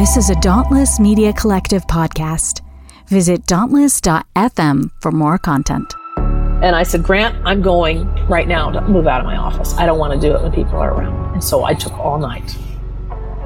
This 0.00 0.16
is 0.16 0.30
a 0.30 0.34
Dauntless 0.36 0.98
Media 0.98 1.30
Collective 1.30 1.86
podcast. 1.86 2.62
Visit 3.08 3.44
dauntless.fm 3.44 4.90
for 5.02 5.12
more 5.12 5.36
content. 5.36 5.94
And 6.16 6.74
I 6.74 6.84
said, 6.84 7.02
Grant, 7.02 7.36
I'm 7.44 7.60
going 7.60 8.06
right 8.26 8.48
now 8.48 8.70
to 8.70 8.80
move 8.80 9.06
out 9.06 9.20
of 9.20 9.26
my 9.26 9.36
office. 9.36 9.74
I 9.74 9.84
don't 9.84 9.98
want 9.98 10.18
to 10.18 10.18
do 10.18 10.34
it 10.34 10.42
when 10.42 10.52
people 10.52 10.76
are 10.76 10.94
around. 10.94 11.34
And 11.34 11.44
so 11.44 11.64
I 11.64 11.74
took 11.74 11.92
all 11.98 12.18
night 12.18 12.56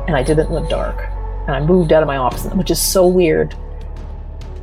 and 0.06 0.14
I 0.14 0.22
did 0.22 0.38
it 0.38 0.46
in 0.46 0.52
the 0.52 0.64
dark. 0.68 0.96
And 1.48 1.56
I 1.56 1.60
moved 1.60 1.92
out 1.92 2.04
of 2.04 2.06
my 2.06 2.18
office, 2.18 2.44
which 2.54 2.70
is 2.70 2.80
so 2.80 3.04
weird. 3.04 3.56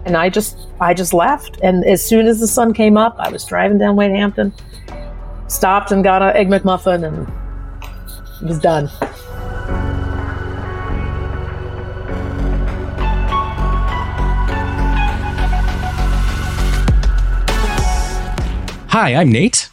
And 0.05 0.15
I 0.15 0.29
just, 0.29 0.69
I 0.79 0.93
just 0.93 1.13
left. 1.13 1.59
And 1.61 1.83
as 1.83 2.01
soon 2.01 2.25
as 2.25 2.39
the 2.39 2.47
sun 2.47 2.73
came 2.73 2.95
up, 2.95 3.17
I 3.19 3.29
was 3.29 3.43
driving 3.43 3.79
down 3.79 3.97
Wade 3.97 4.11
Hampton, 4.11 4.53
stopped 5.49 5.91
and 5.91 6.05
got 6.05 6.21
an 6.21 6.37
egg 6.37 6.47
McMuffin, 6.47 7.05
and 7.05 8.47
was 8.47 8.59
done. 8.59 8.89
Hi, 18.91 19.15
I'm 19.15 19.31
Nate, 19.31 19.69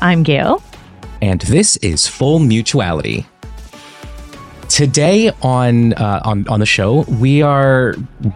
I'm 0.00 0.22
Gail. 0.22 0.62
and 1.20 1.40
this 1.42 1.76
is 1.78 2.06
Full 2.08 2.38
Mutuality. 2.38 3.26
Today 4.68 5.30
on 5.42 5.92
uh, 5.94 6.20
on 6.24 6.46
on 6.48 6.60
the 6.60 6.66
show, 6.66 7.02
we 7.02 7.42
are 7.42 7.94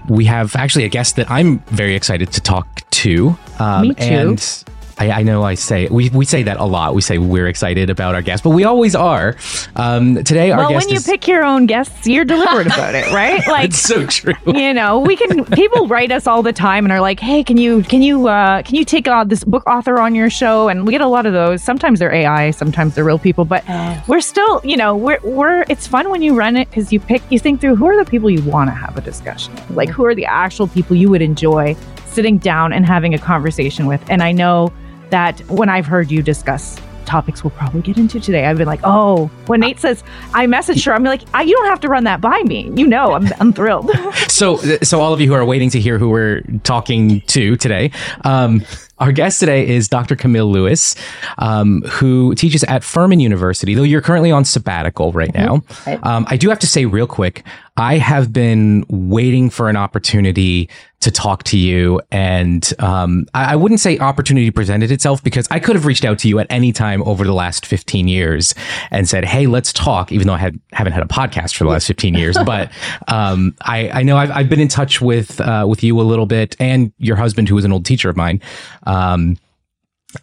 we 0.08 0.24
have 0.26 0.54
actually 0.56 0.84
a 0.84 0.88
guest 0.88 1.16
that 1.16 1.30
I'm 1.30 1.58
very 1.66 1.94
excited 1.94 2.32
to 2.32 2.40
talk 2.40 2.88
to. 2.90 3.36
Um, 3.58 3.88
Me 3.88 3.94
too. 3.94 4.02
And 4.02 4.64
I, 5.00 5.10
I 5.10 5.22
know 5.22 5.42
I 5.42 5.54
say 5.54 5.88
we 5.88 6.10
we 6.10 6.26
say 6.26 6.42
that 6.42 6.58
a 6.58 6.64
lot. 6.64 6.94
We 6.94 7.00
say 7.00 7.16
we're 7.16 7.48
excited 7.48 7.88
about 7.88 8.14
our 8.14 8.20
guests, 8.20 8.44
but 8.44 8.50
we 8.50 8.64
always 8.64 8.94
are. 8.94 9.34
Um, 9.74 10.16
today, 10.16 10.50
our 10.50 10.58
well, 10.58 10.68
guest 10.68 10.86
when 10.86 10.92
you 10.92 10.98
is. 10.98 11.06
pick 11.06 11.26
your 11.26 11.42
own 11.42 11.64
guests, 11.64 12.06
you're 12.06 12.26
deliberate 12.26 12.66
about 12.66 12.94
it, 12.94 13.10
right? 13.12 13.40
Like, 13.50 13.70
it's 13.70 13.78
so 13.78 14.06
true. 14.06 14.34
you 14.46 14.74
know, 14.74 15.00
we 15.00 15.16
can. 15.16 15.44
People 15.46 15.88
write 15.88 16.12
us 16.12 16.26
all 16.26 16.42
the 16.42 16.52
time 16.52 16.84
and 16.84 16.92
are 16.92 17.00
like, 17.00 17.18
"Hey, 17.18 17.42
can 17.42 17.56
you 17.56 17.82
can 17.82 18.02
you 18.02 18.28
uh, 18.28 18.62
can 18.62 18.74
you 18.74 18.84
take 18.84 19.08
uh, 19.08 19.24
this 19.24 19.42
book 19.42 19.66
author 19.66 19.98
on 19.98 20.14
your 20.14 20.28
show?" 20.28 20.68
And 20.68 20.86
we 20.86 20.92
get 20.92 21.00
a 21.00 21.06
lot 21.06 21.24
of 21.24 21.32
those. 21.32 21.62
Sometimes 21.62 21.98
they're 21.98 22.12
AI, 22.12 22.50
sometimes 22.50 22.94
they're 22.94 23.04
real 23.04 23.18
people, 23.18 23.46
but 23.46 23.64
we're 24.06 24.20
still, 24.20 24.60
you 24.62 24.76
know, 24.76 24.94
we're 24.94 25.18
we're. 25.22 25.64
It's 25.68 25.86
fun 25.86 26.10
when 26.10 26.20
you 26.20 26.34
run 26.36 26.56
it 26.56 26.68
because 26.68 26.92
you 26.92 27.00
pick, 27.00 27.22
you 27.30 27.38
think 27.38 27.62
through 27.62 27.76
who 27.76 27.86
are 27.86 28.04
the 28.04 28.08
people 28.08 28.28
you 28.28 28.42
want 28.42 28.68
to 28.68 28.74
have 28.74 28.96
a 28.98 29.00
discussion, 29.00 29.54
with? 29.54 29.70
like 29.70 29.88
who 29.88 30.04
are 30.04 30.14
the 30.14 30.26
actual 30.26 30.68
people 30.68 30.94
you 30.94 31.08
would 31.08 31.22
enjoy 31.22 31.74
sitting 32.06 32.38
down 32.38 32.72
and 32.72 32.84
having 32.84 33.14
a 33.14 33.18
conversation 33.18 33.86
with. 33.86 34.02
And 34.10 34.22
I 34.22 34.32
know 34.32 34.72
that 35.10 35.40
when 35.48 35.68
I've 35.68 35.86
heard 35.86 36.10
you 36.10 36.22
discuss 36.22 36.78
topics 37.10 37.42
we'll 37.42 37.50
probably 37.50 37.82
get 37.82 37.98
into 37.98 38.20
today, 38.20 38.46
I've 38.46 38.56
been 38.56 38.68
like, 38.68 38.80
oh, 38.84 39.26
when 39.46 39.60
Nate 39.60 39.80
says 39.80 40.04
I 40.32 40.46
messaged 40.46 40.86
her, 40.86 40.94
I'm 40.94 41.02
like, 41.02 41.22
I, 41.34 41.42
you 41.42 41.56
don't 41.56 41.66
have 41.66 41.80
to 41.80 41.88
run 41.88 42.04
that 42.04 42.20
by 42.20 42.40
me. 42.44 42.70
You 42.76 42.86
know, 42.86 43.12
I'm, 43.12 43.28
I'm 43.40 43.52
thrilled. 43.52 43.90
So, 44.30 44.56
so 44.56 45.00
all 45.00 45.12
of 45.12 45.20
you 45.20 45.26
who 45.26 45.34
are 45.34 45.44
waiting 45.44 45.70
to 45.70 45.80
hear 45.80 45.98
who 45.98 46.08
we're 46.08 46.42
talking 46.62 47.20
to 47.22 47.56
today, 47.56 47.90
um, 48.24 48.64
our 48.98 49.12
guest 49.12 49.40
today 49.40 49.66
is 49.66 49.88
Dr. 49.88 50.14
Camille 50.14 50.50
Lewis, 50.50 50.94
um, 51.38 51.82
who 51.82 52.34
teaches 52.34 52.62
at 52.64 52.84
Furman 52.84 53.20
University. 53.20 53.74
Though 53.74 53.82
you're 53.82 54.00
currently 54.00 54.30
on 54.30 54.44
sabbatical 54.44 55.12
right 55.12 55.32
now, 55.34 55.62
um, 56.02 56.26
I 56.28 56.36
do 56.36 56.48
have 56.48 56.58
to 56.60 56.66
say 56.66 56.86
real 56.86 57.06
quick, 57.06 57.44
I 57.76 57.98
have 57.98 58.32
been 58.32 58.84
waiting 58.88 59.50
for 59.50 59.68
an 59.68 59.76
opportunity 59.76 60.68
to 61.00 61.10
talk 61.10 61.44
to 61.44 61.56
you, 61.56 62.00
and 62.10 62.72
um, 62.78 63.26
I, 63.32 63.52
I 63.52 63.56
wouldn't 63.56 63.80
say 63.80 63.98
opportunity 63.98 64.50
presented 64.50 64.90
itself 64.90 65.22
because 65.24 65.48
I 65.50 65.58
could 65.58 65.74
have 65.74 65.86
reached 65.86 66.04
out 66.04 66.18
to 66.20 66.28
you 66.28 66.38
at 66.38 66.46
any 66.50 66.72
time 66.72 67.02
over 67.04 67.24
the 67.24 67.32
last 67.32 67.64
15 67.64 68.06
years 68.06 68.54
and 68.90 69.08
said, 69.08 69.24
"Hey, 69.24 69.46
let's 69.46 69.72
talk." 69.72 70.12
Even 70.12 70.26
though 70.26 70.34
I 70.34 70.38
had 70.38 70.60
haven't 70.72 70.92
had 70.92 71.02
a 71.02 71.06
podcast 71.06 71.54
for 71.54 71.64
the 71.64 71.70
last 71.70 71.86
15 71.86 72.14
years, 72.14 72.36
but 72.46 72.70
um, 73.08 73.56
I, 73.62 73.88
I 73.90 74.02
know 74.02 74.16
I've, 74.16 74.30
I've 74.30 74.48
been 74.48 74.60
in 74.60 74.68
touch 74.68 75.00
with 75.00 75.40
uh, 75.40 75.64
with 75.68 75.82
you 75.82 75.98
a 76.00 76.02
little 76.02 76.26
bit, 76.26 76.54
and 76.60 76.92
your 76.98 77.16
husband, 77.16 77.48
who 77.48 77.54
was 77.54 77.64
an 77.64 77.72
old 77.72 77.86
teacher 77.86 78.10
of 78.10 78.16
mine. 78.16 78.40
Um, 78.84 79.38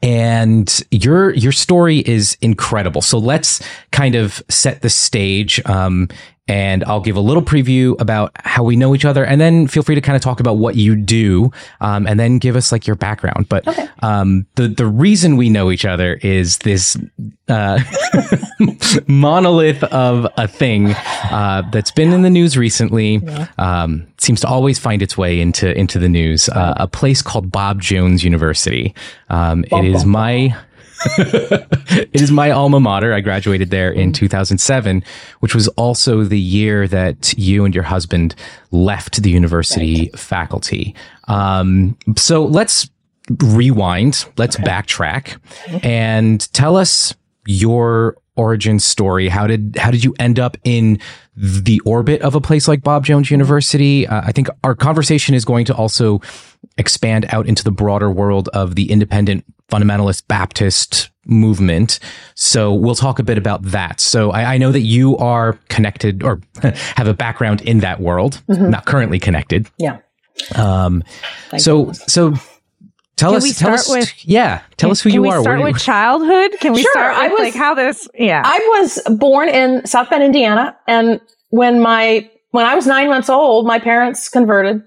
and 0.03 0.81
your 0.91 1.33
your 1.33 1.51
story 1.51 1.99
is 1.99 2.37
incredible. 2.41 3.01
So 3.01 3.17
let's 3.17 3.63
kind 3.91 4.15
of 4.15 4.43
set 4.49 4.81
the 4.81 4.89
stage. 4.89 5.61
Um, 5.65 6.09
and 6.47 6.83
I'll 6.85 7.01
give 7.01 7.15
a 7.15 7.21
little 7.21 7.43
preview 7.43 7.99
about 7.99 8.31
how 8.35 8.63
we 8.63 8.75
know 8.75 8.95
each 8.95 9.05
other, 9.05 9.23
and 9.25 9.39
then 9.39 9.67
feel 9.67 9.83
free 9.83 9.95
to 9.95 10.01
kind 10.01 10.15
of 10.15 10.21
talk 10.21 10.39
about 10.39 10.57
what 10.57 10.75
you 10.75 10.95
do, 10.95 11.51
um, 11.81 12.07
and 12.07 12.19
then 12.19 12.37
give 12.37 12.55
us 12.55 12.71
like 12.71 12.87
your 12.87 12.95
background. 12.95 13.49
But 13.49 13.67
um, 14.01 14.45
the 14.55 14.67
the 14.67 14.85
reason 14.85 15.37
we 15.37 15.49
know 15.49 15.71
each 15.71 15.85
other 15.85 16.15
is 16.15 16.59
this 16.59 16.97
uh, 17.47 17.79
monolith 19.07 19.83
of 19.85 20.27
a 20.37 20.47
thing 20.47 20.93
uh, 21.31 21.63
that's 21.71 21.91
been 21.91 22.13
in 22.13 22.21
the 22.21 22.29
news 22.29 22.57
recently. 22.57 23.21
Um, 23.57 24.07
seems 24.17 24.41
to 24.41 24.47
always 24.47 24.79
find 24.79 25.01
its 25.01 25.17
way 25.17 25.39
into 25.39 25.77
into 25.77 25.99
the 25.99 26.09
news. 26.09 26.49
Uh, 26.49 26.75
a 26.77 26.87
place 26.87 27.21
called 27.21 27.51
Bob 27.51 27.81
Jones 27.81 28.23
University. 28.23 28.95
Um, 29.29 29.65
it 29.71 29.85
is 29.85 30.05
my 30.05 30.55
it 31.17 32.21
is 32.21 32.31
my 32.31 32.51
alma 32.51 32.79
mater. 32.79 33.13
I 33.13 33.21
graduated 33.21 33.69
there 33.69 33.91
in 33.91 34.13
2007, 34.13 35.03
which 35.39 35.53
was 35.53 35.67
also 35.69 36.23
the 36.23 36.39
year 36.39 36.87
that 36.87 37.33
you 37.37 37.65
and 37.65 37.73
your 37.73 37.83
husband 37.83 38.35
left 38.71 39.21
the 39.21 39.29
university 39.29 40.09
faculty. 40.15 40.95
Um, 41.27 41.97
so 42.15 42.45
let's 42.45 42.89
rewind, 43.43 44.25
let's 44.37 44.55
backtrack 44.57 45.39
and 45.83 46.51
tell 46.53 46.77
us 46.77 47.13
your 47.45 48.17
origin 48.35 48.79
story. 48.79 49.27
How 49.27 49.47
did 49.47 49.77
how 49.77 49.91
did 49.91 50.03
you 50.03 50.13
end 50.19 50.39
up 50.39 50.57
in 50.63 50.99
the 51.35 51.81
orbit 51.81 52.21
of 52.21 52.35
a 52.35 52.41
place 52.41 52.67
like 52.67 52.83
Bob 52.83 53.05
Jones 53.05 53.29
University? 53.29 54.07
Uh, 54.07 54.21
I 54.23 54.31
think 54.31 54.47
our 54.63 54.75
conversation 54.75 55.35
is 55.35 55.43
going 55.43 55.65
to 55.65 55.75
also 55.75 56.21
expand 56.77 57.25
out 57.29 57.47
into 57.47 57.63
the 57.63 57.71
broader 57.71 58.09
world 58.09 58.47
of 58.49 58.75
the 58.75 58.91
independent 58.91 59.43
fundamentalist 59.71 60.27
Baptist 60.27 61.09
movement. 61.25 61.99
So 62.35 62.73
we'll 62.73 62.95
talk 62.95 63.19
a 63.19 63.23
bit 63.23 63.37
about 63.37 63.61
that. 63.63 63.99
So 63.99 64.31
I, 64.31 64.53
I 64.53 64.57
know 64.57 64.71
that 64.71 64.81
you 64.81 65.17
are 65.17 65.53
connected 65.69 66.23
or 66.23 66.39
have 66.95 67.07
a 67.07 67.13
background 67.13 67.61
in 67.61 67.79
that 67.79 67.99
world, 67.99 68.41
not 68.47 68.85
currently 68.85 69.19
connected. 69.19 69.67
Yeah. 69.77 69.97
Um, 70.55 71.03
so 71.57 71.91
so 71.93 72.33
tell 73.17 73.31
Can 73.31 73.37
us 73.37 73.43
we 73.43 73.49
tell 73.53 73.75
start 73.77 73.79
us 73.79 73.89
with- 73.89 74.25
yeah 74.27 74.61
tell 74.77 74.91
us 74.91 75.01
who 75.01 75.09
Can 75.09 75.15
you 75.15 75.21
we 75.23 75.29
are. 75.29 75.41
start 75.41 75.59
Where- 75.59 75.71
with 75.73 75.81
childhood? 75.81 76.51
Can 76.61 76.73
we 76.73 76.81
Sure, 76.83 76.91
start 76.91 77.15
I 77.15 77.27
was- 77.29 77.39
like 77.39 77.55
how 77.55 77.73
this? 77.73 78.07
Yeah. 78.13 78.43
I 78.45 78.57
was 78.79 78.99
born 79.17 79.49
in 79.49 79.85
South 79.87 80.09
Bend, 80.09 80.23
Indiana, 80.23 80.77
and 80.87 81.19
when 81.49 81.81
my 81.81 82.29
when 82.51 82.65
I 82.65 82.75
was 82.75 82.85
nine 82.87 83.09
months 83.09 83.29
old, 83.29 83.65
my 83.67 83.79
parents 83.79 84.29
converted 84.29 84.81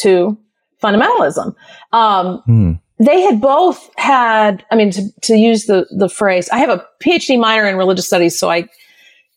to 0.00 0.36
fundamentalism. 0.82 1.54
Um, 1.92 2.42
Hmm. 2.44 2.72
They 2.98 3.20
had 3.20 3.40
both 3.40 3.90
had, 3.96 4.64
I 4.70 4.76
mean, 4.76 4.90
to, 4.92 5.20
to 5.22 5.36
use 5.36 5.66
the 5.66 5.86
the 5.90 6.08
phrase, 6.08 6.48
I 6.50 6.58
have 6.58 6.70
a 6.70 6.84
PhD 7.02 7.38
minor 7.38 7.66
in 7.66 7.76
religious 7.76 8.06
studies, 8.06 8.38
so 8.38 8.50
I 8.50 8.68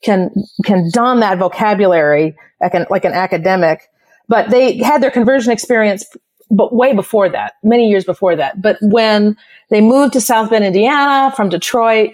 can 0.03 0.31
can 0.66 0.90
don 0.94 1.20
that 1.20 1.38
vocabulary 1.38 2.36
like 2.62 2.74
an 2.74 2.86
like 2.90 3.06
an 3.06 3.14
academic. 3.14 3.90
But 4.28 4.50
they 4.50 4.78
had 4.78 5.02
their 5.02 5.12
conversion 5.12 5.52
experience, 5.52 6.06
but 6.52 6.74
way 6.74 6.94
before 6.94 7.30
that, 7.30 7.53
many 7.64 7.90
years 7.90 8.06
before 8.06 8.36
that. 8.36 8.62
But 8.62 8.78
when 8.81 9.36
they 9.70 9.81
moved 9.81 10.14
to 10.14 10.22
South 10.22 10.52
Bend, 10.52 10.64
Indiana, 10.64 11.34
from 11.36 11.50
Detroit, 11.50 12.12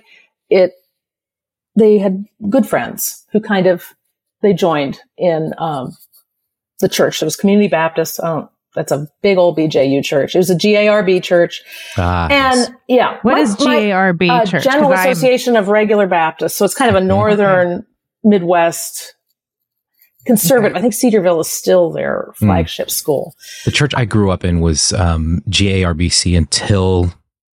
it 0.50 0.72
they 1.76 1.98
had 1.98 2.26
good 2.50 2.68
friends 2.68 3.26
who 3.32 3.40
kind 3.40 3.68
of 3.68 3.94
they 4.42 4.54
joined 4.54 5.00
in 5.18 5.54
um, 5.58 5.96
the 6.80 6.90
church. 6.90 7.22
It 7.22 7.26
was 7.26 7.36
Community 7.36 7.68
Baptist. 7.68 8.20
I 8.24 8.28
don't, 8.28 8.50
that's 8.76 8.92
a 8.92 9.08
big 9.22 9.38
old 9.38 9.58
BJU 9.58 10.04
church. 10.04 10.36
It 10.36 10.38
was 10.38 10.50
a 10.50 10.56
GARB 10.56 11.22
church, 11.24 11.62
Ah, 11.98 12.28
and 12.30 12.56
yes. 12.60 12.72
yeah, 12.88 13.18
What 13.22 13.34
my- 13.34 13.40
is 13.40 13.60
my- 13.60 13.76
GARB 13.82 14.30
uh, 14.30 14.46
church? 14.46 14.64
General 14.64 14.90
'Cause 14.92 15.00
I'm- 15.00 15.12
Association 15.12 15.56
of 15.56 15.68
Regular 15.70 16.08
Baptists. 16.08 16.58
So 16.58 16.66
it's 16.66 16.76
kind 16.76 16.90
of 16.96 17.02
a 17.02 17.06
northern 17.06 17.86
Midwest 18.24 19.16
conservative. 20.26 20.76
I 20.76 20.82
think 20.82 20.94
Cedarville 20.94 21.40
is 21.40 21.48
still 21.50 21.92
their 21.92 22.32
Hmm. 22.40 22.48
flagship 22.48 22.90
school. 22.90 23.34
the 23.66 23.72
church 23.72 23.94
I 23.96 24.06
grew 24.06 24.32
up 24.32 24.44
in 24.44 24.60
was 24.62 24.92
um, 24.94 25.42
GARBC 25.50 26.36
until 26.38 27.14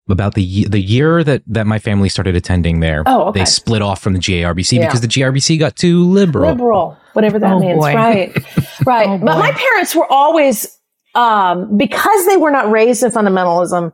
about 0.08 0.34
the 0.34 0.66
the 0.68 0.80
year 0.80 1.22
that 1.22 1.42
that 1.46 1.66
my 1.68 1.78
family 1.78 2.08
started 2.08 2.34
attending 2.34 2.80
there. 2.80 3.04
Oh, 3.06 3.26
okay. 3.28 3.40
They 3.40 3.44
split 3.44 3.80
off 3.82 4.00
from 4.00 4.12
the 4.14 4.18
GARBC 4.18 4.78
Yeah. 4.78 4.86
because 4.86 5.00
the 5.02 5.06
GARBC 5.08 5.56
got 5.58 5.76
too 5.76 6.04
liberal. 6.04 6.50
liberal, 6.50 6.96
whatever 7.12 7.38
that 7.38 7.52
Oh, 7.52 7.58
means. 7.60 7.78
boy. 7.78 7.94
Right. 7.94 8.36
Right. 8.86 9.06
Oh, 9.08 9.18
but 9.18 9.38
my 9.38 9.52
parents 9.52 9.94
were 9.94 10.10
always, 10.10 10.66
um, 11.14 11.76
because 11.76 12.26
they 12.26 12.36
were 12.36 12.50
not 12.50 12.70
raised 12.70 13.02
in 13.02 13.10
fundamentalism, 13.10 13.92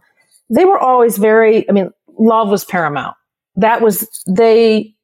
they 0.50 0.64
were 0.64 0.78
always 0.78 1.18
very, 1.18 1.68
I 1.68 1.72
mean, 1.72 1.90
love 2.18 2.48
was 2.48 2.64
paramount. 2.64 3.16
That 3.56 3.80
was, 3.80 4.08
they, 4.28 4.94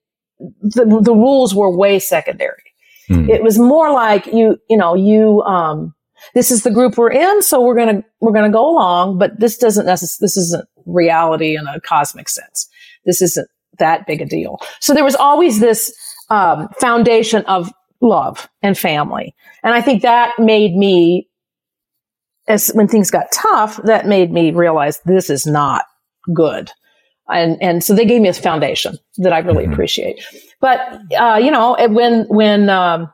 the, 0.61 1.00
the 1.03 1.14
rules 1.14 1.55
were 1.55 1.75
way 1.76 1.99
secondary. 1.99 2.62
Hmm. 3.09 3.29
It 3.29 3.43
was 3.43 3.59
more 3.59 3.93
like 3.93 4.26
you, 4.26 4.59
you 4.69 4.76
know, 4.76 4.94
you, 4.94 5.43
um, 5.43 5.94
this 6.35 6.50
is 6.50 6.62
the 6.62 6.70
group 6.70 6.97
we're 6.97 7.11
in, 7.11 7.43
so 7.43 7.61
we're 7.61 7.75
gonna 7.75 8.05
we're 8.20 8.32
gonna 8.32 8.50
go 8.53 8.70
along, 8.70 9.19
but 9.19 9.38
this 9.41 9.58
doesn't 9.58 9.87
necessarily 9.87 10.25
this 10.25 10.37
isn't 10.37 10.69
reality 10.87 11.56
in 11.56 11.67
a 11.67 11.81
cosmic 11.81 12.29
sense. 12.29 12.69
This 13.05 13.20
isn't 13.23 13.49
that 13.79 14.06
big 14.06 14.20
a 14.20 14.26
deal. 14.26 14.61
So 14.81 14.94
there 14.94 15.05
was 15.05 15.17
always 15.17 15.61
this 15.61 15.93
um, 16.31 16.69
foundation 16.81 17.44
of 17.47 17.73
love 18.00 18.49
and 18.62 18.76
family. 18.79 19.35
And 19.62 19.75
I 19.75 19.81
think 19.81 20.03
that 20.03 20.38
made 20.38 20.75
me, 20.75 21.29
as 22.49 22.69
when 22.75 22.89
things 22.89 23.11
got 23.11 23.33
tough, 23.33 23.81
that 23.85 24.06
made 24.06 24.33
me 24.33 24.50
realize 24.50 25.00
this 25.05 25.31
is 25.31 25.47
not 25.47 25.85
good. 26.35 26.71
And, 27.29 27.56
and 27.62 27.85
so 27.85 27.94
they 27.94 28.05
gave 28.05 28.21
me 28.21 28.29
a 28.29 28.35
foundation 28.35 28.99
that 29.19 29.33
I 29.33 29.39
really 29.39 29.65
Mhm. 29.67 29.73
appreciate. 29.73 30.25
But, 30.61 30.81
uh, 31.19 31.39
you 31.43 31.50
know, 31.50 31.77
when, 31.89 32.25
when, 32.29 32.69
um, 32.69 33.11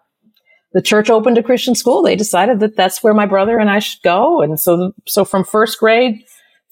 the 0.72 0.82
church 0.82 1.08
opened 1.08 1.38
a 1.38 1.42
Christian 1.42 1.74
school, 1.74 2.02
they 2.02 2.16
decided 2.16 2.60
that 2.60 2.76
that's 2.76 3.02
where 3.02 3.14
my 3.14 3.26
brother 3.26 3.58
and 3.58 3.70
I 3.70 3.78
should 3.78 4.02
go. 4.02 4.42
And 4.42 4.60
so, 4.60 4.92
so 5.06 5.24
from 5.24 5.44
first 5.44 5.78
grade 5.78 6.22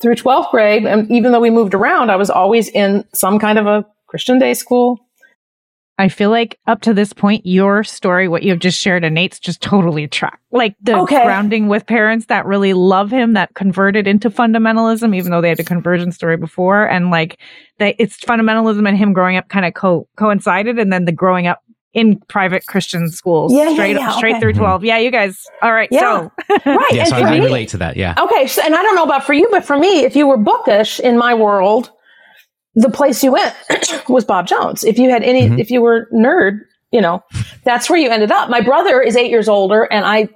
through 0.00 0.16
12th 0.16 0.50
grade, 0.50 0.84
and 0.84 1.10
even 1.10 1.32
though 1.32 1.40
we 1.40 1.50
moved 1.50 1.72
around, 1.74 2.10
I 2.10 2.16
was 2.16 2.28
always 2.30 2.68
in 2.68 3.04
some 3.14 3.38
kind 3.38 3.58
of 3.58 3.66
a 3.66 3.86
Christian 4.06 4.38
day 4.38 4.54
school. 4.54 4.98
I 5.98 6.08
feel 6.08 6.28
like 6.30 6.58
up 6.66 6.82
to 6.82 6.92
this 6.92 7.12
point, 7.14 7.46
your 7.46 7.82
story, 7.82 8.28
what 8.28 8.42
you've 8.42 8.58
just 8.58 8.78
shared, 8.78 9.02
and 9.04 9.14
Nate's 9.14 9.38
just 9.38 9.62
totally 9.62 10.06
track. 10.06 10.38
Like 10.52 10.74
the 10.82 10.96
Okay. 10.98 11.24
grounding 11.24 11.68
with 11.68 11.86
parents 11.86 12.26
that 12.26 12.44
really 12.44 12.74
love 12.74 13.10
him, 13.10 13.32
that 13.32 13.54
converted 13.54 14.06
into 14.06 14.28
fundamentalism, 14.28 15.16
even 15.16 15.30
though 15.30 15.40
they 15.40 15.48
had 15.48 15.60
a 15.60 15.64
conversion 15.64 16.12
story 16.12 16.36
before, 16.36 16.84
and 16.86 17.10
like 17.10 17.38
that 17.78 17.94
it's 17.98 18.18
fundamentalism 18.18 18.86
and 18.86 18.96
him 18.98 19.12
growing 19.14 19.36
up 19.36 19.48
kind 19.48 19.64
of 19.64 19.72
co- 19.74 20.06
coincided, 20.16 20.78
and 20.78 20.92
then 20.92 21.06
the 21.06 21.12
growing 21.12 21.46
up 21.46 21.62
in 21.94 22.20
private 22.28 22.66
Christian 22.66 23.08
schools, 23.08 23.54
Yeah, 23.54 23.68
yeah, 23.68 23.72
straight 23.72 23.96
yeah, 23.96 24.10
straight 24.10 24.32
okay. 24.32 24.40
through 24.40 24.52
hmm. 24.52 24.58
twelve. 24.58 24.84
Yeah, 24.84 24.98
you 24.98 25.10
guys. 25.10 25.42
All 25.62 25.72
right, 25.72 25.88
Yeah. 25.90 26.28
so 26.28 26.32
Right. 26.66 26.92
Yeah, 26.92 27.04
so 27.04 27.16
for 27.16 27.24
I, 27.24 27.28
I 27.36 27.38
me- 27.38 27.44
relate 27.46 27.70
to 27.70 27.78
that. 27.78 27.96
Yeah. 27.96 28.14
Okay, 28.18 28.46
so, 28.48 28.60
and 28.62 28.74
I 28.74 28.82
don't 28.82 28.96
know 28.96 29.04
about 29.04 29.24
for 29.24 29.32
you, 29.32 29.48
but 29.50 29.64
for 29.64 29.78
me, 29.78 30.04
if 30.04 30.14
you 30.14 30.26
were 30.26 30.36
bookish 30.36 31.00
in 31.00 31.16
my 31.16 31.32
world, 31.32 31.90
the 32.76 32.90
place 32.90 33.24
you 33.24 33.32
went 33.32 33.54
was 34.08 34.24
Bob 34.24 34.46
Jones. 34.46 34.84
If 34.84 34.98
you 34.98 35.10
had 35.10 35.22
any, 35.24 35.48
Mhm. 35.48 35.58
if 35.60 35.70
you 35.70 35.80
were 35.82 36.08
nerd, 36.12 36.60
you 36.92 37.00
know, 37.00 37.22
that's 37.64 37.90
where 37.90 37.98
you 37.98 38.08
ended 38.10 38.30
up. 38.30 38.48
My 38.48 38.60
brother 38.60 39.00
is 39.00 39.16
eight 39.16 39.30
years 39.30 39.48
older, 39.48 39.82
and 39.82 40.04
I, 40.04 40.28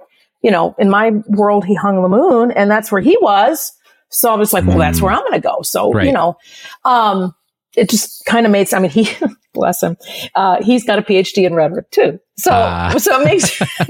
you 0.43 0.51
know, 0.51 0.75
in 0.79 0.91
my 0.91 1.11
world, 1.29 1.65
he 1.65 1.75
hung 1.75 2.03
the 2.03 2.09
moon, 2.09 2.51
and 2.51 2.71
that's 2.71 2.91
where 2.91 3.01
he 3.03 3.17
was. 3.21 3.73
So 4.09 4.33
I 4.33 4.37
was 4.37 4.53
like, 4.53 4.67
well, 4.67 4.79
that's 4.79 4.99
Mm. 4.99 5.03
where 5.03 5.13
I'm 5.13 5.21
going 5.21 5.33
to 5.41 5.41
go. 5.41 5.59
So 5.63 5.93
Right. 5.93 6.07
you 6.07 6.13
know, 6.13 6.37
um, 6.85 7.33
it 7.77 7.89
just 7.89 8.25
kind 8.27 8.45
of 8.47 8.51
makes. 8.53 8.73
I 8.73 8.81
mean, 8.81 8.91
he 8.91 9.09
bless 9.55 9.83
him. 9.83 9.97
Uh, 10.35 10.61
he's 10.63 10.83
got 10.85 10.99
a 10.99 11.03
PhD 11.03 11.45
in 11.47 11.55
rhetoric 11.55 11.91
too. 11.93 12.19
So 12.39 12.51
Ah. 12.53 12.95
so 12.99 13.21
it 13.21 13.25
makes. 13.25 13.61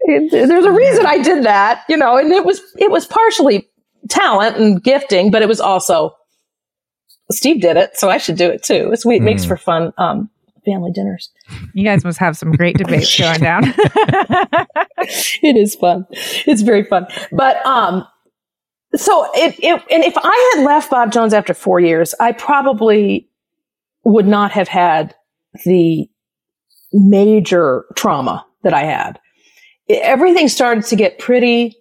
it- 0.00 0.30
there's 0.30 0.64
a 0.64 0.72
reason 0.72 1.06
I 1.06 1.18
did 1.22 1.44
that, 1.44 1.84
you 1.88 1.96
know, 1.96 2.16
and 2.16 2.32
it 2.32 2.44
was 2.44 2.60
it 2.78 2.90
was 2.90 3.06
partially 3.06 3.68
talent 4.08 4.56
and 4.56 4.82
gifting, 4.82 5.30
but 5.30 5.42
it 5.42 5.48
was 5.48 5.60
also 5.60 6.12
Steve 7.32 7.60
did 7.60 7.76
it, 7.76 7.96
so 7.98 8.08
I 8.10 8.18
should 8.18 8.36
do 8.36 8.48
it 8.50 8.62
too. 8.62 8.90
It's, 8.92 9.04
it 9.06 9.22
makes 9.22 9.42
Hmm. 9.44 9.48
for 9.48 9.56
fun 9.56 9.92
um, 9.98 10.30
family 10.64 10.92
dinners. 10.92 11.30
you 11.74 11.84
guys 11.84 12.04
must 12.04 12.18
have 12.18 12.36
some 12.36 12.52
great 12.52 12.76
debates 12.78 13.18
going 13.20 13.40
down. 13.40 13.64
it 15.42 15.56
is 15.56 15.74
fun. 15.74 16.06
It's 16.46 16.62
very 16.62 16.84
fun. 16.84 17.06
But 17.32 17.64
um 17.66 18.06
so 18.94 19.26
it, 19.34 19.54
it 19.58 19.82
and 19.90 20.04
if 20.04 20.14
I 20.16 20.52
had 20.54 20.64
left 20.64 20.90
Bob 20.90 21.12
Jones 21.12 21.32
after 21.34 21.54
4 21.54 21.80
years, 21.80 22.14
I 22.20 22.32
probably 22.32 23.28
would 24.04 24.26
not 24.26 24.50
have 24.52 24.68
had 24.68 25.14
the 25.64 26.08
major 26.92 27.84
trauma 27.96 28.44
that 28.62 28.74
I 28.74 28.82
had. 28.84 29.18
It- 29.88 30.02
everything 30.02 30.48
started 30.48 30.84
to 30.86 30.96
get 30.96 31.18
pretty 31.18 31.74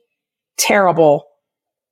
terrible 0.57 1.25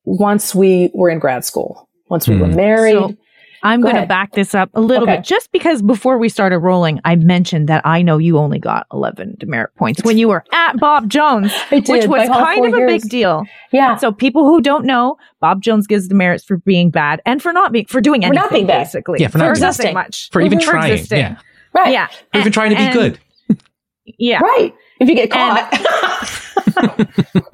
once 0.06 0.56
we 0.56 0.90
were 0.94 1.10
in 1.10 1.20
grad 1.20 1.44
school. 1.46 1.88
Once 2.10 2.28
we 2.28 2.38
were 2.38 2.48
Hmm. 2.48 2.56
married. 2.56 2.94
So, 2.96 3.16
I'm 3.64 3.82
Go 3.82 3.92
going 3.92 4.02
to 4.02 4.08
back 4.08 4.32
this 4.34 4.56
up 4.56 4.70
a 4.74 4.82
little 4.82 5.04
Okay. 5.04 5.18
bit 5.18 5.26
just 5.26 5.52
because 5.52 5.82
before 5.82 6.18
we 6.18 6.30
started 6.30 6.60
rolling, 6.60 7.00
I 7.06 7.16
mentioned 7.16 7.68
that 7.70 7.86
I 7.86 8.02
know 8.02 8.18
you 8.18 8.38
only 8.38 8.60
got 8.60 8.88
11 8.94 9.36
demerit 9.40 9.76
points 9.76 10.04
when 10.04 10.18
you 10.18 10.28
were 10.30 10.44
at 10.54 10.78
Bob 10.80 11.10
Jones, 11.10 11.52
did, 11.70 11.88
which 11.90 12.08
was 12.08 12.28
kind 12.30 12.58
four 12.60 12.68
of 12.68 12.74
a 12.74 12.86
big 12.88 13.02
deal. 13.10 13.46
yeah. 13.72 13.96
So 13.98 14.12
people 14.12 14.46
who 14.46 14.62
don't 14.62 14.86
know, 14.86 15.18
Bob 15.42 15.62
Jones 15.62 15.88
gives 15.88 16.08
demerits 16.08 16.44
for 16.44 16.58
being 16.58 16.90
bad 16.90 17.22
and 17.26 17.42
for 17.42 17.52
not 17.54 17.72
being 17.72 17.86
for 17.86 18.02
doing 18.02 18.22
For 18.22 18.28
anything 18.28 18.42
not 18.42 18.52
being 18.52 18.68
bad. 18.68 18.84
basically. 18.84 19.20
Yeah, 19.20 19.28
for 19.28 19.38
not 19.40 19.46
nothing 19.46 19.64
existing. 19.64 19.94
much. 19.94 20.30
For 20.32 20.42
even 20.42 20.60
Mhm. 20.60 20.64
trying. 20.64 20.92
existing. 20.94 21.20
Yeah. 21.20 21.36
right. 21.74 21.92
Yeah. 21.92 22.08
For 22.32 22.40
even 22.40 22.52
trying 22.52 22.70
to 22.72 22.76
be 22.78 22.82
And- 22.84 22.94
good. 22.94 23.20
Yeah. 24.18 24.40
Right. 24.40 24.74
If 25.00 25.08
you 25.10 25.16
get 25.16 25.32
caught. 25.32 25.70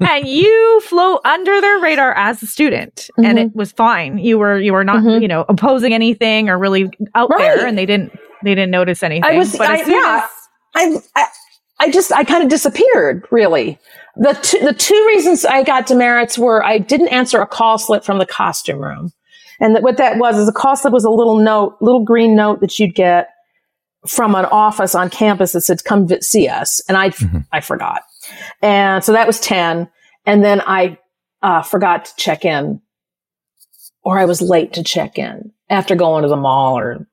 and 0.00 0.26
you 0.26 0.80
float 0.84 1.20
under 1.24 1.60
their 1.60 1.78
radar 1.80 2.12
as 2.16 2.42
a 2.42 2.46
student 2.46 3.08
and 3.18 3.38
Mhm. 3.38 3.46
it 3.46 3.56
was 3.56 3.72
fine 3.72 4.18
you 4.18 4.38
were 4.38 4.58
you 4.60 4.72
were 4.72 4.84
not 4.84 5.02
Mhm. 5.02 5.22
you 5.22 5.28
know 5.28 5.44
opposing 5.48 5.92
anything 5.94 6.48
or 6.48 6.58
really 6.58 6.90
out 7.14 7.30
Right. 7.30 7.38
there 7.56 7.66
and 7.66 7.76
they 7.78 7.86
didn't 7.86 8.12
they 8.44 8.54
didn't 8.54 8.70
notice 8.70 9.02
anything 9.02 9.36
was- 9.38 9.56
but 9.56 9.68
I- 9.70 9.76
yeah. 9.84 10.22
as 10.24 10.30
I, 10.74 11.20
I, 11.20 11.26
I 11.80 11.90
just, 11.90 12.12
I 12.12 12.22
kind 12.24 12.42
of 12.42 12.48
disappeared, 12.50 13.26
really. 13.30 13.78
The 14.16 14.32
two, 14.42 14.58
the 14.60 14.72
two 14.74 15.04
reasons 15.08 15.44
I 15.44 15.62
got 15.62 15.86
demerits 15.86 16.38
were 16.38 16.62
I 16.64 16.78
didn't 16.78 17.08
answer 17.08 17.40
a 17.40 17.46
call 17.46 17.76
slip 17.78 18.02
from 18.04 18.18
the 18.18 18.26
costume 18.26 18.78
room. 18.80 19.10
And 19.60 19.74
that 19.74 19.82
what 19.82 19.96
that 19.96 20.18
was 20.18 20.36
is 20.38 20.48
a 20.48 20.52
call 20.52 20.76
slip 20.76 20.92
was 20.92 21.04
a 21.04 21.10
little 21.10 21.38
note, 21.38 21.76
little 21.80 22.02
green 22.04 22.34
note 22.36 22.60
that 22.60 22.78
you'd 22.78 22.94
get 22.94 23.28
from 24.06 24.34
an 24.34 24.44
office 24.46 24.94
on 24.94 25.10
campus 25.10 25.52
that 25.52 25.62
said, 25.62 25.84
come 25.84 26.08
see 26.20 26.48
us. 26.48 26.80
And 26.88 26.96
I, 26.96 27.10
Mhm. 27.10 27.44
I 27.52 27.60
forgot. 27.60 28.02
And 28.62 29.02
so 29.04 29.12
that 29.12 29.26
was 29.26 29.38
10. 29.40 29.88
And 30.24 30.44
then 30.44 30.60
I, 30.66 30.98
uh, 31.42 31.62
forgot 31.62 32.06
to 32.06 32.12
check 32.16 32.44
in 32.44 32.80
or 34.02 34.18
I 34.18 34.24
was 34.24 34.40
late 34.40 34.72
to 34.74 34.82
check 34.82 35.18
in 35.18 35.52
after 35.68 35.94
going 35.94 36.22
to 36.22 36.28
the 36.28 36.36
mall 36.36 36.78
or 36.78 37.06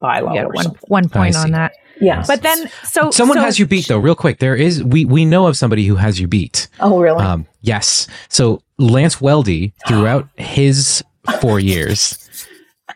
Bi-Lo 0.00 0.32
yeah, 0.34 0.42
or 0.44 0.48
one, 0.48 0.64
something. 0.64 0.80
one 0.88 1.08
point 1.08 1.36
on 1.36 1.52
that 1.52 1.72
Yeah. 2.00 2.24
but 2.26 2.42
then 2.42 2.68
so 2.82 3.10
Someone 3.12 3.38
so- 3.38 3.44
has 3.44 3.58
you 3.60 3.66
beat 3.66 3.86
though, 3.86 3.98
real 3.98 4.16
quick. 4.16 4.40
There 4.40 4.56
is 4.56 4.82
we 4.82 5.04
we 5.04 5.24
know 5.24 5.46
of 5.46 5.56
somebody 5.56 5.84
who 5.86 5.94
has 5.96 6.18
you 6.18 6.26
beat. 6.26 6.68
oh, 6.80 6.98
really? 6.98 7.22
Um, 7.22 7.46
yes. 7.60 8.08
So 8.28 8.62
Lance 8.78 9.16
Weldy, 9.16 9.72
throughout 9.86 10.28
his 10.36 11.04
four 11.40 11.60
years, 11.60 12.21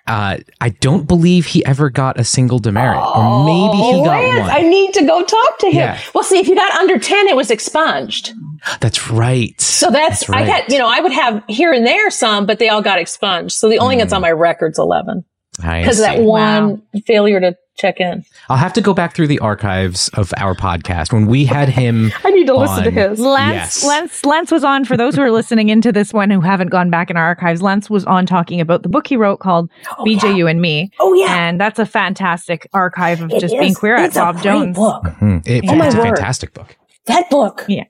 uh, 0.06 0.38
I 0.60 0.68
don't 0.68 1.06
believe 1.08 1.46
he 1.46 1.64
ever 1.64 1.90
got 1.90 2.18
a 2.20 2.24
single 2.24 2.58
demerit, 2.58 2.98
or 2.98 3.44
maybe 3.44 3.76
he 3.78 3.94
Oh, 4.00 4.04
got 4.04 4.22
Lance, 4.22 4.40
one. 4.40 4.50
I 4.50 4.60
need 4.62 4.94
to 4.94 5.04
go 5.06 5.22
talk 5.24 5.58
to 5.60 5.66
him. 5.66 5.74
Yeah. 5.76 6.00
Well, 6.14 6.24
see, 6.24 6.38
if 6.38 6.48
you 6.48 6.54
got 6.54 6.70
under 6.72 6.98
10, 6.98 7.28
it 7.28 7.36
was 7.36 7.50
expunged. 7.50 8.32
That's 8.80 9.10
right. 9.10 9.60
So 9.60 9.90
that's, 9.90 10.28
I 10.30 10.46
got, 10.46 10.70
you 10.70 10.78
know, 10.78 10.88
I 10.88 11.00
would 11.00 11.12
have 11.12 11.42
here 11.48 11.72
and 11.72 11.86
there 11.86 12.10
some, 12.10 12.46
but 12.46 12.58
they 12.58 12.68
all 12.68 12.82
got 12.82 12.98
expunged. 12.98 13.52
So 13.52 13.68
the 13.68 13.78
only 13.78 13.96
Mm. 13.96 13.98
that's 14.00 14.12
on 14.12 14.22
my 14.22 14.30
record's 14.32 14.78
11 14.78 15.24
because 15.56 15.98
that 15.98 16.16
see. 16.16 16.22
one 16.22 16.82
failure 17.06 17.40
to 17.40 17.56
check 17.76 18.00
in. 18.00 18.24
I'll 18.48 18.56
have 18.56 18.72
to 18.74 18.80
go 18.80 18.94
back 18.94 19.14
through 19.14 19.26
the 19.28 19.38
archives 19.40 20.08
of 20.14 20.32
our 20.36 20.54
podcast 20.54 21.12
when 21.12 21.26
we 21.26 21.44
had 21.44 21.68
him. 21.68 22.10
I 22.24 22.30
need 22.30 22.46
to 22.46 22.56
listen 22.56 22.84
to 22.84 22.90
his. 22.90 23.18
Lance, 23.20 23.54
Yes. 23.82 23.84
Lance, 23.84 24.24
Lance 24.24 24.50
was 24.50 24.64
on 24.64 24.84
for 24.84 24.96
those 24.96 25.14
who 25.16 25.22
are 25.22 25.30
listening 25.30 25.68
into 25.68 25.92
this 25.92 26.12
one 26.12 26.30
who 26.30 26.40
haven't 26.40 26.68
gone 26.68 26.90
back 26.90 27.10
in 27.10 27.16
our 27.16 27.24
archives. 27.24 27.62
Lance 27.62 27.88
was 27.90 28.04
on 28.06 28.26
talking 28.26 28.60
about 28.60 28.82
the 28.82 28.88
book 28.88 29.06
he 29.06 29.16
wrote 29.16 29.40
called 29.40 29.70
Oh, 29.98 30.04
BJU 30.04 30.38
yeah. 30.38 30.46
and 30.50 30.60
Me, 30.60 30.90
Oh, 31.00 31.12
yeah. 31.14 31.34
and 31.48 31.60
that's 31.60 31.78
a 31.78 31.86
fantastic 31.86 32.68
archive 32.72 33.20
of 33.22 33.30
It 33.30 33.40
just 33.40 33.54
is. 33.54 33.60
being 33.60 33.74
queer 33.74 33.96
at 33.96 34.06
It's 34.06 34.16
a 34.16 34.20
Bob 34.20 34.34
great 34.36 34.44
Jones. 34.44 34.76
book. 34.76 35.04
Mhm. 35.20 35.46
It- 35.46 35.64
Oh, 35.68 35.74
my 35.74 35.86
it's 35.86 35.94
a 35.94 36.02
fantastic 36.02 36.54
book. 36.54 36.76
That 37.06 37.28
book. 37.30 37.64
Yeah. 37.68 37.84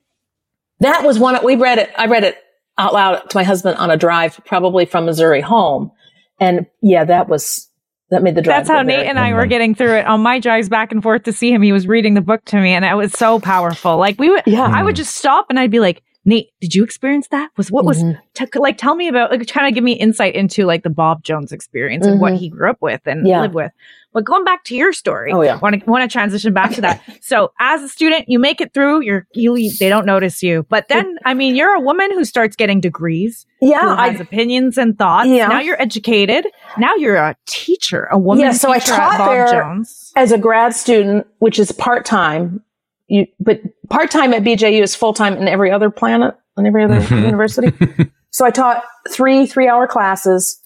That 0.79 1.03
was 1.03 1.17
one, 1.17 1.37
we 1.43 1.55
read 1.55 1.79
it, 1.79 1.89
I 1.97 2.05
read 2.05 2.23
it 2.23 2.37
out 2.77 2.93
loud 2.93 3.29
to 3.29 3.37
my 3.37 3.43
husband 3.43 3.77
on 3.77 3.89
a 3.89 3.97
drive, 3.97 4.39
probably 4.45 4.85
from 4.85 5.05
Missouri 5.05 5.41
home. 5.41 5.91
And 6.39 6.67
yeah, 6.83 7.03
that 7.05 7.27
was, 7.27 7.67
that 8.09 8.23
made 8.23 8.35
the 8.35 8.41
drive. 8.41 8.59
That's 8.65 8.69
how 8.69 8.81
Nate 8.81 9.05
and 9.05 9.19
I 9.19 9.33
were 9.33 9.45
getting 9.45 9.75
through 9.75 9.95
it 9.97 10.05
on 10.07 10.21
my 10.21 10.39
drives 10.39 10.69
back 10.69 10.91
and 10.91 11.01
forth 11.03 11.23
to 11.23 11.33
see 11.33 11.51
him. 11.51 11.61
He 11.61 11.71
was 11.71 11.87
reading 11.87 12.13
the 12.13 12.21
book 12.21 12.43
to 12.45 12.57
me, 12.61 12.73
and 12.73 12.85
it 12.85 12.93
was 12.95 13.11
so 13.13 13.39
powerful. 13.39 13.97
Like 13.97 14.19
we 14.19 14.29
would, 14.29 14.43
Yeah. 14.45 14.63
I 14.65 14.83
would 14.83 14.95
just 14.95 15.15
stop 15.15 15.47
and 15.49 15.59
I'd 15.59 15.71
be 15.71 15.79
like, 15.79 16.01
"Nate, 16.25 16.49
did 16.61 16.73
you 16.75 16.83
experience 16.83 17.27
that? 17.29 17.49
Was 17.57 17.71
what 17.71 17.85
was 17.85 18.01
Mhm. 18.03 18.17
t- 18.33 18.45
like? 18.59 18.77
Tell 18.77 18.95
me 18.95 19.07
about 19.07 19.31
like 19.31 19.45
trying 19.47 19.71
to 19.71 19.75
give 19.75 19.83
me 19.83 19.93
insight 19.93 20.35
into 20.35 20.65
like 20.65 20.83
the 20.83 20.89
Bob 20.89 21.23
Jones 21.23 21.51
experience 21.51 22.05
and 22.05 22.19
what 22.21 22.33
Mhm. 22.33 22.37
he 22.39 22.49
grew 22.49 22.69
up 22.69 22.77
with 22.81 23.01
and 23.05 23.27
Yeah. 23.27 23.41
lived 23.41 23.53
with." 23.55 23.71
But 24.17 24.25
going 24.25 24.43
back 24.43 24.63
to 24.63 24.75
your 24.75 24.93
story, 24.93 25.31
Oh, 25.31 25.41
yeah. 25.43 25.59
want 25.59 25.79
to 25.79 25.85
want 25.89 26.01
to 26.09 26.11
transition 26.11 26.51
back 26.53 26.71
to 26.73 26.81
that. 26.81 27.03
so 27.21 27.51
as 27.59 27.83
a 27.83 27.87
student, 27.89 28.25
you 28.27 28.39
make 28.39 28.61
it 28.61 28.73
through. 28.73 29.03
You're 29.03 29.27
you 29.35 29.69
they 29.79 29.89
don't 29.89 30.07
notice 30.07 30.41
you, 30.41 30.65
but 30.69 30.87
then 30.87 31.17
I 31.23 31.35
mean, 31.35 31.55
you're 31.55 31.75
a 31.75 31.79
woman 31.79 32.09
who 32.11 32.25
starts 32.25 32.55
getting 32.55 32.81
degrees 32.81 33.45
Yeah. 33.61 33.81
who 33.81 33.89
I, 33.89 34.09
has 34.09 34.19
opinions 34.19 34.79
and 34.79 34.97
thoughts. 34.97 35.29
Yeah. 35.29 35.49
Now 35.49 35.59
you're 35.59 35.79
educated. 35.79 36.47
Now 36.79 36.95
you're 36.95 37.15
a 37.17 37.35
teacher, 37.45 38.07
a 38.11 38.17
woman 38.17 38.45
Yeah, 38.45 38.51
so 38.53 38.71
I 38.71 38.79
teacher 38.79 38.93
at 38.93 38.97
taught 38.97 39.17
Bob 39.19 39.29
there- 39.29 39.47
Jones. 39.51 40.11
as 40.15 40.31
a 40.31 40.39
grad 40.39 40.73
student, 40.73 41.27
which 41.37 41.59
is 41.59 41.71
part 41.71 42.03
time, 42.05 42.63
you 43.07 43.27
but 43.39 43.61
part 43.91 44.09
time 44.09 44.33
at 44.33 44.41
BJU 44.43 44.81
is 44.81 44.95
full 44.95 45.13
time 45.13 45.35
in 45.37 45.47
every 45.47 45.69
other 45.71 45.91
planet, 45.91 46.33
in 46.57 46.65
every 46.65 46.83
other 46.83 46.99
Mhm. 47.01 47.25
university. 47.25 47.71
So 48.29 48.45
I 48.45 48.51
taught 48.51 48.83
three 49.09 49.47
three 49.47 49.67
hour 49.67 49.87
classes 49.87 50.59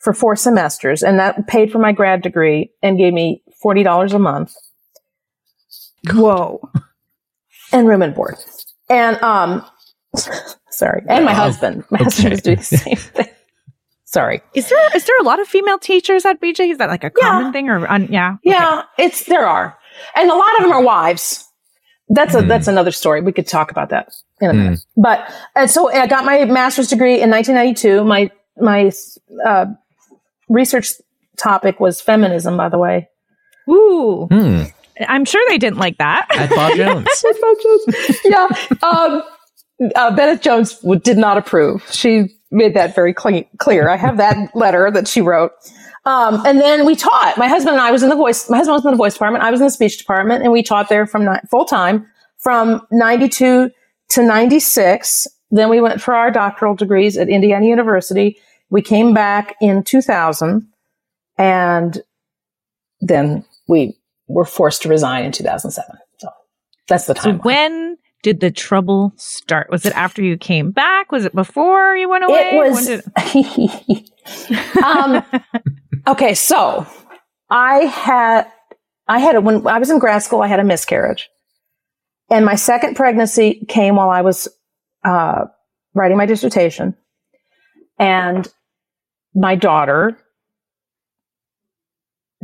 for 0.00 0.12
four 0.12 0.34
semesters, 0.36 1.02
and 1.02 1.18
that 1.18 1.46
paid 1.46 1.70
for 1.70 1.78
my 1.78 1.92
grad 1.92 2.22
degree 2.22 2.70
and 2.82 2.98
gave 2.98 3.12
me 3.12 3.42
forty 3.62 3.82
dollars 3.82 4.12
a 4.12 4.18
month 4.18 4.54
Whoa. 6.12 6.60
and 7.72 7.86
room 7.86 8.02
and 8.02 8.14
board. 8.14 8.36
And 8.88 9.20
um, 9.22 9.64
sorry, 10.70 11.02
and 11.08 11.24
my 11.24 11.32
Oh, 11.32 11.34
husband, 11.34 11.84
my 11.90 11.98
husband 12.02 12.30
was 12.30 12.40
doing 12.42 12.56
the 12.58 12.62
same 12.64 12.96
thing. 12.96 13.26
Sorry. 14.04 14.42
Is 14.54 14.68
there 14.68 14.96
is 14.96 15.04
there 15.04 15.16
a 15.20 15.22
lot 15.22 15.38
of 15.40 15.46
female 15.46 15.78
teachers 15.78 16.24
at 16.24 16.40
BJ? 16.40 16.72
Is 16.72 16.78
that 16.78 16.88
like 16.88 17.04
a 17.04 17.12
Yeah. 17.16 17.28
common 17.28 17.52
thing 17.52 17.68
or 17.68 17.86
un, 17.88 18.08
yeah? 18.10 18.36
Yeah, 18.42 18.82
it's 18.98 19.24
there 19.26 19.46
are, 19.46 19.76
and 20.16 20.28
a 20.30 20.34
lot 20.34 20.56
of 20.58 20.62
them 20.64 20.72
are 20.72 20.82
wives. 20.82 21.46
that's 22.08 22.34
a 22.34 22.42
that's 22.42 22.66
another 22.66 22.90
story. 22.90 23.20
We 23.20 23.30
could 23.32 23.46
talk 23.46 23.70
about 23.70 23.90
that 23.90 24.12
in 24.40 24.50
a 24.50 24.54
minute. 24.54 24.80
But 24.96 25.30
and 25.54 25.70
so 25.70 25.92
I 25.92 26.08
got 26.08 26.24
my 26.24 26.44
master's 26.46 26.88
degree 26.88 27.20
in 27.20 27.30
1992. 27.30 28.02
My 28.04 28.30
my 28.58 28.90
uh, 29.46 29.66
research 30.50 30.90
topic 31.38 31.80
was 31.80 32.00
feminism, 32.02 32.56
by 32.58 32.68
the 32.68 32.76
way. 32.78 33.08
Ooh, 33.68 34.26
Hmm. 34.30 34.64
I'm 35.08 35.24
sure 35.24 35.42
they 35.48 35.56
didn't 35.56 35.78
like 35.78 35.96
that. 35.96 36.26
At 36.30 36.50
Bob 36.50 36.76
Jones. 36.76 37.08
yeah. 38.24 38.46
Um, 38.82 39.22
uh, 39.96 40.14
Beneth 40.14 40.42
Jones 40.42 40.74
w- 40.80 41.00
did 41.00 41.16
not 41.16 41.38
approve. 41.38 41.82
She 41.90 42.28
made 42.50 42.74
that 42.74 42.94
very 42.94 43.14
cle- 43.14 43.48
clear. 43.58 43.88
I 43.88 43.96
have 43.96 44.18
that 44.18 44.54
letter 44.54 44.90
that 44.90 45.08
she 45.08 45.22
wrote. 45.22 45.52
Um, 46.04 46.44
and 46.44 46.60
then 46.60 46.84
we 46.84 46.96
taught. 46.96 47.34
My 47.38 47.48
husband 47.48 47.74
and 47.74 47.80
I 47.80 47.90
was 47.90 48.02
in 48.02 48.10
the 48.10 48.16
voice. 48.16 48.50
My 48.50 48.58
husband 48.58 48.74
was 48.74 48.84
in 48.84 48.90
the 48.90 48.96
voice 48.98 49.14
department. 49.14 49.42
I 49.42 49.50
was 49.50 49.60
in 49.60 49.66
the 49.68 49.70
speech 49.70 49.96
department, 49.98 50.42
and 50.42 50.52
we 50.52 50.62
taught 50.62 50.88
there 50.90 51.06
from 51.06 51.24
ni- 51.24 51.40
full 51.50 51.64
time 51.64 52.06
from 52.38 52.86
'92 52.90 53.70
to 54.10 54.22
'96. 54.22 55.28
Then 55.50 55.68
we 55.70 55.80
went 55.80 56.00
for 56.02 56.14
our 56.14 56.30
doctoral 56.30 56.74
degrees 56.74 57.16
at 57.16 57.28
Indiana 57.30 57.64
University. 57.66 58.38
We 58.70 58.82
came 58.82 59.12
back 59.14 59.56
in 59.60 59.82
2000, 59.82 60.68
and 61.38 62.02
then 63.00 63.44
we 63.68 63.98
were 64.28 64.44
forced 64.44 64.82
to 64.82 64.88
resign 64.88 65.24
in 65.24 65.32
2007. 65.32 65.96
So 66.18 66.28
that's 66.88 67.06
the 67.06 67.14
so 67.16 67.32
time. 67.32 67.38
when 67.40 67.96
did 68.22 68.40
the 68.40 68.50
trouble 68.50 69.12
start? 69.16 69.70
Was 69.70 69.86
it 69.86 69.96
after 69.96 70.22
you 70.22 70.36
came 70.36 70.70
back? 70.70 71.10
Was 71.10 71.24
it 71.24 71.34
before 71.34 71.96
you 71.96 72.08
went 72.08 72.24
away? 72.24 72.50
It 72.52 72.70
was. 72.70 72.86
did- 72.86 73.04
um, 74.84 75.24
okay, 76.06 76.34
so 76.34 76.86
I 77.48 77.78
had 77.86 78.46
I 79.08 79.18
had 79.18 79.34
a, 79.34 79.40
when 79.40 79.66
I 79.66 79.78
was 79.78 79.90
in 79.90 79.98
grad 79.98 80.22
school, 80.22 80.42
I 80.42 80.46
had 80.46 80.60
a 80.60 80.64
miscarriage, 80.64 81.28
and 82.30 82.44
my 82.44 82.54
second 82.54 82.94
pregnancy 82.94 83.64
came 83.68 83.96
while 83.96 84.10
I 84.10 84.20
was 84.20 84.46
uh, 85.04 85.46
writing 85.94 86.16
my 86.16 86.26
dissertation, 86.26 86.94
and 87.98 88.46
my 89.34 89.54
daughter 89.54 90.18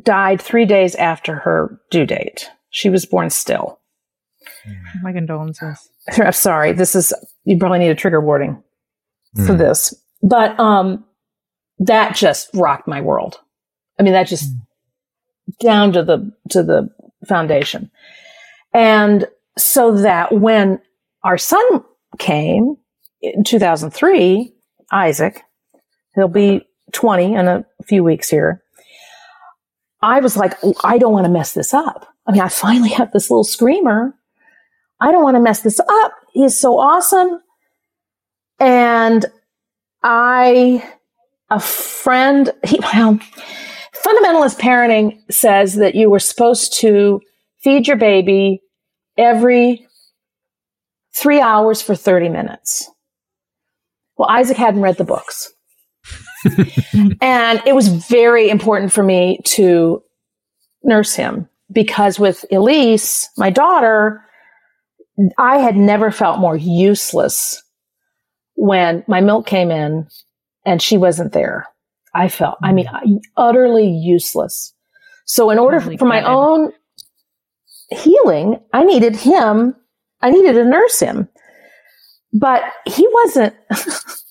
died 0.02 0.40
three 0.40 0.64
days 0.66 0.94
after 0.94 1.36
her 1.36 1.80
due 1.90 2.06
date. 2.06 2.48
She 2.70 2.88
was 2.90 3.06
born 3.06 3.30
still. 3.30 3.80
my 5.02 5.12
condolences. 5.12 5.88
I'm 6.10 6.32
sorry. 6.32 6.72
This 6.72 6.94
is 6.94 7.12
you 7.44 7.58
probably 7.58 7.78
need 7.80 7.90
a 7.90 7.94
trigger 7.94 8.20
warning 8.20 8.62
for 9.34 9.52
Mm. 9.54 9.58
this, 9.58 9.94
but 10.22 10.58
um, 10.60 11.04
that 11.78 12.14
just 12.14 12.48
rocked 12.54 12.86
my 12.88 13.00
world. 13.00 13.38
I 13.98 14.02
mean, 14.02 14.12
that 14.12 14.28
just 14.28 14.50
down 15.60 15.92
to 15.92 16.02
the 16.02 16.32
to 16.50 16.62
the 16.62 16.88
foundation, 17.26 17.90
and 18.72 19.26
so 19.58 19.96
that 19.98 20.32
when 20.32 20.80
our 21.24 21.38
son 21.38 21.64
came 22.18 22.76
in 23.20 23.42
2003, 23.44 24.54
Isaac, 24.92 25.42
he'll 26.14 26.28
be 26.28 26.66
20 26.92 27.34
in 27.34 27.48
a 27.48 27.64
few 27.84 28.02
weeks 28.04 28.28
here. 28.28 28.62
I 30.02 30.20
was 30.20 30.36
like, 30.36 30.54
"Oh, 30.62 30.74
I 30.84 30.98
don't 30.98 31.12
want 31.12 31.24
to 31.26 31.32
mess 31.32 31.52
this 31.52 31.74
up. 31.74 32.06
I 32.26 32.32
mean, 32.32 32.40
I 32.40 32.48
finally 32.48 32.90
have 32.90 33.12
this 33.12 33.30
little 33.30 33.44
screamer. 33.44 34.14
I 35.00 35.12
don't 35.12 35.22
want 35.22 35.36
to 35.36 35.42
mess 35.42 35.60
this 35.60 35.80
up. 35.80 36.12
He's 36.32 36.58
so 36.58 36.78
awesome. 36.78 37.40
And 38.58 39.26
I, 40.02 40.88
a 41.50 41.60
friend, 41.60 42.50
he, 42.64 42.78
well, 42.80 43.18
fundamentalist 44.04 44.58
parenting 44.58 45.20
says 45.30 45.74
that 45.76 45.94
you 45.94 46.08
were 46.08 46.18
supposed 46.18 46.78
to 46.80 47.20
feed 47.58 47.86
your 47.86 47.96
baby 47.96 48.62
every 49.18 49.86
three 51.14 51.40
hours 51.40 51.82
for 51.82 51.94
30 51.94 52.28
minutes. 52.28 52.90
Well, 54.16 54.28
Isaac 54.30 54.56
hadn't 54.56 54.82
read 54.82 54.96
the 54.96 55.04
books. 55.04 55.52
and 57.20 57.62
it 57.66 57.74
was 57.74 57.88
very 57.88 58.48
important 58.48 58.92
for 58.92 59.02
me 59.02 59.40
to 59.44 60.02
nurse 60.82 61.14
him 61.14 61.48
because 61.72 62.18
with 62.18 62.44
Elise, 62.50 63.28
my 63.36 63.50
daughter, 63.50 64.22
I 65.38 65.58
had 65.58 65.76
never 65.76 66.10
felt 66.10 66.38
more 66.38 66.56
useless 66.56 67.62
when 68.54 69.04
my 69.06 69.20
milk 69.20 69.46
came 69.46 69.70
in 69.70 70.06
and 70.64 70.80
she 70.80 70.96
wasn't 70.96 71.32
there. 71.32 71.66
I 72.14 72.28
felt, 72.28 72.56
I 72.62 72.72
mean, 72.72 72.86
mm-hmm. 72.86 73.16
utterly 73.36 73.88
useless. 73.88 74.72
So 75.26 75.50
in 75.50 75.58
order 75.58 75.80
for 75.80 76.06
my 76.06 76.22
own 76.22 76.72
healing, 77.90 78.60
I 78.72 78.84
needed 78.84 79.16
him. 79.16 79.74
I 80.22 80.30
needed 80.30 80.54
to 80.54 80.64
nurse 80.64 80.98
him, 80.98 81.28
but 82.32 82.62
he 82.86 83.06
wasn't, 83.12 83.54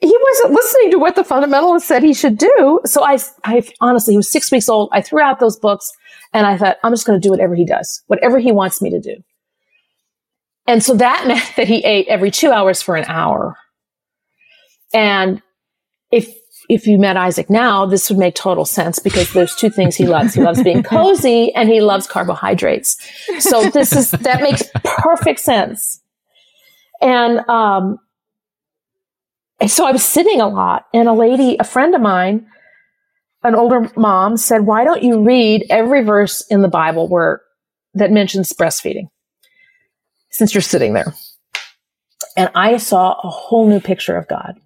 he 0.00 0.16
wasn't 0.22 0.52
listening 0.52 0.90
to 0.92 0.98
what 0.98 1.14
the 1.14 1.22
fundamentalist 1.22 1.82
said 1.82 2.02
he 2.02 2.14
should 2.14 2.38
do. 2.38 2.80
So 2.84 3.04
I, 3.04 3.18
I 3.44 3.62
honestly, 3.80 4.14
he 4.14 4.16
was 4.16 4.30
six 4.30 4.50
weeks 4.50 4.68
old. 4.68 4.88
I 4.92 5.00
threw 5.00 5.20
out 5.20 5.38
those 5.38 5.58
books 5.58 5.90
and 6.32 6.46
I 6.46 6.56
thought, 6.56 6.76
I'm 6.82 6.92
just 6.92 7.06
going 7.06 7.20
to 7.20 7.26
do 7.26 7.30
whatever 7.30 7.54
he 7.54 7.64
does, 7.64 8.02
whatever 8.06 8.38
he 8.38 8.52
wants 8.52 8.82
me 8.82 8.90
to 8.90 9.00
do. 9.00 9.16
And 10.66 10.82
so 10.82 10.94
that 10.96 11.24
meant 11.28 11.52
that 11.56 11.68
he 11.68 11.84
ate 11.84 12.08
every 12.08 12.30
two 12.30 12.50
hours 12.50 12.82
for 12.82 12.96
an 12.96 13.04
hour. 13.06 13.56
And 14.92 15.42
if, 16.10 16.34
if 16.68 16.86
you 16.86 16.98
met 16.98 17.16
Isaac 17.16 17.50
now, 17.50 17.86
this 17.86 18.10
would 18.10 18.18
make 18.18 18.34
total 18.34 18.64
sense 18.64 18.98
because 18.98 19.32
there's 19.32 19.54
two 19.54 19.70
things 19.70 19.96
he 19.96 20.06
loves. 20.06 20.34
He 20.34 20.40
loves 20.40 20.62
being 20.62 20.82
cozy 20.84 21.54
and 21.54 21.68
he 21.68 21.80
loves 21.80 22.06
carbohydrates. 22.06 22.96
So 23.38 23.68
this 23.70 23.94
is, 23.94 24.10
that 24.12 24.42
makes 24.42 24.62
perfect 24.82 25.40
sense. 25.40 26.00
And, 27.00 27.40
um, 27.48 27.98
and 29.60 29.70
so 29.70 29.86
I 29.86 29.92
was 29.92 30.02
sitting 30.02 30.40
a 30.40 30.48
lot 30.48 30.86
and 30.92 31.08
a 31.08 31.12
lady, 31.12 31.56
a 31.58 31.64
friend 31.64 31.94
of 31.94 32.00
mine, 32.00 32.46
an 33.42 33.54
older 33.54 33.90
mom 33.96 34.36
said, 34.36 34.62
why 34.62 34.84
don't 34.84 35.02
you 35.02 35.22
read 35.22 35.66
every 35.70 36.02
verse 36.02 36.44
in 36.48 36.62
the 36.62 36.68
Bible 36.68 37.08
where 37.08 37.42
that 37.94 38.10
mentions 38.10 38.52
breastfeeding? 38.52 39.08
Since 40.30 40.54
you're 40.54 40.62
sitting 40.62 40.94
there. 40.94 41.14
And 42.36 42.50
I 42.54 42.78
saw 42.78 43.12
a 43.22 43.28
whole 43.28 43.68
new 43.68 43.80
picture 43.80 44.16
of 44.16 44.26
God. 44.26 44.58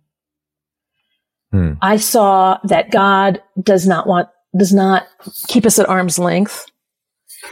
Hmm. 1.52 1.72
I 1.82 1.96
saw 1.96 2.58
that 2.64 2.90
God 2.90 3.42
does 3.60 3.86
not 3.86 4.06
want, 4.06 4.28
does 4.56 4.72
not 4.72 5.06
keep 5.48 5.66
us 5.66 5.78
at 5.78 5.88
arm's 5.88 6.18
length. 6.18 6.66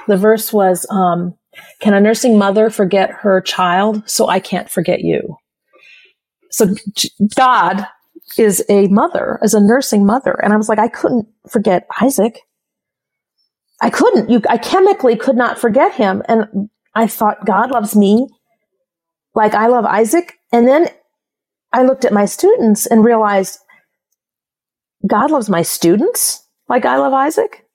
The 0.07 0.17
verse 0.17 0.53
was, 0.53 0.87
um, 0.91 1.37
can 1.81 1.93
a 1.93 2.01
nursing 2.01 2.39
mother 2.39 2.71
forget 2.71 3.11
her 3.11 3.41
child? 3.41 4.09
So 4.09 4.29
I 4.29 4.41
can't 4.41 4.71
forget 4.71 5.01
you. 5.01 5.37
So 6.51 6.75
God 7.35 7.87
is 8.39 8.65
a 8.69 8.89
mother, 8.89 9.39
as 9.43 9.55
a 9.55 9.61
nursing 9.61 10.05
mother. 10.05 10.33
And 10.43 10.53
I 10.53 10.57
was 10.57 10.69
like, 10.69 10.79
I 10.79 10.89
couldn't 10.89 11.29
forget 11.49 11.87
Isaac. 12.01 12.41
I 13.81 13.91
couldn't, 13.91 14.31
you, 14.31 14.43
I 14.49 14.59
chemically 14.59 15.17
could 15.17 15.37
not 15.37 15.59
forget 15.59 15.95
him. 15.95 16.23
And 16.29 16.71
I 16.95 17.07
thought 17.07 17.47
God 17.47 17.71
loves 17.71 17.95
me 17.95 18.29
like 19.35 19.55
I 19.55 19.67
love 19.67 19.85
Isaac. 19.85 20.35
And 20.53 20.67
then 20.67 20.89
I 21.73 21.83
looked 21.83 22.05
at 22.05 22.13
my 22.13 22.25
students 22.25 22.87
and 22.87 23.05
realized 23.05 23.59
God 25.07 25.31
loves 25.31 25.49
my 25.49 25.63
students 25.63 26.43
like 26.69 26.85
I 26.85 26.97
love 26.97 27.13
Isaac. 27.13 27.67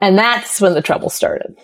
And 0.00 0.18
that's 0.18 0.60
when 0.60 0.74
the 0.74 0.82
trouble 0.82 1.10
started. 1.10 1.56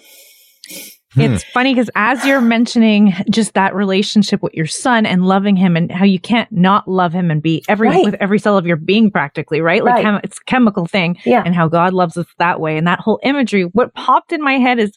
Hmm. 1.15 1.21
It's 1.21 1.45
funny 1.45 1.75
because 1.75 1.91
as 1.95 2.25
you're 2.27 2.41
mentioning 2.41 3.13
just 3.31 3.55
that 3.55 3.75
relationship 3.75 4.43
with 4.43 4.55
your 4.55 4.67
son 4.67 5.07
and 5.07 5.25
loving 5.27 5.57
him 5.57 5.77
and 5.77 5.91
how 5.91 6.05
you 6.05 6.19
can't 6.19 6.51
not 6.53 6.89
love 6.89 7.13
him 7.13 7.31
and 7.31 7.41
be 7.43 7.65
every 7.69 7.89
Right. 7.89 8.05
with 8.05 8.15
every 8.21 8.39
cell 8.39 8.59
of 8.59 8.67
your 8.67 8.77
being 8.77 9.11
practically, 9.11 9.61
right? 9.61 9.85
Like 9.85 9.95
Right. 9.95 10.05
chem- 10.05 10.21
it's 10.25 10.39
a 10.39 10.45
chemical 10.45 10.87
thing 10.87 11.17
Yeah. 11.25 11.43
and 11.45 11.55
how 11.55 11.69
God 11.69 11.93
loves 11.93 12.17
us 12.17 12.27
that 12.39 12.61
way. 12.61 12.77
And 12.77 12.87
that 12.87 13.01
whole 13.01 13.21
imagery, 13.23 13.63
what 13.63 13.95
popped 13.95 14.33
in 14.33 14.43
my 14.43 14.55
head 14.59 14.79
is 14.79 14.93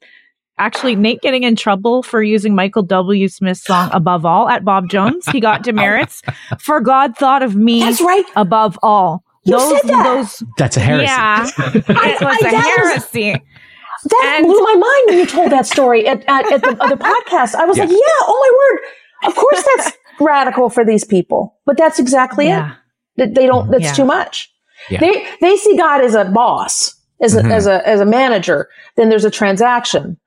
actually 0.59 0.95
Nate 0.95 1.21
getting 1.21 1.43
in 1.43 1.55
trouble 1.55 2.01
for 2.01 2.23
using 2.23 2.55
Michael 2.55 2.81
W. 2.81 3.27
Smith's 3.27 3.63
song 3.63 3.89
Above 3.93 4.25
All 4.25 4.49
at 4.49 4.65
Bob 4.65 4.89
Jones. 4.89 5.25
He 5.31 5.39
got 5.39 5.61
demerits 5.61 6.23
for 6.59 6.81
God 6.81 7.15
thought 7.15 7.43
of 7.43 7.55
me 7.55 7.81
That's 7.81 8.01
right. 8.01 8.25
above 8.35 8.79
all. 8.81 9.23
You 9.43 9.57
those 9.57 9.79
said 9.81 9.89
that. 9.91 10.03
those 10.03 10.43
That's 10.57 10.75
a 10.75 10.79
heresy. 10.79 11.05
yeah. 11.05 11.43
it 11.57 11.87
was 11.87 11.95
I- 11.95 12.37
a 12.47 12.51
that 12.51 12.77
was- 12.81 12.93
heresy. 13.13 13.41
That 14.05 14.35
And- 14.37 14.45
blew 14.45 14.59
my 14.61 14.75
mind 14.75 15.03
when 15.07 15.17
you 15.19 15.25
told 15.25 15.51
that 15.51 15.65
story 15.65 16.07
at, 16.07 16.23
at, 16.27 16.51
at 16.51 16.61
the 16.61 16.77
other 16.81 16.95
podcast. 17.11 17.55
I 17.55 17.65
was 17.65 17.77
Yeah. 17.77 17.83
like, 17.85 17.91
yeah, 17.91 18.19
oh 18.21 18.39
my 18.41 18.57
word. 18.59 19.29
Of 19.31 19.35
course 19.35 19.63
that's 19.75 19.97
radical 20.19 20.69
for 20.69 20.85
these 20.85 21.03
people. 21.03 21.57
But 21.65 21.77
that's 21.77 21.99
exactly 21.99 22.47
Yeah. 22.47 22.71
it. 22.71 22.77
That 23.17 23.35
They 23.35 23.45
don't, 23.47 23.71
that's 23.71 23.83
Yeah. 23.85 23.93
too 23.93 24.05
much. 24.05 24.51
Yeah. 24.89 24.99
They, 24.99 25.25
they 25.41 25.57
see 25.57 25.75
God 25.75 26.01
as 26.03 26.13
a 26.15 26.25
boss, 26.25 26.93
as 27.21 27.35
a, 27.35 27.41
Mhm. 27.41 27.51
as 27.51 27.65
a, 27.67 27.87
as 27.87 27.99
a 27.99 28.05
manager. 28.05 28.69
Then 28.95 29.09
there's 29.09 29.25
a 29.25 29.31
transaction. 29.31 30.17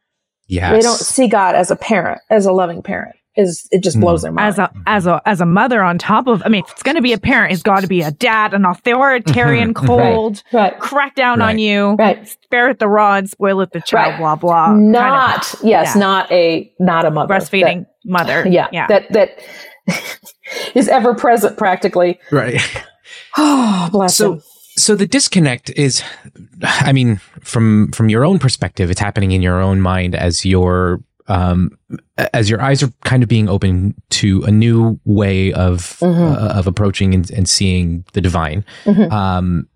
Yes. 0.48 0.72
They 0.72 0.80
don't 0.80 0.98
see 0.98 1.28
God 1.28 1.54
as 1.54 1.70
a 1.70 1.76
parent, 1.76 2.20
as 2.30 2.46
a 2.46 2.52
loving 2.52 2.82
parent. 2.82 3.14
Is 3.36 3.68
it 3.70 3.82
just 3.82 3.98
blows 4.00 4.20
hmm. 4.20 4.24
their 4.24 4.32
mind. 4.32 4.48
as 4.48 4.58
a 4.58 4.70
as 4.86 5.06
a 5.06 5.22
as 5.24 5.40
a 5.40 5.46
mother 5.46 5.82
on 5.82 5.98
top 5.98 6.26
of 6.26 6.42
I 6.44 6.48
mean 6.48 6.64
if 6.64 6.72
it's 6.72 6.82
going 6.82 6.96
to 6.96 7.02
be 7.02 7.12
a 7.12 7.18
parent 7.18 7.52
it's 7.52 7.62
got 7.62 7.80
to 7.80 7.86
be 7.86 8.02
a 8.02 8.10
dad 8.10 8.54
an 8.54 8.64
authoritarian 8.64 9.72
cold 9.88 10.42
right. 10.52 10.78
crack 10.80 11.14
down 11.14 11.38
Right. 11.38 11.50
on 11.50 11.58
you 11.58 11.92
Right. 11.92 12.26
spare 12.26 12.70
it 12.70 12.78
the 12.80 12.88
rod 12.88 13.28
spoil 13.28 13.60
it 13.60 13.72
the 13.72 13.80
child 13.80 14.12
Right. 14.14 14.18
blah 14.18 14.36
blah 14.36 14.66
kind 14.66 14.84
of 14.84 14.90
not 14.92 15.54
yes, 15.62 15.92
yeah. 15.94 16.00
not 16.00 16.32
a 16.32 16.72
not 16.80 17.04
a 17.04 17.10
mother 17.10 17.32
breastfeeding 17.34 17.86
mother 18.04 18.46
yeah, 18.50 18.68
yeah 18.72 18.86
that 18.88 19.12
that 19.12 19.38
is 20.74 20.88
ever 20.88 21.14
present 21.14 21.56
practically. 21.56 22.18
Right. 22.30 22.60
Oh, 23.36 23.88
bless 23.92 24.16
So 24.16 24.34
him. 24.34 24.42
so 24.76 24.94
the 24.96 25.06
disconnect 25.06 25.70
is 25.70 26.02
I 26.62 26.92
mean 26.92 27.20
from 27.42 27.90
from 27.92 28.08
your 28.08 28.24
own 28.24 28.38
perspective 28.40 28.90
it's 28.90 29.00
happening 29.00 29.30
in 29.32 29.40
your 29.42 29.60
own 29.60 29.80
mind 29.80 30.14
as 30.16 30.44
your 30.44 31.00
um 31.30 31.70
as 32.34 32.50
your 32.50 32.60
eyes 32.60 32.82
are 32.82 32.92
kind 33.04 33.22
of 33.22 33.28
being 33.28 33.48
open 33.48 33.94
to 34.10 34.42
a 34.42 34.50
new 34.50 34.98
way 35.04 35.52
of 35.52 35.96
Mhm. 36.00 36.32
uh, 36.36 36.58
of 36.58 36.66
approaching 36.66 37.14
and, 37.14 37.30
and 37.30 37.48
seeing 37.48 38.04
the 38.14 38.20
divine 38.20 38.64
Mhm. 38.84 39.10
um 39.12 39.66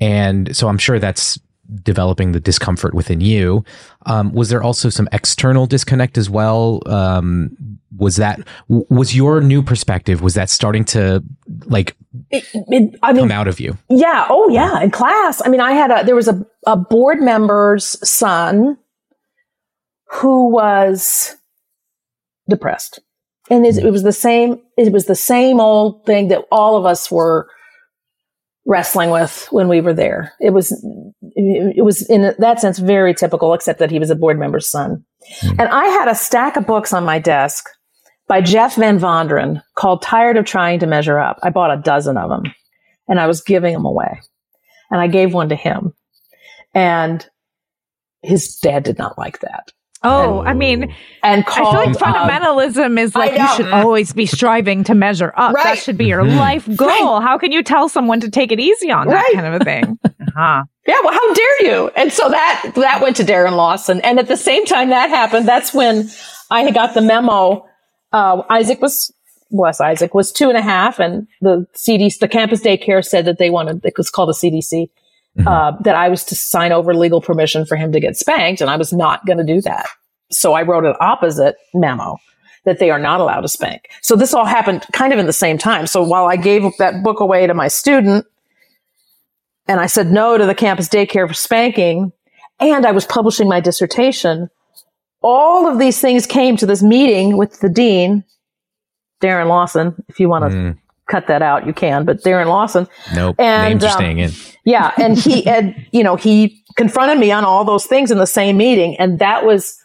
and 0.00 0.54
so 0.56 0.68
I'm 0.68 0.78
sure 0.78 0.98
that's 0.98 1.38
developing 1.82 2.32
the 2.32 2.40
discomfort 2.40 2.92
within 2.94 3.20
you 3.20 3.64
um 4.06 4.32
was 4.32 4.48
there 4.50 4.62
also 4.62 4.88
some 4.90 5.08
external 5.12 5.66
disconnect 5.66 6.18
as 6.18 6.28
well 6.28 6.80
um 6.86 7.56
was 7.96 8.16
that 8.16 8.40
was 8.68 9.14
your 9.14 9.40
new 9.40 9.62
perspective 9.62 10.20
was 10.22 10.34
that 10.34 10.50
starting 10.50 10.84
to 10.84 11.22
like 11.66 11.94
It- 12.30 12.44
it- 12.54 12.98
I 13.02 13.12
mean, 13.12 13.22
come 13.22 13.30
out 13.40 13.48
of 13.48 13.58
you 13.60 13.76
Yeah. 13.88 14.26
Oh, 14.28 14.48
yeah. 14.50 14.80
In 14.82 14.90
class. 14.90 15.40
I 15.44 15.48
mean, 15.48 15.60
I 15.60 15.72
had 15.72 15.90
a, 15.90 16.04
there 16.04 16.14
was 16.16 16.28
a, 16.28 16.36
a 16.66 16.76
board 16.76 17.20
member's 17.20 17.86
son 18.08 18.76
who 20.12 20.50
was 20.50 21.36
depressed. 22.48 23.00
And 23.50 23.66
it, 23.66 23.78
it 23.78 23.90
was 23.90 24.02
the 24.02 24.12
same, 24.12 24.60
it 24.76 24.92
was 24.92 25.06
the 25.06 25.14
same 25.14 25.60
old 25.60 26.04
thing 26.06 26.28
that 26.28 26.44
all 26.50 26.76
of 26.76 26.86
us 26.86 27.10
were 27.10 27.48
wrestling 28.64 29.10
with 29.10 29.48
when 29.50 29.68
we 29.68 29.80
were 29.80 29.94
there. 29.94 30.32
It 30.40 30.50
was, 30.50 30.70
it, 31.34 31.84
was 31.84 32.08
in 32.08 32.34
that 32.38 32.60
sense 32.60 32.78
very 32.78 33.14
typical, 33.14 33.52
except 33.54 33.78
that 33.80 33.90
he 33.90 33.98
was 33.98 34.10
a 34.10 34.14
board 34.14 34.38
member's 34.38 34.68
son. 34.68 35.04
Hmm. 35.40 35.60
And 35.60 35.68
I 35.68 35.86
had 35.86 36.08
a 36.08 36.14
stack 36.14 36.56
of 36.56 36.66
books 36.66 36.92
on 36.92 37.04
my 37.04 37.18
desk 37.18 37.68
by 38.28 38.40
Jeff 38.40 38.76
Van 38.76 38.98
Vonderen 38.98 39.62
called 39.74 40.02
Tired 40.02 40.36
of 40.36 40.44
Trying 40.44 40.78
to 40.80 40.86
Measure 40.86 41.18
Up. 41.18 41.38
I 41.42 41.50
bought 41.50 41.76
a 41.76 41.82
dozen 41.82 42.16
of 42.16 42.28
them 42.30 42.52
and 43.08 43.18
I 43.18 43.26
was 43.26 43.40
giving 43.40 43.72
them 43.72 43.84
away. 43.84 44.20
And 44.90 45.00
I 45.00 45.06
gave 45.06 45.34
one 45.34 45.48
to 45.48 45.56
him. 45.56 45.94
And 46.74 47.26
his 48.22 48.56
dad 48.56 48.84
did 48.84 48.98
not 48.98 49.18
like 49.18 49.40
that. 49.40 49.72
Oh 50.04 50.40
I 50.42 50.54
mean 50.54 50.94
And 51.22 51.44
I 51.46 51.54
feel 51.54 51.64
called 51.64 51.74
like 51.76 52.02
um, 52.02 52.28
fundamentalism 52.28 52.98
is 52.98 53.14
like 53.14 53.38
you 53.38 53.48
should 53.56 53.72
always 53.72 54.12
be 54.12 54.26
striving 54.26 54.84
to 54.84 54.94
measure 54.94 55.32
up 55.36 55.54
that 55.54 55.78
should 55.78 55.96
be 55.98 56.06
your 56.06 56.22
Mhm. 56.22 56.36
life 56.38 56.68
goal 56.76 57.20
how 57.20 57.38
can 57.38 57.52
you 57.52 57.62
tell 57.62 57.88
someone 57.88 58.20
to 58.20 58.30
take 58.30 58.52
it 58.52 58.60
easy 58.60 58.90
on 58.90 59.06
that 59.08 59.14
Right. 59.14 59.34
kind 59.34 59.46
of 59.54 59.60
a 59.60 59.64
thing 59.64 59.98
uh-huh. 60.04 60.64
Yeah, 60.84 60.96
well, 61.04 61.12
how 61.12 61.32
dare 61.34 61.62
you? 61.66 61.90
And 61.94 62.12
so 62.12 62.28
that 62.28 62.72
that 62.74 63.00
went 63.00 63.14
to 63.16 63.22
Darren 63.22 63.52
Lawson. 63.54 64.00
And 64.00 64.18
at 64.18 64.26
the 64.26 64.36
same 64.36 64.64
time 64.66 64.88
that 64.88 65.10
happened, 65.10 65.46
that's 65.46 65.72
when 65.72 66.10
I 66.50 66.68
got 66.72 66.94
the 66.94 67.00
memo. 67.00 67.66
Uh, 68.12 68.42
Isaac 68.50 68.80
was 68.82 69.12
bless 69.52 69.80
Isaac 69.80 70.12
was 70.12 70.32
two 70.32 70.48
and 70.48 70.58
a 70.58 70.62
half, 70.62 70.98
and 70.98 71.28
the 71.40 71.66
CDC, 71.76 72.18
the 72.18 72.26
campus 72.26 72.62
daycare 72.62 73.04
said 73.04 73.26
that 73.26 73.38
they 73.38 73.48
wanted 73.48 73.84
it 73.84 73.94
was 73.96 74.10
called 74.10 74.30
the 74.30 74.34
CDC. 74.34 74.88
Uh, 75.46 75.72
that 75.80 75.94
I 75.94 76.10
was 76.10 76.24
to 76.24 76.34
sign 76.34 76.72
over 76.72 76.94
legal 76.94 77.22
permission 77.22 77.64
for 77.64 77.76
him 77.76 77.90
to 77.92 78.00
get 78.00 78.18
spanked, 78.18 78.60
and 78.60 78.68
I 78.68 78.76
was 78.76 78.92
not 78.92 79.24
going 79.24 79.38
to 79.38 79.44
do 79.44 79.62
that. 79.62 79.86
So 80.30 80.52
I 80.52 80.62
wrote 80.62 80.84
an 80.84 80.94
opposite 81.00 81.56
memo 81.72 82.18
that 82.64 82.78
they 82.78 82.90
are 82.90 82.98
not 82.98 83.18
allowed 83.20 83.40
to 83.40 83.48
spank. 83.48 83.88
So 84.02 84.14
this 84.14 84.34
all 84.34 84.44
happened 84.44 84.84
kind 84.92 85.12
of 85.12 85.18
in 85.18 85.26
the 85.26 85.32
same 85.32 85.56
time. 85.56 85.86
So 85.86 86.02
while 86.02 86.26
I 86.26 86.36
gave 86.36 86.64
that 86.78 87.02
book 87.02 87.20
away 87.20 87.46
to 87.46 87.54
my 87.54 87.68
student, 87.68 88.26
and 89.66 89.80
I 89.80 89.86
said 89.86 90.12
no 90.12 90.36
to 90.36 90.44
the 90.44 90.54
campus 90.54 90.88
daycare 90.88 91.26
for 91.26 91.34
spanking, 91.34 92.12
and 92.60 92.84
I 92.84 92.92
was 92.92 93.06
publishing 93.06 93.48
my 93.48 93.60
dissertation. 93.60 94.50
All 95.22 95.66
of 95.66 95.78
these 95.78 95.98
things 96.00 96.26
came 96.26 96.56
to 96.58 96.66
this 96.66 96.82
meeting 96.82 97.36
with 97.36 97.60
the 97.60 97.68
dean, 97.70 98.24
Darren 99.22 99.48
Lawson. 99.48 99.94
If 100.08 100.20
you 100.20 100.28
want 100.28 100.44
to 100.44 100.50
Mm, 100.50 100.78
cut 101.12 101.26
that 101.28 101.42
out, 101.42 101.66
you 101.66 101.72
can, 101.74 102.04
but 102.04 102.22
Darren 102.24 102.46
Lawson. 102.46 102.88
nope 103.14 103.36
And, 103.38 103.72
names 103.72 103.84
are 103.84 103.88
um, 103.88 103.92
staying 103.92 104.18
in 104.18 104.30
Yeah. 104.64 104.92
And 104.96 105.18
he 105.18 105.42
had, 105.52 105.74
you 105.92 106.02
know, 106.02 106.16
he 106.16 106.62
confronted 106.76 107.18
me 107.18 107.30
on 107.30 107.44
all 107.44 107.64
those 107.64 107.86
things 107.86 108.10
in 108.10 108.18
the 108.18 108.26
same 108.26 108.56
meeting. 108.56 108.96
And 108.98 109.18
that 109.18 109.44
was 109.44 109.78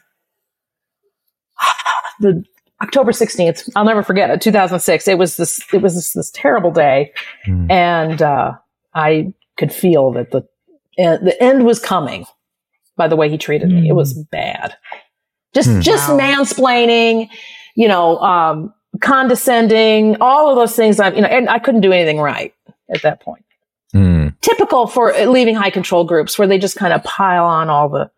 the 2.20 2.44
October 2.82 3.12
16th. 3.12 3.70
I'll 3.76 3.86
never 3.86 4.04
forget 4.04 4.30
it. 4.30 4.42
2006. 4.42 5.08
It 5.08 5.18
was 5.18 5.38
this, 5.38 5.62
it 5.74 5.82
was 5.82 5.96
this, 5.96 6.13
this 6.13 6.32
terrible 6.32 6.72
day. 6.72 7.12
Mm. 7.48 7.72
And, 7.72 8.22
uh, 8.22 8.54
I 8.94 9.34
could 9.58 9.74
feel 9.74 10.12
that 10.13 10.32
the, 10.32 10.40
uh, 11.04 11.18
the 11.18 11.36
end 11.42 11.66
was 11.66 11.80
coming 11.80 12.26
by 12.96 13.08
the 13.08 13.16
way 13.16 13.30
he 13.30 13.38
treated 13.38 13.70
me. 13.70 13.88
It 13.88 13.94
was 13.94 14.13
bad. 14.32 14.76
Just, 15.54 15.70
Hmm. 15.70 15.82
just 15.82 16.10
Wow. 16.10 16.18
mansplaining, 16.18 17.30
you 17.76 17.88
know, 17.88 18.18
um, 18.20 18.74
condescending, 19.02 20.17
all 20.21 20.50
of 20.50 20.56
those 20.56 20.76
things. 20.76 21.00
I, 21.00 21.10
you 21.12 21.21
know, 21.21 21.28
and 21.28 21.50
I 21.50 21.60
couldn't 21.60 21.82
do 21.82 21.91
anything 21.91 22.19
right 22.19 22.54
at 22.93 23.02
that 23.04 23.21
point 23.21 23.43
Mm. 23.93 24.34
typical 24.41 24.86
for 24.86 25.13
leaving 25.28 25.56
high 25.56 25.69
control 25.69 26.04
groups 26.04 26.38
where 26.38 26.45
they 26.47 26.58
just 26.58 26.76
kind 26.76 26.91
of 26.91 27.02
pile 27.06 27.45
on 27.45 27.69
all 27.69 27.88
the 27.88 28.12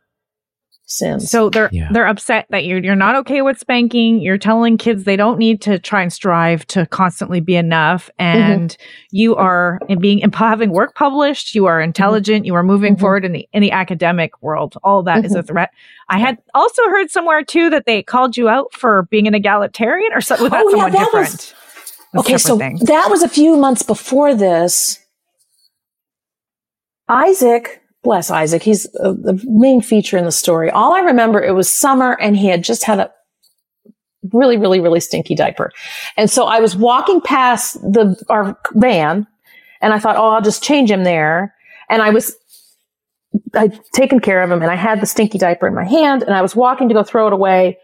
sins. 0.91 1.29
So 1.29 1.49
they're 1.49 1.69
Yeah. 1.71 1.87
they're 1.91 2.07
upset 2.07 2.47
that 2.49 2.65
you're 2.65 2.79
you're 2.79 2.95
not 2.95 3.15
okay 3.17 3.41
with 3.41 3.59
spanking. 3.59 4.19
You're 4.19 4.37
telling 4.39 4.77
kids 4.77 5.03
they 5.03 5.15
don't 5.15 5.37
need 5.37 5.61
to 5.61 5.77
try 5.79 6.01
and 6.01 6.11
strive 6.11 6.65
to 6.67 6.85
constantly 6.87 7.39
be 7.39 7.55
enough, 7.55 8.09
mm-hmm. 8.19 8.41
and 8.51 8.77
you 9.11 9.35
are 9.35 9.79
in 9.87 9.99
being 9.99 10.19
in 10.19 10.31
having 10.31 10.71
work 10.71 10.95
published. 10.95 11.53
You 11.55 11.67
are 11.67 11.79
mm-hmm. 11.79 11.85
intelligent. 11.89 12.45
You 12.45 12.55
are 12.55 12.63
moving 12.63 12.95
Mhm. 12.95 12.99
forward 12.99 13.23
in 13.25 13.31
the 13.33 13.47
in 13.53 13.61
the 13.61 13.71
academic 13.71 14.31
world. 14.41 14.75
All 14.83 14.99
of 14.99 15.05
that 15.05 15.23
is 15.25 15.35
a 15.35 15.39
mm-hmm. 15.39 15.47
threat. 15.47 15.69
I 16.09 16.17
had 16.17 16.39
also 16.55 16.81
heard 16.89 17.11
somewhere 17.11 17.43
too 17.43 17.69
that 17.69 17.85
they 17.85 18.01
called 18.01 18.35
you 18.35 18.49
out 18.49 18.73
for 18.73 19.03
being 19.11 19.27
an 19.27 19.35
egalitarian 19.35 20.11
or 20.13 20.21
something. 20.21 20.45
Was 20.45 20.51
that 20.51 20.65
Oh, 20.65 20.75
yeah, 20.75 20.89
that 20.89 20.97
different? 20.99 21.13
was- 21.31 21.53
That's 22.13 22.15
a 22.15 22.19
okay, 22.31 22.37
so 22.37 22.57
thing. 22.57 22.79
that 22.85 23.09
was 23.11 23.21
a 23.21 23.29
few 23.29 23.55
months 23.55 23.83
before 23.83 24.33
this. 24.33 24.97
Isaac, 27.07 27.81
bless 28.03 28.31
Isaac, 28.31 28.63
he's 28.63 28.85
uh, 28.99 29.11
the 29.13 29.41
main 29.45 29.81
feature 29.81 30.17
in 30.17 30.25
the 30.25 30.31
story. 30.31 30.69
All 30.71 30.93
I 30.93 31.01
remember, 31.01 31.41
it 31.43 31.53
was 31.53 31.71
summer 31.71 32.17
and 32.19 32.35
he 32.37 32.47
had 32.47 32.63
just 32.63 32.83
had 32.85 32.99
a 32.99 33.11
really, 34.33 34.57
really, 34.57 34.79
really 34.79 34.99
stinky 34.99 35.35
diaper. 35.35 35.71
And 36.17 36.29
so 36.29 36.45
I 36.45 36.59
was 36.59 36.75
walking 36.75 37.21
past 37.21 37.75
the, 37.81 38.15
our 38.29 38.57
van 38.73 39.27
and 39.81 39.93
I 39.93 39.99
thought, 39.99 40.15
oh, 40.17 40.29
I'll 40.29 40.41
just 40.41 40.63
change 40.63 40.89
him 40.91 41.03
there. 41.03 41.53
And 41.89 42.01
I 42.01 42.09
was, 42.09 42.35
I'd 43.55 43.79
taken 43.93 44.19
care 44.19 44.41
of 44.43 44.51
him 44.51 44.61
and 44.61 44.71
I 44.71 44.75
had 44.75 45.01
the 45.01 45.05
stinky 45.05 45.37
diaper 45.37 45.67
in 45.67 45.75
my 45.75 45.85
hand 45.85 46.23
and 46.23 46.33
I 46.33 46.41
was 46.41 46.55
walking 46.55 46.87
to 46.89 46.93
go 46.93 47.03
throw 47.03 47.27
it 47.27 47.33
away. 47.33 47.77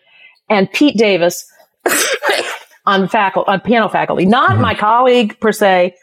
And 0.50 0.72
Pete 0.72 0.98
Davis 0.98 1.46
on 2.86 3.08
faculty, 3.08 3.50
on 3.50 3.60
piano 3.62 3.90
faculty, 3.90 4.26
not 4.26 4.52
Mhm. 4.52 4.62
my 4.62 4.76
colleague 4.76 5.40
per 5.40 5.52
se, 5.52 5.96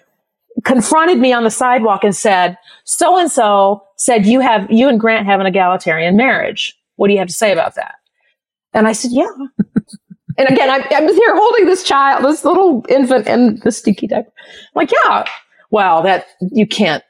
confronted 0.64 1.18
me 1.18 1.32
on 1.32 1.44
the 1.44 1.50
sidewalk 1.50 2.04
and 2.04 2.14
said, 2.14 2.56
so 2.84 3.18
and 3.18 3.30
so 3.30 3.82
said 3.96 4.26
you 4.26 4.40
have, 4.40 4.70
you 4.70 4.88
and 4.88 5.00
Grant 5.00 5.26
have 5.26 5.40
an 5.40 5.46
egalitarian 5.46 6.16
marriage. 6.16 6.76
What 6.96 7.08
do 7.08 7.14
you 7.14 7.18
have 7.18 7.28
to 7.28 7.34
say 7.34 7.52
about 7.52 7.74
that? 7.76 7.94
And 8.72 8.86
I 8.86 8.92
said, 8.92 9.10
yeah. 9.12 9.26
and 10.38 10.48
again, 10.48 10.70
I, 10.70 10.86
I 10.94 11.00
was 11.00 11.16
here 11.16 11.34
holding 11.34 11.66
this 11.66 11.82
child, 11.82 12.24
this 12.24 12.44
little 12.44 12.84
infant 12.88 13.26
in 13.26 13.60
the 13.62 13.72
stinky 13.72 14.06
diaper. 14.06 14.32
I'm 14.38 14.70
like, 14.74 14.92
yeah, 14.92 15.24
well, 15.70 16.02
that 16.02 16.26
you 16.40 16.66
can't, 16.66 17.02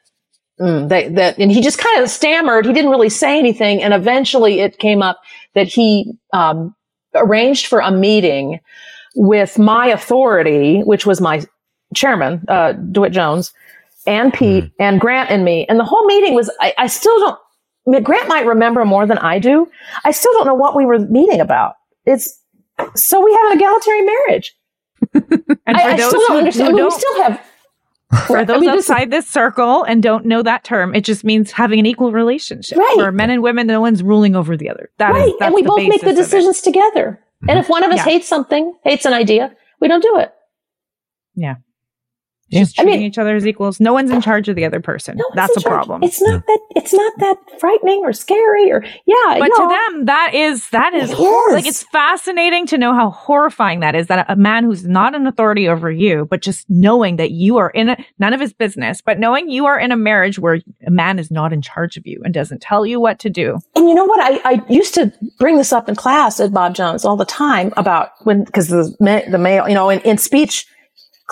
mm, 0.59 0.89
that, 0.89 1.15
that, 1.15 1.37
and 1.37 1.51
he 1.51 1.61
just 1.61 1.77
kind 1.77 2.01
of 2.01 2.09
stammered. 2.09 2.65
He 2.65 2.73
didn't 2.73 2.91
really 2.91 3.09
say 3.09 3.37
anything. 3.37 3.83
And 3.83 3.93
eventually 3.93 4.59
it 4.59 4.79
came 4.79 5.01
up 5.01 5.19
that 5.53 5.67
he, 5.67 6.13
um, 6.31 6.75
arranged 7.15 7.67
for 7.67 7.79
a 7.79 7.91
meeting 7.91 8.59
with 9.15 9.59
my 9.59 9.87
authority, 9.87 10.81
which 10.81 11.05
was 11.05 11.21
my 11.21 11.43
chairman, 11.93 12.43
uh, 12.47 12.73
DeWitt 12.73 13.11
Jones, 13.13 13.53
and 14.05 14.33
Pete 14.33 14.71
and 14.79 14.99
Grant 14.99 15.29
and 15.29 15.45
me. 15.45 15.65
And 15.69 15.79
the 15.79 15.85
whole 15.85 16.05
meeting 16.05 16.33
was, 16.35 16.51
I, 16.59 16.73
I 16.77 16.87
still 16.87 17.17
don't, 17.19 17.39
I 17.87 17.89
mean, 17.91 18.03
Grant 18.03 18.27
might 18.27 18.45
remember 18.45 18.83
more 18.85 19.05
than 19.05 19.17
I 19.17 19.39
do. 19.39 19.69
I 20.03 20.11
still 20.11 20.31
don't 20.33 20.45
know 20.47 20.53
what 20.55 20.75
we 20.75 20.85
were 20.85 20.99
meeting 20.99 21.39
about. 21.41 21.75
It's, 22.05 22.39
so 22.95 23.23
we 23.23 23.31
have 23.33 23.51
an 23.51 23.57
egalitarian 23.57 24.05
marriage. 24.05 24.55
And 25.65 25.77
I, 25.77 25.81
for 25.83 25.89
I 25.89 25.95
those 25.97 26.07
still 26.07 26.19
who, 26.19 26.27
don't 26.27 26.37
understand. 26.39 26.67
who 26.67 26.73
I 26.73 26.75
mean, 26.75 26.85
we 26.85 26.91
still 26.91 27.23
have, 27.23 27.41
for 28.27 28.37
I 28.39 28.43
those 28.43 28.59
mean, 28.61 28.71
this- 28.71 28.89
outside 28.89 29.11
this 29.11 29.27
circle 29.29 29.83
and 29.83 30.03
don't 30.03 30.25
know 30.25 30.41
that 30.43 30.63
term, 30.65 30.93
it 30.93 31.05
just 31.05 31.23
means 31.23 31.51
having 31.51 31.79
an 31.79 31.85
equal 31.85 32.11
relationship. 32.11 32.77
Right. 32.77 32.93
For 32.95 33.11
men 33.13 33.29
and 33.29 33.41
women, 33.41 33.67
no 33.67 33.79
one's 33.79 34.03
ruling 34.03 34.35
over 34.35 34.57
the 34.57 34.69
other. 34.69 34.89
That 34.97 35.11
is 35.11 35.21
right. 35.21 35.33
that's 35.39 35.47
And 35.47 35.55
we 35.55 35.61
the 35.61 35.67
both 35.69 35.77
make 35.87 36.01
the 36.01 36.07
basis 36.07 36.09
of 36.09 36.09
it. 36.09 36.15
decisions 36.23 36.61
together. 36.61 37.19
And 37.47 37.57
if 37.59 37.69
one 37.69 37.83
of 37.85 37.91
us 37.91 37.97
Yeah. 37.97 38.03
hates 38.03 38.27
something, 38.27 38.73
hates 38.83 39.05
an 39.05 39.13
idea, 39.13 39.55
we 39.79 39.87
don't 39.87 40.03
do 40.03 40.17
it. 40.17 40.33
Just 42.53 42.79
I 42.79 42.83
treating 42.83 43.01
mean- 43.01 43.07
each 43.09 43.17
other 43.17 43.35
as 43.35 43.45
equals. 43.45 43.79
No 43.79 43.93
one's 43.93 44.11
in 44.11 44.21
charge 44.21 44.47
of 44.49 44.55
the 44.55 44.65
other 44.65 44.79
person. 44.79 45.17
No, 45.17 45.25
That's 45.35 45.55
a 45.57 45.61
charge. 45.61 45.73
problem. 45.73 46.03
It's 46.03 46.21
not 46.21 46.45
that. 46.45 46.59
It's 46.75 46.93
not 46.93 47.13
that 47.19 47.37
frightening 47.59 47.99
or 48.03 48.13
scary 48.13 48.71
or 48.71 48.83
yeah. 49.05 49.39
but 49.39 49.49
no. 49.49 49.67
to 49.67 49.67
them, 49.91 50.05
that 50.05 50.31
is 50.33 50.69
that 50.69 50.93
is 50.93 51.11
It 51.11 51.17
hor- 51.17 51.51
like 51.53 51.65
it's 51.67 51.83
fascinating 51.83 52.65
to 52.67 52.77
know 52.77 52.93
how 52.93 53.09
horrifying 53.11 53.79
that 53.81 53.95
is. 53.95 54.07
That 54.07 54.25
a 54.29 54.35
man 54.35 54.63
who's 54.63 54.85
not 54.85 55.15
an 55.15 55.27
authority 55.27 55.67
over 55.67 55.89
you, 55.91 56.27
but 56.29 56.41
just 56.41 56.65
knowing 56.69 57.17
that 57.17 57.31
you 57.31 57.57
are 57.57 57.69
in 57.69 57.89
a 57.89 57.97
none 58.19 58.33
of 58.33 58.39
his 58.39 58.53
business, 58.53 59.01
but 59.01 59.19
knowing 59.19 59.49
you 59.49 59.65
are 59.65 59.79
in 59.79 59.91
a 59.91 59.97
marriage 59.97 60.39
where 60.39 60.59
a 60.85 60.91
man 60.91 61.19
is 61.19 61.31
not 61.31 61.53
in 61.53 61.61
charge 61.61 61.97
of 61.97 62.05
you 62.05 62.21
and 62.23 62.33
doesn't 62.33 62.61
tell 62.61 62.85
you 62.85 62.99
what 62.99 63.19
to 63.19 63.29
do. 63.29 63.57
And 63.75 63.87
you 63.87 63.93
know 63.95 64.05
what? 64.05 64.19
I, 64.45 64.53
I 64.55 64.61
used 64.69 64.93
to 64.95 65.11
bring 65.39 65.57
this 65.57 65.71
up 65.73 65.87
in 65.89 65.95
class 65.95 66.39
at 66.39 66.51
Bob 66.53 66.75
Jones 66.75 67.05
all 67.05 67.15
the 67.17 67.25
time 67.25 67.73
about 67.77 68.09
when, 68.23 68.45
cause 68.45 68.67
the, 68.67 68.95
ma- 68.99 69.21
the 69.29 69.37
male, 69.37 69.67
you 69.67 69.75
know, 69.75 69.89
in, 69.89 69.99
in 70.01 70.17
speech 70.17 70.65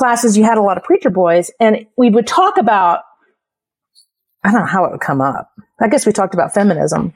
classes, 0.01 0.35
you 0.35 0.43
had 0.43 0.57
a 0.57 0.61
lot 0.63 0.77
of 0.77 0.83
preacher 0.83 1.11
boys 1.11 1.51
and 1.59 1.85
we 1.95 2.09
would 2.09 2.25
talk 2.25 2.57
about, 2.57 3.01
I 4.43 4.51
don't 4.51 4.61
know 4.61 4.65
how 4.65 4.85
it 4.85 4.91
would 4.91 4.99
come 5.01 5.21
up. 5.21 5.51
I 5.79 5.87
guess 5.89 6.07
we 6.07 6.11
talked 6.11 6.33
about 6.33 6.53
feminism. 6.55 7.13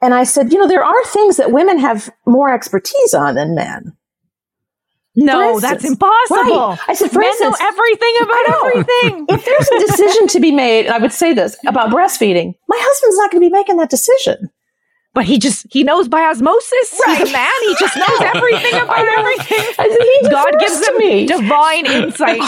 And 0.00 0.14
I 0.14 0.24
said, 0.24 0.50
you 0.50 0.58
know, 0.58 0.66
there 0.66 0.82
are 0.84 1.04
things 1.04 1.36
that 1.36 1.52
women 1.52 1.78
have 1.78 2.08
more 2.26 2.52
expertise 2.52 3.12
on 3.12 3.34
than 3.34 3.54
men. 3.54 3.94
No, 5.14 5.54
For 5.56 5.60
that's 5.60 5.84
impossible. 5.84 6.70
Right. 6.70 6.78
I 6.88 6.94
said, 6.94 7.10
for 7.10 7.18
Men 7.18 7.28
instance- 7.28 7.60
know 7.60 7.66
everything 7.68 8.14
about 8.22 8.48
everything. 8.66 9.26
If 9.28 9.44
there's 9.44 9.68
a 9.68 9.86
decision 9.86 10.26
to 10.28 10.40
be 10.40 10.50
made, 10.52 10.86
and 10.86 10.94
I 10.94 10.98
would 10.98 11.12
say 11.12 11.34
this 11.34 11.54
about 11.66 11.90
breastfeeding, 11.90 12.54
my 12.66 12.78
husband's 12.80 13.18
not 13.18 13.30
going 13.30 13.42
to 13.42 13.48
be 13.50 13.52
making 13.52 13.76
that 13.76 13.90
decision. 13.90 14.50
But 15.14 15.26
he 15.26 15.38
just 15.38 15.66
he 15.70 15.84
knows 15.84 16.08
by 16.08 16.22
osmosis. 16.22 17.00
He's 17.04 17.28
a 17.28 17.32
man. 17.32 17.50
He 17.66 17.76
just 17.78 17.96
knows 17.96 18.20
everything 18.34 18.80
about 18.80 19.06
everything. 19.06 19.58
He 20.22 20.28
God 20.28 20.54
gives 20.58 20.80
to 20.80 20.92
him 20.92 20.98
me. 20.98 21.26
divine 21.26 21.86
oh, 21.88 21.92
insight. 21.92 22.38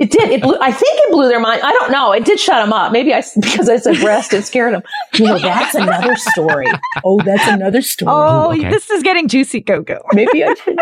It 0.00 0.10
did. 0.10 0.30
It 0.30 0.42
blew. 0.42 0.56
I 0.60 0.72
think 0.72 0.98
it 1.04 1.12
blew 1.12 1.28
their 1.28 1.38
mind. 1.40 1.60
I 1.62 1.72
don't 1.72 1.92
know. 1.92 2.12
It 2.12 2.24
did 2.24 2.40
shut 2.40 2.64
them 2.64 2.72
up. 2.72 2.90
Maybe 2.92 3.14
I 3.14 3.22
because 3.40 3.68
I 3.68 3.76
said 3.76 3.98
breast, 4.00 4.32
it 4.32 4.44
scared 4.44 4.74
them. 4.74 4.82
You 5.14 5.26
know, 5.26 5.38
that's 5.38 5.74
another 5.74 6.16
story. 6.16 6.66
Oh, 7.04 7.20
that's 7.22 7.46
another 7.46 7.82
story. 7.82 8.12
oh, 8.12 8.46
oh 8.46 8.52
okay. 8.52 8.70
this 8.70 8.90
is 8.90 9.02
getting 9.02 9.28
juicy, 9.28 9.60
go 9.60 9.82
go. 9.82 10.00
maybe 10.12 10.44
I 10.44 10.54
should. 10.54 10.78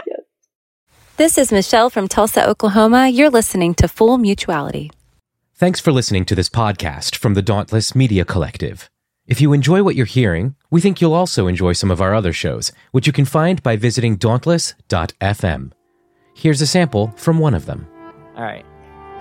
This 1.17 1.39
is 1.39 1.53
Michelle 1.53 1.91
from 1.91 2.09
Tulsa, 2.09 2.49
Oklahoma. 2.49 3.09
You're 3.09 3.31
listening 3.31 3.75
to 3.75 3.89
Full 3.89 4.19
Mutuality. 4.19 4.91
Thanks 5.55 5.79
for 5.79 5.93
listening 5.93 6.25
to 6.27 6.35
this 6.35 6.49
podcast 6.49 7.17
from 7.17 7.35
the 7.35 7.43
Dauntless 7.43 7.95
Media 7.95 8.25
Collective. 8.25 8.91
If 9.27 9.41
you 9.41 9.55
enjoy 9.55 9.83
what 9.83 9.97
you're 9.97 10.05
hearing, 10.05 10.55
we 10.71 10.83
think 10.83 11.01
you'll 11.01 11.15
also 11.15 11.47
enjoy 11.47 11.73
some 11.73 11.91
of 11.91 12.03
our 12.03 12.15
other 12.15 12.35
shows, 12.35 12.73
which 12.91 13.07
you 13.07 13.13
can 13.13 13.25
find 13.25 13.63
by 13.63 13.75
visiting 13.75 14.17
dauntless.fm. 14.17 15.73
Here's 16.35 16.61
a 16.61 16.67
sample 16.67 17.11
from 17.17 17.39
one 17.39 17.55
of 17.55 17.65
them. 17.65 17.89
All 18.37 18.43
right. 18.43 18.67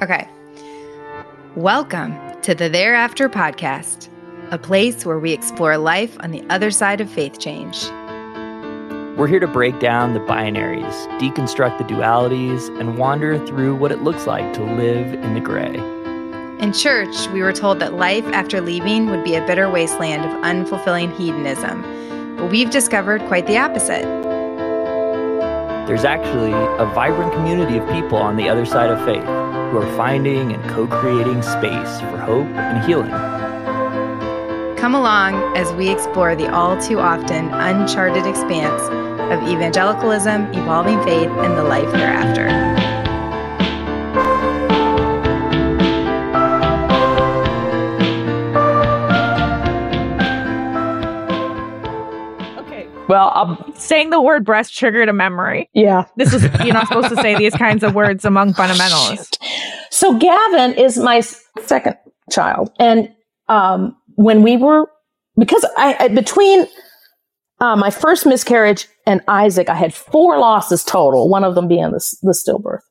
Okay. 0.02 0.28
Welcome 1.56 2.20
to 2.42 2.54
the 2.54 2.68
Thereafter 2.68 3.30
Podcast, 3.30 4.10
a 4.52 4.58
place 4.58 5.06
where 5.06 5.20
we 5.20 5.32
explore 5.32 5.78
life 5.78 6.18
on 6.20 6.32
the 6.32 6.44
other 6.50 6.70
side 6.70 7.00
of 7.00 7.10
faith 7.10 7.40
change. 7.40 7.86
We're 9.18 9.28
here 9.28 9.40
to 9.40 9.48
break 9.48 9.80
down 9.80 10.16
the 10.16 10.20
binaries, 10.20 11.08
deconstruct 11.18 11.78
the 11.78 11.86
dualities, 11.86 12.68
and 12.78 12.98
wander 12.98 13.38
through 13.48 13.78
what 13.78 13.94
it 13.94 14.02
looks 14.02 14.28
like 14.28 14.52
to 14.56 14.64
live 14.64 15.14
in 15.14 15.34
the 15.34 15.40
gray. 15.40 15.93
In 16.60 16.72
church, 16.72 17.28
we 17.30 17.42
were 17.42 17.52
told 17.52 17.80
that 17.80 17.96
life 17.96 18.26
after 18.28 18.62
leaving 18.62 19.10
would 19.10 19.24
be 19.24 19.36
a 19.36 19.46
bitter 19.46 19.70
wasteland 19.70 20.24
of 20.24 20.32
unfulfilling 20.44 21.16
hedonism, 21.18 21.82
but 22.38 22.52
we've 22.52 22.70
discovered 22.70 23.22
quite 23.24 23.48
the 23.48 23.58
opposite. 23.58 24.04
There's 25.88 26.06
actually 26.06 26.52
a 26.52 26.86
vibrant 26.94 27.34
community 27.34 27.78
of 27.78 27.90
people 27.90 28.18
on 28.18 28.38
the 28.38 28.48
other 28.48 28.66
side 28.66 28.90
of 28.90 29.04
faith 29.04 29.24
who 29.24 29.80
are 29.80 29.98
finding 29.98 30.54
and 30.54 30.64
co 30.70 30.88
creating 30.88 31.42
space 31.42 32.00
for 32.00 32.18
hope 32.18 32.48
and 32.48 32.86
healing. 32.86 33.10
Come 34.78 34.96
along 34.96 35.36
as 35.58 35.74
we 35.74 35.90
explore 35.90 36.36
the 36.36 36.50
all 36.54 36.80
too 36.80 37.00
often 37.00 37.50
uncharted 37.50 38.26
expanse 38.26 38.82
of 39.34 39.50
evangelicalism, 39.50 40.54
evolving 40.54 41.02
faith, 41.04 41.30
and 41.30 41.58
the 41.58 41.64
life 41.64 41.92
thereafter. 41.92 42.93
Well, 53.14 53.32
um, 53.36 53.74
Saying 53.76 54.10
the 54.10 54.20
word 54.20 54.44
breast 54.44 54.76
triggered 54.76 55.08
a 55.08 55.14
memory. 55.14 55.70
yeah. 55.74 56.06
This 56.18 56.34
is 56.34 56.44
you're 56.64 56.74
not 56.74 56.88
supposed 56.88 57.10
to 57.10 57.16
say 57.18 57.38
these 57.38 57.54
kinds 57.54 57.84
of 57.84 57.94
words 57.94 58.26
among 58.26 58.54
fundamentalists. 58.56 59.38
So 59.92 60.18
Gavin 60.18 60.74
is 60.74 60.98
my 60.98 61.20
second 61.20 61.96
child, 62.32 62.72
and 62.80 63.14
um, 63.50 63.96
when 64.16 64.42
we 64.42 64.58
were 64.58 64.90
because 65.38 65.64
I, 65.78 65.96
I 66.00 66.08
between 66.08 66.66
uh, 67.60 67.76
my 67.76 67.92
first 67.92 68.26
miscarriage 68.26 68.88
and 69.06 69.22
Isaac, 69.28 69.70
I 69.70 69.76
had 69.76 69.94
four 69.94 70.40
losses 70.40 70.84
total. 70.84 71.30
One 71.30 71.44
of 71.44 71.54
them 71.54 71.68
being 71.68 71.92
the, 71.92 72.18
the 72.24 72.32
stillbirth. 72.34 72.82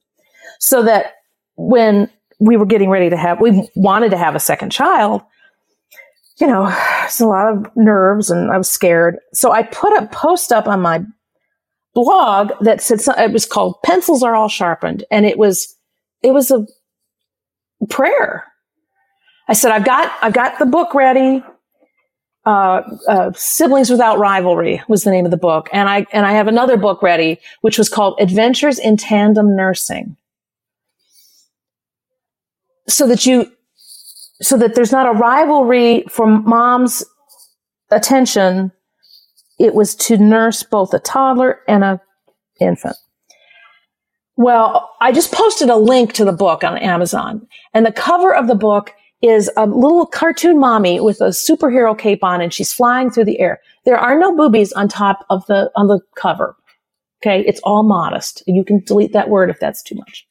So 0.61 0.85
that 0.85 1.15
when 1.57 2.09
we 2.39 2.57
were 2.57 2.67
getting 2.67 2.91
ready 2.91 3.11
to 3.11 3.17
have, 3.17 3.41
we 3.41 3.69
wanted 3.75 4.13
to 4.13 4.17
have 4.19 4.37
a 4.37 4.41
second 4.41 4.71
child. 4.71 5.23
You 6.43 6.49
know, 6.49 6.77
it's 7.05 7.21
a 7.21 7.27
lot 7.27 7.53
of 7.53 7.67
nerves, 7.77 8.29
and 8.29 8.51
I 8.51 8.59
was 8.59 8.69
scared. 8.69 9.17
So 9.33 9.53
I 9.53 9.63
put 9.63 9.97
a 9.97 10.09
post 10.09 10.51
up 10.51 10.67
on 10.67 10.81
my 10.81 11.03
blog 11.95 12.51
that 12.63 12.83
said 12.83 13.01
it 13.17 13.33
was 13.33 13.47
called 13.47 13.81
"Pencils 13.85 14.23
Are 14.25 14.35
All 14.35 14.49
Sharpened," 14.49 15.05
and 15.11 15.25
it 15.25 15.39
was 15.39 15.77
it 16.23 16.33
was 16.33 16.51
a 16.51 16.67
prayer. 17.89 18.45
I 19.49 19.55
said, 19.55 19.73
I've 19.73 19.85
got, 19.85 20.13
I've 20.23 20.33
got 20.33 20.59
the 20.59 20.67
book 20.67 20.95
ready. 20.95 21.43
Uh, 22.45 22.83
uh, 23.09 23.33
Siblings 23.35 23.91
Without 23.91 24.19
Rivalry 24.19 24.83
was 24.89 25.05
the 25.05 25.11
name 25.11 25.25
of 25.25 25.31
the 25.31 25.37
book. 25.37 25.69
And 25.73 25.89
I, 25.89 26.07
and 26.13 26.27
I 26.27 26.33
have 26.33 26.49
another 26.49 26.77
book 26.77 27.03
ready, 27.03 27.39
which 27.61 27.79
was 27.79 27.89
called 27.89 28.19
Adventures 28.21 28.79
in 28.79 28.97
Tandem 28.97 29.55
Nursing. 29.55 30.17
So 32.89 33.07
that 33.07 33.27
you, 33.27 33.53
so 34.43 34.57
that 34.59 34.75
there's 34.75 34.93
not 34.93 35.07
a 35.07 35.19
rivalry 35.19 36.05
for 36.11 36.27
mom's 36.27 37.05
attention. 37.91 38.73
It 39.59 39.75
was 39.75 39.95
to 39.97 40.19
nurse 40.19 40.63
both 40.63 40.93
a 40.93 40.99
toddler 40.99 41.61
and 41.69 41.85
a 41.85 42.01
infant. 42.61 42.97
Well, 44.37 44.91
I 45.01 45.13
just 45.13 45.33
posted 45.33 45.69
a 45.69 45.77
link 45.77 46.15
to 46.15 46.25
the 46.25 46.33
book 46.33 46.65
on 46.65 46.79
Amazon, 46.79 47.47
and 47.75 47.87
the 47.87 47.93
cover 47.93 48.35
of 48.35 48.49
the 48.49 48.55
book 48.55 48.93
is 49.21 49.51
a 49.57 49.67
little 49.67 50.05
cartoon 50.05 50.59
mommy 50.59 51.01
with 51.01 51.21
a 51.21 51.29
superhero 51.29 51.97
cape 51.97 52.25
on, 52.25 52.41
and 52.41 52.53
she's 52.53 52.73
flying 52.73 53.11
through 53.11 53.27
the 53.27 53.39
air. 53.39 53.61
There 53.85 53.99
are 53.99 54.19
no 54.19 54.35
boobies 54.35 54.73
on 54.73 54.89
top 54.89 55.25
of 55.31 55.47
the 55.47 55.71
on 55.77 55.87
the 55.87 56.01
cover. 56.17 56.57
Okay, 57.23 57.45
it's 57.47 57.61
all 57.63 57.85
modest. 57.85 58.43
You 58.47 58.65
can 58.65 58.83
delete 58.85 59.13
that 59.13 59.29
word 59.29 59.49
if 59.49 59.61
that's 59.61 59.83
too 59.83 59.95
much. 59.95 60.27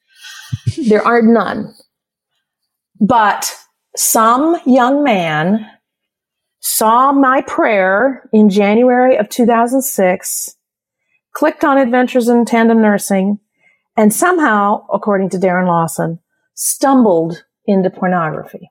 there 0.88 1.06
are 1.06 1.22
none. 1.22 1.72
But 3.00 3.56
some 3.96 4.56
young 4.66 5.02
man 5.04 5.66
saw 6.60 7.12
my 7.12 7.42
prayer 7.42 8.28
in 8.32 8.48
January 8.48 9.16
of 9.16 9.28
2006, 9.28 10.56
clicked 11.34 11.64
on 11.64 11.78
Adventures 11.78 12.28
in 12.28 12.44
Tandem 12.44 12.80
Nursing, 12.80 13.38
and 13.96 14.12
somehow, 14.12 14.86
according 14.92 15.30
to 15.30 15.38
Darren 15.38 15.66
Lawson, 15.66 16.18
stumbled 16.54 17.44
into 17.66 17.90
pornography. 17.90 18.70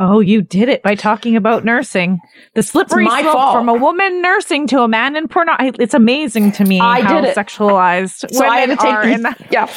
Oh, 0.00 0.20
you 0.20 0.42
did 0.42 0.68
it 0.68 0.84
by 0.84 0.94
talking 0.94 1.34
about 1.34 1.64
nursing. 1.64 2.20
The 2.54 2.62
slippery 2.62 3.04
my 3.04 3.22
slope 3.22 3.34
fault. 3.34 3.54
from 3.56 3.68
a 3.68 3.74
woman 3.74 4.22
nursing 4.22 4.68
to 4.68 4.82
a 4.82 4.88
man 4.88 5.16
in 5.16 5.26
porno. 5.26 5.52
I- 5.58 5.72
It's 5.80 5.94
amazing 5.94 6.52
to 6.52 6.64
me 6.64 6.78
I 6.78 7.00
how 7.00 7.20
did 7.20 7.30
it. 7.30 7.36
sexualized 7.36 8.32
So 8.32 8.44
I 8.46 8.58
had 8.58 8.68
women 8.68 8.76
to 8.76 8.82
take 8.84 8.94
are 8.94 9.08
in 9.08 9.22
that. 9.22 9.40
yeah. 9.50 9.68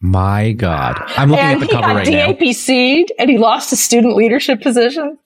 My 0.00 0.52
God. 0.52 1.02
I'm 1.16 1.30
looking 1.30 1.44
and 1.44 1.54
at 1.54 1.60
the 1.60 1.66
he 1.66 1.72
cover 1.72 1.86
got 1.88 1.96
right 1.96 2.08
now. 2.08 2.32
DAPC'd 2.32 3.12
and 3.18 3.30
he 3.30 3.38
lost 3.38 3.70
his 3.70 3.80
student 3.82 4.16
leadership 4.16 4.60
position. 4.62 5.18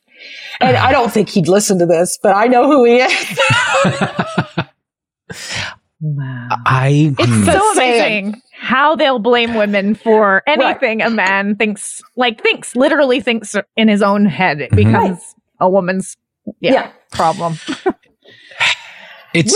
And 0.61 0.77
I 0.77 0.93
don't 0.93 1.11
think 1.13 1.29
he'd 1.31 1.49
listen 1.49 1.79
to 1.79 1.87
this, 1.87 2.19
but 2.23 2.37
I 2.37 2.47
know 2.47 2.67
who 2.67 2.85
he 2.85 2.97
is. 3.01 3.41
Wow. 6.03 6.49
I 6.65 7.15
It's 7.19 7.29
hmm. 7.31 7.45
so 7.45 7.53
Just 7.53 7.77
amazing 7.77 8.41
how 8.59 8.97
they'll 8.97 9.19
blame 9.19 9.55
women 9.55 9.95
for 9.95 10.43
anything 10.47 11.03
a 11.03 11.11
man 11.11 11.57
thinks, 11.57 12.01
like 12.17 12.43
thinks, 12.43 12.75
literally 12.75 13.21
thinks 13.21 13.55
in 13.77 13.89
his 13.89 14.01
own 14.01 14.25
head 14.25 14.69
becomes 14.75 14.95
Right. 14.95 15.19
a 15.61 15.69
woman's 15.69 16.17
yeah, 16.61 16.73
Yeah. 16.73 16.91
problem. 17.13 17.57
it's 19.35 19.55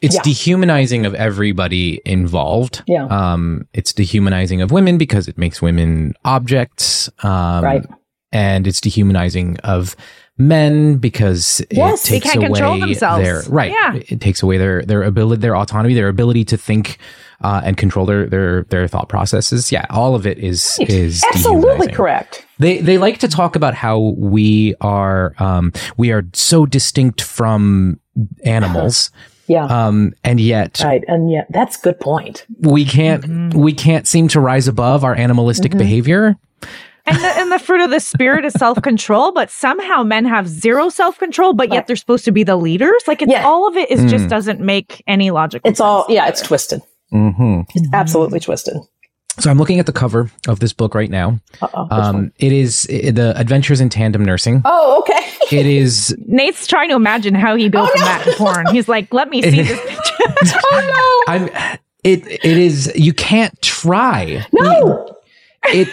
it's 0.00 0.14
Yeah. 0.16 0.22
dehumanizing 0.22 1.04
of 1.06 1.14
everybody 1.14 2.00
involved. 2.04 2.82
Yeah. 2.86 3.04
Um, 3.06 3.66
it's 3.74 3.92
dehumanizing 3.92 4.62
of 4.62 4.70
women 4.70 4.96
because 4.98 5.28
it 5.28 5.36
makes 5.38 5.60
women 5.60 6.14
objects. 6.24 7.10
Um, 7.22 7.64
Right. 7.64 7.84
and 8.32 8.66
it's 8.66 8.80
dehumanizing 8.80 9.58
of 9.58 9.96
men 10.38 10.96
because 10.96 11.60
Yes, 11.70 12.06
it 12.06 12.10
they 12.10 12.20
takes 12.20 12.32
can't 12.32 12.36
away 12.38 12.46
control 12.46 12.78
themselves. 12.80 13.22
their 13.22 13.42
right. 13.50 13.70
Yeah. 13.72 14.00
It 14.08 14.20
takes 14.22 14.42
away 14.42 14.56
their 14.56 14.82
their 14.82 15.02
ability, 15.02 15.40
their 15.42 15.54
autonomy, 15.54 15.92
their 15.92 16.08
ability 16.08 16.44
to 16.46 16.56
think 16.56 16.96
uh, 17.42 17.60
and 17.62 17.76
control 17.76 18.06
their 18.06 18.26
their 18.26 18.62
their 18.70 18.88
thought 18.88 19.08
processes. 19.10 19.70
Yeah, 19.70 19.84
all 19.90 20.14
of 20.14 20.26
it 20.26 20.38
is 20.38 20.78
is 20.80 21.22
Absolutely 21.34 21.88
correct. 21.88 22.46
They 22.58 22.78
they 22.80 22.96
like 22.96 23.18
to 23.18 23.28
talk 23.28 23.54
about 23.54 23.74
how 23.74 24.14
we 24.16 24.74
are 24.80 25.34
um, 25.38 25.72
we 25.98 26.10
are 26.10 26.24
so 26.32 26.64
distinct 26.64 27.20
from 27.20 27.98
animals, 28.44 29.10
Yeah. 29.50 29.64
um, 29.66 30.14
and 30.22 30.38
yet 30.38 30.80
right. 30.84 31.02
And 31.08 31.30
yeah, 31.30 31.44
that's 31.50 31.76
a 31.76 31.80
good 31.80 31.98
point. 31.98 32.46
we 32.60 32.84
can't 32.84 33.52
we 33.54 33.72
can't 33.72 34.06
seem 34.06 34.28
to 34.28 34.40
rise 34.40 34.68
above 34.68 35.02
our 35.04 35.14
animalistic 35.14 35.72
behavior. 35.76 36.36
And 37.06 37.16
the, 37.16 37.26
and 37.40 37.50
the 37.50 37.58
fruit 37.58 37.80
of 37.82 37.90
the 37.90 37.98
spirit 37.98 38.44
is 38.44 38.52
self 38.52 38.80
control, 38.82 39.32
but 39.32 39.50
somehow 39.50 40.02
men 40.04 40.24
have 40.26 40.46
zero 40.46 40.88
self 40.90 41.18
control, 41.18 41.54
but 41.54 41.72
yet 41.72 41.86
they're 41.86 41.96
supposed 41.96 42.24
to 42.26 42.30
be 42.32 42.44
the 42.44 42.56
leaders. 42.56 43.02
Like 43.08 43.22
it's 43.22 43.32
Yeah. 43.32 43.44
all 43.44 43.66
of 43.66 43.76
it 43.76 43.90
is 43.90 44.00
Mm. 44.02 44.08
just 44.10 44.28
doesn't 44.28 44.60
make 44.60 45.02
any 45.08 45.30
logical. 45.32 45.68
It's 45.68 45.80
all, 45.80 46.04
yeah, 46.08 46.28
it's 46.28 46.42
twisted. 46.42 46.82
Mm-hmm. 47.12 47.62
It's 47.74 47.88
absolutely 47.92 48.38
twisted. 48.38 48.76
So 49.40 49.50
I'm 49.50 49.58
looking 49.58 49.78
at 49.78 49.86
the 49.86 49.92
cover 49.92 50.30
of 50.48 50.60
this 50.60 50.72
book 50.72 50.94
right 50.94 51.10
now. 51.10 51.40
Um, 51.90 52.32
it 52.38 52.52
is 52.52 52.86
i 52.90 53.10
the 53.10 53.32
Adventures 53.38 53.80
in 53.80 53.88
Tandem 53.88 54.24
Nursing. 54.24 54.62
oh, 54.64 54.98
okay. 55.00 55.56
It 55.56 55.66
is 55.66 56.14
Nate's 56.26 56.66
trying 56.66 56.90
to 56.90 56.94
imagine 56.96 57.34
how 57.34 57.56
he 57.56 57.68
built 57.68 57.90
from 57.90 58.00
that 58.02 58.34
porn. 58.36 58.66
He's 58.72 58.88
like, 58.88 59.12
let 59.14 59.28
me 59.30 59.42
see 59.50 59.62
this. 59.62 59.80
oh, 60.64 61.24
I'm 61.28 61.48
it 62.04 62.26
it 62.26 62.44
is 62.44 62.92
you 62.94 63.12
can't 63.12 63.60
try. 63.62 64.46
no. 64.52 64.62
No. 64.62 65.16
It 65.66 65.88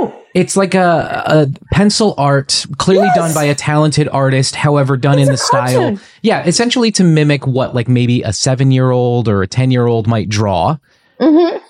No. 0.00 0.22
it's 0.34 0.56
like 0.56 0.74
a, 0.74 1.22
a 1.26 1.46
pencil 1.74 2.14
art 2.18 2.64
clearly 2.78 3.06
Yes. 3.06 3.16
done 3.16 3.34
by 3.34 3.44
a 3.44 3.54
talented 3.54 4.08
artist 4.08 4.54
however 4.54 4.96
done 4.96 5.18
It's 5.18 5.28
in 5.28 5.32
the 5.32 5.36
style 5.38 5.80
cartoon. 5.90 6.00
yeah 6.22 6.44
essentially 6.46 6.90
to 6.92 7.04
mimic 7.04 7.46
what 7.46 7.74
like 7.74 7.86
maybe 7.88 8.22
a 8.22 8.32
seven 8.32 8.70
year 8.70 8.90
old 8.90 9.28
or 9.28 9.42
a 9.42 9.46
ten 9.46 9.70
year 9.70 9.86
old 9.86 10.06
might 10.06 10.28
draw 10.28 10.76
Mm-hmm. 11.20 11.63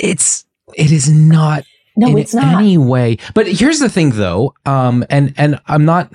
It's 0.00 0.44
it 0.74 0.90
is 0.92 1.10
not 1.10 1.64
No, 1.96 2.08
in 2.08 2.18
it's 2.18 2.34
not. 2.34 2.60
any 2.62 2.78
way 2.78 3.18
but 3.34 3.46
here's 3.46 3.78
the 3.80 3.88
thing 3.88 4.10
though 4.10 4.54
um 4.66 5.04
and 5.10 5.34
and 5.36 5.60
i'm 5.66 5.84
not 5.84 6.12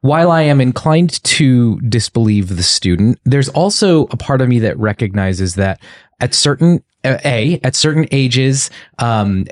while 0.00 0.30
i 0.30 0.42
am 0.42 0.60
inclined 0.60 1.22
to 1.24 1.78
disbelieve 1.80 2.56
the 2.56 2.62
student 2.62 3.18
there's 3.24 3.48
also 3.50 4.04
a 4.04 4.16
part 4.16 4.40
of 4.40 4.48
me 4.48 4.58
that 4.60 4.78
recognizes 4.78 5.54
that 5.56 5.80
at 6.20 6.34
certain 6.34 6.82
a 7.04 7.60
at 7.62 7.74
certain 7.76 8.06
ages 8.10 8.70
um 8.98 9.44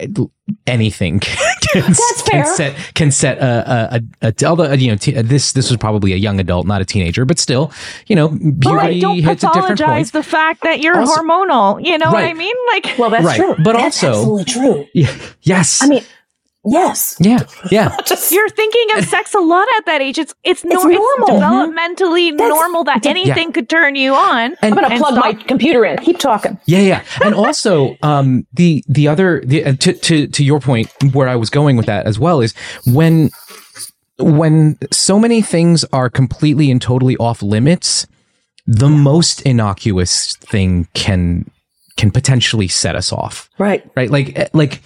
anything 0.67 1.21
can, 1.83 1.93
That's 1.93 2.23
can 2.23 2.47
set 2.47 2.75
can 2.95 3.11
set 3.11 3.39
a, 3.39 4.01
a, 4.23 4.29
a, 4.29 4.33
a 4.41 4.47
although 4.47 4.73
you 4.73 4.91
know 4.91 4.97
t- 4.97 5.17
uh, 5.17 5.23
this 5.23 5.53
this 5.53 5.71
was 5.71 5.77
probably 5.79 6.13
a 6.13 6.17
young 6.17 6.41
adult 6.41 6.67
not 6.67 6.81
a 6.81 6.85
teenager 6.85 7.25
but 7.25 7.39
still 7.39 7.73
you 8.07 8.17
know 8.17 8.29
puberty 8.31 9.01
Don't 9.01 9.19
hits 9.21 9.45
a 9.45 9.49
different 9.53 9.81
pathologize 9.81 9.87
points 9.87 10.11
the 10.13 10.23
fact 10.23 10.63
that 10.63 10.81
you're 10.81 10.99
Also- 10.99 11.21
hormonal. 11.21 11.85
You 11.85 11.99
know 11.99 12.11
what 12.13 12.25
I 12.25 12.33
mean? 12.35 12.55
Like, 12.73 12.95
Well, 12.99 13.11
that's 13.11 13.25
Right. 13.25 13.37
true. 13.37 13.55
But 13.63 13.75
That's 13.77 14.03
also- 14.03 14.39
absolutely 14.41 14.45
true. 14.45 14.87
yeah. 14.95 15.15
yes 15.43 15.83
I 15.83 15.87
mean, 15.89 16.03
yes. 16.67 17.17
yeah 17.21 17.41
yeah 17.71 17.97
Just 18.07 18.33
you're 18.33 18.49
thinking 18.49 18.87
of 18.99 19.05
sex 19.05 19.35
a 19.35 19.39
lot 19.41 19.67
at 19.79 19.87
that 19.87 20.01
age. 20.01 20.19
It's 20.19 20.35
it's, 20.45 20.65
nor- 20.65 20.91
It's 20.91 20.99
it's 20.99 21.29
normal. 21.29 21.29
developmentally 21.41 22.31
That's- 22.33 22.49
normal 22.49 22.85
that 22.85 23.05
anything 23.07 23.53
could 23.53 23.69
turn 23.69 23.95
you 23.97 24.15
on. 24.15 24.41
And- 24.41 24.59
I'm 24.63 24.71
going 24.75 24.85
to 24.87 24.93
and 24.93 25.01
plug 25.01 25.15
stop- 25.15 25.25
my 25.25 25.33
computer 25.45 25.85
in. 25.85 25.99
Keep 25.99 26.19
talking. 26.19 26.59
Yeah, 26.67 26.81
yeah, 26.81 27.05
and 27.25 27.35
also 27.35 27.97
um, 28.03 28.47
the 28.53 28.83
the 28.89 29.09
other 29.09 29.43
the, 29.45 29.65
uh, 29.65 29.73
to 29.81 29.93
to 29.93 30.27
to 30.29 30.45
your 30.45 30.61
point, 30.61 30.89
where 31.13 31.29
I 31.29 31.37
was 31.37 31.51
going 31.51 31.77
with 31.77 31.87
that 31.87 32.07
as 32.07 32.19
well 32.19 32.41
is 32.41 32.55
when 32.87 33.31
when 34.19 34.79
so 34.93 35.19
many 35.19 35.43
things 35.43 35.85
are 35.93 36.09
completely 36.09 36.71
and 36.71 36.81
totally 36.81 37.17
off 37.17 37.43
limits, 37.43 38.07
the 38.67 38.89
most 38.89 39.43
innocuous 39.43 40.37
thing 40.37 40.89
can 40.95 41.51
can 41.97 42.11
potentially 42.11 42.67
set 42.69 42.97
us 42.97 43.13
off, 43.13 43.49
Right. 43.59 43.89
right? 43.97 44.11
Like 44.11 44.37
eh, 44.39 44.49
like 44.53 44.83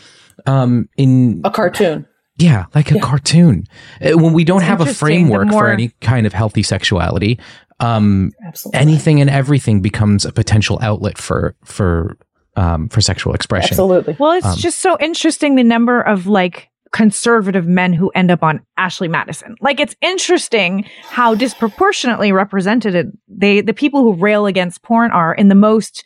um 0.48 0.88
in 0.96 1.40
A 1.44 1.50
cartoon. 1.50 2.06
yeah, 2.36 2.64
like 2.74 2.90
a 2.90 2.98
cartoon 3.00 3.64
Uh, 4.00 4.16
when 4.18 4.32
we 4.32 4.44
don't 4.44 4.62
have 4.62 4.80
a 4.80 4.84
interesting, 4.84 5.08
the 5.08 5.28
framework 5.28 5.50
for 5.50 5.68
any 5.70 5.88
kind 6.00 6.26
of 6.26 6.32
healthy 6.32 6.62
sexuality. 6.62 7.38
Um, 7.80 8.32
Absolutely. 8.44 8.80
anything 8.80 9.20
and 9.20 9.30
everything 9.30 9.80
becomes 9.82 10.24
a 10.24 10.32
potential 10.32 10.78
outlet 10.82 11.16
for 11.18 11.54
for 11.64 12.16
um, 12.56 12.88
for 12.88 13.00
sexual 13.00 13.34
expression. 13.34 13.72
Absolutely. 13.74 14.16
Well, 14.18 14.32
it's 14.32 14.46
Um, 14.46 14.56
just 14.56 14.78
so 14.80 14.96
interesting 14.98 15.54
the 15.54 15.62
number 15.62 16.00
of 16.00 16.26
like 16.26 16.70
conservative 16.90 17.66
men 17.68 17.92
who 17.92 18.08
end 18.16 18.30
up 18.30 18.42
on 18.42 18.60
Ashley 18.76 19.08
Madison. 19.08 19.54
Like 19.60 19.78
it's 19.78 19.94
interesting 20.00 20.84
how 21.04 21.34
disproportionately 21.36 22.32
represented 22.32 23.12
they 23.28 23.60
the 23.60 23.74
people 23.74 24.00
who 24.02 24.14
rail 24.14 24.46
against 24.46 24.82
porn 24.82 25.10
are 25.12 25.34
in 25.34 25.48
the 25.48 25.54
most 25.54 26.02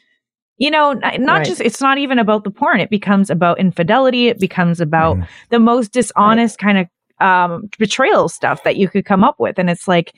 you 0.59 0.71
know, 0.71 0.93
not 0.93 1.39
Right. 1.39 1.47
just 1.47 1.61
it's 1.61 1.81
not 1.81 1.99
even 1.99 2.19
about 2.19 2.45
the 2.45 2.51
porn. 2.51 2.81
It 2.81 2.91
becomes 2.91 3.31
about 3.31 3.59
infidelity, 3.59 4.29
it 4.29 4.39
becomes 4.39 4.81
about 4.81 5.17
Mhm. 5.17 5.27
the 5.51 5.59
most 5.59 5.93
dishonest 5.93 6.59
kind 6.59 6.79
of 6.79 6.87
um 7.21 7.69
betrayal 7.79 8.29
stuff 8.29 8.65
that 8.65 8.77
you 8.77 8.89
could 8.89 9.05
come 9.05 9.23
up 9.23 9.37
with 9.39 9.59
and 9.59 9.71
it's 9.71 9.87
like 9.87 10.13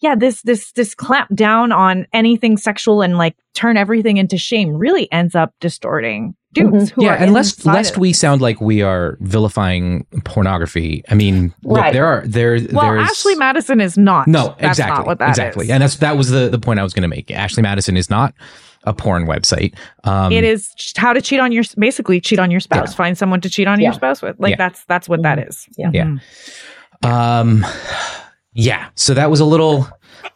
yeah, 0.00 0.14
this 0.14 0.42
this 0.42 0.70
this 0.72 0.94
clamp 0.94 1.28
down 1.34 1.72
on 1.72 2.06
anything 2.12 2.56
sexual 2.56 3.02
and 3.02 3.18
like 3.18 3.34
turn 3.54 3.76
everything 3.76 4.16
into 4.16 4.38
shame 4.38 4.74
really 4.74 5.10
ends 5.10 5.34
up 5.34 5.52
distorting 5.60 6.36
dudes 6.52 6.90
who 6.90 7.02
yeah, 7.04 7.14
are 7.14 7.16
and 7.16 7.32
lest 7.32 7.66
lest 7.66 7.98
we 7.98 8.12
sound 8.12 8.40
like 8.40 8.60
we 8.60 8.80
are 8.80 9.18
vilifying 9.20 10.06
pornography. 10.24 11.02
I 11.10 11.14
mean, 11.14 11.52
look, 11.64 11.92
there 11.92 12.06
are 12.06 12.22
there 12.26 12.58
Well, 12.72 12.92
there's 12.92 13.10
Ashley 13.10 13.34
Madison 13.34 13.80
is 13.80 13.98
not. 13.98 14.28
no 14.28 14.54
That's 14.60 14.78
exactly 14.78 14.98
not 14.98 15.06
what 15.06 15.18
that 15.18 15.30
exactly, 15.30 15.64
is. 15.66 15.70
and 15.72 15.82
that's 15.82 15.96
that 15.96 16.16
was 16.16 16.30
the 16.30 16.48
the 16.48 16.60
point 16.60 16.78
I 16.78 16.84
was 16.84 16.92
going 16.94 17.02
to 17.02 17.08
make. 17.08 17.30
Ashley 17.32 17.62
Madison 17.64 17.96
is 17.96 18.08
not 18.08 18.34
a 18.84 18.92
porn 18.94 19.26
website. 19.26 19.74
Um, 20.04 20.32
it 20.32 20.44
is 20.44 20.72
how 20.96 21.12
to 21.12 21.20
cheat 21.20 21.40
on 21.40 21.52
your 21.52 21.64
basically 21.78 22.20
cheat 22.20 22.38
on 22.38 22.50
your 22.50 22.60
spouse. 22.60 22.90
Yeah. 22.92 22.96
Find 22.96 23.18
someone 23.18 23.40
to 23.42 23.50
cheat 23.50 23.66
on 23.68 23.80
Yeah. 23.80 23.86
your 23.88 23.92
spouse 23.94 24.22
with. 24.22 24.38
Like 24.38 24.50
Yeah. 24.52 24.56
that's 24.56 24.84
that's 24.86 25.08
what 25.08 25.22
that 25.22 25.38
is. 25.38 25.66
Yeah. 25.76 25.90
Yeah. 25.92 26.04
Mhm. 26.04 26.20
Um, 27.04 27.66
yeah. 28.54 28.88
So 28.94 29.14
that 29.14 29.30
was 29.30 29.40
a 29.40 29.44
little, 29.44 29.86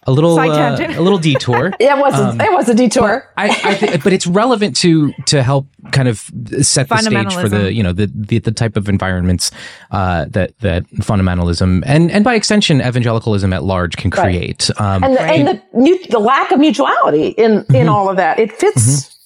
a 0.05 0.11
little, 0.13 0.35
Side 0.37 0.51
uh, 0.51 0.99
a 0.99 1.03
little 1.03 1.19
detour. 1.19 1.73
It 1.81 1.97
was 1.99 2.15
a, 2.19 2.29
Um, 2.31 2.41
it 2.41 2.53
was 2.53 2.69
a 2.69 2.75
detour. 2.75 3.29
I, 3.37 3.49
I 3.65 3.75
th- 3.75 4.03
but 4.03 4.13
it's 4.13 4.27
relevant 4.27 4.77
to 4.79 5.13
to 5.27 5.43
help 5.43 5.67
kind 5.93 6.09
of 6.09 6.19
set 6.63 6.89
the 6.89 6.97
stage 6.99 7.35
for 7.35 7.49
the 7.49 7.73
you 7.73 7.83
know 7.83 7.93
the 7.93 8.11
the, 8.15 8.39
the 8.39 8.51
type 8.53 8.77
of 8.77 8.89
environments 8.89 9.51
uh, 9.91 10.27
that 10.31 10.59
that 10.61 10.85
fundamentalism 10.97 11.83
and 11.87 12.11
and 12.11 12.25
by 12.25 12.35
extension 12.35 12.81
evangelicalism 12.81 13.53
at 13.53 13.63
large 13.65 13.97
can 13.97 14.11
Right. 14.11 14.23
create. 14.25 14.71
Um, 14.79 15.05
and 15.05 15.15
the, 15.17 15.23
and 15.23 15.49
the 15.49 15.63
mu- 15.75 16.05
the 16.11 16.19
lack 16.19 16.51
of 16.53 16.59
mutuality 16.59 17.29
in 17.29 17.65
in 17.75 17.89
all 17.89 18.09
of 18.09 18.17
that. 18.17 18.39
It 18.39 18.53
fits. 18.53 19.17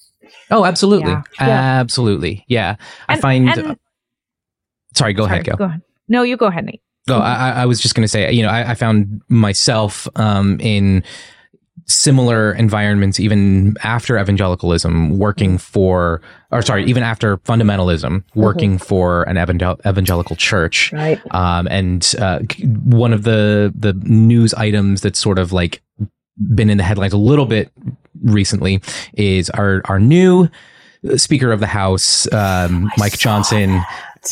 oh, 0.50 0.64
absolutely, 0.64 1.10
Yeah. 1.12 1.22
Yeah. 1.40 1.80
absolutely, 1.80 2.44
yeah. 2.48 2.76
I 3.08 3.16
find. 3.18 3.48
and- 3.48 3.66
uh, 3.66 3.74
sorry, 4.94 5.12
go 5.14 5.24
Sorry, 5.24 5.34
ahead, 5.40 5.44
Gail. 5.46 5.56
Go 5.56 5.64
ahead. 5.64 5.82
No, 6.08 6.22
you 6.22 6.36
go 6.36 6.46
ahead, 6.46 6.64
Nate. 6.64 6.80
Oh, 7.08 7.18
I, 7.18 7.50
I- 7.62 7.66
was 7.66 7.80
just 7.80 7.94
going 7.94 8.02
to 8.02 8.08
say, 8.08 8.32
you 8.32 8.42
know, 8.42 8.48
I, 8.48 8.70
I 8.70 8.74
found 8.74 9.22
myself 9.28 10.08
um, 10.16 10.58
in 10.60 11.04
similar 11.88 12.52
environments 12.52 13.20
even 13.20 13.76
after 13.84 14.18
evangelicalism, 14.18 15.18
working 15.18 15.56
for, 15.56 16.20
or 16.50 16.62
sorry, 16.62 16.84
even 16.86 17.02
after 17.04 17.36
fundamentalism, 17.38 18.24
working 18.34 18.76
for 18.78 19.22
an 19.24 19.36
evangel- 19.36 19.78
evangelical 19.86 20.34
church. 20.34 20.92
Right. 20.92 21.20
Um, 21.30 21.68
and 21.70 22.14
uh, 22.20 22.40
one 22.84 23.12
of 23.12 23.22
the 23.22 23.72
the 23.78 23.92
news 24.02 24.52
items 24.54 25.00
that's 25.02 25.18
sort 25.20 25.38
of 25.38 25.52
like 25.52 25.80
been 26.54 26.70
in 26.70 26.76
the 26.76 26.84
headlines 26.84 27.12
a 27.12 27.18
little 27.18 27.46
bit 27.46 27.70
recently 28.22 28.80
is 29.14 29.48
our 29.50 29.80
our 29.84 30.00
new 30.00 30.48
Speaker 31.14 31.52
of 31.52 31.60
the 31.60 31.68
House, 31.68 32.30
um, 32.32 32.90
Mike 32.98 33.16
Johnson, 33.16 33.80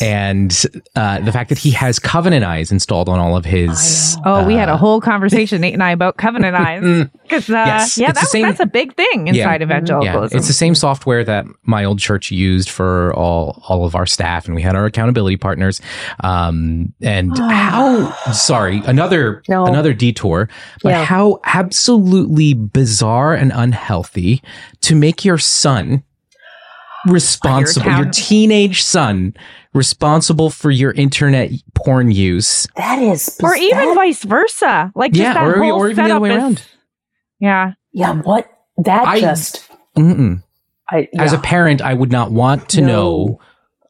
and 0.01 0.65
uh, 0.95 1.19
the 1.21 1.31
fact 1.31 1.49
that 1.49 1.57
he 1.57 1.71
has 1.71 1.99
Covenant 1.99 2.43
Eyes 2.45 2.71
installed 2.71 3.09
on 3.09 3.19
all 3.19 3.35
of 3.37 3.45
his. 3.45 4.17
Oh, 4.25 4.45
we 4.45 4.53
had 4.55 4.69
uh, 4.69 4.73
a 4.73 4.77
whole 4.77 4.99
conversation, 5.01 5.61
Nate 5.61 5.73
and 5.73 5.83
I, 5.83 5.91
about 5.91 6.17
covenant 6.17 6.55
eyes. 6.55 6.83
Mm, 6.85 7.11
Because 7.23 7.49
uh, 7.49 7.53
Yes, 7.53 7.97
yeah, 7.97 8.09
it's 8.09 8.19
the 8.19 8.21
that's, 8.21 8.31
same- 8.31 8.41
that's 8.43 8.59
a 8.59 8.65
big 8.65 8.95
thing 8.95 9.27
Yeah. 9.27 9.33
inside 9.33 9.61
evangelicalism. 9.61 10.35
Yeah, 10.35 10.37
it's 10.37 10.47
the 10.47 10.53
same 10.53 10.75
software 10.75 11.23
that 11.23 11.45
my 11.63 11.83
old 11.85 11.99
church 11.99 12.31
used 12.31 12.69
for 12.69 13.13
all 13.15 13.61
all 13.67 13.85
of 13.85 13.95
our 13.95 14.05
staff, 14.05 14.45
and 14.45 14.53
we 14.55 14.61
had 14.61 14.75
our 14.75 14.85
accountability 14.85 15.37
partners. 15.37 15.81
Um, 16.23 16.93
and 17.01 17.37
how 17.37 18.11
sorry, 18.31 18.81
another 18.85 19.41
No. 19.49 19.65
another 19.65 19.93
detour, 19.93 20.49
but 20.83 20.89
Yeah. 20.89 21.05
how 21.05 21.39
absolutely 21.45 22.53
bizarre 22.53 23.33
and 23.33 23.51
unhealthy 23.55 24.41
to 24.81 24.95
make 24.95 25.25
your 25.25 25.37
son 25.37 26.03
responsible, 27.07 27.85
your, 27.85 27.93
account- 28.01 28.13
teenage 28.13 28.83
son 28.83 29.33
responsible 29.75 30.49
for 30.49 30.71
your 30.71 30.91
internet 30.93 31.51
porn 31.75 32.09
use. 32.09 32.65
That 32.77 32.97
is. 32.99 33.37
or 33.43 33.55
even 33.55 33.77
that- 33.89 33.95
vice 33.95 34.23
versa. 34.23 34.91
Like 34.95 35.11
just 35.11 35.21
Yeah, 35.21 35.33
that 35.33 35.43
or- 35.43 35.61
whole 35.63 35.73
or 35.73 35.89
even 35.89 36.05
the 36.05 36.11
other 36.11 36.19
way 36.19 36.31
is- 36.31 36.37
around. 36.37 36.63
Yeah. 37.39 37.73
yeah. 37.91 38.13
What 38.13 38.49
that 38.77 39.07
I- 39.07 39.19
just. 39.19 39.69
Mm-mm. 39.97 40.41
I, 40.89 41.07
As 41.17 41.33
a 41.33 41.37
parent, 41.39 41.81
I 41.81 41.93
would 41.93 42.11
not 42.11 42.31
want 42.31 42.69
to 42.69 42.81
No. 42.81 42.87
know 42.87 43.39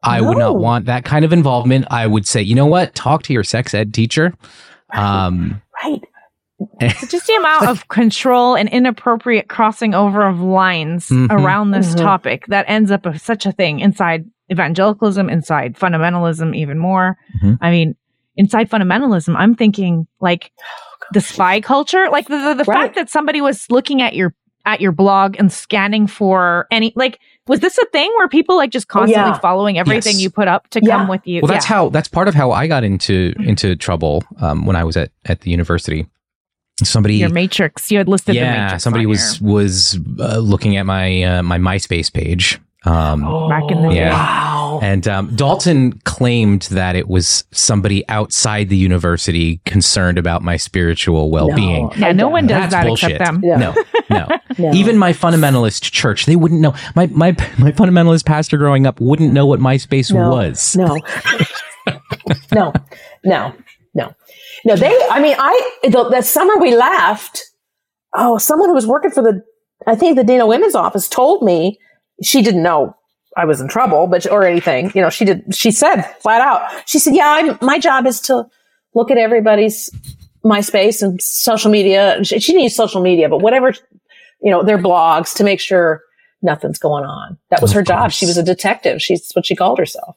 I 0.04 0.22
would 0.22 0.38
not 0.38 0.58
want 0.58 0.86
that 0.86 1.04
kind 1.04 1.26
of 1.26 1.34
involvement. 1.34 1.88
I 1.90 2.06
would 2.06 2.28
say, 2.28 2.42
you 2.42 2.54
know 2.54 2.68
what? 2.68 2.94
Talk 2.94 3.24
to 3.24 3.34
your 3.34 3.44
sex 3.44 3.74
ed 3.74 3.92
teacher. 3.94 4.34
Um, 4.94 5.62
Right. 5.84 6.02
just 7.10 7.26
the 7.28 7.34
amount 7.36 7.68
of 7.68 7.88
control 7.90 8.56
and 8.56 8.70
inappropriate 8.70 9.50
crossing 9.50 9.94
over 9.96 10.26
of 10.28 10.40
lines 10.40 11.10
Mhm. 11.10 11.32
around 11.32 11.72
this 11.72 11.96
Mhm. 11.96 11.98
topic 12.02 12.46
that 12.48 12.66
ends 12.68 12.92
up 12.92 13.06
of 13.08 13.20
such 13.20 13.46
a 13.48 13.52
thing 13.52 13.80
inside 13.80 14.26
evangelicalism, 14.52 15.30
inside 15.30 15.76
fundamentalism, 15.76 16.56
even 16.56 16.78
more. 16.80 17.18
Mhm. 17.44 17.58
I 17.62 17.72
mean, 17.72 17.96
inside 18.36 18.70
fundamentalism, 18.70 19.36
I'm 19.38 19.56
thinking 19.56 20.08
like 20.22 20.52
the 21.14 21.22
spy 21.22 21.62
culture, 21.62 22.08
like 22.12 22.28
the, 22.28 22.38
the, 22.38 22.54
the 22.56 22.64
Right. 22.66 22.84
fact 22.86 22.96
that 22.96 23.10
somebody 23.10 23.42
was 23.42 23.66
looking 23.70 24.02
at 24.02 24.16
your 24.16 24.34
at 24.68 24.82
your 24.82 24.92
blog 24.92 25.36
and 25.38 25.52
scanning 25.52 26.08
for 26.08 26.66
any 26.72 26.92
like 26.96 27.20
was 27.46 27.60
this 27.60 27.78
a 27.78 27.86
thing 27.92 28.12
where 28.18 28.28
people 28.28 28.56
like 28.56 28.72
just 28.72 28.88
constantly 28.88 29.30
yeah. 29.32 29.38
following 29.38 29.78
everything 29.78 30.14
Yes. 30.14 30.22
you 30.24 30.32
put 30.32 30.48
up 30.48 30.68
to 30.72 30.80
Yeah. 30.82 30.98
come 30.98 31.08
with 31.08 31.22
you? 31.26 31.42
well, 31.44 31.52
that's 31.52 31.70
Yeah. 31.70 31.76
how 31.76 31.90
that's 31.90 32.08
part 32.08 32.28
of 32.28 32.34
how 32.34 32.52
I 32.52 32.66
got 32.66 32.84
into 32.84 33.34
into 33.40 33.76
trouble 33.76 34.24
um, 34.42 34.66
when 34.66 34.76
I 34.76 34.84
was 34.84 34.98
at 34.98 35.12
at 35.26 35.42
the 35.42 35.52
university. 35.52 36.08
Somebody 36.84 37.18
your 37.18 37.30
matrix. 37.30 37.90
You 37.92 38.00
had 38.00 38.10
listed 38.10 38.34
the 38.36 38.40
yeah, 38.40 38.64
matrix. 38.64 38.84
somebody 38.84 39.06
on 39.06 39.10
was 39.12 39.40
your- 39.40 39.50
was 39.54 40.00
uh, 40.20 40.40
looking 40.40 40.76
at 40.78 40.86
my 40.88 41.24
uh, 41.24 41.44
my 41.44 41.58
MySpace 41.60 42.12
page. 42.12 42.60
Um, 42.86 43.50
Back 43.50 43.72
in 43.72 43.82
the 43.82 43.90
Yeah. 43.94 44.12
Wow. 44.14 44.80
And 44.84 45.08
um, 45.08 45.36
Dalton 45.36 45.94
claimed 46.04 46.64
that 46.64 46.96
it 46.96 47.08
was 47.08 47.46
somebody 47.52 48.08
outside 48.10 48.70
the 48.70 48.78
university 48.78 49.62
concerned 49.66 50.18
about 50.18 50.42
my 50.44 50.58
spiritual 50.58 51.32
well 51.32 51.54
being. 51.56 51.88
No. 51.88 52.08
Yeah, 52.08 52.12
no 52.12 52.28
one 52.28 52.46
does 52.46 52.62
That's 52.70 52.74
that 52.74 52.86
bullshit. 52.86 53.12
except 53.12 53.26
them. 53.26 53.42
Yeah. 53.44 53.58
No, 53.58 53.76
no. 54.10 54.28
No. 54.58 54.72
Even 54.74 54.98
my 54.98 55.12
fundamentalist 55.12 55.82
church, 55.92 56.26
they 56.28 56.38
wouldn't 56.38 56.62
know. 56.62 56.74
My 56.96 57.08
my 57.08 57.32
my 57.58 57.74
fundamentalist 57.74 58.26
pastor 58.26 58.58
growing 58.58 58.88
up 58.88 59.02
wouldn't 59.02 59.34
know 59.34 59.46
what 59.46 59.60
MySpace 59.60 60.14
No. 60.14 60.30
was. 60.30 60.78
No. 60.78 60.98
no. 62.54 62.74
No. 63.24 63.54
No. 63.94 64.14
No. 64.64 64.76
They. 64.76 64.98
I 65.12 65.20
mean, 65.20 65.36
I 65.38 65.72
the, 65.84 66.10
that 66.10 66.24
summer 66.26 66.58
we 66.58 66.76
left. 66.76 67.44
Oh, 68.16 68.38
someone 68.38 68.70
who 68.70 68.76
was 68.76 68.88
working 68.88 69.12
for 69.12 69.22
the, 69.22 69.42
I 69.86 69.96
think 69.96 70.16
the 70.16 70.24
Dean 70.24 70.40
of 70.40 70.48
Women's 70.48 70.76
office 70.76 71.10
told 71.10 71.44
me 71.44 71.78
she 72.24 72.42
didn't 72.42 72.64
know 72.64 72.96
I 73.38 73.46
was 73.46 73.60
in 73.60 73.68
trouble, 73.68 74.08
but 74.08 74.30
or 74.30 74.46
anything. 74.46 74.92
You 74.96 75.02
know, 75.02 75.10
she 75.10 75.26
did. 75.26 75.54
She 75.54 75.72
said 75.72 76.04
flat 76.22 76.42
out. 76.42 76.70
She 76.88 77.00
said, 77.00 77.16
"Yeah, 77.16 77.28
I'm, 77.28 77.58
my 77.62 77.80
job 77.80 78.06
is 78.06 78.20
to 78.22 78.46
look 78.94 79.12
at 79.12 79.18
everybody's 79.18 79.90
MySpace 80.46 81.02
and 81.02 81.22
social 81.22 81.72
media. 81.72 82.24
She, 82.24 82.40
she 82.40 82.52
didn't 82.54 82.64
use 82.64 82.76
social 82.76 83.02
media, 83.02 83.28
but 83.28 83.42
whatever, 83.42 83.74
you 84.42 84.52
know, 84.52 84.64
their 84.64 84.78
blogs 84.78 85.36
to 85.36 85.44
make 85.44 85.60
sure 85.60 86.02
nothing's 86.42 86.80
going 86.80 87.04
on. 87.04 87.38
That 87.50 87.62
was 87.62 87.72
Of 87.72 87.76
her 87.76 87.84
job. 87.84 88.12
She 88.12 88.26
was 88.26 88.38
a 88.38 88.44
detective. 88.44 89.02
She's 89.02 89.32
what 89.34 89.46
she 89.46 89.56
called 89.56 89.80
herself. 89.80 90.16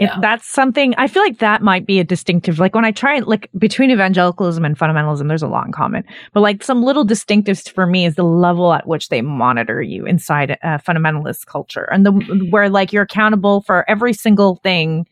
It, 0.00 0.10
that's 0.20 0.46
something 0.48 0.94
I 0.98 1.06
feel 1.08 1.22
like 1.22 1.38
that 1.38 1.62
might 1.62 1.86
be 1.86 1.98
a 1.98 2.04
distinctive. 2.04 2.58
Like 2.58 2.74
when 2.74 2.84
I 2.84 2.90
try 2.92 3.16
and 3.16 3.26
like 3.26 3.48
between 3.56 3.90
evangelicalism 3.90 4.64
and 4.64 4.78
fundamentalism, 4.78 5.28
there's 5.28 5.42
a 5.42 5.48
lot 5.48 5.66
in 5.66 5.72
common. 5.72 6.04
But 6.34 6.40
like 6.40 6.62
some 6.62 6.82
little 6.82 7.06
distinctives 7.06 7.70
for 7.70 7.86
me 7.86 8.04
is 8.04 8.14
the 8.16 8.24
level 8.24 8.74
at 8.74 8.86
which 8.86 9.08
they 9.08 9.22
monitor 9.22 9.80
you 9.80 10.04
inside 10.04 10.50
a 10.62 10.78
fundamentalist 10.78 11.46
culture, 11.46 11.84
and 11.84 12.04
the 12.04 12.12
where 12.50 12.68
like 12.68 12.92
you're 12.92 13.04
accountable 13.04 13.62
for 13.62 13.88
every 13.88 14.12
single 14.12 14.56
thing. 14.56 15.06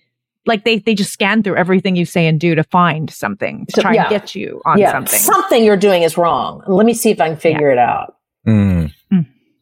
Like 0.46 0.64
they 0.64 0.78
they 0.78 0.94
just 0.94 1.12
scan 1.12 1.42
through 1.42 1.56
everything 1.56 1.96
you 1.96 2.04
say 2.04 2.26
and 2.26 2.38
do 2.40 2.54
to 2.54 2.64
find 2.64 3.10
something 3.10 3.66
to 3.66 3.72
So- 3.76 3.82
try 3.82 3.94
yeah. 3.94 4.02
and 4.02 4.10
get 4.10 4.34
you 4.34 4.60
on 4.66 4.78
yeah, 4.78 5.04
something. 5.08 5.64
you're 5.64 5.76
doing 5.76 6.02
is 6.02 6.16
wrong. 6.18 6.62
Let 6.66 6.86
me 6.86 6.94
see 6.94 7.10
if 7.10 7.20
I 7.20 7.28
can 7.28 7.36
figure 7.36 7.70
it 7.70 7.78
out. 7.78 8.16
Mm. 8.46 8.92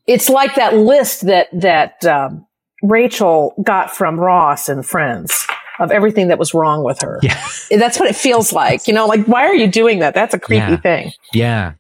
It's 0.07 0.29
like 0.31 0.55
that 0.55 0.75
list 0.75 1.27
that 1.27 1.49
that 1.53 2.05
um, 2.07 2.47
Rachel 2.83 3.55
got 3.63 3.95
from 3.95 4.19
Ross 4.21 4.69
and 4.69 4.85
Friends 4.87 5.47
of 5.81 5.91
everything 5.93 6.29
that 6.29 6.39
was 6.39 6.55
wrong 6.55 6.83
with 6.85 7.01
her. 7.03 7.21
Yeah. 7.23 7.41
That's 7.71 7.99
what 8.01 8.09
it 8.09 8.17
feels 8.17 8.53
like. 8.53 8.89
You 8.89 8.95
know, 8.95 9.07
like 9.07 9.27
why 9.27 9.47
are 9.47 9.55
you 9.55 9.67
doing 9.69 10.01
that? 10.01 10.15
That's 10.15 10.35
a 10.35 10.39
creepy 10.39 10.73
Yeah. 10.73 10.77
thing. 10.77 11.13
Yeah. 11.33 11.73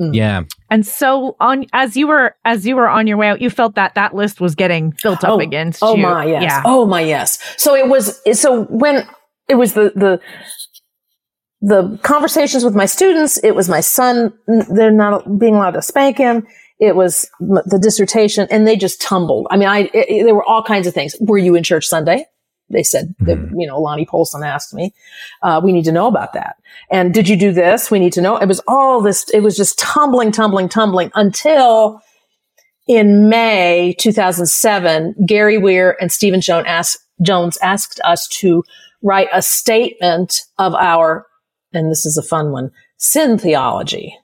Mm. 0.00 0.14
Yeah. 0.14 0.42
And 0.70 0.86
so 0.86 1.34
on 1.40 1.66
as 1.72 1.96
you 1.96 2.06
were 2.06 2.36
as 2.44 2.64
you 2.66 2.76
were 2.76 2.88
on 2.88 3.06
your 3.08 3.16
way 3.16 3.28
out, 3.28 3.40
you 3.40 3.50
felt 3.50 3.74
that 3.74 3.96
that 3.96 4.14
list 4.14 4.40
was 4.40 4.54
getting 4.54 4.94
built 5.02 5.24
up 5.24 5.30
Oh, 5.30 5.40
against 5.40 5.82
Oh 5.82 5.96
you. 5.96 6.02
my 6.02 6.24
yes. 6.26 6.42
Yeah. 6.44 6.62
Oh 6.64 6.86
my 6.86 7.00
yes. 7.00 7.38
So 7.60 7.74
it 7.74 7.88
was 7.88 8.20
so 8.38 8.64
when 8.66 9.04
it 9.48 9.56
was 9.56 9.72
the 9.74 9.92
the 9.96 10.20
the 11.60 11.98
conversations 12.04 12.64
with 12.64 12.76
my 12.76 12.86
students, 12.86 13.36
it 13.42 13.52
was 13.56 13.68
my 13.68 13.80
son 13.80 14.32
they're 14.70 14.92
not 14.92 15.38
being 15.38 15.56
allowed 15.56 15.72
to 15.72 15.82
spank 15.82 16.18
him. 16.18 16.46
It 16.80 16.94
was 16.94 17.28
the 17.40 17.78
dissertation 17.80 18.46
and 18.50 18.66
they 18.66 18.76
just 18.76 19.00
tumbled. 19.00 19.48
I 19.50 19.56
mean, 19.56 19.68
I 19.68 19.90
it, 19.92 20.24
there 20.24 20.34
were 20.34 20.44
all 20.44 20.62
kinds 20.62 20.86
of 20.86 20.94
things. 20.94 21.16
Were 21.20 21.38
you 21.38 21.54
in 21.54 21.62
church 21.64 21.86
Sunday? 21.86 22.26
They 22.70 22.82
said 22.82 23.14
that, 23.20 23.38
you 23.56 23.66
know, 23.66 23.80
Lonnie 23.80 24.04
Polson 24.04 24.42
asked 24.42 24.74
me, 24.74 24.94
uh, 25.42 25.60
we 25.64 25.72
need 25.72 25.86
to 25.86 25.92
know 25.92 26.06
about 26.06 26.34
that. 26.34 26.56
And 26.90 27.14
did 27.14 27.28
you 27.28 27.36
do 27.36 27.50
this? 27.50 27.90
We 27.90 27.98
need 27.98 28.12
to 28.12 28.20
know. 28.20 28.36
It 28.36 28.46
was 28.46 28.60
all 28.68 29.00
this, 29.00 29.28
it 29.30 29.40
was 29.40 29.56
just 29.56 29.78
tumbling, 29.78 30.32
tumbling, 30.32 30.68
tumbling 30.68 31.10
until 31.14 32.02
in 32.86 33.28
May 33.28 33.94
2007, 33.98 35.14
Gary 35.26 35.58
Weier 35.58 35.94
and 36.00 36.12
Stephen 36.12 36.40
Jones 36.40 36.66
asked, 36.66 36.98
Jones 37.22 37.58
asked 37.62 38.00
us 38.04 38.26
to 38.28 38.64
write 39.02 39.28
a 39.32 39.42
statement 39.42 40.42
of 40.58 40.74
our, 40.74 41.26
and 41.72 41.90
this 41.90 42.06
is 42.06 42.16
a 42.16 42.22
fun 42.22 42.50
one, 42.50 42.70
sin 42.96 43.38
theology, 43.38 44.16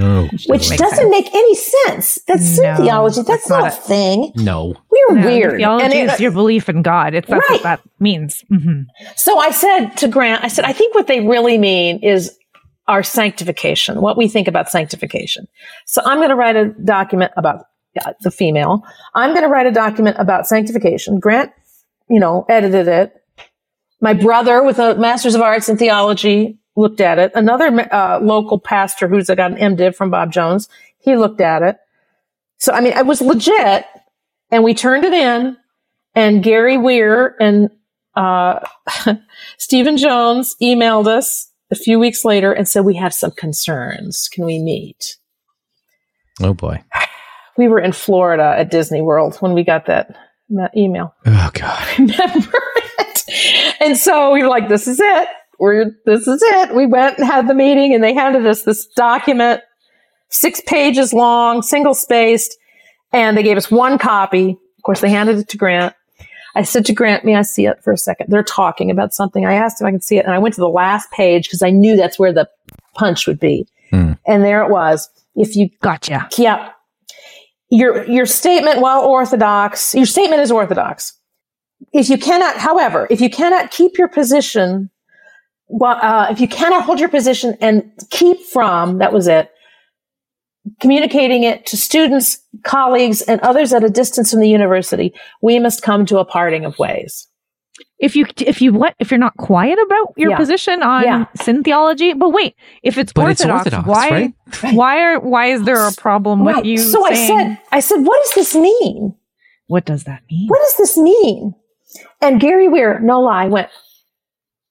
Oh, 0.00 0.24
which 0.32 0.48
Makes 0.48 0.76
doesn't 0.76 0.96
sense. 0.96 1.10
make 1.10 1.34
any 1.34 1.54
sense. 1.54 2.18
That's 2.26 2.46
sin 2.46 2.64
No, 2.64 2.76
theology. 2.76 3.16
That's, 3.22 3.28
that's 3.28 3.48
not, 3.50 3.62
not 3.64 3.72
a 3.72 3.76
thing. 3.76 4.32
no. 4.36 4.74
We're 4.90 5.16
No, 5.16 5.26
weird. 5.26 5.56
Theology 5.58 5.84
And 5.84 5.92
it- 5.94 6.12
is 6.14 6.20
your 6.20 6.30
belief 6.30 6.68
in 6.68 6.82
God. 6.82 7.14
It's 7.14 7.28
that's 7.28 7.40
Right. 7.48 7.56
what 7.56 7.62
that 7.64 7.80
means. 7.98 8.44
hmm 8.48 8.82
So 9.16 9.38
I 9.38 9.50
said 9.50 9.88
to 9.98 10.08
Grant, 10.08 10.44
I 10.44 10.48
said, 10.48 10.64
I 10.64 10.72
think 10.72 10.94
what 10.94 11.06
they 11.08 11.20
really 11.20 11.58
mean 11.58 11.98
is 12.02 12.36
our 12.86 13.02
sanctification, 13.02 14.00
what 14.00 14.16
we 14.16 14.28
think 14.28 14.46
about 14.48 14.70
sanctification. 14.70 15.46
So 15.86 16.00
I'm 16.04 16.18
going 16.18 16.30
to 16.30 16.36
write 16.36 16.56
a 16.56 16.66
document 16.84 17.32
about 17.36 17.64
yeah, 17.94 18.12
the 18.20 18.30
female. 18.30 18.82
I'm 19.14 19.30
going 19.30 19.42
to 19.42 19.48
write 19.48 19.66
a 19.66 19.72
document 19.72 20.16
about 20.20 20.46
sanctification. 20.46 21.18
Grant, 21.18 21.50
you 22.08 22.20
know, 22.20 22.44
edited 22.48 22.86
it. 22.86 23.12
My 24.00 24.12
brother 24.14 24.62
with 24.62 24.78
a 24.78 24.94
master's 24.94 25.34
of 25.34 25.40
arts 25.40 25.68
in 25.68 25.76
theology 25.76 26.57
looked 26.78 27.00
at 27.00 27.18
it. 27.18 27.32
Another 27.34 27.92
uh, 27.92 28.20
local 28.20 28.58
pastor 28.58 29.08
who's 29.08 29.26
got 29.26 29.52
an 29.52 29.56
MDiv 29.56 29.96
from 29.96 30.10
Bob 30.10 30.32
Jones, 30.32 30.68
he 30.98 31.16
looked 31.16 31.40
at 31.40 31.62
it. 31.62 31.76
So, 32.58 32.72
I 32.72 32.80
mean, 32.80 32.92
it 32.92 33.04
was 33.04 33.20
legit 33.20 33.84
and 34.50 34.64
we 34.64 34.74
turned 34.74 35.04
it 35.04 35.12
in 35.12 35.56
and 36.14 36.42
Gary 36.42 36.76
Weier 36.76 37.32
and, 37.40 37.70
uh, 38.14 38.60
Stephen 39.58 39.96
Jones 39.96 40.56
emailed 40.62 41.06
us 41.06 41.50
a 41.70 41.74
few 41.74 41.98
weeks 41.98 42.24
later 42.24 42.52
and 42.52 42.68
said, 42.68 42.84
we 42.84 42.94
have 42.94 43.12
some 43.12 43.32
concerns. 43.32 44.28
Can 44.32 44.44
we 44.44 44.58
meet? 44.58 45.16
Oh 46.40 46.54
boy. 46.54 46.82
We 47.56 47.68
were 47.68 47.80
in 47.80 47.92
Florida 47.92 48.54
at 48.56 48.70
Disney 48.70 49.02
World 49.02 49.36
when 49.38 49.52
we 49.52 49.64
got 49.64 49.86
that, 49.86 50.16
that 50.50 50.76
email. 50.76 51.14
Oh 51.26 51.50
god. 51.52 51.86
Remember 51.98 52.62
it? 52.98 53.76
And 53.80 53.96
so 53.96 54.32
we 54.32 54.42
were 54.42 54.48
like, 54.48 54.68
this 54.68 54.86
is 54.86 55.00
it. 55.00 55.28
We're, 55.58 55.92
this 56.06 56.26
is 56.26 56.40
it. 56.42 56.74
We 56.74 56.86
went 56.86 57.18
and 57.18 57.26
had 57.26 57.48
the 57.48 57.54
meeting 57.54 57.94
and 57.94 58.02
they 58.02 58.14
handed 58.14 58.46
us 58.46 58.62
this 58.62 58.86
document, 58.86 59.60
six 60.28 60.60
pages 60.66 61.12
long, 61.12 61.62
single 61.62 61.94
spaced, 61.94 62.56
and 63.12 63.36
they 63.36 63.42
gave 63.42 63.56
us 63.56 63.70
one 63.70 63.98
copy. 63.98 64.50
Of 64.50 64.82
course, 64.84 65.00
they 65.00 65.10
handed 65.10 65.38
it 65.38 65.48
to 65.48 65.56
Grant. 65.56 65.94
I 66.54 66.62
said 66.62 66.86
to 66.86 66.92
Grant, 66.92 67.24
may 67.24 67.36
I 67.36 67.42
see 67.42 67.66
it 67.66 67.82
for 67.82 67.92
a 67.92 67.98
second? 67.98 68.26
They're 68.30 68.42
talking 68.42 68.90
about 68.90 69.14
something. 69.14 69.44
I 69.46 69.54
asked 69.54 69.80
if 69.80 69.86
I 69.86 69.92
could 69.92 70.02
see 70.02 70.16
it 70.16 70.24
and 70.24 70.34
I 70.34 70.38
went 70.38 70.54
to 70.54 70.60
the 70.60 70.68
last 70.68 71.10
page 71.12 71.44
because 71.48 71.62
I 71.62 71.70
knew 71.70 71.96
that's 71.96 72.18
where 72.18 72.32
the 72.32 72.48
punch 72.94 73.26
would 73.26 73.38
be. 73.38 73.66
Hmm. 73.90 74.12
And 74.26 74.44
there 74.44 74.62
it 74.64 74.70
was. 74.70 75.08
If 75.34 75.56
you 75.56 75.70
Gotcha. 75.80 76.28
yeah. 76.36 76.72
Your 77.70 78.04
your 78.04 78.24
statement, 78.24 78.80
while 78.80 79.02
orthodox, 79.02 79.94
your 79.94 80.06
statement 80.06 80.40
is 80.40 80.50
orthodox. 80.50 81.12
If 81.92 82.08
you 82.08 82.16
cannot, 82.16 82.56
however, 82.56 83.06
if 83.10 83.20
you 83.20 83.28
cannot 83.28 83.70
keep 83.70 83.98
your 83.98 84.08
position, 84.08 84.90
well, 85.68 85.98
uh, 86.02 86.28
if 86.30 86.40
you 86.40 86.48
cannot 86.48 86.84
hold 86.84 86.98
your 87.00 87.08
position 87.08 87.56
and 87.60 87.90
keep 88.10 88.40
from, 88.40 88.98
that 88.98 89.12
was 89.12 89.26
it, 89.28 89.50
communicating 90.80 91.42
it 91.44 91.66
to 91.66 91.76
students, 91.76 92.38
colleagues, 92.64 93.22
and 93.22 93.40
others 93.42 93.72
at 93.72 93.84
a 93.84 93.90
distance 93.90 94.30
from 94.30 94.40
the 94.40 94.48
university, 94.48 95.12
we 95.42 95.58
must 95.58 95.82
come 95.82 96.06
to 96.06 96.18
a 96.18 96.24
parting 96.24 96.64
of 96.64 96.78
ways. 96.78 97.26
If 98.00 98.14
you 98.16 98.26
if 98.38 98.60
you 98.62 98.72
what 98.72 98.94
if 99.00 99.10
you're 99.10 99.18
not 99.18 99.36
quiet 99.36 99.78
about 99.84 100.14
your 100.16 100.30
Yeah. 100.30 100.36
position 100.36 100.82
on 100.82 101.02
Yeah. 101.04 101.24
sin 101.40 101.62
theology, 101.64 102.12
but 102.12 102.30
wait, 102.30 102.54
if 102.82 102.96
it's 102.96 103.12
But 103.12 103.30
it's 103.30 103.40
orthodox, 103.44 103.66
orthodox, 103.66 103.88
why 103.88 104.10
right? 104.10 104.34
why 104.74 105.00
are 105.02 105.20
why 105.20 105.46
is 105.46 105.64
there 105.64 105.86
a 105.86 105.92
problem 105.92 106.44
with 106.44 106.64
you? 106.64 106.78
so 106.78 107.04
I 107.04 107.14
said, 107.14 107.58
I 107.72 107.80
said, 107.80 107.96
what 108.04 108.22
does 108.24 108.34
this 108.34 108.54
mean? 108.54 109.14
what 109.66 109.84
does 109.84 110.04
that 110.04 110.22
mean? 110.30 110.46
what 110.48 110.60
does 110.62 110.76
this 110.78 110.96
mean? 110.96 111.54
And 112.20 112.40
Gary 112.40 112.68
Weier, 112.68 113.00
no 113.02 113.20
lie, 113.20 113.46
went, 113.46 113.68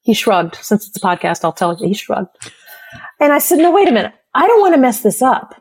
he 0.07 0.13
shrugged. 0.13 0.55
Since 0.55 0.87
it's 0.87 0.95
a 0.95 1.01
podcast, 1.01 1.43
I'll 1.43 1.51
tell 1.51 1.77
you, 1.77 1.89
he 1.89 1.93
shrugged. 1.93 2.29
And 3.19 3.33
I 3.33 3.39
said, 3.39 3.57
no, 3.57 3.71
wait 3.71 3.89
a 3.89 3.91
minute. 3.91 4.13
I 4.33 4.47
don't 4.47 4.61
want 4.61 4.73
to 4.73 4.79
mess 4.79 5.01
this 5.01 5.21
up. 5.21 5.53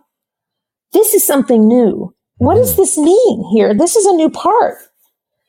This 0.92 1.14
is 1.14 1.26
something 1.26 1.66
new. 1.66 2.14
What 2.36 2.54
does 2.54 2.74
mm. 2.74 2.76
this 2.76 2.96
mean 2.96 3.44
here? 3.52 3.74
This 3.74 3.96
is 3.96 4.06
a 4.06 4.14
new 4.14 4.30
part. 4.30 4.76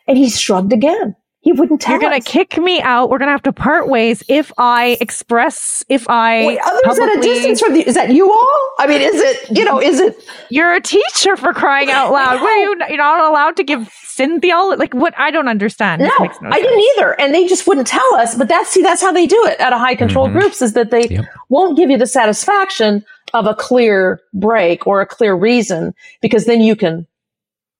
And 0.08 0.18
he 0.18 0.32
shrugged 0.32 0.74
again. 0.74 1.16
He 1.48 1.54
wouldn't 1.54 1.80
tell 1.80 1.94
You're 1.94 2.02
gonna 2.02 2.18
us. 2.18 2.26
kick 2.26 2.58
me 2.58 2.82
out. 2.82 3.10
We're 3.10 3.20
gonna 3.20 3.32
have 3.32 3.44
to 3.44 3.54
part 3.54 3.88
ways 3.88 4.22
if 4.28 4.52
I 4.58 4.98
express 5.00 5.82
if 5.88 6.06
I 6.10 6.46
Wait, 6.46 6.60
others 6.62 7.00
at 7.00 7.18
a 7.18 7.22
distance 7.22 7.62
from 7.62 7.74
you. 7.74 7.84
Is 7.84 7.96
that 7.96 8.10
you 8.12 8.30
all? 8.30 8.72
I 8.80 8.86
mean, 8.86 9.00
is 9.00 9.16
it, 9.16 9.58
you 9.58 9.64
know, 9.64 9.80
is 9.82 10.02
it, 10.02 10.22
You're 10.50 10.74
a 10.76 10.82
teacher 10.82 11.38
for 11.38 11.54
crying 11.54 11.90
out 11.90 12.12
loud. 12.12 12.42
What 12.42 12.54
you? 12.54 12.76
You're 12.90 12.98
not 12.98 13.32
allowed 13.32 13.56
to 13.56 13.64
give 13.64 13.88
sin 14.04 14.42
theology. 14.42 14.78
Like 14.78 14.94
what? 14.94 15.14
I 15.18 15.32
don't 15.32 15.48
understand. 15.48 16.02
no, 16.02 16.12
makes 16.20 16.36
no 16.42 16.50
I 16.50 16.56
sense. 16.56 16.64
didn't 16.68 16.84
either. 16.98 17.22
And 17.22 17.34
they 17.34 17.48
just 17.48 17.66
wouldn't 17.66 17.88
tell 17.88 18.16
us. 18.16 18.36
But 18.36 18.50
that's, 18.50 18.70
see, 18.70 18.82
that's 18.82 19.02
how 19.02 19.14
they 19.14 19.26
do 19.26 19.42
it 19.46 19.58
at 19.62 19.72
a 19.72 19.78
high 19.78 19.96
control 19.96 20.28
Mhm. 20.28 20.34
groups 20.34 20.62
is 20.62 20.74
that 20.74 20.92
they 20.92 21.08
Yep. 21.08 21.26
won't 21.48 21.78
give 21.78 21.90
you 21.90 21.98
the 21.98 22.08
satisfaction 22.08 23.06
of 23.34 23.46
a 23.48 23.56
clear 23.56 24.20
break 24.34 24.86
or 24.86 25.00
a 25.00 25.06
clear 25.06 25.34
reason 25.34 25.94
because 26.22 26.44
then 26.44 26.60
you 26.60 26.76
can, 26.76 27.08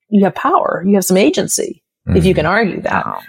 you 0.08 0.24
have 0.24 0.36
power. 0.36 0.86
You 0.88 0.96
have 0.96 1.04
some 1.04 1.18
agency 1.18 1.84
if 2.16 2.24
you 2.24 2.34
can 2.34 2.46
argue 2.46 2.80
that. 2.84 3.06
Wow. 3.06 3.20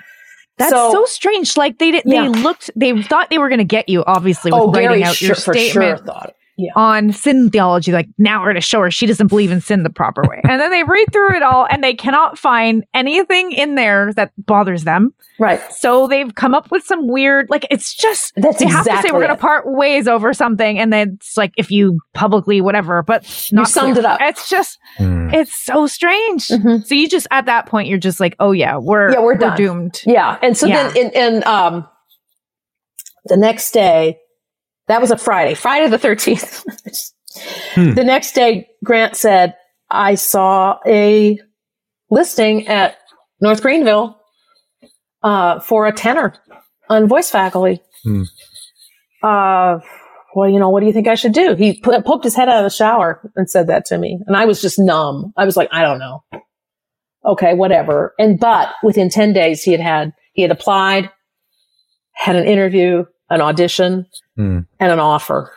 That's 0.59 0.71
so, 0.71 1.05
strange. 1.07 1.57
Like 1.57 1.79
they 1.79 1.91
did, 1.93 2.03
Yeah. 2.07 2.23
they 2.23 2.29
looked, 2.41 2.71
they 2.77 3.01
thought 3.03 3.31
they 3.31 3.39
were 3.39 3.49
going 3.49 3.59
to 3.59 3.65
get 3.65 3.89
you, 3.89 4.05
obviously, 4.05 4.51
with 4.51 4.61
Oh, 4.61 4.71
writing 4.73 4.89
Gary 4.91 5.05
out 5.05 5.15
sure, 5.17 5.29
your 5.29 5.35
for 5.37 5.55
sure 5.55 5.71
statement 5.71 6.07
thought. 6.07 6.35
Yeah. 6.61 6.73
on 6.75 7.13
sin 7.13 7.51
theology. 7.51 7.93
Like 7.93 8.09
now 8.19 8.41
we're 8.41 8.47
going 8.47 8.57
to 8.57 8.61
show 8.61 8.81
her 8.83 8.91
she 8.91 9.07
doesn't 9.07 9.29
believe 9.29 9.53
in 9.53 9.61
sin 9.61 9.85
the 9.85 9.91
proper 9.91 10.23
way. 10.29 10.41
and 10.43 10.61
then 10.61 10.71
they 10.73 10.83
read 10.83 11.07
through 11.13 11.37
it 11.37 11.43
all 11.43 11.69
and 11.71 11.85
they 11.85 11.95
cannot 11.95 12.37
find 12.37 12.85
anything 12.95 13.53
in 13.53 13.77
there 13.77 14.13
that 14.15 14.33
bothers 14.37 14.83
them. 14.83 15.15
Right. 15.39 15.61
So 15.73 16.09
they've 16.09 16.35
come 16.35 16.55
up 16.55 16.73
with 16.73 16.83
some 16.83 17.07
weird, 17.07 17.49
like 17.49 17.65
it's 17.71 17.95
just 17.95 18.33
That's 18.35 18.59
they 18.59 18.67
have 18.67 18.85
to 18.87 19.03
say 19.03 19.13
we're 19.13 19.21
going 19.25 19.29
to 19.29 19.37
part 19.37 19.67
ways 19.73 20.09
over 20.09 20.35
something, 20.35 20.81
and 20.81 20.93
then 20.93 21.13
it's 21.21 21.37
like 21.37 21.53
if 21.57 21.71
you 21.71 22.01
publicly 22.13 22.61
whatever, 22.61 23.05
but 23.05 23.23
not 23.53 23.69
summed 23.69 23.93
clear. 23.95 24.05
it 24.05 24.11
up. 24.11 24.19
It's 24.21 24.49
just 24.51 24.81
Mm. 24.99 25.33
it's 25.33 25.55
so 25.55 25.87
strange. 25.87 26.49
Mhm. 26.49 26.85
So 26.85 26.97
you 26.97 27.09
just 27.09 27.29
at 27.31 27.47
that 27.47 27.67
point 27.67 27.87
you're 27.87 27.99
just 27.99 28.19
like, 28.19 28.35
oh 28.41 28.51
yeah, 28.51 28.79
we're 28.79 29.13
Yeah, 29.13 29.21
we're 29.21 29.37
done. 29.37 29.57
doomed. 29.57 30.03
Yeah. 30.07 30.39
And 30.43 30.57
so 30.57 30.67
Yeah. 30.67 30.89
then, 30.89 30.97
in, 30.97 31.11
in, 31.13 31.45
um, 31.47 31.87
the 33.27 33.37
next 33.37 33.71
day, 33.71 34.19
that 34.89 35.01
was 35.01 35.11
a 35.11 35.19
Friday, 35.19 35.55
Friday 35.55 35.89
the 35.89 35.99
13th. 35.99 37.13
Hmm. 37.75 37.95
The 37.95 38.05
next 38.05 38.33
day, 38.33 38.69
Grant 38.83 39.15
said, 39.15 39.55
I 39.91 40.17
saw 40.17 40.79
a 40.87 41.39
listing 42.11 42.67
at 42.67 42.99
North 43.41 43.63
Greenville, 43.63 44.19
uh, 45.23 45.61
for 45.61 45.87
a 45.87 45.93
tenor 45.93 46.35
on 46.89 47.09
voice 47.09 47.31
faculty. 47.31 47.81
Hmm. 48.03 48.23
Uh, 49.23 49.79
well, 50.35 50.49
you 50.49 50.59
know, 50.59 50.71
what 50.71 50.81
do 50.81 50.87
you 50.87 50.93
think 50.93 51.09
I 51.09 51.15
should 51.15 51.33
do? 51.33 51.55
He 51.55 51.81
put, 51.81 52.05
poked 52.05 52.25
his 52.25 52.35
head 52.35 52.49
out 52.49 52.59
of 52.59 52.65
the 52.65 52.75
shower 52.75 53.21
and 53.35 53.51
said 53.51 53.67
that 53.69 53.87
to 53.87 53.99
me. 53.99 54.21
And 54.27 54.37
I 54.37 54.45
was 54.45 54.63
just 54.63 54.79
numb. 54.79 55.33
I 55.37 55.45
was 55.45 55.57
like, 55.57 55.69
I 55.73 55.83
don't 55.83 55.99
know. 55.99 56.23
Okay, 57.25 57.55
whatever. 57.55 58.15
And, 58.19 58.39
but 58.39 58.73
within 58.83 59.11
10 59.11 59.33
days, 59.33 59.63
he 59.63 59.73
had 59.73 59.81
had, 59.81 60.13
he 60.33 60.43
had 60.43 60.51
applied, 60.51 61.11
had 62.15 62.37
an 62.37 62.47
interview, 62.47 63.05
an 63.31 63.41
audition, 63.41 64.07
Hmm. 64.37 64.61
and 64.81 64.93
an 64.93 64.99
offer. 65.01 65.53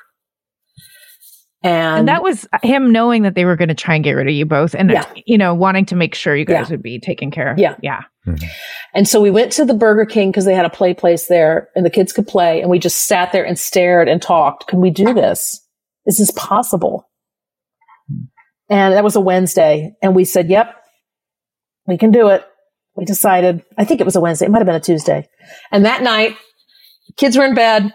And, 1.64 2.00
And 2.00 2.08
that 2.08 2.24
was 2.24 2.48
him 2.64 2.92
knowing 2.92 3.22
that 3.22 3.36
they 3.36 3.46
were 3.46 3.56
going 3.56 3.70
to 3.70 3.76
try 3.76 3.94
and 3.94 4.04
get 4.04 4.14
rid 4.14 4.28
of 4.28 4.34
you 4.34 4.46
both, 4.48 4.74
and 4.74 4.90
Yeah. 4.90 5.06
you 5.28 5.38
know 5.38 5.54
wanting 5.54 5.86
to 5.86 5.96
make 5.96 6.16
sure 6.16 6.36
you 6.36 6.44
guys 6.46 6.70
Yeah. 6.70 6.74
would 6.74 6.82
be 6.82 7.00
taken 7.00 7.30
care 7.30 7.52
of. 7.52 7.60
Yeah. 7.60 7.76
yeah. 7.84 8.02
And 8.96 9.08
so 9.08 9.22
we 9.22 9.30
went 9.32 9.52
to 9.54 9.66
the 9.66 9.74
Burger 9.76 10.06
King 10.06 10.32
because 10.32 10.46
they 10.46 10.54
had 10.56 10.66
a 10.66 10.70
play 10.72 10.94
place 10.96 11.28
there 11.28 11.70
and 11.76 11.86
the 11.86 11.90
kids 11.90 12.14
could 12.14 12.28
play. 12.28 12.62
And 12.62 12.70
we 12.70 12.78
just 12.80 13.08
sat 13.08 13.32
there 13.32 13.44
and 13.46 13.58
stared 13.60 14.08
and 14.08 14.22
talked. 14.22 14.68
Can 14.68 14.80
we 14.82 14.90
do 14.92 15.14
this? 15.14 15.60
Is 16.06 16.18
this 16.18 16.32
possible? 16.32 17.08
And 18.70 18.94
that 18.94 19.04
was 19.04 19.16
a 19.16 19.20
Wednesday. 19.22 19.94
And 20.02 20.16
we 20.16 20.24
said, 20.26 20.50
yep, 20.50 20.76
we 21.88 21.98
can 21.98 22.12
do 22.12 22.30
it. 22.30 22.44
We 22.96 23.06
decided, 23.06 23.64
I 23.78 23.86
think 23.86 24.02
it 24.02 24.06
was 24.06 24.16
a 24.16 24.22
Wednesday. 24.22 24.46
It 24.46 24.50
might 24.52 24.60
have 24.60 24.68
been 24.68 24.76
a 24.76 24.80
Tuesday. 24.80 25.28
And 25.72 25.86
that 25.86 26.04
night, 26.04 26.36
kids 27.18 27.38
were 27.38 27.46
in 27.46 27.56
bed. 27.56 27.94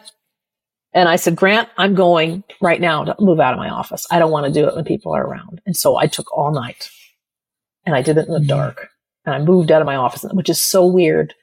And 0.93 1.09
I 1.09 1.17
said, 1.17 1.37
Grant, 1.37 1.69
I'm 1.77 1.95
going 1.95 2.43
right 2.63 2.81
now 2.81 3.05
to 3.05 3.15
move 3.21 3.39
out 3.39 3.53
of 3.53 3.59
my 3.59 3.69
office. 3.69 4.07
I 4.11 4.19
don't 4.19 4.31
want 4.31 4.47
to 4.47 4.53
do 4.53 4.67
it 4.67 4.75
when 4.75 4.85
people 4.85 5.15
are 5.15 5.27
around. 5.27 5.61
And 5.67 5.77
so 5.77 5.97
I 5.97 6.07
took 6.07 6.35
all 6.37 6.53
night 6.53 6.89
and 7.85 7.95
I 7.95 8.01
did 8.01 8.17
it 8.17 8.27
in 8.27 8.33
the 8.33 8.39
mm-hmm. 8.39 8.49
dark 8.49 8.89
and 9.27 9.35
I 9.35 9.39
moved 9.41 9.71
out 9.71 9.83
of 9.83 9.87
my 9.87 9.97
office, 9.97 10.25
which 10.33 10.49
is 10.49 10.63
so 10.63 10.87
weird. 10.87 11.35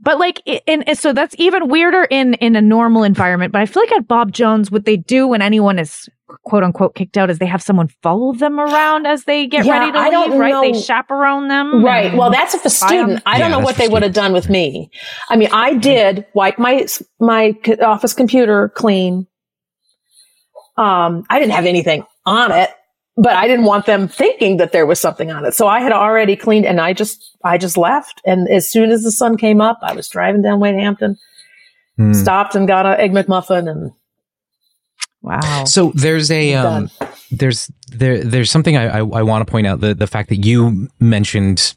But 0.00 0.18
like, 0.18 0.42
and 0.66 0.98
so 0.98 1.12
that's 1.12 1.36
even 1.38 1.68
weirder 1.68 2.06
in 2.10 2.34
in 2.34 2.56
a 2.56 2.60
normal 2.60 3.04
environment. 3.04 3.52
But 3.52 3.62
I 3.62 3.66
feel 3.66 3.82
like 3.82 3.92
at 3.92 4.08
Bob 4.08 4.32
Jones, 4.32 4.70
what 4.70 4.84
they 4.84 4.96
do 4.96 5.28
when 5.28 5.40
anyone 5.40 5.78
is 5.78 6.08
quote 6.44 6.62
unquote 6.64 6.94
kicked 6.94 7.16
out 7.16 7.30
is 7.30 7.38
they 7.38 7.46
have 7.46 7.62
someone 7.62 7.88
follow 8.02 8.32
them 8.32 8.58
around 8.58 9.06
as 9.06 9.24
they 9.24 9.46
get 9.46 9.64
Yeah, 9.66 9.78
ready 9.78 9.92
to 9.92 9.98
I 9.98 10.10
don't 10.10 10.30
leave. 10.30 10.40
Right? 10.40 10.72
They 10.72 10.80
chaperone 10.80 11.48
them. 11.48 11.84
Right. 11.84 12.14
Well, 12.16 12.30
that's 12.30 12.54
if 12.54 12.64
a 12.64 12.70
student. 12.70 13.22
I 13.26 13.38
don't 13.38 13.50
Yeah, 13.50 13.58
know 13.58 13.64
what 13.64 13.76
they 13.76 13.88
would 13.88 14.02
have 14.02 14.14
done 14.14 14.32
with 14.32 14.48
me. 14.48 14.90
I 15.28 15.36
mean, 15.36 15.50
I 15.52 15.74
did 15.74 16.26
wipe 16.34 16.58
my 16.58 16.86
my 17.20 17.54
office 17.82 18.14
computer 18.14 18.70
clean. 18.70 19.26
Um, 20.76 21.24
I 21.30 21.38
didn't 21.38 21.52
have 21.52 21.66
anything 21.66 22.04
on 22.26 22.50
it, 22.50 22.70
but 23.16 23.34
I 23.34 23.46
didn't 23.46 23.64
want 23.64 23.86
them 23.86 24.08
thinking 24.08 24.56
that 24.56 24.72
there 24.72 24.86
was 24.86 24.98
something 24.98 25.30
on 25.30 25.44
it. 25.44 25.54
So 25.54 25.68
I 25.68 25.80
had 25.80 25.92
already 25.92 26.34
cleaned, 26.36 26.66
and 26.66 26.80
I 26.80 26.92
just 26.94 27.36
I 27.44 27.58
just 27.58 27.76
left. 27.76 28.20
And 28.24 28.48
as 28.48 28.68
soon 28.68 28.90
as 28.90 29.02
the 29.02 29.12
sun 29.12 29.36
came 29.36 29.60
up, 29.60 29.78
I 29.82 29.92
was 29.92 30.08
driving 30.08 30.42
down 30.42 30.58
Wade 30.60 30.74
Hampton, 30.74 31.16
Hmm. 31.96 32.12
stopped 32.12 32.56
and 32.56 32.66
got 32.66 32.86
a 32.86 32.98
egg 33.00 33.12
McMuffin, 33.12 33.70
and 33.70 33.92
Wow. 35.24 35.64
So 35.64 35.90
there's 35.94 36.30
a 36.30 36.52
um, 36.54 36.90
there's 37.30 37.70
there 37.88 38.22
there's 38.22 38.50
something 38.50 38.76
I 38.76 38.98
I, 38.98 38.98
I 38.98 39.22
want 39.22 39.46
to 39.46 39.50
point 39.50 39.66
out 39.66 39.80
the 39.80 39.94
the 39.94 40.06
fact 40.06 40.28
that 40.28 40.44
you 40.44 40.88
mentioned 41.00 41.74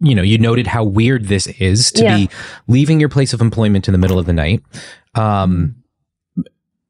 you 0.00 0.14
know 0.16 0.22
you 0.22 0.36
noted 0.36 0.66
how 0.66 0.82
weird 0.82 1.26
this 1.26 1.46
is 1.46 1.92
to 1.92 2.02
Yeah. 2.02 2.16
be 2.16 2.30
leaving 2.66 2.98
your 2.98 3.08
place 3.08 3.32
of 3.32 3.40
employment 3.40 3.86
in 3.86 3.92
the 3.92 3.98
middle 3.98 4.18
of 4.18 4.26
the 4.26 4.32
night. 4.32 4.62
Um 5.14 5.76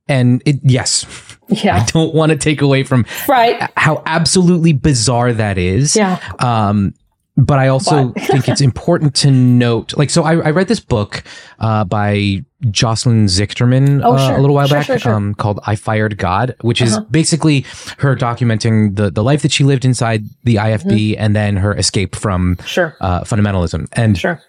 and 0.08 0.42
it 0.46 0.56
yes. 0.62 1.04
I 1.50 1.84
don't 1.92 2.14
want 2.14 2.30
to 2.32 2.38
take 2.38 2.62
away 2.62 2.82
from 2.84 3.04
right, 3.28 3.70
how 3.76 4.02
absolutely 4.06 4.72
bizarre 4.72 5.32
that 5.34 5.58
is. 5.58 5.94
Yeah, 5.94 6.18
um, 6.38 6.94
but 7.36 7.58
I 7.58 7.68
also 7.68 8.12
think 8.18 8.48
it's 8.48 8.60
important 8.60 9.14
to 9.16 9.30
note, 9.30 9.96
like, 9.96 10.10
so 10.10 10.22
I, 10.22 10.32
I 10.36 10.50
read 10.50 10.68
this 10.68 10.80
book 10.80 11.22
uh, 11.60 11.84
by 11.84 12.44
Jocelyn 12.70 13.26
Zichterman 13.26 14.02
Oh, 14.04 14.14
uh, 14.14 14.28
sure. 14.28 14.36
a 14.36 14.40
little 14.40 14.54
while 14.54 14.66
Sure, 14.68 14.78
back 14.84 15.00
sure. 15.00 15.14
Um, 15.14 15.34
called 15.34 15.58
"I 15.66 15.74
Fired 15.74 16.16
God," 16.18 16.54
which 16.60 16.80
is 16.82 16.94
Uh-huh. 16.96 17.06
basically 17.10 17.64
her 17.98 18.14
documenting 18.16 18.94
the 18.96 19.10
the 19.10 19.24
life 19.24 19.42
that 19.42 19.50
she 19.52 19.64
lived 19.64 19.84
inside 19.84 20.24
the 20.44 20.56
IFB 20.56 20.84
Mm-hmm. 21.12 21.22
and 21.24 21.34
then 21.34 21.56
her 21.56 21.74
escape 21.76 22.14
from 22.14 22.56
sure, 22.66 22.96
uh, 23.00 23.22
fundamentalism. 23.22 23.88
And 23.94 24.16
sure, 24.18 24.40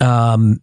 um, 0.00 0.60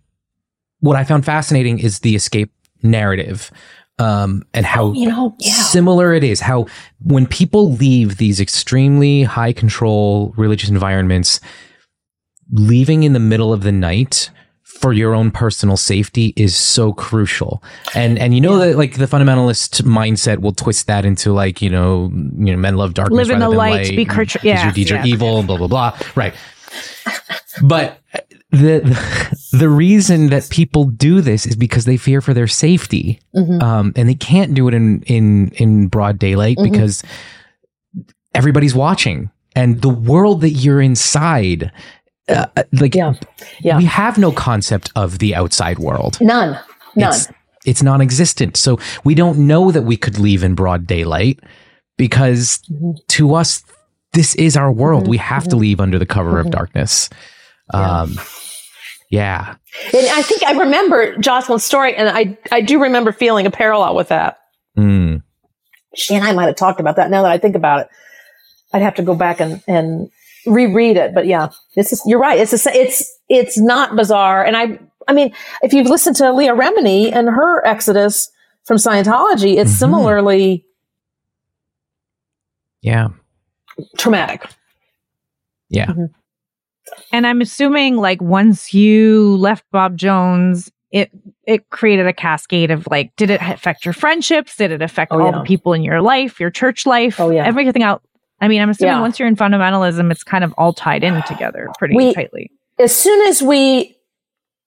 what 0.79 0.95
I 0.95 1.03
found 1.03 1.25
fascinating 1.25 1.79
is 1.79 1.99
the 1.99 2.15
escape 2.15 2.51
narrative 2.83 3.51
um, 3.97 4.43
and 4.53 4.65
how 4.65 4.91
you 4.93 5.07
know, 5.07 5.35
yeah, 5.39 5.53
similar 5.53 6.13
it 6.13 6.23
is 6.23 6.41
how 6.41 6.65
when 7.01 7.25
people 7.25 7.71
leave 7.73 8.17
these 8.17 8.39
extremely 8.39 9.23
high 9.23 9.53
control 9.53 10.33
religious 10.37 10.69
environments 10.69 11.39
leaving 12.51 13.03
in 13.03 13.13
the 13.13 13.19
middle 13.19 13.53
of 13.53 13.63
the 13.63 13.71
night 13.71 14.29
for 14.63 14.91
your 14.91 15.13
own 15.15 15.31
personal 15.31 15.77
safety 15.77 16.33
is 16.35 16.55
so 16.55 16.91
crucial. 16.91 17.63
And 17.93 18.19
and 18.19 18.35
you 18.35 18.41
know 18.41 18.57
that 18.57 18.77
like 18.77 18.97
the 18.97 19.05
fundamentalist 19.05 19.83
mindset 19.83 20.39
will 20.39 20.51
twist 20.51 20.87
that 20.87 21.05
into 21.05 21.31
like 21.31 21.61
you 21.61 21.69
know 21.69 22.11
you 22.13 22.51
know 22.51 22.57
men 22.57 22.75
love 22.75 22.93
darkness 22.93 23.17
Live 23.17 23.29
in 23.29 23.39
the 23.39 23.49
than 23.49 23.57
light, 23.57 23.89
be 23.89 23.95
because 23.95 24.33
courage- 24.33 24.43
your 24.43 24.71
deeds 24.73 24.91
yeah. 24.91 25.01
are 25.01 25.05
evil 25.05 25.43
blah 25.43 25.57
blah 25.57 25.67
blah. 25.67 25.97
Right. 26.15 26.33
But 27.63 27.99
the, 28.57 29.47
the 29.51 29.69
reason 29.69 30.29
that 30.29 30.49
people 30.49 30.85
do 30.85 31.21
this 31.21 31.45
is 31.45 31.55
because 31.55 31.85
they 31.85 31.97
fear 31.97 32.21
for 32.21 32.33
their 32.33 32.47
safety 32.47 33.19
Mhm. 33.35 33.61
um, 33.61 33.93
and 33.95 34.07
they 34.09 34.15
can't 34.15 34.53
do 34.53 34.67
it 34.67 34.73
in 34.73 35.01
in 35.03 35.49
in 35.57 35.87
broad 35.87 36.17
daylight 36.19 36.57
Mhm. 36.57 36.71
because 36.71 37.03
everybody's 38.33 38.75
watching 38.75 39.29
and 39.55 39.81
the 39.81 39.89
world 39.89 40.41
that 40.41 40.51
you're 40.51 40.81
inside 40.81 41.71
uh, 42.27 42.45
uh, 42.57 42.63
like 42.73 42.95
yeah, 42.95 43.13
yeah. 43.61 43.77
we 43.77 43.85
have 43.85 44.17
no 44.17 44.31
concept 44.31 44.91
of 44.95 45.19
the 45.19 45.35
outside 45.35 45.79
world 45.79 46.17
none, 46.21 46.57
none. 46.95 47.09
it's 47.13 47.27
it's 47.65 47.81
non-existent 47.83 48.57
so 48.57 48.77
we 49.03 49.15
don't 49.15 49.37
know 49.39 49.71
that 49.71 49.83
we 49.83 49.95
could 49.97 50.17
leave 50.19 50.43
in 50.43 50.55
broad 50.55 50.85
daylight 50.87 51.39
because 51.97 52.59
Mhm. 52.71 52.95
to 53.07 53.33
us 53.35 53.63
this 54.13 54.35
is 54.35 54.55
our 54.57 54.71
world 54.71 55.05
Mhm. 55.05 55.09
we 55.09 55.17
have 55.17 55.47
to 55.47 55.55
leave 55.55 55.79
under 55.79 55.99
the 55.99 56.05
cover 56.05 56.39
of 56.39 56.47
Mhm. 56.47 56.51
darkness 56.51 57.09
um 57.73 58.11
yeah 58.13 58.23
And 59.93 60.07
I 60.07 60.21
think 60.21 60.43
I 60.43 60.53
remember 60.53 61.15
Jocelyn's 61.17 61.63
story, 61.63 61.95
and 61.95 62.09
I, 62.09 62.37
I 62.51 62.61
do 62.61 62.81
remember 62.81 63.11
feeling 63.11 63.45
a 63.45 63.51
parallel 63.51 63.95
with 63.95 64.07
that. 64.09 64.39
Mm. 64.77 65.21
She 65.95 66.15
and 66.15 66.23
I 66.23 66.33
might 66.33 66.45
have 66.47 66.55
talked 66.55 66.79
about 66.79 66.95
that 66.97 67.09
now 67.09 67.21
that 67.23 67.31
I 67.31 67.37
think 67.37 67.55
about 67.55 67.81
it. 67.81 67.87
I'd 68.73 68.81
have 68.81 68.95
to 68.95 69.03
go 69.03 69.15
back 69.15 69.39
and, 69.39 69.61
and 69.67 70.09
reread 70.45 70.97
it. 70.97 71.13
But 71.13 71.27
yeah, 71.27 71.49
this 71.75 71.93
is, 71.93 72.01
you're 72.05 72.19
right. 72.19 72.37
It's, 72.39 72.65
a, 72.65 72.69
it's, 72.73 73.19
it's 73.29 73.57
not 73.57 73.95
bizarre. 73.95 74.43
And 74.43 74.57
I, 74.57 74.79
I 75.07 75.13
mean, 75.13 75.33
if 75.61 75.71
you've 75.71 75.87
listened 75.87 76.15
to 76.17 76.33
Leah 76.33 76.53
Remini 76.55 77.13
and 77.13 77.27
her 77.29 77.65
exodus 77.65 78.29
from 78.65 78.77
Scientology, 78.77 79.55
it's 79.57 79.71
Mhm. 79.71 79.75
similarly 79.79 80.65
yeah 82.81 83.09
traumatic. 83.97 84.45
Yeah. 85.69 85.87
Mhm. 85.87 86.09
And 87.11 87.25
I'm 87.25 87.41
assuming 87.41 87.97
like 87.97 88.21
once 88.21 88.73
you 88.73 89.37
left 89.37 89.63
Bob 89.71 89.97
Jones, 89.97 90.71
it 90.91 91.11
it 91.47 91.69
created 91.69 92.07
a 92.07 92.13
cascade 92.13 92.71
of 92.71 92.87
like, 92.89 93.15
did 93.15 93.29
it 93.29 93.41
affect 93.41 93.85
your 93.85 93.93
friendships? 93.93 94.55
Did 94.55 94.71
it 94.71 94.81
affect 94.81 95.11
Oh, 95.11 95.19
all 95.19 95.31
yeah. 95.31 95.37
the 95.39 95.43
people 95.43 95.73
in 95.73 95.83
your 95.83 96.01
life, 96.01 96.39
your 96.39 96.49
church 96.51 96.85
life? 96.85 97.19
Oh, 97.19 97.29
yeah. 97.29 97.45
Everything 97.45 97.83
out. 97.83 98.01
I 98.41 98.47
mean, 98.47 98.61
I'm 98.61 98.69
assuming 98.69 98.95
Yeah. 98.95 99.01
once 99.01 99.17
you're 99.19 99.27
in 99.27 99.35
fundamentalism, 99.35 100.11
it's 100.11 100.23
kind 100.23 100.43
of 100.43 100.53
all 100.57 100.73
tied 100.73 101.03
in 101.03 101.21
together 101.23 101.69
pretty 101.79 101.95
We- 101.95 102.13
tightly. 102.13 102.51
as 102.79 102.95
soon 102.95 103.27
as 103.27 103.41
we 103.41 103.97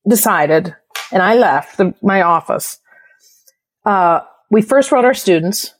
decided, 0.09 0.75
and 1.13 1.23
I 1.23 1.35
left 1.35 1.77
the, 1.77 1.95
my 2.03 2.23
office, 2.23 2.79
uh, 3.85 4.21
we 4.51 4.63
first 4.63 4.91
wrote 4.93 5.05
our 5.05 5.15
students, 5.15 5.75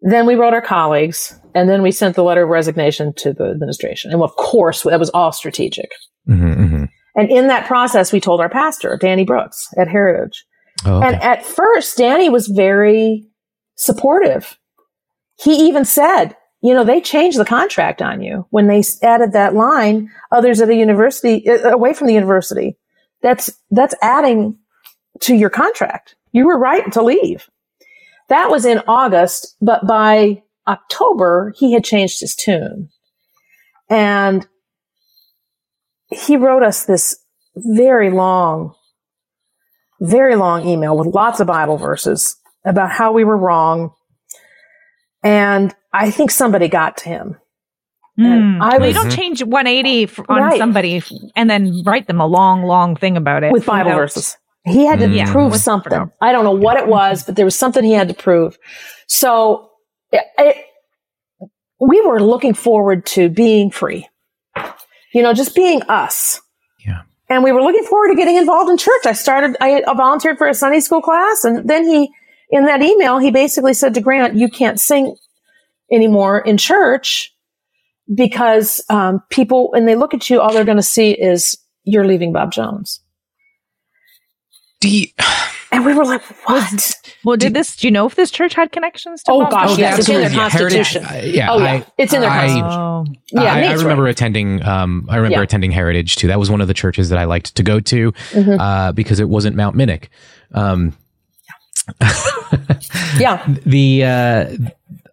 then 0.00 0.26
we 0.26 0.34
wrote 0.34 0.52
our 0.54 0.60
colleagues, 0.62 1.38
and 1.58 1.68
then 1.68 1.82
we 1.82 1.90
sent 1.90 2.14
the 2.14 2.22
letter 2.22 2.44
of 2.44 2.48
resignation 2.48 3.12
to 3.14 3.32
the 3.32 3.50
administration. 3.50 4.12
And 4.12 4.22
of 4.22 4.34
course, 4.36 4.82
that 4.82 5.00
was 5.00 5.10
all 5.10 5.32
strategic. 5.32 5.90
Mhm, 6.28 6.56
mhm. 6.56 6.88
And 7.16 7.30
in 7.30 7.48
that 7.48 7.66
process, 7.66 8.12
we 8.12 8.20
told 8.20 8.40
our 8.40 8.48
pastor, 8.48 8.96
Danny 9.00 9.24
Brooks 9.24 9.68
at 9.76 9.88
Heritage. 9.88 10.44
Oh, 10.86 11.02
And 11.02 11.16
at 11.16 11.44
first, 11.44 11.96
Danny 11.96 12.28
was 12.28 12.46
very 12.46 13.26
supportive. 13.74 14.56
He 15.36 15.66
even 15.68 15.84
said, 15.84 16.36
you 16.60 16.74
know, 16.74 16.84
they 16.84 17.00
changed 17.00 17.38
the 17.38 17.44
contract 17.44 18.02
on 18.02 18.20
you 18.20 18.46
when 18.50 18.66
they 18.68 18.82
added 19.02 19.32
that 19.32 19.54
line, 19.54 20.10
others 20.30 20.60
at 20.60 20.68
the 20.68 20.76
university, 20.76 21.48
uh, 21.48 21.70
away 21.70 21.92
from 21.92 22.06
the 22.06 22.14
university. 22.14 22.76
That's, 23.22 23.50
that's 23.70 23.94
adding 24.00 24.56
to 25.20 25.34
your 25.34 25.50
contract. 25.50 26.14
You 26.32 26.46
were 26.46 26.58
right 26.58 26.90
to 26.92 27.02
leave. 27.02 27.48
That 28.28 28.50
was 28.50 28.64
in 28.64 28.82
August, 28.86 29.56
but 29.60 29.86
by 29.86 30.42
October, 30.68 31.52
he 31.56 31.72
had 31.72 31.82
changed 31.84 32.20
his 32.20 32.34
tune. 32.36 32.90
And 33.90 34.46
he 36.10 36.36
wrote 36.36 36.62
us 36.62 36.84
this 36.84 37.16
very 37.56 38.10
long 38.10 38.74
very 40.00 40.36
long 40.36 40.64
email 40.64 40.96
with 40.96 41.12
lots 41.12 41.40
of 41.40 41.48
Bible 41.48 41.76
verses 41.76 42.36
about 42.64 42.88
how 42.90 43.10
we 43.10 43.24
were 43.24 43.36
wrong. 43.36 43.90
And 45.24 45.74
I 45.92 46.12
think 46.12 46.30
somebody 46.30 46.68
got 46.68 46.98
to 46.98 47.08
him. 47.08 47.36
Mm. 48.16 48.62
I 48.62 48.78
Well, 48.78 48.86
you 48.86 48.94
don't 48.94 49.10
change 49.10 49.42
180 49.42 50.04
f- 50.04 50.20
on 50.28 50.40
Right. 50.40 50.58
somebody 50.58 51.02
and 51.34 51.50
then 51.50 51.82
write 51.84 52.06
them 52.06 52.20
a 52.20 52.26
long, 52.26 52.62
long 52.62 52.94
thing 52.94 53.16
about 53.16 53.42
it 53.42 53.50
with 53.52 53.66
Bible 53.66 53.86
without- 53.90 53.98
verses. 53.98 54.36
He 54.64 54.86
had 54.86 55.00
to 55.00 55.08
Yeah, 55.08 55.32
prove 55.32 55.50
with- 55.52 55.60
something. 55.62 56.12
I 56.20 56.30
don't 56.30 56.44
know 56.44 56.52
what 56.52 56.76
it 56.76 56.86
was, 56.86 57.24
but 57.24 57.34
there 57.34 57.44
was 57.44 57.56
something 57.56 57.82
he 57.82 57.92
had 57.94 58.06
to 58.08 58.14
prove. 58.14 58.56
So 59.08 59.67
it, 60.12 60.56
we 61.80 62.00
were 62.00 62.20
looking 62.20 62.54
forward 62.54 63.06
to 63.06 63.28
being 63.28 63.70
free, 63.70 64.08
you 65.14 65.22
know, 65.22 65.32
just 65.32 65.54
being 65.54 65.82
us. 65.82 66.40
Yeah. 66.84 67.02
And 67.28 67.44
we 67.44 67.52
were 67.52 67.62
looking 67.62 67.84
forward 67.84 68.08
to 68.08 68.16
getting 68.16 68.36
involved 68.36 68.70
in 68.70 68.78
church. 68.78 69.06
I 69.06 69.12
started, 69.12 69.56
I 69.60 69.82
volunteered 69.94 70.38
for 70.38 70.48
a 70.48 70.54
Sunday 70.54 70.80
school 70.80 71.02
class. 71.02 71.44
And 71.44 71.68
then 71.68 71.84
he, 71.84 72.10
in 72.50 72.64
that 72.64 72.82
email, 72.82 73.18
he 73.18 73.30
basically 73.30 73.74
said 73.74 73.94
to 73.94 74.00
Grant, 74.00 74.34
you 74.34 74.48
can't 74.48 74.80
sing 74.80 75.14
anymore 75.92 76.40
in 76.40 76.56
church 76.56 77.34
because 78.12 78.82
um, 78.88 79.22
people, 79.30 79.70
when 79.70 79.84
they 79.84 79.94
look 79.94 80.14
at 80.14 80.30
you, 80.30 80.40
all 80.40 80.52
they're 80.52 80.64
going 80.64 80.78
to 80.78 80.82
see 80.82 81.10
is 81.12 81.58
you're 81.84 82.06
leaving 82.06 82.32
Bob 82.32 82.52
Jones. 82.52 83.00
Do 84.80 84.88
you- 84.88 85.08
And 85.70 85.84
we 85.84 85.92
were 85.94 86.04
like, 86.04 86.22
what? 86.48 86.94
Well, 87.24 87.36
did 87.36 87.52
this? 87.52 87.76
Do 87.76 87.86
you 87.86 87.90
know 87.90 88.06
if 88.06 88.14
this 88.14 88.30
church 88.30 88.54
had 88.54 88.72
connections 88.72 89.22
to? 89.24 89.32
Oh, 89.32 89.40
Bob 89.40 89.50
gosh, 89.50 89.66
Jones? 89.68 89.78
yes, 89.78 89.98
it's 89.98 90.08
in 90.08 90.14
their 90.14 90.24
absolutely. 90.40 90.76
Heritage- 90.78 90.92
constitution. 90.94 91.04
uh, 91.04 91.32
yeah, 91.34 91.52
oh, 91.52 91.58
yeah. 91.58 91.64
I- 91.72 91.86
it's 91.98 92.12
in 92.14 92.20
their 92.22 92.30
I- 92.30 92.36
constitution. 92.38 92.70
Oh. 92.70 93.04
Yeah, 93.32 93.42
I, 93.54 93.60
I 93.64 93.72
remember 93.74 94.04
right. 94.04 94.10
attending. 94.10 94.64
Um, 94.64 95.06
I 95.10 95.16
remember 95.16 95.36
Yeah. 95.38 95.42
attending 95.42 95.70
Heritage 95.70 96.16
too. 96.16 96.28
That 96.28 96.38
was 96.38 96.50
one 96.50 96.60
of 96.62 96.68
the 96.68 96.74
churches 96.74 97.10
that 97.10 97.18
I 97.18 97.24
liked 97.24 97.54
to 97.56 97.62
go 97.62 97.80
to 97.80 98.12
Mhm. 98.12 98.56
uh, 98.58 98.92
because 98.92 99.20
it 99.20 99.28
wasn't 99.28 99.56
Mount 99.56 99.76
Minnick. 99.76 100.04
Um, 100.54 100.94
Yeah. 103.18 103.44
the 103.66 104.04
uh, 104.04 104.46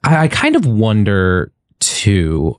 I, 0.04 0.18
I 0.24 0.28
kind 0.28 0.56
of 0.56 0.66
wonder 0.66 1.52
too 1.80 2.58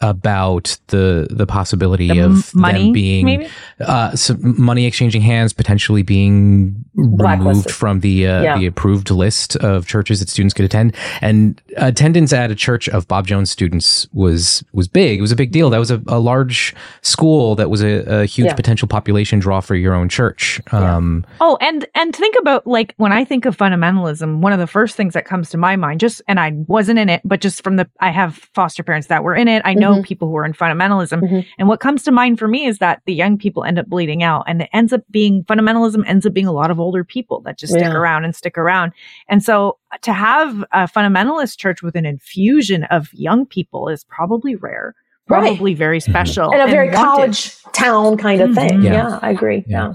about 0.00 0.76
the 0.88 1.26
the 1.30 1.46
possibility 1.46 2.08
The 2.08 2.20
of 2.20 2.54
money, 2.54 2.84
them 2.84 2.92
being 2.92 3.48
uh, 3.80 4.14
some 4.16 4.60
money 4.60 4.86
exchanging 4.86 5.22
hands, 5.22 5.52
potentially 5.52 6.02
being 6.02 6.84
removed 6.94 7.70
from 7.70 8.00
the 8.00 8.26
uh, 8.26 8.42
Yeah. 8.42 8.58
the 8.58 8.66
approved 8.66 9.10
list 9.10 9.56
of 9.56 9.86
churches 9.86 10.20
that 10.20 10.28
students 10.28 10.52
could 10.52 10.64
attend. 10.64 10.94
And 11.20 11.60
attendance 11.76 12.32
at 12.32 12.50
a 12.50 12.54
church 12.54 12.88
of 12.88 13.06
Bob 13.08 13.26
Jones 13.26 13.50
students 13.50 14.06
was 14.12 14.64
was 14.72 14.88
big. 14.88 15.18
It 15.18 15.22
was 15.22 15.32
a 15.32 15.36
big 15.36 15.52
deal. 15.52 15.70
That 15.70 15.78
was 15.78 15.90
a, 15.90 16.02
a 16.08 16.18
large 16.18 16.74
school. 17.02 17.54
That 17.54 17.70
was 17.70 17.82
a, 17.82 18.04
a 18.22 18.26
huge 18.26 18.48
Yeah. 18.48 18.54
potential 18.54 18.88
population 18.88 19.38
draw 19.38 19.60
for 19.60 19.74
your 19.74 19.94
own 19.94 20.08
church. 20.08 20.60
Um, 20.72 21.24
Oh, 21.40 21.56
and 21.60 21.86
and 21.94 22.14
think 22.14 22.36
about 22.40 22.66
like 22.66 22.94
when 22.98 23.12
I 23.12 23.24
think 23.24 23.46
of 23.46 23.56
fundamentalism, 23.56 24.38
one 24.40 24.52
of 24.52 24.58
the 24.58 24.66
first 24.66 24.96
things 24.96 25.14
that 25.14 25.24
comes 25.24 25.50
to 25.50 25.56
my 25.58 25.76
mind, 25.76 26.00
just 26.00 26.20
and 26.28 26.38
I 26.40 26.52
wasn't 26.66 26.98
in 26.98 27.08
it, 27.08 27.22
but 27.24 27.40
just 27.40 27.62
from 27.62 27.76
the 27.76 27.88
I 28.00 28.10
have 28.10 28.34
foster 28.54 28.82
parents 28.82 29.06
that 29.08 29.22
were 29.24 29.34
in 29.34 29.48
it. 29.48 29.62
I 29.64 29.74
know 29.74 29.83
Mhm. 29.92 30.04
people 30.04 30.28
who 30.28 30.36
are 30.36 30.44
in 30.44 30.52
fundamentalism, 30.52 31.20
Mhm. 31.22 31.46
and 31.58 31.68
what 31.68 31.80
comes 31.80 32.02
to 32.04 32.10
mind 32.12 32.38
for 32.38 32.48
me 32.48 32.66
is 32.66 32.78
that 32.78 33.00
the 33.06 33.14
young 33.14 33.38
people 33.38 33.64
end 33.64 33.78
up 33.78 33.86
bleeding 33.86 34.22
out, 34.22 34.44
and 34.46 34.62
it 34.62 34.70
ends 34.72 34.92
up 34.92 35.02
being 35.10 35.44
fundamentalism 35.44 36.02
ends 36.06 36.24
up 36.26 36.32
being 36.32 36.46
a 36.46 36.52
lot 36.52 36.70
of 36.70 36.80
older 36.80 37.04
people 37.04 37.40
that 37.42 37.58
just 37.58 37.72
stick 37.72 37.92
around 37.92 38.24
and 38.24 38.34
stick 38.34 38.56
around. 38.58 38.92
And 39.28 39.42
so 39.42 39.78
to 40.02 40.12
have 40.12 40.62
a 40.72 40.88
fundamentalist 40.88 41.58
church 41.58 41.82
with 41.82 41.94
an 41.94 42.06
infusion 42.06 42.84
of 42.84 43.08
young 43.12 43.46
people 43.46 43.88
is 43.88 44.04
probably 44.04 44.56
rare, 44.56 44.94
Right. 45.28 45.42
probably 45.42 45.74
very 45.74 46.00
special, 46.00 46.50
and 46.52 46.60
a 46.62 46.66
very 46.66 46.88
wanted. 46.88 46.96
college 47.04 47.62
town 47.72 48.16
kind 48.16 48.40
of 48.40 48.54
thing. 48.54 48.80
Mhm. 48.80 48.84
Yeah. 48.84 48.92
Yeah. 48.92 49.18
I 49.22 49.30
agree. 49.30 49.64
Yeah. 49.66 49.88
Yeah. 49.88 49.94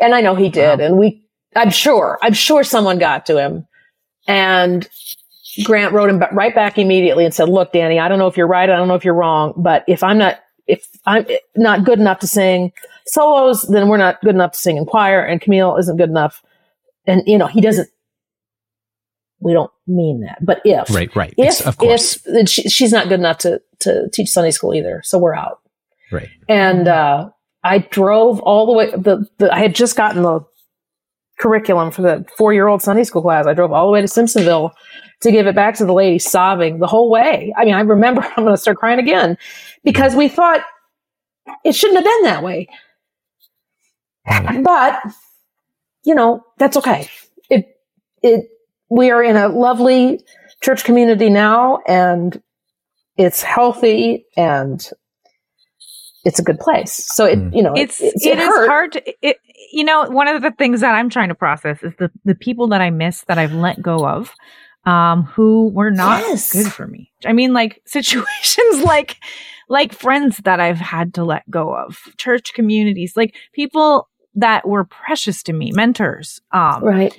And 0.00 0.14
I 0.14 0.20
know 0.20 0.34
he 0.34 0.48
did. 0.48 0.80
And 0.80 0.96
we, 0.98 1.24
I'm 1.56 1.70
sure, 1.70 2.18
I'm 2.22 2.32
sure 2.34 2.62
someone 2.62 2.98
got 2.98 3.26
to 3.26 3.38
him. 3.38 3.66
And 4.28 4.86
Grant 5.64 5.92
wrote 5.92 6.10
him 6.10 6.22
right 6.32 6.54
back 6.54 6.78
immediately 6.78 7.24
and 7.24 7.34
said, 7.34 7.48
look, 7.48 7.72
Danny, 7.72 7.98
I 7.98 8.08
don't 8.08 8.18
know 8.18 8.26
if 8.28 8.36
you're 8.36 8.46
right. 8.46 8.68
I 8.68 8.76
don't 8.76 8.88
know 8.88 8.94
if 8.94 9.04
you're 9.04 9.14
wrong, 9.14 9.54
but 9.56 9.84
if 9.88 10.02
I'm 10.02 10.18
not, 10.18 10.38
if 10.66 10.86
I'm 11.06 11.26
not 11.56 11.84
good 11.84 11.98
enough 11.98 12.20
to 12.20 12.26
sing 12.26 12.72
solos, 13.06 13.62
then 13.62 13.88
we're 13.88 13.96
not 13.96 14.20
good 14.20 14.34
enough 14.34 14.52
to 14.52 14.58
sing 14.58 14.76
in 14.76 14.84
choir 14.84 15.20
and 15.24 15.40
Camille 15.40 15.76
isn't 15.76 15.96
good 15.96 16.10
enough. 16.10 16.42
And, 17.06 17.22
you 17.26 17.38
know, 17.38 17.46
he 17.46 17.60
doesn't, 17.60 17.88
we 19.40 19.52
don't 19.52 19.70
mean 19.86 20.20
that, 20.20 20.44
but 20.44 20.60
if, 20.64 20.90
right, 20.90 21.14
right. 21.16 21.32
if, 21.36 21.46
It's- 21.46 21.60
of 21.66 21.78
course. 21.78 22.18
if 22.26 22.48
she, 22.48 22.62
she's 22.68 22.92
not 22.92 23.08
good 23.08 23.20
enough 23.20 23.38
to, 23.38 23.62
to 23.80 24.08
teach 24.12 24.28
Sunday 24.28 24.50
school 24.50 24.74
either. 24.74 25.00
So 25.04 25.18
we're 25.18 25.34
out. 25.34 25.60
right. 26.12 26.28
And, 26.48 26.88
uh, 26.88 27.30
I 27.64 27.78
drove 27.78 28.40
all 28.40 28.66
the 28.66 28.72
way, 28.72 28.90
the, 28.90 29.26
the, 29.38 29.52
I 29.52 29.58
had 29.58 29.74
just 29.74 29.96
gotten 29.96 30.22
the 30.22 30.40
curriculum 31.40 31.90
for 31.90 32.02
the 32.02 32.24
four 32.36 32.52
year 32.52 32.66
old 32.68 32.82
Sunday 32.82 33.04
school 33.04 33.22
class. 33.22 33.46
I 33.46 33.54
drove 33.54 33.72
all 33.72 33.86
the 33.86 33.92
way 33.92 34.00
to 34.00 34.06
Simpsonville 34.06 34.72
to 35.22 35.32
give 35.32 35.46
it 35.46 35.54
back 35.54 35.74
to 35.76 35.84
the 35.84 35.92
lady 35.92 36.18
sobbing 36.18 36.78
the 36.78 36.86
whole 36.86 37.10
way. 37.10 37.52
I 37.56 37.64
mean, 37.64 37.74
I 37.74 37.80
remember 37.80 38.22
I'm 38.36 38.44
going 38.44 38.54
to 38.54 38.60
start 38.60 38.76
crying 38.78 38.98
again 38.98 39.36
because 39.84 40.14
we 40.14 40.28
thought 40.28 40.60
it 41.64 41.74
shouldn't 41.74 41.96
have 41.98 42.04
been 42.04 42.22
that 42.24 42.42
way. 42.42 42.68
But, 44.62 45.00
you 46.04 46.14
know, 46.14 46.44
that's 46.58 46.76
okay. 46.76 47.08
It, 47.48 47.66
it, 48.22 48.48
we 48.90 49.10
are 49.10 49.22
in 49.22 49.36
a 49.36 49.48
lovely 49.48 50.20
church 50.62 50.84
community 50.84 51.30
now 51.30 51.78
and 51.86 52.40
it's 53.16 53.42
healthy 53.42 54.26
and 54.36 54.86
it's 56.24 56.38
a 56.38 56.42
good 56.42 56.58
place. 56.58 56.92
So 57.14 57.24
it, 57.24 57.38
Mm. 57.38 57.56
you 57.56 57.62
know, 57.62 57.72
it's 57.74 58.00
it, 58.00 58.12
it 58.16 58.38
is 58.38 58.46
hurt. 58.46 58.68
hard 58.68 58.92
to, 58.92 59.14
it, 59.26 59.38
you 59.72 59.84
know 59.84 60.08
one 60.10 60.28
of 60.28 60.40
the 60.42 60.50
things 60.52 60.80
that 60.80 60.94
i'm 60.94 61.10
trying 61.10 61.28
to 61.28 61.34
process 61.34 61.82
is 61.82 61.92
the 61.98 62.10
the 62.24 62.34
people 62.34 62.68
that 62.68 62.80
i 62.80 62.88
miss 62.90 63.22
that 63.24 63.36
i've 63.38 63.52
let 63.52 63.80
go 63.82 64.06
of 64.06 64.32
um 64.88 65.24
who 65.24 65.68
were 65.68 65.90
not 65.90 66.20
Yes. 66.20 66.52
good 66.52 66.72
for 66.72 66.86
me 66.86 67.10
i 67.26 67.32
mean 67.32 67.52
like 67.52 67.80
situations 67.86 68.82
like 68.84 69.16
like 69.68 69.92
friends 69.92 70.38
that 70.44 70.60
i've 70.60 70.78
had 70.78 71.14
to 71.14 71.24
let 71.24 71.48
go 71.50 71.74
of 71.74 71.98
church 72.16 72.54
communities 72.54 73.12
like 73.16 73.34
people 73.52 74.08
that 74.34 74.66
were 74.66 74.84
precious 74.84 75.42
to 75.42 75.52
me 75.52 75.70
mentors 75.72 76.40
um 76.52 76.82
Right. 76.82 77.14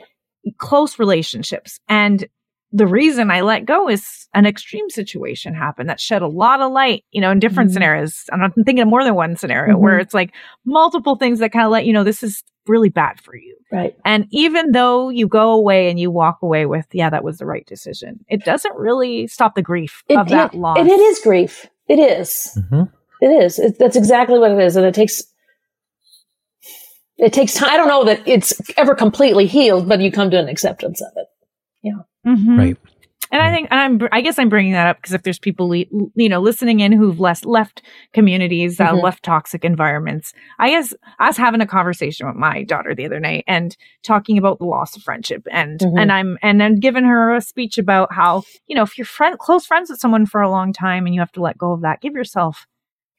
close 0.57 0.97
relationships. 0.99 1.79
And 1.89 2.25
the 2.71 2.87
reason 2.87 3.29
I 3.29 3.41
let 3.41 3.65
go 3.65 3.89
is 3.89 4.27
an 4.33 4.45
extreme 4.45 4.89
situation 4.89 5.53
happened 5.53 5.89
that 5.89 5.99
shed 5.99 6.21
a 6.21 6.27
lot 6.27 6.61
of 6.61 6.71
light, 6.71 7.03
you 7.11 7.19
know, 7.19 7.29
in 7.31 7.39
different 7.39 7.69
Mhm. 7.71 7.73
scenarios. 7.73 8.23
I'm 8.31 8.51
thinking 8.63 8.79
of 8.79 8.87
more 8.87 9.03
than 9.03 9.15
one 9.15 9.35
scenario 9.35 9.75
Mhm. 9.75 9.79
where 9.81 9.99
it's 9.99 10.13
like 10.13 10.31
multiple 10.65 11.15
things 11.17 11.39
that 11.39 11.51
kind 11.51 11.65
of 11.65 11.71
let 11.71 11.85
you 11.85 11.93
know 11.93 12.03
this 12.03 12.23
is 12.23 12.43
really 12.67 12.89
bad 12.89 13.19
for 13.21 13.35
you. 13.35 13.55
Right. 13.71 13.95
And 14.05 14.27
even 14.31 14.71
though 14.71 15.09
you 15.09 15.27
go 15.27 15.51
away 15.51 15.89
and 15.89 15.99
you 15.99 16.09
walk 16.11 16.39
away 16.41 16.65
with, 16.65 16.85
yeah, 16.91 17.09
that 17.09 17.23
was 17.23 17.37
the 17.37 17.45
right 17.45 17.65
decision, 17.65 18.23
it 18.27 18.43
doesn't 18.43 18.75
really 18.75 19.27
stop 19.27 19.55
the 19.55 19.61
grief 19.61 20.03
It, 20.09 20.17
of 20.17 20.29
that 20.29 20.53
it- 20.53 20.57
loss. 20.57 20.77
and 20.79 20.89
it 20.89 20.99
is 20.99 21.19
grief. 21.19 21.67
It 21.87 21.99
is. 21.99 22.57
Mhm. 22.71 22.91
It 23.21 23.27
is. 23.27 23.59
It, 23.59 23.77
that's 23.79 23.95
exactly 23.95 24.39
what 24.39 24.51
it 24.51 24.59
is. 24.59 24.75
And 24.75 24.85
it 24.85 24.93
takes, 24.93 25.23
it 27.17 27.33
takes 27.33 27.53
time. 27.53 27.69
I 27.71 27.77
don't 27.77 27.87
know 27.87 28.05
that 28.05 28.21
it's 28.27 28.53
ever 28.77 28.95
completely 28.95 29.45
healed, 29.45 29.87
but 29.89 29.99
you 29.99 30.11
come 30.11 30.29
to 30.31 30.39
an 30.39 30.47
acceptance 30.47 31.01
of 31.01 31.11
it. 31.15 31.27
Mhm. 32.27 32.57
Right. 32.57 32.77
And 33.31 33.41
I 33.41 33.51
think, 33.51 33.67
and 33.69 33.79
I'm, 33.79 34.09
I 34.11 34.21
guess 34.21 34.39
I'm 34.39 34.49
bringing 34.49 34.73
that 34.73 34.87
up 34.87 34.97
because 34.97 35.13
if 35.13 35.21
there's 35.23 35.37
people, 35.37 35.73
you 35.75 36.29
know, 36.29 36.39
listening 36.41 36.79
in 36.79 36.91
who've 36.91 37.19
left, 37.19 37.45
left 37.45 37.83
communities, 38.13 38.79
uh, 38.79 38.87
Mhm. 38.93 39.03
left 39.03 39.21
toxic 39.23 39.63
environments, 39.63 40.33
I 40.57 40.69
guess 40.71 40.93
I 41.19 41.27
was 41.27 41.37
having 41.37 41.61
a 41.61 41.67
conversation 41.67 42.25
with 42.25 42.35
my 42.35 42.63
daughter 42.63 42.95
the 42.95 43.05
other 43.05 43.19
night 43.19 43.43
and 43.47 43.77
talking 44.03 44.37
about 44.39 44.57
the 44.57 44.65
loss 44.65 44.95
of 44.95 45.03
friendship. 45.03 45.45
And, 45.51 45.79
Mhm. 45.79 45.93
and 46.01 46.11
I'm, 46.11 46.37
and 46.41 46.59
then 46.59 46.79
giving 46.79 47.03
her 47.03 47.35
a 47.35 47.41
speech 47.41 47.77
about 47.77 48.11
how, 48.13 48.43
you 48.67 48.75
know, 48.75 48.81
if 48.83 48.97
you're 48.97 49.05
friend, 49.05 49.37
close 49.37 49.65
friends 49.65 49.91
with 49.91 49.99
someone 49.99 50.25
for 50.25 50.41
a 50.41 50.49
long 50.49 50.73
time 50.73 51.05
and 51.05 51.13
you 51.13 51.21
have 51.21 51.31
to 51.33 51.41
let 51.41 51.57
go 51.57 51.71
of 51.71 51.81
that, 51.81 52.01
give 52.01 52.13
yourself, 52.13 52.65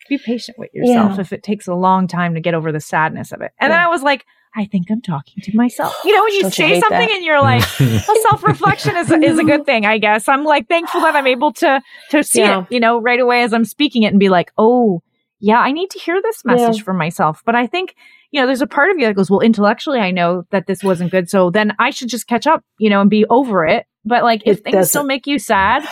be 0.09 0.19
patient 0.19 0.59
with 0.59 0.71
yourself 0.75 1.13
Yeah. 1.15 1.21
if 1.21 1.33
it 1.33 1.45
takes 1.45 1.69
a 1.69 1.75
long 1.75 2.09
time 2.09 2.35
to 2.35 2.41
get 2.41 2.55
over 2.55 2.73
the 2.73 2.81
sadness 2.81 3.31
of 3.31 3.43
it. 3.43 3.53
And 3.61 3.73
then 3.73 3.79
I 3.79 3.87
was 3.89 4.03
like, 4.03 4.25
I 4.55 4.65
think 4.65 4.91
I'm 4.91 5.01
talking 5.01 5.43
to 5.45 5.57
myself. 5.57 5.97
You 6.05 6.13
know, 6.15 6.23
when 6.25 6.33
you 6.35 6.43
Don't 6.43 6.53
say 6.55 6.69
hate 6.69 6.81
something 6.81 6.99
that? 6.99 7.11
and 7.11 7.25
you're 7.25 7.41
like, 7.41 7.63
well, 7.81 8.17
self 8.29 8.43
reflection 8.43 8.97
is, 8.97 9.11
a- 9.11 9.21
is 9.23 9.39
a 9.39 9.45
good 9.45 9.65
thing, 9.65 9.87
I 9.87 9.99
guess. 9.99 10.29
I'm 10.29 10.45
like 10.45 10.67
thankful 10.69 11.01
that 11.03 11.15
I'm 11.15 11.27
able 11.29 11.53
to, 11.55 11.81
to 12.11 12.23
see 12.25 12.41
Yeah. 12.41 12.63
it, 12.63 12.67
you 12.73 12.81
know, 12.81 13.01
right 13.01 13.21
away 13.21 13.43
as 13.43 13.53
I'm 13.53 13.65
speaking 13.65 14.03
it 14.03 14.09
and 14.09 14.19
be 14.19 14.29
like, 14.29 14.51
oh, 14.59 15.03
yeah, 15.39 15.59
I 15.59 15.71
need 15.73 15.91
to 15.91 15.99
hear 15.99 16.21
this 16.21 16.45
message 16.45 16.79
Yeah. 16.79 16.83
for 16.83 16.93
myself. 16.95 17.43
But 17.47 17.55
I 17.55 17.67
think, 17.67 17.95
you 18.33 18.41
know, 18.41 18.47
there's 18.47 18.61
a 18.61 18.67
part 18.67 18.91
of 18.91 18.99
you 18.99 19.07
that 19.07 19.15
goes, 19.15 19.31
well, 19.31 19.41
intellectually, 19.41 19.99
I 20.01 20.11
know 20.11 20.45
that 20.51 20.67
this 20.67 20.83
wasn't 20.83 21.11
good. 21.13 21.31
So 21.31 21.51
then 21.51 21.75
I 21.79 21.91
should 21.91 22.09
just 22.09 22.27
catch 22.27 22.47
up, 22.47 22.65
you 22.79 22.91
know, 22.91 23.01
and 23.01 23.09
be 23.09 23.25
over 23.27 23.65
it. 23.67 23.87
But 24.05 24.23
like, 24.25 24.43
if 24.47 24.59
It 24.59 24.65
things 24.65 24.89
still 24.89 25.01
doesn't. 25.03 25.07
make 25.07 25.27
you 25.27 25.39
sad, 25.39 25.87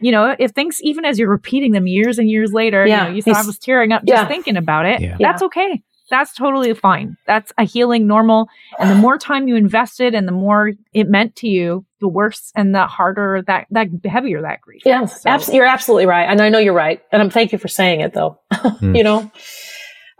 you 0.00 0.12
know, 0.12 0.34
if 0.38 0.52
things, 0.52 0.78
even 0.82 1.04
as 1.04 1.18
you're 1.18 1.28
repeating 1.30 1.72
them 1.72 1.86
years 1.86 2.18
and 2.18 2.28
years 2.30 2.52
later, 2.52 2.86
Yeah. 2.86 3.04
you 3.04 3.08
know, 3.10 3.16
you 3.16 3.22
thought 3.22 3.36
I 3.42 3.46
was 3.46 3.58
tearing 3.58 3.92
up 3.92 4.04
just 4.04 4.22
Yeah. 4.22 4.28
thinking 4.28 4.56
about 4.56 4.86
it. 4.86 5.00
Yeah. 5.00 5.16
That's 5.18 5.42
okay. 5.42 5.82
That's 6.10 6.34
totally 6.34 6.74
fine. 6.74 7.16
That's 7.26 7.50
a 7.56 7.64
healing 7.64 8.06
normal. 8.06 8.48
And 8.78 8.90
the 8.90 8.94
more 8.94 9.16
time 9.16 9.48
you 9.48 9.56
invested 9.56 10.14
and 10.14 10.28
the 10.28 10.32
more 10.32 10.72
it 10.92 11.08
meant 11.08 11.34
to 11.36 11.48
you, 11.48 11.86
the 12.00 12.08
worse 12.08 12.52
and 12.54 12.74
the 12.74 12.86
harder 12.86 13.42
that, 13.46 13.66
that 13.70 13.88
heavier 14.04 14.42
that 14.42 14.60
grief. 14.60 14.82
Yeah, 14.84 15.06
So- 15.06 15.30
abs- 15.30 15.48
you're 15.52 15.64
absolutely 15.64 16.04
right, 16.06 16.24
and 16.24 16.40
I 16.42 16.50
know 16.50 16.58
you're 16.58 16.74
right, 16.74 17.00
and 17.10 17.22
I'm 17.22 17.30
thank 17.30 17.52
you 17.52 17.58
for 17.58 17.68
saying 17.68 18.00
it 18.00 18.12
though. 18.12 18.38
Hmm. 18.54 18.94
you 18.94 19.02
know, 19.04 19.30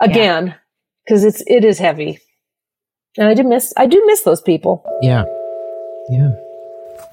again, 0.01 0.55
because 1.05 1.25
it's 1.25 1.43
it 1.47 1.65
is 1.65 1.79
heavy, 1.79 2.19
and 3.17 3.27
I 3.29 3.35
do 3.35 3.43
miss 3.43 3.73
I 3.77 3.87
do 3.87 4.03
miss 4.07 4.23
those 4.23 4.41
people. 4.43 4.85
Yeah. 5.03 5.25
Yeah. 6.11 6.33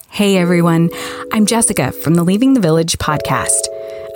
Hey 0.09 0.38
everyone, 0.38 0.89
I'm 1.32 1.45
Jessica 1.45 1.91
from 1.91 2.15
the 2.15 2.24
Leaving 2.24 2.53
the 2.53 2.59
Village 2.59 2.97
podcast. 2.97 3.67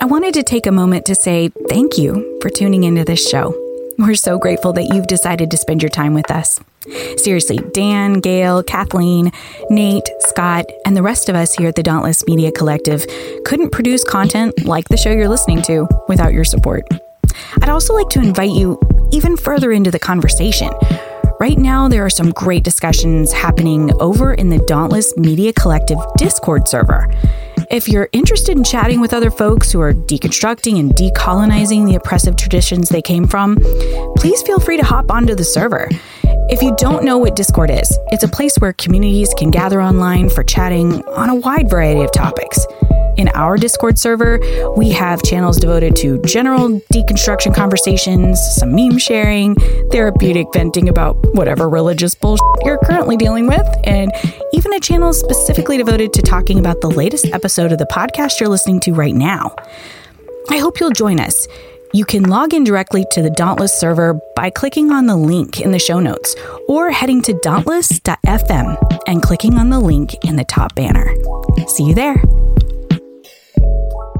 I 0.02 0.04
wanted 0.04 0.34
to 0.34 0.42
take 0.42 0.66
a 0.66 0.72
moment 0.72 1.06
to 1.06 1.14
say 1.14 1.48
thank 1.70 1.96
you 1.96 2.38
for 2.42 2.50
tuning 2.50 2.84
into 2.84 3.02
this 3.04 3.26
show. 3.26 3.54
We're 3.98 4.14
so 4.14 4.38
grateful 4.38 4.74
that 4.74 4.92
you've 4.92 5.06
decided 5.06 5.50
to 5.50 5.56
spend 5.56 5.82
your 5.82 5.88
time 5.88 6.12
with 6.12 6.30
us. 6.30 6.60
Seriously, 7.16 7.58
Dan, 7.72 8.20
Gail, 8.20 8.62
Kathleen, 8.62 9.32
Nate, 9.70 10.08
Scott, 10.20 10.66
and 10.84 10.94
the 10.94 11.02
rest 11.02 11.30
of 11.30 11.34
us 11.34 11.54
here 11.54 11.68
at 11.68 11.76
the 11.76 11.82
Dauntless 11.82 12.26
Media 12.26 12.52
Collective 12.52 13.06
couldn't 13.44 13.70
produce 13.70 14.04
content 14.04 14.66
like 14.66 14.88
the 14.88 14.98
show 14.98 15.10
you're 15.10 15.28
listening 15.28 15.62
to 15.62 15.88
without 16.08 16.34
your 16.34 16.44
support. 16.44 16.84
I'd 17.62 17.70
also 17.70 17.94
like 17.94 18.10
to 18.10 18.20
invite 18.20 18.50
you 18.50 18.78
even 19.12 19.36
further 19.36 19.72
into 19.72 19.90
the 19.90 19.98
conversation. 19.98 20.70
Right 21.38 21.58
now, 21.58 21.86
there 21.86 22.02
are 22.02 22.08
some 22.08 22.30
great 22.30 22.64
discussions 22.64 23.30
happening 23.30 23.92
over 24.00 24.32
in 24.32 24.48
the 24.48 24.58
Dauntless 24.60 25.14
Media 25.18 25.52
Collective 25.52 25.98
Discord 26.16 26.66
server. 26.66 27.12
If 27.70 27.88
you're 27.88 28.08
interested 28.12 28.56
in 28.56 28.64
chatting 28.64 29.02
with 29.02 29.12
other 29.12 29.30
folks 29.30 29.70
who 29.70 29.78
are 29.82 29.92
deconstructing 29.92 30.80
and 30.80 30.92
decolonizing 30.92 31.86
the 31.86 31.96
oppressive 31.96 32.36
traditions 32.36 32.88
they 32.88 33.02
came 33.02 33.26
from, 33.26 33.58
please 34.16 34.40
feel 34.42 34.58
free 34.58 34.78
to 34.78 34.84
hop 34.84 35.10
onto 35.10 35.34
the 35.34 35.44
server. 35.44 35.90
If 36.48 36.62
you 36.62 36.74
don't 36.78 37.04
know 37.04 37.18
what 37.18 37.36
Discord 37.36 37.70
is, 37.70 37.98
it's 38.12 38.24
a 38.24 38.28
place 38.28 38.56
where 38.56 38.72
communities 38.72 39.34
can 39.36 39.50
gather 39.50 39.82
online 39.82 40.30
for 40.30 40.42
chatting 40.42 41.04
on 41.04 41.28
a 41.28 41.34
wide 41.34 41.68
variety 41.68 42.02
of 42.02 42.12
topics. 42.12 42.66
In 43.16 43.28
our 43.28 43.56
Discord 43.56 43.98
server, 43.98 44.38
we 44.76 44.90
have 44.90 45.22
channels 45.22 45.56
devoted 45.56 45.96
to 45.96 46.20
general 46.22 46.80
deconstruction 46.92 47.54
conversations, 47.54 48.38
some 48.56 48.74
meme 48.76 48.98
sharing, 48.98 49.54
therapeutic 49.90 50.46
venting 50.52 50.90
about 50.90 51.16
whatever 51.34 51.68
religious 51.68 52.14
bullshit 52.14 52.44
you're 52.64 52.78
currently 52.78 53.16
dealing 53.16 53.46
with, 53.46 53.66
and 53.84 54.12
even 54.52 54.72
a 54.72 54.80
channel 54.80 55.12
specifically 55.12 55.76
devoted 55.76 56.12
to 56.12 56.22
talking 56.22 56.58
about 56.58 56.80
the 56.80 56.90
latest 56.90 57.26
episode 57.26 57.72
of 57.72 57.78
the 57.78 57.86
podcast 57.86 58.40
you're 58.40 58.48
listening 58.48 58.80
to 58.80 58.92
right 58.92 59.14
now. 59.14 59.54
I 60.50 60.58
hope 60.58 60.80
you'll 60.80 60.90
join 60.90 61.20
us. 61.20 61.46
You 61.92 62.04
can 62.04 62.24
log 62.24 62.52
in 62.52 62.64
directly 62.64 63.04
to 63.12 63.22
the 63.22 63.30
Dauntless 63.30 63.72
server 63.72 64.20
by 64.34 64.50
clicking 64.50 64.90
on 64.90 65.06
the 65.06 65.16
link 65.16 65.60
in 65.60 65.70
the 65.70 65.78
show 65.78 66.00
notes 66.00 66.34
or 66.68 66.90
heading 66.90 67.22
to 67.22 67.32
dauntless.fm 67.42 69.00
and 69.06 69.22
clicking 69.22 69.54
on 69.54 69.70
the 69.70 69.80
link 69.80 70.14
in 70.24 70.36
the 70.36 70.44
top 70.44 70.74
banner. 70.74 71.14
See 71.68 71.84
you 71.84 71.94
there. 71.94 72.22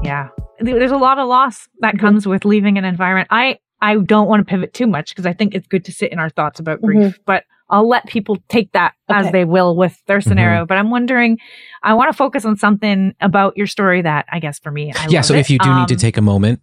Yeah. 0.01 0.29
There's 0.59 0.91
a 0.91 0.97
lot 0.97 1.19
of 1.19 1.27
loss 1.27 1.67
that 1.79 1.95
mm-hmm. 1.95 2.05
comes 2.05 2.25
with 2.25 2.45
leaving 2.45 2.77
an 2.77 2.85
environment. 2.85 3.27
I, 3.29 3.59
I 3.81 3.95
don't 3.97 4.27
want 4.27 4.39
to 4.41 4.49
pivot 4.49 4.73
too 4.73 4.87
much 4.87 5.09
because 5.09 5.25
I 5.25 5.33
think 5.33 5.53
it's 5.53 5.67
good 5.67 5.85
to 5.85 5.91
sit 5.91 6.11
in 6.11 6.19
our 6.19 6.29
thoughts 6.29 6.59
about 6.59 6.81
grief, 6.81 7.19
but 7.25 7.43
I'll 7.69 7.87
let 7.87 8.05
people 8.07 8.37
take 8.47 8.71
that 8.71 8.93
as 9.09 9.31
they 9.31 9.43
will 9.45 9.75
with 9.75 10.01
their 10.07 10.21
scenario. 10.21 10.65
But 10.65 10.77
I'm 10.77 10.89
wondering, 10.89 11.37
I 11.83 11.93
want 11.93 12.09
to 12.09 12.17
focus 12.17 12.45
on 12.45 12.55
something 12.55 13.13
about 13.21 13.57
your 13.57 13.67
story 13.67 14.01
that 14.01 14.25
I 14.31 14.39
guess 14.39 14.57
for 14.59 14.71
me, 14.71 14.93
I 14.95 15.07
Yeah. 15.09 15.19
love 15.19 15.25
So 15.25 15.33
it. 15.35 15.39
if 15.39 15.49
you 15.49 15.59
do 15.59 15.73
need 15.73 15.87
to 15.89 15.93
Um, 15.95 15.99
take 15.99 16.17
a 16.17 16.21
moment, 16.21 16.61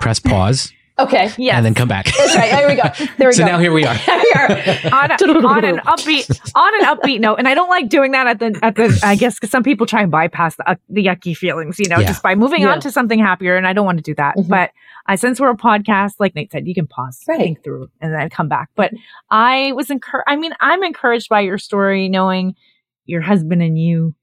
press 0.00 0.18
pause 0.20 0.72
Okay, 0.96 1.28
Yeah. 1.38 1.56
and 1.56 1.66
then 1.66 1.74
come 1.74 1.88
back. 1.88 2.04
that's 2.06 2.36
right. 2.36 2.50
There 2.52 2.68
we 2.68 2.76
go. 2.76 2.82
There 3.18 3.28
we 3.28 3.32
so 3.34 3.42
go. 3.42 3.46
So 3.48 3.52
now 3.52 3.58
here 3.58 3.72
we 3.72 3.84
are. 3.84 3.94
Here 3.94 4.16
we 4.22 4.32
are. 4.36 4.50
on, 4.94 5.10
a, 5.10 5.14
on 5.48 5.64
an 5.64 5.78
upbeat 5.78 6.50
on 6.54 6.74
an 6.80 6.86
upbeat 6.96 7.18
note, 7.20 7.36
and 7.40 7.48
I 7.48 7.54
don't 7.54 7.68
like 7.68 7.88
doing 7.88 8.12
that 8.12 8.28
at 8.28 8.38
the 8.38 8.56
at 8.62 8.76
the. 8.76 9.00
I 9.02 9.16
guess 9.16 9.34
because 9.34 9.50
some 9.50 9.64
people 9.64 9.86
try 9.86 10.02
and 10.02 10.10
bypass 10.12 10.54
the, 10.54 10.70
uh, 10.70 10.74
the 10.88 11.04
yucky 11.04 11.36
feelings, 11.36 11.80
you 11.80 11.88
know, 11.88 11.98
Yeah. 11.98 12.06
just 12.06 12.22
by 12.22 12.36
moving 12.36 12.62
Yeah. 12.62 12.72
on 12.74 12.80
to 12.80 12.92
something 12.92 13.18
happier. 13.18 13.56
And 13.56 13.66
I 13.66 13.72
don't 13.72 13.84
want 13.86 13.98
to 13.98 14.02
do 14.04 14.14
that. 14.14 14.36
Mhm. 14.36 14.48
But 14.48 14.70
I 15.06 15.16
since 15.16 15.40
we're 15.40 15.50
a 15.50 15.56
podcast, 15.56 16.12
like 16.20 16.34
Nate 16.36 16.52
said, 16.52 16.66
you 16.68 16.74
can 16.74 16.86
pause, 16.86 17.20
Right. 17.28 17.38
think 17.38 17.64
through, 17.64 17.88
and 18.00 18.14
then 18.14 18.30
come 18.30 18.48
back. 18.48 18.68
But 18.76 18.92
I 19.30 19.72
was 19.72 19.90
encouraged. 19.90 20.24
I 20.28 20.36
mean, 20.36 20.52
I'm 20.60 20.84
encouraged 20.84 21.28
by 21.28 21.40
your 21.40 21.58
story, 21.58 22.08
knowing 22.08 22.54
your 23.06 23.20
husband 23.20 23.62
and 23.62 23.76
you. 23.76 24.14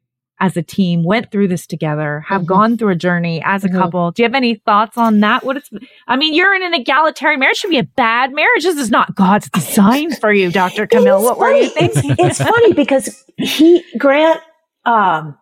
As 0.41 0.57
a 0.57 0.63
team, 0.63 1.03
went 1.03 1.31
through 1.31 1.47
this 1.49 1.67
together, 1.67 2.25
have 2.27 2.41
Mhm. 2.41 2.45
gone 2.47 2.77
through 2.77 2.89
a 2.89 2.95
journey 2.95 3.41
as 3.45 3.63
a 3.63 3.69
Mhm. 3.69 3.77
couple. 3.79 4.11
Do 4.11 4.23
you 4.23 4.25
have 4.27 4.33
any 4.35 4.55
thoughts 4.55 4.97
on 4.97 5.19
that? 5.19 5.45
What 5.45 5.55
it's, 5.55 5.69
I 6.07 6.15
mean, 6.15 6.33
you're 6.33 6.55
in 6.55 6.63
an 6.63 6.73
egalitarian 6.73 7.39
marriage. 7.39 7.57
Should 7.57 7.69
be 7.69 7.77
a 7.77 7.83
bad 7.83 8.33
marriage. 8.33 8.63
This 8.63 8.77
is 8.77 8.89
not 8.89 9.15
God's 9.15 9.49
design 9.51 10.11
for 10.15 10.33
you, 10.33 10.51
Dr. 10.51 10.87
Camille. 10.87 11.19
It's 11.19 11.25
What 11.29 11.37
were 11.37 11.53
you 11.53 11.69
thinking? 11.69 12.11
It's, 12.17 12.39
it's 12.39 12.49
funny 12.49 12.73
because 12.73 13.23
he 13.37 13.83
Grant. 13.97 14.41
Um, 14.85 15.37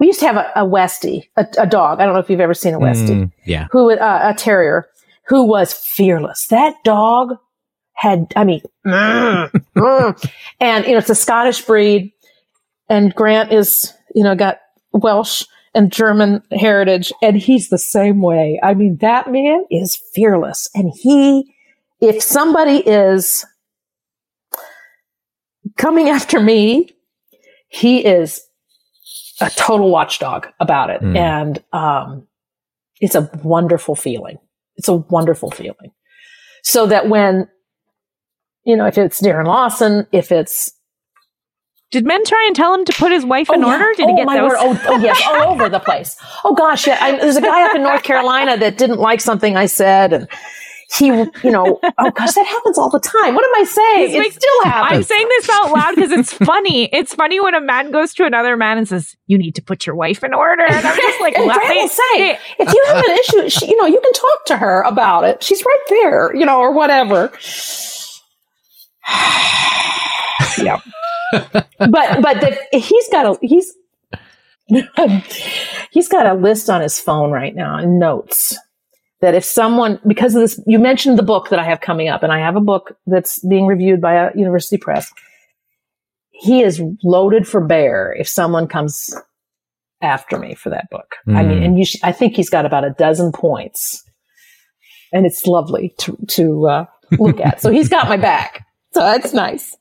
we 0.00 0.08
used 0.08 0.18
to 0.20 0.26
have 0.26 0.36
a, 0.36 0.50
a 0.56 0.66
Westie, 0.66 1.28
a, 1.36 1.46
a 1.58 1.66
dog. 1.66 2.00
I 2.00 2.04
don't 2.04 2.14
know 2.14 2.20
if 2.20 2.28
you've 2.28 2.40
ever 2.40 2.54
seen 2.54 2.74
a 2.74 2.78
Westie. 2.80 3.08
Mm, 3.10 3.32
yeah. 3.46 3.68
who 3.70 3.92
uh, 3.92 4.20
a 4.22 4.34
terrier 4.34 4.88
who 5.28 5.44
was 5.44 5.72
fearless. 5.72 6.48
That 6.48 6.74
dog 6.82 7.36
had, 7.94 8.32
I 8.34 8.42
mean, 8.44 8.62
mm, 8.86 9.50
mm. 9.76 10.30
and 10.58 10.84
you 10.86 10.92
know, 10.92 10.98
it's 10.98 11.10
a 11.10 11.14
Scottish 11.14 11.62
breed, 11.62 12.10
and 12.88 13.14
Grant 13.14 13.52
is, 13.52 13.92
you 14.14 14.24
know, 14.24 14.34
got 14.34 14.58
Welsh 14.92 15.44
and 15.74 15.92
German 15.92 16.42
heritage, 16.52 17.12
and 17.22 17.36
he's 17.36 17.68
the 17.68 17.78
same 17.78 18.20
way. 18.22 18.58
I 18.62 18.74
mean, 18.74 18.96
that 18.98 19.30
man 19.30 19.64
is 19.70 19.96
fearless, 20.14 20.68
and 20.74 20.92
he, 20.94 21.54
if 22.00 22.22
somebody 22.22 22.78
is 22.78 23.44
coming 25.76 26.08
after 26.08 26.40
me, 26.40 26.90
he 27.68 28.04
is 28.04 28.42
a 29.40 29.50
total 29.50 29.90
watchdog 29.90 30.48
about 30.58 30.90
it, 30.90 31.00
Mm. 31.02 31.16
and 31.16 31.64
um, 31.72 32.26
it's 33.00 33.14
a 33.14 33.30
wonderful 33.42 33.94
feeling. 33.94 34.38
It's 34.76 34.88
a 34.88 34.94
wonderful 34.96 35.50
feeling. 35.50 35.92
So 36.62 36.86
that 36.86 37.08
when, 37.08 37.48
you 38.64 38.76
know, 38.76 38.86
if 38.86 38.98
it's 38.98 39.20
Darren 39.22 39.46
Lawson, 39.46 40.06
if 40.12 40.30
it's 40.32 40.72
Did 41.90 42.06
men 42.06 42.24
try 42.24 42.44
and 42.46 42.54
tell 42.54 42.72
him 42.72 42.84
to 42.84 42.92
put 42.92 43.10
his 43.10 43.24
wife 43.24 43.50
in 43.52 43.64
Oh, 43.64 43.68
yeah. 43.68 43.72
order? 43.74 43.92
Did 43.96 44.06
oh, 44.06 44.08
he 44.10 44.16
get 44.16 44.26
my 44.26 44.36
those? 44.36 44.50
Word. 44.50 44.58
Oh, 44.60 44.80
oh, 44.86 44.98
yes, 44.98 45.20
all 45.26 45.52
over 45.52 45.68
the 45.68 45.80
place. 45.80 46.16
Oh 46.44 46.54
gosh, 46.54 46.86
yeah. 46.86 46.98
I, 47.00 47.16
there's 47.18 47.36
a 47.36 47.40
guy 47.40 47.64
up 47.66 47.74
in 47.74 47.82
North 47.82 48.04
Carolina 48.04 48.56
that 48.58 48.78
didn't 48.78 49.00
like 49.00 49.20
something 49.20 49.56
I 49.56 49.66
said, 49.66 50.12
and 50.12 50.28
he, 50.96 51.06
you 51.06 51.50
know, 51.50 51.80
oh 51.82 52.10
gosh, 52.10 52.32
that 52.34 52.46
happens 52.46 52.78
all 52.78 52.90
the 52.90 53.00
time. 53.00 53.34
What 53.34 53.44
am 53.44 53.62
I 53.62 53.64
saying? 53.64 54.12
This 54.12 54.26
it 54.26 54.32
still 54.34 54.50
I'm 54.64 55.02
saying 55.02 55.26
this 55.28 55.48
out 55.48 55.70
loud 55.72 55.94
because 55.96 56.12
it's 56.12 56.32
funny. 56.32 56.84
It's 56.92 57.14
funny 57.14 57.40
when 57.40 57.54
a 57.54 57.60
man 57.60 57.90
goes 57.90 58.14
to 58.14 58.24
another 58.24 58.56
man 58.56 58.78
and 58.78 58.86
says, 58.88 59.16
"You 59.26 59.38
need 59.38 59.56
to 59.56 59.62
put 59.62 59.84
your 59.86 59.96
wife 59.96 60.22
in 60.22 60.32
order," 60.34 60.64
and 60.64 60.86
I'm 60.86 60.96
just 60.96 61.20
like? 61.20 61.34
Grant 61.34 61.74
will 61.74 61.88
say, 61.88 62.38
if 62.58 62.72
you 62.72 62.84
have 62.88 63.04
an 63.04 63.18
issue, 63.18 63.50
she, 63.50 63.68
you 63.70 63.76
know, 63.76 63.86
you 63.86 64.00
can 64.00 64.12
talk 64.12 64.44
to 64.46 64.56
her 64.58 64.82
about 64.82 65.24
it. 65.24 65.42
She's 65.42 65.64
right 65.64 65.84
there, 65.88 66.34
you 66.36 66.46
know, 66.46 66.58
or 66.60 66.72
whatever. 66.72 67.32
yeah. 70.58 70.80
But 71.32 71.58
but 72.22 72.40
the, 72.40 72.58
he's 72.72 73.08
got 73.10 73.26
a 73.26 73.38
he's 73.46 73.74
he's 75.90 76.08
got 76.08 76.26
a 76.26 76.34
list 76.34 76.70
on 76.70 76.80
his 76.80 77.00
phone 77.00 77.30
right 77.30 77.54
now 77.54 77.76
and 77.76 77.98
notes 77.98 78.56
that 79.20 79.34
if 79.34 79.44
someone 79.44 79.98
because 80.06 80.34
of 80.34 80.40
this 80.42 80.60
you 80.66 80.78
mentioned 80.78 81.18
the 81.18 81.22
book 81.22 81.48
that 81.50 81.58
I 81.58 81.64
have 81.64 81.80
coming 81.80 82.08
up 82.08 82.22
and 82.22 82.32
I 82.32 82.38
have 82.38 82.56
a 82.56 82.60
book 82.60 82.96
that's 83.06 83.44
being 83.46 83.66
reviewed 83.66 84.00
by 84.00 84.14
a 84.14 84.30
university 84.36 84.76
press 84.78 85.12
he 86.30 86.62
is 86.62 86.80
loaded 87.02 87.46
for 87.46 87.60
bear 87.66 88.14
if 88.18 88.26
someone 88.28 88.66
comes 88.66 89.14
after 90.00 90.38
me 90.38 90.54
for 90.54 90.70
that 90.70 90.88
book. 90.90 91.16
I 91.28 91.42
mean, 91.42 91.58
Mm. 91.58 91.64
and 91.66 91.78
you, 91.78 91.84
sh- 91.84 91.98
I 92.02 92.12
think 92.12 92.34
he's 92.34 92.48
got 92.48 92.64
about 92.64 92.82
a 92.86 92.94
dozen 92.98 93.30
points, 93.32 94.02
and 95.12 95.26
it's 95.26 95.44
lovely 95.44 95.94
to 95.98 96.16
to 96.28 96.66
uh, 96.66 96.84
look 97.18 97.38
at. 97.40 97.60
So 97.60 97.70
he's 97.70 97.90
got 97.90 98.08
my 98.08 98.16
back. 98.16 98.64
So 98.94 99.00
that's 99.00 99.34
nice. 99.34 99.76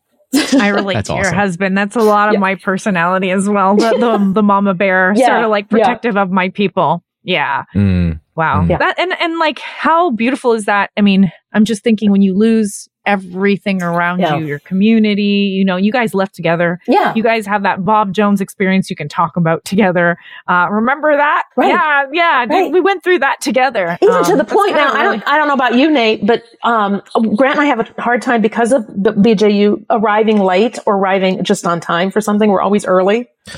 I 0.59 0.67
relate 0.69 0.95
That's 0.95 1.07
to 1.09 1.13
your 1.15 1.25
awesome. 1.25 1.35
husband. 1.37 1.77
That's 1.77 1.95
a 1.95 2.01
lot 2.01 2.29
of 2.29 2.33
Yeah. 2.33 2.39
my 2.39 2.55
personality 2.55 3.31
as 3.31 3.47
well. 3.49 3.75
The 3.75 3.91
the, 3.97 4.31
the 4.35 4.43
mama 4.43 4.73
bear, 4.73 5.13
Yeah, 5.15 5.27
sort 5.27 5.43
of 5.45 5.49
like 5.51 5.65
yeah. 5.71 5.77
protective 5.77 6.17
of 6.17 6.29
my 6.31 6.49
people. 6.49 7.03
Yeah. 7.23 7.63
Mm. 7.75 8.19
Wow. 8.35 8.61
Mm. 8.63 8.69
Yeah. 8.71 8.77
That 8.79 8.99
and 8.99 9.13
and 9.21 9.39
like 9.39 9.59
how 9.59 10.11
beautiful 10.11 10.53
is 10.53 10.65
that? 10.65 10.89
I 10.97 11.01
mean, 11.01 11.31
I'm 11.53 11.63
just 11.65 11.83
thinking 11.83 12.11
when 12.11 12.21
you 12.21 12.33
lose 12.35 12.88
everything 13.09 13.81
around 13.81 14.19
Yeah. 14.19 14.37
you, 14.37 14.45
your 14.45 14.59
community, 14.59 15.51
you 15.57 15.65
know, 15.65 15.75
you 15.77 15.91
guys 15.91 16.13
left 16.13 16.35
together. 16.35 16.79
Yeah. 16.87 17.13
You 17.15 17.23
guys 17.23 17.45
have 17.47 17.63
that 17.63 17.83
Bob 17.83 18.13
Jones 18.13 18.39
experience 18.41 18.89
you 18.89 18.95
can 18.95 19.09
talk 19.09 19.35
about 19.37 19.65
together. 19.65 20.17
Uh 20.47 20.67
remember 20.69 21.15
that? 21.17 21.43
Right. 21.57 21.69
Yeah, 21.69 22.05
yeah. 22.13 22.45
dude, 22.45 22.51
Right. 22.53 22.71
we 22.71 22.79
went 22.81 23.03
through 23.03 23.19
that 23.19 23.41
together. 23.41 23.97
Even 24.01 24.15
Um, 24.15 24.23
to 24.25 24.35
the 24.35 24.45
point 24.45 24.75
kinda 24.75 24.93
now, 24.93 24.93
I 24.99 25.03
don't, 25.03 25.23
I 25.27 25.37
don't 25.37 25.47
know 25.47 25.53
about 25.55 25.75
you, 25.75 25.89
Nate, 25.89 26.25
but 26.25 26.43
um, 26.63 27.01
Grant 27.35 27.55
and 27.57 27.61
I 27.61 27.65
have 27.65 27.79
a 27.79 28.01
hard 28.01 28.21
time 28.21 28.41
because 28.41 28.71
of 28.71 28.85
the 28.87 29.11
BJU 29.13 29.85
arriving 29.89 30.39
late 30.39 30.77
or 30.85 30.95
arriving 30.97 31.43
just 31.43 31.65
on 31.65 31.79
time 31.79 32.11
for 32.11 32.21
something. 32.21 32.49
We're 32.49 32.61
always 32.61 32.85
early, 32.85 33.27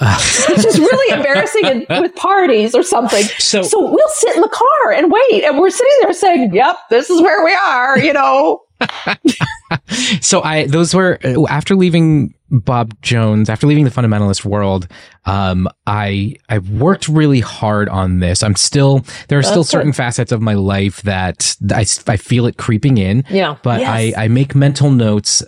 which 0.00 0.64
is 0.66 0.78
really 0.78 1.16
embarrassing 1.16 1.64
in, 1.64 1.86
with 2.02 2.14
parties 2.16 2.74
or 2.74 2.82
something. 2.82 3.22
So- 3.38 3.62
so 3.62 3.80
we'll 3.80 4.08
sit 4.08 4.34
in 4.34 4.42
the 4.42 4.48
car 4.48 4.92
and 4.92 5.10
wait, 5.12 5.44
and 5.44 5.58
we're 5.58 5.70
sitting 5.70 5.92
there 6.02 6.12
saying, 6.12 6.52
"Yep, 6.54 6.76
this 6.90 7.10
is 7.10 7.22
where 7.22 7.44
we 7.44 7.54
are," 7.54 7.98
you 7.98 8.12
know. 8.12 8.60
so 10.20 10.42
I 10.42 10.66
those 10.66 10.94
were 10.94 11.18
after 11.48 11.74
leaving 11.74 12.34
Bob 12.50 12.94
Jones, 13.02 13.48
after 13.50 13.66
leaving 13.66 13.84
the 13.84 13.90
fundamentalist 13.90 14.44
world, 14.44 14.86
um, 15.24 15.68
I 15.86 16.36
I 16.48 16.58
worked 16.58 17.08
really 17.08 17.40
hard 17.40 17.88
on 17.88 18.20
this. 18.20 18.42
I'm 18.42 18.56
still 18.56 19.04
there 19.28 19.38
are 19.38 19.42
still 19.42 19.64
certain 19.64 19.90
good. 19.90 19.96
facets 19.96 20.32
of 20.32 20.40
my 20.40 20.54
life 20.54 21.02
that 21.02 21.56
I, 21.72 21.84
I 22.06 22.16
feel 22.16 22.46
it 22.46 22.56
creeping 22.56 22.98
in. 22.98 23.24
Yeah. 23.30 23.56
But 23.62 23.80
Yes. 23.80 24.14
I 24.16 24.24
I 24.24 24.28
make 24.28 24.54
mental 24.54 24.90
notes 24.90 25.42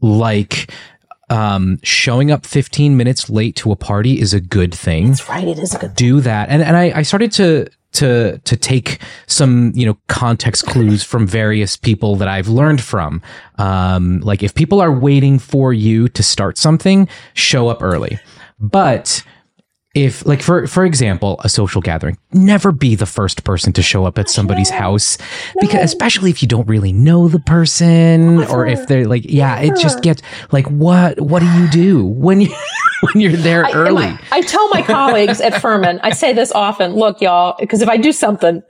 like 0.00 0.72
um 1.30 1.78
showing 1.82 2.30
up 2.30 2.46
15 2.46 2.96
minutes 2.96 3.28
late 3.28 3.54
to 3.56 3.70
a 3.70 3.76
party 3.76 4.18
is 4.18 4.32
a 4.32 4.40
good 4.40 4.72
thing 4.74 5.08
That's 5.08 5.28
right. 5.28 5.46
It 5.46 5.58
is 5.58 5.74
a 5.74 5.78
good. 5.78 5.94
do 5.94 6.20
that 6.22 6.48
and 6.48 6.62
and 6.62 6.74
I, 6.76 6.92
I 6.96 7.02
started 7.02 7.32
to 7.32 7.66
to 7.92 8.38
to 8.38 8.56
take 8.56 9.00
some 9.26 9.72
you 9.74 9.86
know 9.86 9.96
context 10.08 10.66
clues 10.66 11.02
from 11.02 11.26
various 11.26 11.76
people 11.76 12.16
that 12.16 12.28
I've 12.28 12.48
learned 12.48 12.80
from. 12.82 13.22
Um 13.56 14.20
like 14.20 14.42
if 14.42 14.54
people 14.54 14.80
are 14.80 14.92
waiting 14.92 15.38
for 15.38 15.72
you 15.72 16.08
to 16.08 16.22
start 16.22 16.58
something 16.58 17.08
show 17.34 17.68
up 17.68 17.82
early. 17.82 18.18
But 18.60 19.22
if 20.04 20.24
like 20.26 20.42
for 20.42 20.66
for 20.66 20.84
example 20.84 21.40
a 21.44 21.48
social 21.48 21.80
gathering 21.80 22.16
never 22.32 22.72
be 22.72 22.94
the 22.94 23.06
first 23.06 23.44
person 23.44 23.72
to 23.72 23.82
show 23.82 24.04
up 24.04 24.18
at 24.18 24.30
somebody's 24.30 24.70
house 24.70 25.18
because 25.60 25.82
especially 25.82 26.30
if 26.30 26.40
you 26.42 26.48
don't 26.48 26.68
really 26.68 26.92
know 26.92 27.28
the 27.28 27.40
person 27.40 28.44
or 28.44 28.66
if 28.66 28.86
they're 28.86 29.06
like 29.06 29.24
yeah 29.24 29.58
it 29.58 29.76
just 29.76 30.02
gets 30.02 30.22
like 30.52 30.66
what 30.70 31.20
what 31.20 31.40
do 31.40 31.46
you 31.46 31.68
do 31.68 32.06
when 32.06 32.40
you 32.40 32.54
when 33.00 33.20
you're 33.20 33.32
there 33.32 33.64
I, 33.64 33.72
early 33.72 34.04
I, 34.04 34.18
I 34.30 34.40
tell 34.42 34.68
my 34.68 34.82
colleagues 34.82 35.40
at 35.40 35.60
Furman, 35.60 36.00
I 36.02 36.10
say 36.10 36.32
this 36.32 36.52
often. 36.52 36.94
Look, 36.94 37.20
y'all, 37.20 37.56
because 37.58 37.82
if 37.82 37.88
I 37.88 37.96
do 37.96 38.12
something 38.12 38.62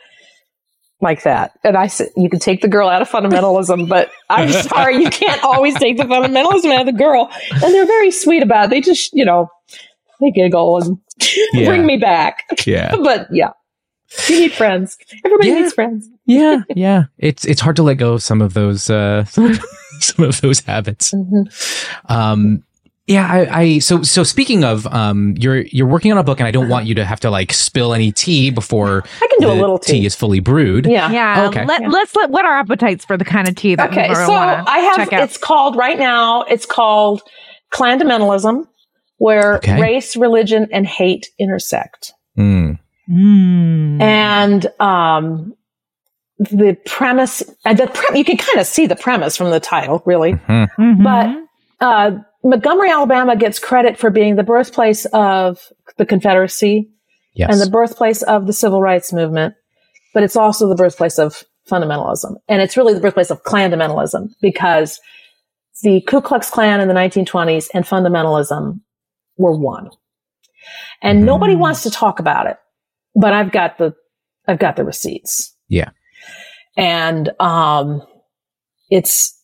like 1.00 1.22
that, 1.22 1.52
and 1.64 1.76
I 1.76 1.86
said, 1.86 2.08
you 2.16 2.28
can 2.28 2.40
take 2.40 2.60
the 2.60 2.68
girl 2.68 2.88
out 2.88 3.02
of 3.02 3.08
fundamentalism, 3.08 3.88
but 3.88 4.10
I'm 4.28 4.50
sorry, 4.62 4.96
you 4.96 5.10
can't 5.10 5.42
always 5.44 5.74
take 5.74 5.96
the 5.96 6.04
fundamentalism 6.04 6.72
out 6.72 6.80
of 6.80 6.86
the 6.86 6.98
girl. 6.98 7.30
And 7.52 7.74
they're 7.74 7.86
very 7.86 8.10
sweet 8.10 8.42
about 8.42 8.66
it. 8.66 8.70
They 8.70 8.80
just, 8.80 9.12
you 9.12 9.24
know, 9.24 9.48
they 10.20 10.30
giggle 10.30 10.82
and 10.82 10.98
Yeah. 11.52 11.66
bring 11.68 11.86
me 11.86 11.96
back. 11.96 12.44
yeah 12.66 12.94
But 13.02 13.28
yeah, 13.32 13.50
you 14.28 14.40
need 14.40 14.52
friends. 14.52 14.96
Everybody 15.24 15.48
Yeah. 15.48 15.54
needs 15.60 15.72
friends. 15.72 16.08
yeah 16.26 16.60
yeah 16.76 17.04
it's 17.18 17.44
it's 17.44 17.60
hard 17.60 17.76
to 17.76 17.82
let 17.82 17.94
go 17.96 18.14
of 18.14 18.22
some 18.22 18.40
of 18.42 18.54
those 18.54 18.88
uh 18.90 19.24
some 20.00 20.24
of 20.24 20.40
those 20.40 20.60
habits 20.60 21.12
um 22.08 22.62
yeah 23.06 23.26
I, 23.26 23.60
I 23.60 23.78
so 23.78 24.02
so 24.02 24.22
speaking 24.22 24.64
of 24.64 24.86
um 24.88 25.34
you're 25.38 25.62
you're 25.62 25.86
working 25.86 26.12
on 26.12 26.18
a 26.18 26.22
book 26.22 26.38
and 26.40 26.46
i 26.46 26.50
don't 26.50 26.68
want 26.68 26.86
you 26.86 26.94
to 26.96 27.04
have 27.04 27.20
to 27.20 27.30
like 27.30 27.52
spill 27.52 27.94
any 27.94 28.12
tea 28.12 28.50
before 28.50 29.02
I 29.22 29.26
can 29.26 29.38
do 29.40 29.50
a 29.50 29.54
little 29.58 29.78
tea. 29.78 30.00
tea. 30.00 30.06
is 30.06 30.14
fully 30.14 30.40
brewed 30.40 30.86
Yeah. 30.86 31.10
Yeah. 31.10 31.46
Okay. 31.48 31.64
Let, 31.64 31.88
Let's 31.90 32.14
let 32.14 32.30
what 32.30 32.44
our 32.44 32.58
appetites 32.58 33.04
for 33.04 33.16
the 33.16 33.24
kind 33.24 33.48
of 33.48 33.54
tea 33.56 33.74
that 33.76 33.90
Okay, 33.90 34.08
we 34.10 34.14
so 34.14 34.32
I 34.34 34.78
have 34.94 35.08
it's 35.12 35.38
called 35.38 35.74
right 35.76 35.98
now. 35.98 36.42
It's 36.42 36.66
called 36.66 37.22
Klandamentalism, 37.72 38.66
where 39.18 39.56
Okay. 39.56 39.80
race, 39.80 40.16
religion, 40.16 40.68
and 40.72 40.86
hate 40.86 41.28
intersect. 41.38 42.12
Mm. 42.38 42.78
Mm. 43.10 44.00
and 44.02 44.66
um, 44.80 45.54
the 46.38 46.76
premise 46.86 47.42
uh, 47.64 47.72
the 47.74 47.86
pre- 47.86 48.18
you 48.18 48.24
can 48.24 48.36
kind 48.36 48.58
of 48.60 48.66
see 48.66 48.86
the 48.86 48.94
premise 48.96 49.34
from 49.36 49.50
the 49.50 49.58
title 49.60 50.02
really 50.04 50.34
Mhm. 50.34 50.68
Mhm. 50.78 51.02
but 51.02 51.84
uh, 51.84 52.10
montgomery 52.44 52.90
alabama 52.90 53.34
gets 53.34 53.58
credit 53.58 53.96
for 53.98 54.10
being 54.10 54.36
the 54.36 54.42
birthplace 54.44 55.04
of 55.06 55.58
the 55.96 56.04
confederacy 56.06 56.90
yes 57.34 57.50
and 57.50 57.60
the 57.60 57.70
birthplace 57.70 58.20
of 58.22 58.46
the 58.46 58.52
civil 58.52 58.82
rights 58.82 59.10
movement 59.12 59.54
but 60.14 60.22
it's 60.22 60.36
also 60.36 60.68
the 60.68 60.76
birthplace 60.76 61.18
of 61.18 61.42
fundamentalism 61.68 62.36
and 62.46 62.60
it's 62.62 62.76
really 62.76 62.92
the 62.94 63.00
birthplace 63.00 63.30
of 63.30 63.42
Klandamentalism 63.42 64.28
because 64.42 65.00
the 65.82 66.02
ku 66.02 66.20
klux 66.20 66.50
klan 66.50 66.80
in 66.80 66.88
the 66.88 66.94
1920s 66.94 67.68
and 67.74 67.84
fundamentalism 67.86 68.80
were 69.38 69.56
one 69.56 69.88
and 71.02 71.20
Mhm. 71.22 71.24
nobody 71.24 71.54
wants 71.56 71.82
to 71.84 71.90
talk 71.90 72.18
about 72.20 72.46
it 72.46 72.56
but 73.14 73.32
i've 73.32 73.52
got 73.52 73.78
the 73.78 73.94
i've 74.46 74.58
got 74.58 74.76
the 74.76 74.84
receipts 74.84 75.54
Yeah. 75.68 75.90
and 76.76 77.30
um 77.40 78.02
it's 78.90 79.34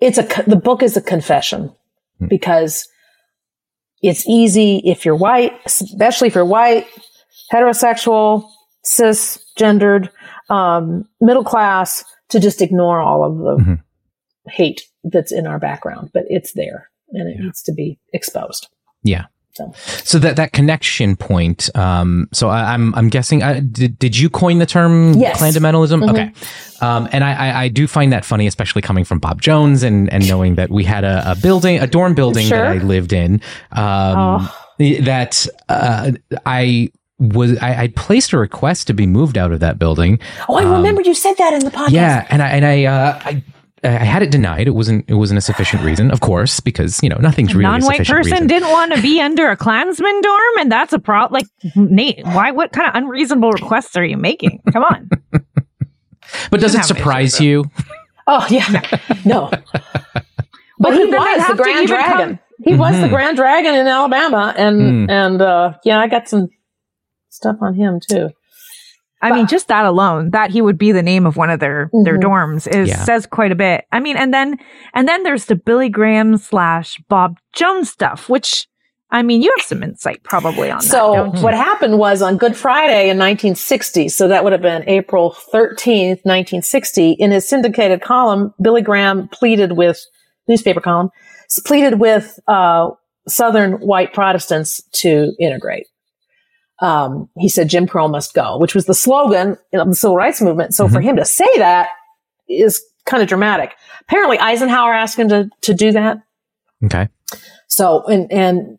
it's 0.00 0.18
a 0.18 0.22
the 0.46 0.56
book 0.56 0.82
is 0.82 0.96
a 0.96 1.02
confession 1.02 1.72
Hmm. 2.18 2.26
because 2.28 2.88
it's 4.02 4.26
easy 4.28 4.80
if 4.84 5.04
you're 5.04 5.16
white 5.16 5.52
especially 5.66 6.28
if 6.28 6.34
you're 6.34 6.44
white 6.44 6.86
heterosexual 7.52 8.48
cisgendered 8.84 10.08
um 10.50 11.04
middle 11.20 11.44
class 11.44 12.04
to 12.30 12.40
just 12.40 12.60
ignore 12.62 13.00
all 13.00 13.24
of 13.24 13.38
the 13.38 13.64
Mhm. 13.64 13.82
hate 14.48 14.82
that's 15.04 15.32
in 15.32 15.46
our 15.46 15.58
background 15.58 16.10
but 16.14 16.24
it's 16.28 16.52
there 16.54 16.88
and 17.10 17.28
it 17.28 17.36
Yeah. 17.38 17.44
needs 17.44 17.62
to 17.62 17.72
be 17.72 17.98
exposed 18.12 18.68
yeah 19.02 19.26
So. 19.52 19.72
so 20.04 20.18
that 20.20 20.36
that 20.36 20.52
connection 20.52 21.16
point 21.16 21.68
um 21.74 22.28
so 22.32 22.48
I, 22.48 22.74
i'm 22.74 22.94
i'm 22.94 23.08
guessing 23.08 23.42
uh, 23.42 23.60
did, 23.72 23.98
did 23.98 24.16
you 24.16 24.30
coin 24.30 24.58
the 24.58 24.66
term 24.66 25.14
Yes. 25.14 25.40
Klandamentalism 25.40 25.98
Mhm. 26.04 26.10
okay 26.10 26.32
um 26.80 27.08
and 27.12 27.24
I, 27.24 27.32
I 27.34 27.62
i 27.64 27.68
do 27.68 27.86
find 27.88 28.12
that 28.12 28.24
funny 28.24 28.46
especially 28.46 28.82
coming 28.82 29.04
from 29.04 29.18
bob 29.18 29.40
jones 29.42 29.82
and 29.82 30.12
and 30.12 30.28
knowing 30.28 30.54
that 30.56 30.70
we 30.70 30.84
had 30.84 31.02
a, 31.04 31.32
a 31.32 31.34
building 31.34 31.78
a 31.80 31.86
dorm 31.86 32.14
building 32.14 32.46
Sure. 32.46 32.58
that 32.58 32.68
i 32.68 32.78
lived 32.94 33.12
in 33.12 33.40
um 33.72 34.16
Oh. 34.78 34.94
that 35.02 35.46
uh 35.68 36.12
i 36.46 36.90
was 37.18 37.58
I, 37.58 37.82
I 37.82 37.86
placed 37.96 38.32
a 38.32 38.38
request 38.38 38.86
to 38.86 38.94
be 38.94 39.06
moved 39.08 39.36
out 39.36 39.50
of 39.50 39.58
that 39.58 39.76
building 39.76 40.20
oh 40.48 40.54
i 40.54 40.62
Um, 40.62 40.70
remember 40.78 41.02
you 41.02 41.14
said 41.14 41.34
that 41.38 41.52
in 41.52 41.64
the 41.64 41.72
podcast 41.72 41.90
yeah, 41.90 42.26
and 42.30 42.40
I 42.42 42.48
and 42.56 42.64
I 42.64 42.84
uh, 42.84 43.18
I. 43.30 43.42
I 43.84 43.88
had 43.88 44.22
it 44.22 44.30
denied. 44.30 44.66
It 44.66 44.74
wasn't. 44.74 45.04
It 45.08 45.14
wasn't 45.14 45.38
a 45.38 45.40
sufficient 45.40 45.82
reason, 45.84 46.10
of 46.10 46.20
course, 46.20 46.60
because 46.60 47.00
you 47.02 47.08
know 47.08 47.16
nothing's 47.20 47.54
really 47.54 47.66
a 47.66 47.68
non-white 47.70 47.92
sufficient 47.98 48.16
person 48.18 48.32
reason. 48.32 48.46
didn't 48.48 48.70
want 48.70 48.94
to 48.94 49.02
be 49.02 49.20
under 49.28 49.48
a 49.50 49.56
Klansman 49.56 50.20
dorm, 50.20 50.58
and 50.60 50.70
that's 50.72 50.92
a 50.92 50.98
problem. 50.98 51.40
Like 51.40 51.74
Nate, 51.76 52.24
why? 52.24 52.50
What 52.50 52.72
kind 52.72 52.88
of 52.88 52.94
unreasonable 52.94 53.52
requests 53.52 53.96
are 53.96 54.04
you 54.04 54.16
making? 54.16 54.60
Come 54.72 54.82
on. 54.84 55.10
but 56.50 56.60
does 56.60 56.74
it 56.74 56.78
have 56.78 56.90
an 56.90 56.96
issue 56.96 56.98
surprise 56.98 57.32
with 57.34 57.40
you? 57.42 57.64
Oh 58.30 58.46
yeah, 58.50 58.82
no. 59.24 59.48
But 59.50 60.24
Well, 60.78 60.92
he 60.92 61.10
then 61.10 61.12
was 61.18 61.46
the 61.48 61.54
Grand 61.54 61.86
Dragon. 61.88 62.28
come- 62.28 62.38
He 62.62 62.74
was 62.74 63.00
the. 63.00 63.08
Grand 63.08 63.36
Dragon 63.38 63.74
in 63.74 63.86
Alabama, 63.86 64.52
and 64.54 65.08
Mm. 65.08 65.10
and 65.10 65.40
uh, 65.40 65.72
yeah, 65.82 65.98
I 65.98 66.08
got 66.08 66.28
some 66.28 66.48
stuff 67.30 67.56
on 67.62 67.72
him 67.74 68.00
too. 68.06 68.28
I 69.20 69.32
mean, 69.32 69.46
just 69.48 69.68
that 69.68 69.84
alone, 69.84 70.30
that 70.30 70.50
he 70.50 70.60
would 70.62 70.78
be 70.78 70.92
the 70.92 71.02
name 71.02 71.26
of 71.26 71.36
one 71.36 71.50
of 71.50 71.58
their 71.60 71.90
their 72.04 72.18
Mhm. 72.18 72.22
dorms 72.22 72.68
is 72.68 72.88
Yeah. 72.88 73.02
says 73.04 73.26
quite 73.26 73.50
a 73.50 73.56
bit. 73.56 73.84
I 73.90 73.98
mean, 74.00 74.16
and 74.16 74.32
then 74.32 74.58
and 74.94 75.08
then 75.08 75.22
there's 75.24 75.46
the 75.46 75.56
Billy 75.56 75.88
Graham 75.88 76.36
slash 76.36 76.98
Bob 77.08 77.36
Jones 77.52 77.90
stuff, 77.90 78.28
which 78.28 78.68
I 79.10 79.22
mean, 79.22 79.40
you 79.40 79.50
have 79.56 79.64
some 79.64 79.82
insight 79.82 80.22
probably 80.22 80.70
on 80.70 80.78
that. 80.80 80.84
So 80.84 81.14
don't 81.14 81.42
what 81.42 81.54
happened 81.54 81.98
was 81.98 82.20
on 82.20 82.36
Good 82.36 82.54
Friday 82.54 83.08
in 83.08 83.16
1960, 83.16 84.10
so 84.10 84.28
that 84.28 84.44
would 84.44 84.52
have 84.52 84.60
been 84.60 84.84
April 84.86 85.34
13th, 85.50 86.20
1960, 86.26 87.12
in 87.12 87.30
his 87.30 87.48
syndicated 87.48 88.02
column, 88.02 88.52
Billy 88.60 88.82
Graham 88.82 89.26
pleaded 89.32 89.72
with, 89.72 89.98
newspaper 90.46 90.82
column, 90.82 91.08
pleaded 91.66 91.98
with 92.00 92.38
uh, 92.48 92.90
Southern 93.26 93.72
white 93.80 94.12
Protestants 94.12 94.82
to 94.92 95.32
integrate. 95.40 95.86
Um, 96.80 97.28
he 97.36 97.48
said 97.48 97.68
Jim 97.68 97.86
Crow 97.86 98.06
must 98.08 98.34
go, 98.34 98.56
which 98.58 98.74
was 98.74 98.86
the 98.86 98.94
slogan 98.94 99.56
of 99.72 99.88
the 99.88 99.94
civil 99.94 100.16
rights 100.16 100.40
movement. 100.40 100.74
So 100.74 100.88
for 100.88 101.00
him 101.00 101.16
to 101.16 101.24
say 101.24 101.48
that 101.56 101.88
is 102.48 102.80
kind 103.04 103.22
of 103.22 103.28
dramatic. 103.28 103.74
Apparently 104.02 104.38
Eisenhower 104.38 104.92
asked 104.94 105.18
him 105.18 105.28
to, 105.30 105.50
to 105.62 105.74
do 105.74 105.92
that. 105.92 106.18
Okay. 106.84 107.08
So, 107.66 108.04
and, 108.06 108.30
and 108.32 108.78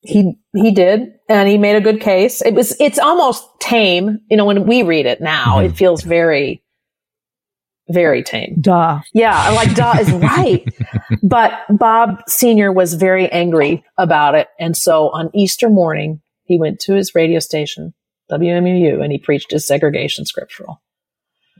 he 0.00 0.34
he 0.54 0.70
did, 0.72 1.14
and 1.28 1.48
he 1.48 1.58
made 1.58 1.76
a 1.76 1.80
good 1.80 2.00
case. 2.00 2.42
It 2.42 2.54
was 2.54 2.74
it's 2.80 2.98
almost 2.98 3.44
tame. 3.60 4.20
You 4.30 4.36
know, 4.36 4.44
when 4.44 4.66
we 4.66 4.82
read 4.82 5.06
it 5.06 5.20
now, 5.20 5.58
Mhm. 5.58 5.66
it 5.66 5.76
feels 5.76 6.02
very, 6.02 6.62
very 7.88 8.22
tame. 8.22 8.56
Duh. 8.60 9.00
Yeah, 9.12 9.50
like 9.50 9.74
duh 9.74 9.94
is 10.00 10.10
right. 10.12 10.64
But 11.22 11.52
Bob 11.68 12.22
Senior 12.26 12.72
was 12.72 12.94
very 12.94 13.30
angry 13.30 13.84
about 13.98 14.34
it, 14.34 14.48
and 14.58 14.74
so 14.76 15.10
on 15.10 15.30
Easter 15.34 15.68
morning, 15.68 16.20
he 16.52 16.58
went 16.58 16.80
to 16.80 16.92
his 16.94 17.14
radio 17.14 17.38
station 17.38 17.94
WMUU 18.30 19.02
and 19.02 19.10
he 19.10 19.16
preached 19.18 19.50
his 19.52 19.66
segregation 19.66 20.26
scriptural. 20.26 20.82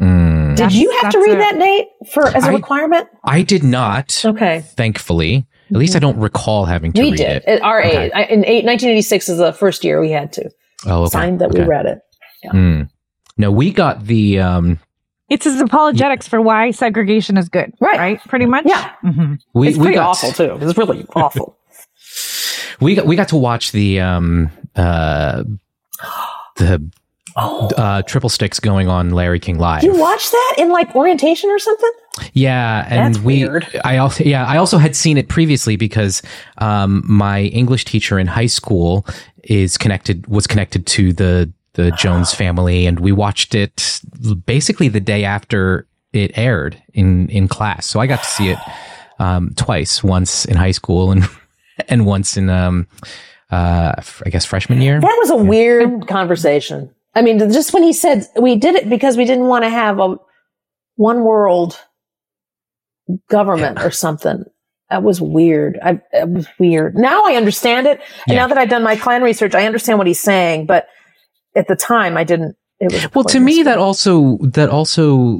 Mm. 0.00 0.50
Did 0.50 0.56
That's- 0.58 0.74
you 0.74 0.90
have 1.00 1.12
to 1.12 1.18
read 1.18 1.34
a- 1.36 1.38
that, 1.38 1.56
Nate, 1.56 1.86
for 2.12 2.26
as 2.28 2.44
a 2.44 2.48
I- 2.48 2.52
requirement? 2.54 3.08
I 3.24 3.40
did 3.42 3.64
not, 3.64 4.22
Okay, 4.24 4.60
thankfully. 4.76 5.46
At 5.70 5.76
least 5.78 5.96
I 5.96 5.98
don't 6.00 6.18
recall 6.18 6.66
having 6.66 6.92
to 6.92 7.00
we 7.02 7.10
read 7.12 7.16
did. 7.16 7.30
it. 7.38 7.44
At 7.46 7.62
our 7.62 7.80
Okay. 7.82 8.04
age, 8.06 8.12
I- 8.14 8.24
in 8.24 8.44
eight, 8.44 8.64
1986 8.66 9.30
is 9.30 9.38
the 9.38 9.52
first 9.54 9.82
year 9.84 9.98
we 10.00 10.10
had 10.10 10.32
to 10.34 10.50
Oh, 10.86 11.02
okay. 11.04 11.10
sign 11.10 11.38
that 11.38 11.52
we 11.52 11.62
read 11.62 11.86
it. 11.86 11.98
Mm. 12.52 12.90
No, 13.38 13.50
we 13.50 13.70
got 13.72 14.04
the 14.06 14.40
um 14.40 14.78
It's 15.30 15.44
his 15.46 15.58
apologetics 15.62 16.28
for 16.28 16.42
why 16.42 16.72
segregation 16.72 17.38
is 17.38 17.48
good. 17.48 17.72
Right. 17.80 17.98
Right. 17.98 18.20
Pretty 18.28 18.44
much. 18.44 18.64
Yeah. 18.66 18.90
Mhm. 19.02 19.38
we 19.54 19.68
it's 19.68 19.78
we 19.78 19.84
pretty 19.84 19.96
got 19.96 20.08
awful 20.10 20.32
too. 20.32 20.58
It's 20.60 20.76
really 20.76 21.06
awful. 21.16 21.56
we 22.80 22.94
got 22.94 23.06
we 23.06 23.16
got 23.16 23.28
to 23.28 23.36
watch 23.36 23.72
the 23.72 24.00
um 24.00 24.50
uh 24.76 25.44
the 26.56 26.90
uh 27.36 28.02
triple 28.02 28.28
sticks 28.28 28.60
going 28.60 28.88
on 28.88 29.10
Larry 29.10 29.40
King 29.40 29.58
live. 29.58 29.82
you 29.82 29.96
watch 29.96 30.30
that 30.30 30.54
in 30.58 30.70
like 30.70 30.94
orientation 30.94 31.50
or 31.50 31.58
something? 31.58 31.90
Yeah, 32.34 32.86
and 32.90 33.14
That's 33.14 33.24
we 33.24 33.44
weird. 33.44 33.66
I 33.84 33.96
also 33.98 34.24
yeah, 34.24 34.44
I 34.46 34.58
also 34.58 34.78
had 34.78 34.94
seen 34.94 35.16
it 35.16 35.28
previously 35.28 35.76
because 35.76 36.22
um 36.58 37.02
my 37.06 37.42
English 37.44 37.84
teacher 37.86 38.18
in 38.18 38.26
high 38.26 38.46
school 38.46 39.06
is 39.44 39.78
connected 39.78 40.26
was 40.26 40.46
connected 40.46 40.86
to 40.88 41.12
the 41.12 41.50
the 41.74 41.90
Jones 41.98 42.34
family 42.34 42.86
and 42.86 43.00
we 43.00 43.12
watched 43.12 43.54
it 43.54 44.00
basically 44.44 44.88
the 44.88 45.00
day 45.00 45.24
after 45.24 45.86
it 46.12 46.36
aired 46.36 46.80
in 46.92 47.28
in 47.28 47.48
class. 47.48 47.86
So 47.86 47.98
I 48.00 48.06
got 48.06 48.22
to 48.22 48.28
see 48.28 48.48
it 48.50 48.58
um 49.18 49.52
twice, 49.56 50.04
once 50.04 50.44
in 50.44 50.56
high 50.56 50.70
school 50.72 51.10
and 51.12 51.24
and 51.88 52.04
once 52.04 52.36
in 52.36 52.50
um 52.50 52.86
uh 53.52 53.92
I 54.26 54.30
guess 54.30 54.44
freshman 54.44 54.80
year. 54.80 55.00
That 55.00 55.16
was 55.20 55.30
a 55.30 55.36
weird 55.36 56.08
conversation. 56.08 56.90
I 57.14 57.22
mean, 57.22 57.38
just 57.38 57.72
when 57.74 57.82
he 57.82 57.92
said 57.92 58.26
we 58.40 58.56
did 58.56 58.74
it 58.74 58.88
because 58.88 59.16
we 59.16 59.24
didn't 59.26 59.46
want 59.46 59.64
to 59.64 59.70
have 59.70 60.00
a 60.00 60.16
one 60.96 61.22
world 61.24 61.78
government 63.28 63.78
or 63.80 63.90
something. 63.90 64.44
That 64.90 65.02
was 65.02 65.20
weird. 65.20 65.78
I, 65.82 66.00
it 66.12 66.28
was 66.28 66.46
weird. 66.58 66.96
Now 66.96 67.22
I 67.24 67.34
understand 67.34 67.86
it. 67.86 68.00
And 68.26 68.34
Yeah. 68.34 68.42
now 68.42 68.48
that 68.48 68.58
I've 68.58 68.68
done 68.68 68.82
my 68.82 68.96
Klan 68.96 69.22
research, 69.22 69.54
I 69.54 69.64
understand 69.66 69.98
what 69.98 70.06
he's 70.06 70.20
saying. 70.20 70.66
But 70.66 70.86
at 71.56 71.66
the 71.68 71.76
time, 71.76 72.16
I 72.16 72.24
didn't. 72.24 72.56
It 72.78 72.92
was 72.92 73.14
Well, 73.14 73.24
to 73.24 73.40
me, 73.40 73.62
that 73.62 73.78
also 73.78 74.38
that 74.42 74.68
also 74.68 75.38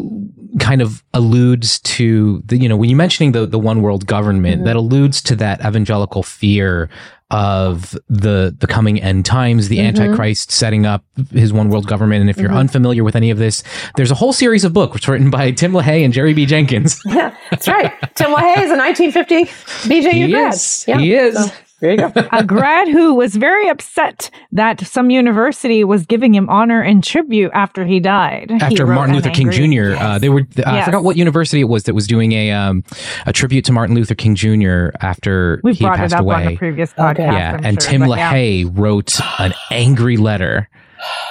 kind 0.60 0.80
of 0.80 1.02
alludes 1.12 1.80
to 1.80 2.42
the 2.46 2.56
you 2.56 2.68
know 2.68 2.76
when 2.76 2.88
you're 2.88 2.96
mentioning 2.96 3.32
the 3.32 3.46
the 3.46 3.58
one 3.58 3.82
world 3.82 4.06
government, 4.06 4.56
Mm-hmm. 4.58 4.66
that 4.66 4.76
alludes 4.76 5.20
to 5.22 5.36
that 5.36 5.60
evangelical 5.60 6.22
fear 6.22 6.88
of 7.32 7.96
the 8.08 8.54
the 8.60 8.66
coming 8.66 9.00
end 9.02 9.24
times, 9.24 9.68
the 9.68 9.78
Mhm. 9.78 9.88
Antichrist 9.88 10.52
setting 10.52 10.86
up 10.86 11.02
his 11.32 11.52
one 11.52 11.68
world 11.70 11.86
government. 11.86 12.20
And 12.20 12.30
if 12.30 12.36
you're 12.36 12.50
Mhm. 12.50 12.58
unfamiliar 12.58 13.02
with 13.02 13.16
any 13.16 13.30
of 13.30 13.38
this, 13.38 13.62
there's 13.96 14.10
a 14.10 14.14
whole 14.14 14.32
series 14.32 14.64
of 14.64 14.72
books 14.72 15.08
written 15.08 15.30
by 15.30 15.50
Tim 15.50 15.72
LaHaye 15.72 16.04
and 16.04 16.12
Jerry 16.12 16.34
B. 16.34 16.44
Jenkins. 16.46 17.00
Yeah, 17.06 17.32
that's 17.50 17.66
right. 17.66 17.90
Tim 18.14 18.30
LaHaye 18.30 18.62
is 18.64 18.70
a 18.70 18.76
1950 18.76 19.44
BJU 19.88 20.26
he 20.26 20.30
grad. 20.32 20.52
is. 20.54 20.84
Yeah. 20.86 20.98
He 20.98 21.14
is. 21.14 21.34
So, 21.34 21.50
there 21.82 21.90
you 21.90 21.96
go. 21.98 22.12
a 22.32 22.42
grad 22.44 22.88
who 22.88 23.14
was 23.14 23.36
very 23.36 23.68
upset 23.68 24.30
that 24.52 24.80
some 24.86 25.10
university 25.10 25.84
was 25.84 26.06
giving 26.06 26.34
him 26.34 26.48
honor 26.48 26.80
and 26.80 27.04
tribute 27.04 27.50
after 27.52 27.84
he 27.84 28.00
died. 28.00 28.50
After 28.62 28.86
wrote 28.86 28.94
Martin 28.94 29.14
Luther 29.16 29.28
King 29.30 29.48
angry- 29.50 29.92
Jr. 29.92 29.96
Uh, 30.02 30.18
they 30.18 30.30
were 30.30 30.46
I 30.64 30.76
Yes. 30.76 30.84
forgot 30.86 31.04
what 31.04 31.16
university 31.16 31.60
it 31.60 31.64
was 31.68 31.82
that 31.84 31.94
was 31.94 32.06
doing 32.06 32.32
a 32.32 32.50
um, 32.52 32.84
a 33.26 33.32
tribute 33.34 33.64
to 33.66 33.72
Martin 33.72 33.94
Luther 33.94 34.14
King 34.14 34.34
Jr. 34.34 34.88
after 35.02 35.60
We've 35.62 35.76
he 35.76 35.84
passed 35.84 36.12
it 36.14 36.16
up 36.16 36.20
away. 36.22 36.46
on 36.46 36.52
a 36.54 36.56
previous 36.56 36.94
Okay. 36.98 37.24
yeah, 37.24 37.56
I'm 37.58 37.64
and 37.64 37.82
sure, 37.82 37.90
Tim 37.90 38.00
but 38.06 38.16
yeah. 38.16 38.32
LaHaye 38.32 38.78
wrote 38.78 39.20
an 39.38 39.52
angry 39.70 40.16
letter 40.16 40.68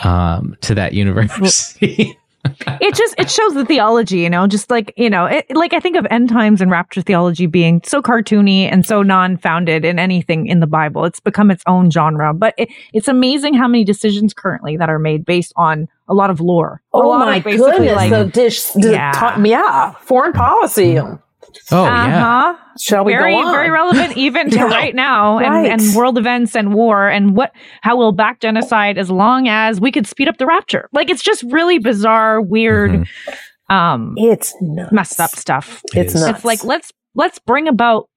um, 0.04 0.56
to 0.62 0.76
that 0.76 0.93
university. 0.93 2.18
it 2.82 2.96
just 2.96 3.14
it 3.20 3.30
shows 3.30 3.54
the 3.54 3.66
theology 3.66 4.20
you 4.20 4.30
know 4.30 4.48
just 4.48 4.70
like 4.72 4.94
you 4.98 5.10
know 5.10 5.26
it, 5.26 5.46
like 5.56 5.74
i 5.74 5.80
think 5.80 5.96
of 5.96 6.08
end 6.10 6.28
times 6.30 6.60
and 6.62 6.72
rapture 6.72 7.02
theology 7.02 7.46
being 7.46 7.82
so 7.86 8.02
cartoony 8.02 8.64
and 8.72 8.86
so 8.86 9.04
non-founded 9.04 9.86
in 9.86 10.00
anything 10.00 10.48
in 10.48 10.60
the 10.60 10.66
bible 10.68 11.06
it's 11.06 11.20
become 11.20 11.52
its 11.52 11.64
own 11.68 11.92
genre 11.92 12.34
but 12.34 12.54
it, 12.58 12.70
it's 12.94 13.08
amazing 13.08 13.54
how 13.54 13.68
many 13.68 13.84
decisions 13.84 14.34
currently 14.34 14.76
that 14.78 14.89
are 14.89 15.00
made 15.00 15.24
based 15.26 15.54
on 15.56 15.88
a 16.08 16.14
lot 16.14 16.30
of 16.30 16.39
lore 16.42 16.82
Oh 16.94 17.18
my 17.20 17.38
of 17.38 17.44
goodness! 17.44 17.96
like 17.96 18.10
the 18.10 18.26
dish, 18.26 18.76
Yeah. 18.76 19.39
yeah, 19.44 19.92
foreign 20.02 20.34
policy. 20.34 20.98
um, 20.98 21.22
oh 21.72 21.84
yeah, 21.86 22.49
uh-huh 22.49 22.58
Shall 22.80 23.04
we 23.06 23.14
very 23.14 23.34
go 23.34 23.47
on? 23.47 23.52
very 23.54 23.70
relevant 23.70 24.18
even 24.18 24.49
to 24.49 24.56
Yeah. 24.58 24.64
right 24.66 24.95
now 24.95 25.38
and, 25.39 25.54
Right. 25.54 25.72
and 25.72 25.95
world 25.95 26.18
events 26.18 26.56
and 26.56 26.74
war 26.74 27.08
and 27.10 27.36
what 27.36 27.52
how 27.82 27.97
we'll 27.97 28.12
back 28.14 28.39
genocide 28.39 28.97
as 28.97 29.10
long 29.12 29.47
as 29.47 29.80
we 29.82 29.91
could 29.91 30.08
speed 30.08 30.28
up 30.28 30.38
the 30.38 30.45
rapture 30.45 30.88
like 30.93 31.10
it's 31.10 31.22
just 31.24 31.43
really 31.43 31.80
bizarre 31.80 32.41
weird 32.41 32.91
Mhm. 32.91 33.08
um 33.70 34.14
It's 34.18 34.54
nuts. 34.62 34.91
messed 34.91 35.20
up 35.20 35.32
stuff 35.32 35.82
It 35.93 35.99
It's 36.06 36.16
is. 36.16 36.22
nuts. 36.22 36.38
It's 36.39 36.45
like 36.45 36.64
let's 36.64 36.91
let's 37.16 37.39
bring 37.39 37.68
about 37.68 38.08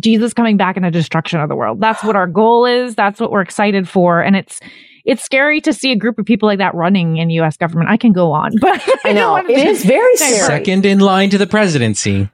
Jesus 0.00 0.32
coming 0.32 0.56
back 0.56 0.76
and 0.76 0.86
a 0.86 0.90
destruction 0.90 1.40
of 1.40 1.48
the 1.48 1.56
world. 1.56 1.80
That's 1.80 2.04
what 2.04 2.14
our 2.14 2.28
goal 2.28 2.64
is. 2.64 2.94
That's 2.94 3.18
what 3.20 3.32
we're 3.32 3.40
excited 3.40 3.88
for. 3.88 4.20
And 4.20 4.36
it's 4.36 4.60
it's 5.04 5.22
scary 5.22 5.60
to 5.62 5.72
see 5.72 5.92
a 5.92 5.96
group 5.96 6.18
of 6.18 6.26
people 6.26 6.46
like 6.48 6.58
that 6.58 6.74
running 6.74 7.16
in 7.18 7.30
US 7.30 7.56
government. 7.56 7.90
I 7.90 7.96
can 7.96 8.12
go 8.12 8.32
on, 8.32 8.52
but 8.60 8.82
I 9.04 9.12
know 9.12 9.32
want 9.32 9.50
it 9.50 9.56
to- 9.56 9.68
is 9.68 9.84
very 9.84 10.16
scary. 10.16 10.38
second 10.40 10.86
in 10.86 10.98
line 11.00 11.30
to 11.30 11.38
the 11.38 11.46
presidency. 11.46 12.28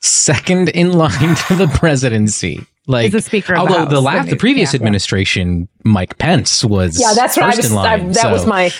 Second 0.00 0.68
in 0.70 0.92
line 0.92 1.34
to 1.48 1.54
the 1.54 1.68
presidency. 1.74 2.66
Like 2.88 3.12
the 3.12 3.20
Speaker 3.22 3.54
of 3.54 3.58
the 3.58 3.60
although 3.60 3.78
House, 3.84 3.90
the, 3.90 4.00
last, 4.00 4.28
the 4.30 4.36
previous 4.36 4.72
yeah, 4.72 4.78
yeah. 4.78 4.82
administration, 4.82 5.68
Mike 5.84 6.18
Pence 6.18 6.64
was 6.64 7.00
Yeah, 7.00 7.12
that's 7.14 7.38
right. 7.38 7.52
I 7.54 7.56
was, 7.56 7.70
in 7.70 7.78
I, 7.78 7.96
line. 7.96 8.12
that 8.12 8.32
was 8.32 8.44
my 8.44 8.70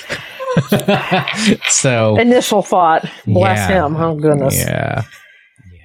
so 1.68 2.16
initial 2.18 2.62
thought. 2.62 3.08
Bless 3.26 3.70
Yeah. 3.70 3.86
him. 3.86 3.96
Oh 3.96 4.14
goodness. 4.16 4.56
Yeah. 4.58 5.02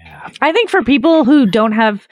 yeah. 0.04 0.30
I 0.42 0.52
think 0.52 0.70
for 0.70 0.82
people 0.84 1.26
who 1.26 1.46
don't 1.46 1.74
have 1.74 2.08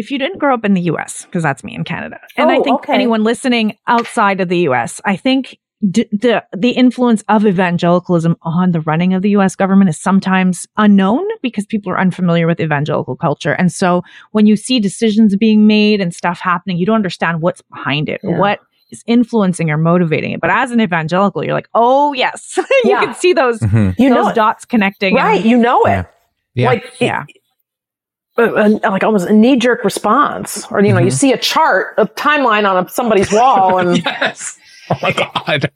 if 0.00 0.10
you 0.10 0.18
didn't 0.18 0.38
grow 0.38 0.52
up 0.54 0.64
in 0.64 0.74
the 0.74 0.82
US, 0.92 1.24
because 1.26 1.42
that's 1.42 1.62
me 1.62 1.74
in 1.74 1.84
Canada, 1.84 2.18
and 2.36 2.50
I 2.50 2.56
Oh, 2.56 2.62
think 2.64 2.80
okay. 2.80 2.94
anyone 2.94 3.22
listening 3.24 3.76
outside 3.86 4.40
of 4.40 4.48
the 4.48 4.58
US, 4.68 5.00
I 5.04 5.16
think 5.16 5.58
d- 5.96 6.08
the 6.12 6.42
the 6.56 6.70
influence 6.84 7.22
of 7.28 7.46
evangelicalism 7.46 8.36
on 8.42 8.72
the 8.72 8.80
running 8.82 9.14
of 9.14 9.22
the 9.22 9.30
US 9.38 9.56
government 9.56 9.88
is 9.90 9.98
sometimes 9.98 10.66
unknown 10.76 11.24
because 11.42 11.64
people 11.66 11.90
are 11.92 11.98
unfamiliar 11.98 12.46
with 12.46 12.60
evangelical 12.60 13.16
culture. 13.16 13.52
And 13.60 13.72
so 13.72 14.02
when 14.32 14.46
you 14.46 14.56
see 14.56 14.78
decisions 14.80 15.36
being 15.36 15.66
made 15.66 16.00
and 16.00 16.12
stuff 16.14 16.38
happening, 16.40 16.76
you 16.78 16.86
don't 16.86 16.96
understand 16.96 17.40
what's 17.40 17.62
behind 17.74 18.08
it, 18.08 18.20
Yeah. 18.22 18.38
what 18.38 18.58
is 18.90 19.02
influencing 19.06 19.70
or 19.70 19.76
motivating 19.78 20.32
it. 20.32 20.40
But 20.40 20.50
as 20.50 20.70
an 20.72 20.80
evangelical, 20.80 21.44
you're 21.44 21.54
like, 21.54 21.68
oh 21.74 22.12
yes, 22.12 22.40
you 22.84 22.90
Yeah. 22.90 23.00
can 23.04 23.14
see 23.14 23.32
those 23.32 23.60
Mhm. 23.60 23.94
You 23.98 24.10
know 24.10 24.24
those 24.24 24.34
dots 24.34 24.64
connecting. 24.64 25.16
and- 25.16 25.26
right? 25.28 25.44
You 25.44 25.56
know 25.56 25.80
it. 25.84 25.90
Yeah. 25.90 26.04
Yeah. 26.54 26.68
Like 26.70 26.84
it- 26.84 26.92
yeah. 27.00 27.24
Like 28.46 29.04
almost 29.04 29.28
a 29.28 29.32
knee 29.32 29.56
jerk 29.56 29.84
response, 29.84 30.66
or 30.70 30.82
you 30.82 30.92
know, 30.92 30.98
you 31.00 31.06
Mhm. 31.08 31.12
see 31.12 31.32
a 31.32 31.38
chart, 31.38 31.94
a 31.98 32.06
timeline 32.06 32.68
on 32.68 32.84
a, 32.84 32.88
somebody's 32.88 33.32
wall, 33.32 33.78
and 33.78 33.98
yes. 34.04 34.58
Oh 34.90 34.96
my 35.02 35.12
god. 35.12 35.70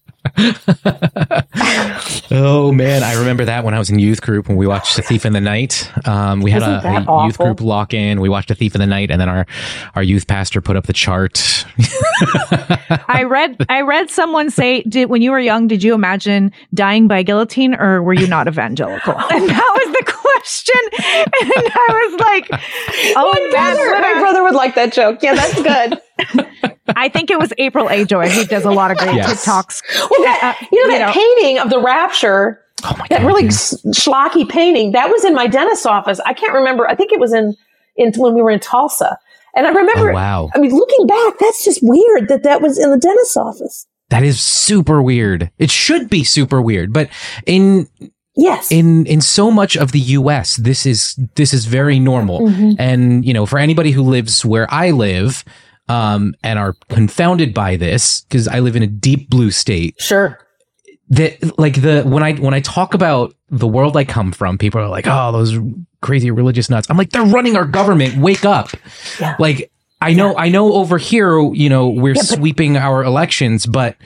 Oh 2.30 2.72
man, 2.72 3.02
I 3.02 3.14
remember 3.18 3.44
that 3.44 3.64
when 3.64 3.74
I 3.74 3.78
was 3.78 3.90
in 3.90 3.98
youth 3.98 4.22
group 4.22 4.48
when 4.48 4.56
we 4.56 4.66
watched 4.66 4.98
A 4.98 5.02
Thief 5.02 5.24
in 5.26 5.32
the 5.32 5.40
Night. 5.40 5.90
Um, 6.06 6.40
we 6.40 6.50
had 6.50 6.62
Isn't 6.62 6.84
a, 7.08 7.10
a 7.10 7.26
youth 7.26 7.38
group 7.38 7.60
lock 7.60 7.94
in. 7.94 8.20
We 8.20 8.28
watched 8.28 8.50
A 8.50 8.54
Thief 8.54 8.74
in 8.74 8.80
the 8.80 8.86
Night, 8.86 9.10
and 9.10 9.20
then 9.20 9.28
our 9.28 9.46
our 9.94 10.02
youth 10.02 10.26
pastor 10.26 10.60
put 10.60 10.76
up 10.76 10.86
the 10.86 10.92
chart. 10.92 11.64
I 13.08 13.24
read 13.28 13.64
I 13.68 13.82
read 13.82 14.10
someone 14.10 14.50
say, 14.50 14.82
did 14.82 15.08
when 15.10 15.22
you 15.22 15.30
were 15.30 15.40
young, 15.40 15.68
did 15.68 15.82
you 15.82 15.94
imagine 15.94 16.52
dying 16.72 17.08
by 17.08 17.22
guillotine 17.22 17.74
or 17.74 18.02
were 18.02 18.14
you 18.14 18.26
not 18.26 18.48
evangelical? 18.48 19.14
And 19.34 19.48
that 19.48 19.72
was 19.84 19.94
the 19.94 20.12
question. 20.12 20.80
And 21.42 21.52
I 21.74 22.08
was 22.08 22.20
like, 22.20 22.48
oh 23.16 23.32
my 23.32 23.50
that's 23.52 23.78
brother, 23.78 23.90
what 23.92 24.00
my 24.02 24.08
I- 24.08 24.20
brother 24.20 24.42
would 24.44 24.54
like 24.54 24.74
that 24.76 24.92
joke. 24.92 25.18
Yeah, 25.22 25.34
that's 25.34 25.54
good. 25.62 26.00
I 26.96 27.08
think 27.08 27.30
it 27.30 27.38
was 27.38 27.52
April 27.58 27.88
Ajoy 27.88 28.28
who 28.30 28.44
does 28.44 28.64
a 28.64 28.70
lot 28.70 28.90
of 28.90 28.98
great 28.98 29.16
Yes. 29.16 29.44
TikToks. 29.44 29.82
Well, 30.10 30.22
that, 30.22 30.56
Uh, 30.60 30.66
you 30.70 30.86
know 30.86 30.92
you 30.94 30.98
that 30.98 31.06
know. 31.06 31.12
painting 31.12 31.58
of 31.58 31.70
the 31.70 31.80
rapture, 31.80 32.60
oh 32.84 32.94
my 32.98 33.06
that 33.08 33.20
god. 33.20 33.26
really 33.26 33.44
yeah. 33.44 33.50
schlocky 33.50 34.48
painting, 34.48 34.92
that 34.92 35.10
was 35.10 35.24
in 35.24 35.34
my 35.34 35.46
dentist's 35.46 35.86
office. 35.86 36.20
I 36.26 36.34
can't 36.34 36.52
remember. 36.52 36.86
I 36.88 36.94
think 36.94 37.12
it 37.12 37.20
was 37.20 37.32
in 37.32 37.54
in 37.96 38.12
when 38.16 38.34
we 38.34 38.42
were 38.42 38.50
in 38.50 38.60
Tulsa, 38.60 39.18
and 39.56 39.66
I 39.66 39.70
remember. 39.70 40.10
Oh 40.10 40.14
wow. 40.14 40.50
I 40.54 40.58
mean, 40.58 40.72
looking 40.74 41.06
back, 41.06 41.34
that's 41.40 41.64
just 41.64 41.80
weird 41.82 42.28
that 42.28 42.42
that 42.44 42.60
was 42.62 42.78
in 42.78 42.90
the 42.90 42.98
dentist's 42.98 43.36
office. 43.36 43.86
That 44.10 44.22
is 44.22 44.40
super 44.40 45.02
weird. 45.02 45.50
It 45.58 45.70
should 45.70 46.10
be 46.10 46.22
super 46.24 46.60
weird, 46.60 46.92
but 46.92 47.08
in 47.46 47.88
Yes. 48.36 48.70
in 48.72 49.06
in 49.06 49.20
so 49.20 49.50
much 49.52 49.76
of 49.76 49.92
the 49.92 50.00
US, 50.00 50.56
this 50.56 50.86
is 50.86 51.16
this 51.36 51.54
is 51.54 51.66
very 51.66 51.98
normal. 52.00 52.40
Mhm. 52.40 52.74
And 52.80 53.24
you 53.24 53.32
know, 53.32 53.46
for 53.46 53.58
anybody 53.60 53.92
who 53.92 54.02
lives 54.02 54.44
where 54.44 54.66
I 54.74 54.90
live, 54.90 55.44
um, 55.88 56.34
and 56.42 56.58
are 56.58 56.74
confounded 56.88 57.54
by 57.54 57.76
this 57.76 58.22
because 58.22 58.48
I 58.48 58.60
live 58.60 58.76
in 58.76 58.82
a 58.82 58.86
deep 58.86 59.28
blue 59.30 59.50
state. 59.50 59.94
Sure. 59.98 60.38
That 61.10 61.58
like 61.58 61.82
the 61.82 62.02
when 62.02 62.22
I 62.22 62.32
when 62.34 62.54
I 62.54 62.60
talk 62.60 62.94
about 62.94 63.34
the 63.50 63.66
world 63.66 63.96
I 63.96 64.04
come 64.04 64.32
from, 64.32 64.56
people 64.56 64.80
are 64.80 64.88
like, 64.88 65.06
"Oh, 65.06 65.32
those 65.32 65.58
crazy 66.00 66.30
religious 66.30 66.70
nuts." 66.70 66.88
I'm 66.88 66.96
like, 66.96 67.10
"They're 67.10 67.26
running 67.26 67.56
our 67.56 67.66
government. 67.66 68.16
Wake 68.16 68.44
up!" 68.46 68.70
Yeah. 69.20 69.36
Like 69.38 69.70
I 70.00 70.14
know, 70.14 70.36
I 70.36 70.48
know. 70.48 70.72
Over 70.72 70.96
here, 70.98 71.38
you 71.52 71.68
know, 71.68 71.88
we're 71.88 72.14
Yeah, 72.14 72.22
sweeping 72.22 72.76
our 72.76 73.04
elections, 73.04 73.66
but 73.66 73.96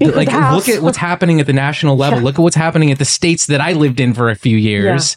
like 0.00 0.28
look 0.32 0.68
at 0.68 0.82
what's 0.82 0.98
happening 0.98 1.40
at 1.40 1.46
the 1.46 1.52
national 1.52 1.96
level. 1.96 2.20
Yeah. 2.20 2.24
Look 2.24 2.38
at 2.38 2.42
what's 2.42 2.56
happening 2.56 2.90
at 2.92 2.98
the 2.98 3.04
states 3.04 3.46
that 3.46 3.60
I 3.60 3.72
lived 3.72 3.98
in 4.00 4.14
for 4.14 4.30
a 4.30 4.36
few 4.36 4.56
years. 4.56 5.16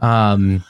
Um, 0.00 0.64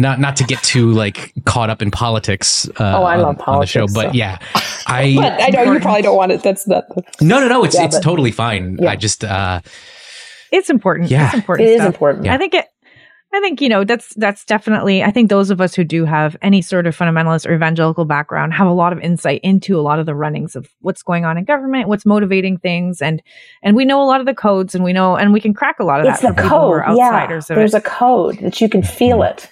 not 0.00 0.18
not 0.20 0.36
to 0.36 0.44
get 0.44 0.62
too 0.62 0.90
like 0.92 1.32
caught 1.44 1.70
up 1.70 1.82
in 1.82 1.90
politics. 1.90 2.68
Uh, 2.70 2.98
Oh, 3.00 3.04
I 3.04 3.16
on, 3.16 3.22
love 3.22 3.40
on 3.46 3.60
the 3.60 3.66
show, 3.66 3.80
politics, 3.86 3.94
but 3.94 4.06
so. 4.08 4.12
yeah, 4.14 4.38
I 4.86 5.14
But 5.16 5.42
I 5.42 5.48
know 5.64 5.72
you 5.72 5.80
probably 5.80 6.02
don't 6.02 6.16
want 6.16 6.32
it. 6.32 6.42
That's 6.42 6.66
not. 6.66 6.84
no 7.20 7.40
no 7.40 7.48
no. 7.48 7.64
It's 7.64 7.74
Yeah, 7.76 7.84
it's 7.84 7.96
but- 7.96 8.02
totally 8.02 8.32
fine. 8.32 8.78
Yeah. 8.80 8.90
I 8.90 8.96
just 8.96 9.22
uh, 9.24 9.60
It's 10.50 10.70
important. 10.70 11.10
Yeah. 11.10 11.26
It's 11.26 11.34
important. 11.34 11.68
It 11.68 11.72
is 11.72 11.80
stuff. 11.80 11.94
important. 11.94 12.24
Yeah. 12.24 12.34
I 12.34 12.38
think 12.38 12.54
it. 12.54 12.66
I 13.32 13.38
think 13.38 13.60
you 13.60 13.68
know 13.68 13.84
that's 13.84 14.12
that's 14.16 14.44
definitely. 14.44 15.04
I 15.04 15.12
think 15.12 15.30
those 15.30 15.50
of 15.50 15.60
us 15.60 15.72
who 15.72 15.84
do 15.84 16.04
have 16.04 16.36
any 16.42 16.60
sort 16.62 16.88
of 16.88 16.96
fundamentalist 16.98 17.46
or 17.48 17.54
evangelical 17.54 18.04
background 18.04 18.52
have 18.54 18.66
a 18.66 18.72
lot 18.72 18.92
of 18.92 18.98
insight 18.98 19.40
into 19.44 19.78
a 19.78 19.82
lot 19.82 20.00
of 20.00 20.06
the 20.06 20.16
runnings 20.16 20.56
of 20.56 20.68
what's 20.80 21.04
going 21.04 21.24
on 21.24 21.38
in 21.38 21.44
government, 21.44 21.86
what's 21.88 22.04
motivating 22.04 22.56
things, 22.58 23.00
and 23.00 23.22
and 23.62 23.76
we 23.76 23.84
know 23.84 24.02
a 24.02 24.08
lot 24.10 24.18
of 24.18 24.26
the 24.26 24.34
codes, 24.34 24.74
and 24.74 24.82
we 24.82 24.92
know 24.92 25.14
and 25.14 25.32
we 25.32 25.40
can 25.40 25.54
crack 25.54 25.78
a 25.78 25.84
lot 25.84 26.00
of 26.00 26.06
It's 26.06 26.22
that 26.22 26.34
the 26.34 26.42
for 26.42 26.48
people 26.48 26.72
who 26.72 26.82
code. 26.82 26.96
Yeah. 26.98 27.32
of 27.36 27.46
There's 27.46 27.74
it. 27.74 27.78
a 27.78 27.80
code 27.82 28.38
that 28.40 28.60
you 28.60 28.68
can 28.68 28.82
feel 28.82 29.22
it. 29.22 29.48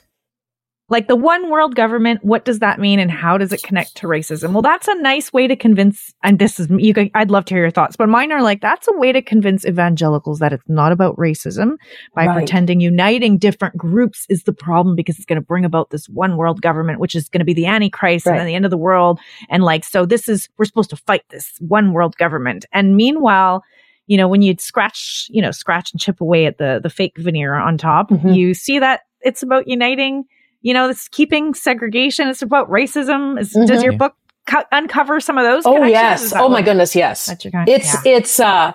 Like 0.90 1.06
the 1.06 1.16
one 1.16 1.50
world 1.50 1.74
government 1.74 2.24
what 2.24 2.44
does 2.44 2.60
that 2.60 2.80
mean 2.80 2.98
and 2.98 3.10
how 3.10 3.36
does 3.36 3.52
it 3.52 3.62
connect 3.62 3.94
to 3.96 4.06
racism 4.06 4.52
well 4.52 4.62
that's 4.62 4.88
a 4.88 4.94
nice 5.02 5.32
way 5.32 5.46
to 5.46 5.54
convince 5.56 6.14
and 6.22 6.38
this 6.38 6.58
is 6.58 6.68
you 6.78 6.94
can, 6.94 7.10
i'd 7.14 7.30
love 7.30 7.44
to 7.44 7.54
hear 7.54 7.62
your 7.64 7.70
thoughts 7.70 7.96
but 7.96 8.08
mine 8.08 8.32
are 8.32 8.42
like 8.42 8.60
that's 8.60 8.88
a 8.88 8.92
way 8.96 9.12
to 9.12 9.20
convince 9.20 9.64
evangelicals 9.66 10.38
that 10.38 10.52
it's 10.52 10.62
not 10.68 10.92
about 10.92 11.14
racism 11.16 11.76
by 12.14 12.26
Right. 12.26 12.34
pretending 12.34 12.80
uniting 12.80 13.38
different 13.38 13.76
groups 13.76 14.26
is 14.28 14.44
the 14.44 14.52
problem 14.52 14.96
because 14.96 15.16
it's 15.16 15.26
going 15.26 15.40
to 15.40 15.46
bring 15.46 15.64
about 15.64 15.90
this 15.90 16.08
one 16.08 16.36
world 16.36 16.62
government 16.62 17.00
which 17.00 17.14
is 17.14 17.28
going 17.28 17.40
to 17.40 17.44
be 17.44 17.54
the 17.54 17.66
antichrist 17.66 18.26
and 18.26 18.32
Right. 18.32 18.38
then 18.38 18.46
the 18.46 18.54
end 18.54 18.64
of 18.64 18.70
the 18.70 18.78
world 18.78 19.20
and 19.50 19.62
like 19.64 19.84
so 19.84 20.06
this 20.06 20.28
is 20.28 20.48
we're 20.58 20.64
supposed 20.64 20.90
to 20.90 20.96
fight 20.96 21.22
this 21.30 21.52
one 21.60 21.92
world 21.92 22.16
government 22.16 22.64
and 22.72 22.96
meanwhile 22.96 23.62
you 24.06 24.16
know 24.16 24.26
when 24.28 24.40
you 24.42 24.54
scratch 24.58 25.26
you 25.30 25.42
know 25.42 25.50
scratch 25.50 25.92
and 25.92 26.00
chip 26.00 26.20
away 26.20 26.46
at 26.46 26.56
the 26.58 26.80
the 26.82 26.90
fake 26.90 27.16
veneer 27.18 27.54
on 27.54 27.76
top 27.76 28.10
Mhm. 28.10 28.34
you 28.34 28.54
see 28.54 28.78
that 28.78 29.02
it's 29.20 29.42
about 29.42 29.68
uniting 29.68 30.24
you 30.60 30.74
know, 30.74 30.88
this 30.88 31.08
keeping 31.08 31.54
segregation. 31.54 32.28
It's 32.28 32.42
about 32.42 32.68
racism. 32.70 33.40
Is, 33.40 33.50
Does 33.66 33.82
your 33.82 33.96
book 33.96 34.14
co- 34.48 34.64
uncover 34.72 35.20
some 35.20 35.38
of 35.38 35.44
those? 35.44 35.64
Oh 35.66 35.84
yes. 35.84 36.22
Is 36.24 36.30
that 36.32 36.42
Oh 36.42 36.48
my 36.48 36.62
goodness. 36.62 36.94
Yes. 36.96 37.26
That's 37.26 37.44
your 37.44 37.52
kind. 37.52 37.68
It's 37.68 37.94
yeah. 37.94 38.12
it's 38.16 38.40
uh 38.40 38.72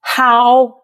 how 0.00 0.82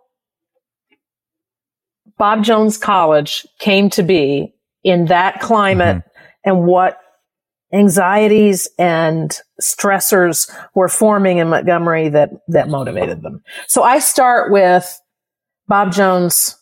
Bob 2.18 2.44
Jones 2.44 2.76
College 2.78 3.46
came 3.58 3.90
to 3.90 4.02
be 4.02 4.54
in 4.84 5.06
that 5.06 5.40
climate 5.40 5.96
Mm-hmm. 5.96 6.08
and 6.50 6.64
what 6.66 6.98
anxieties 7.72 8.68
and 8.78 9.38
stressors 9.62 10.50
were 10.74 10.88
forming 10.88 11.38
in 11.38 11.48
Montgomery 11.48 12.08
that 12.08 12.30
that 12.48 12.68
motivated 12.68 13.22
them. 13.22 13.42
So 13.68 13.82
I 13.82 13.98
start 13.98 14.50
with 14.50 15.00
Bob 15.68 15.92
Jones 15.92 16.56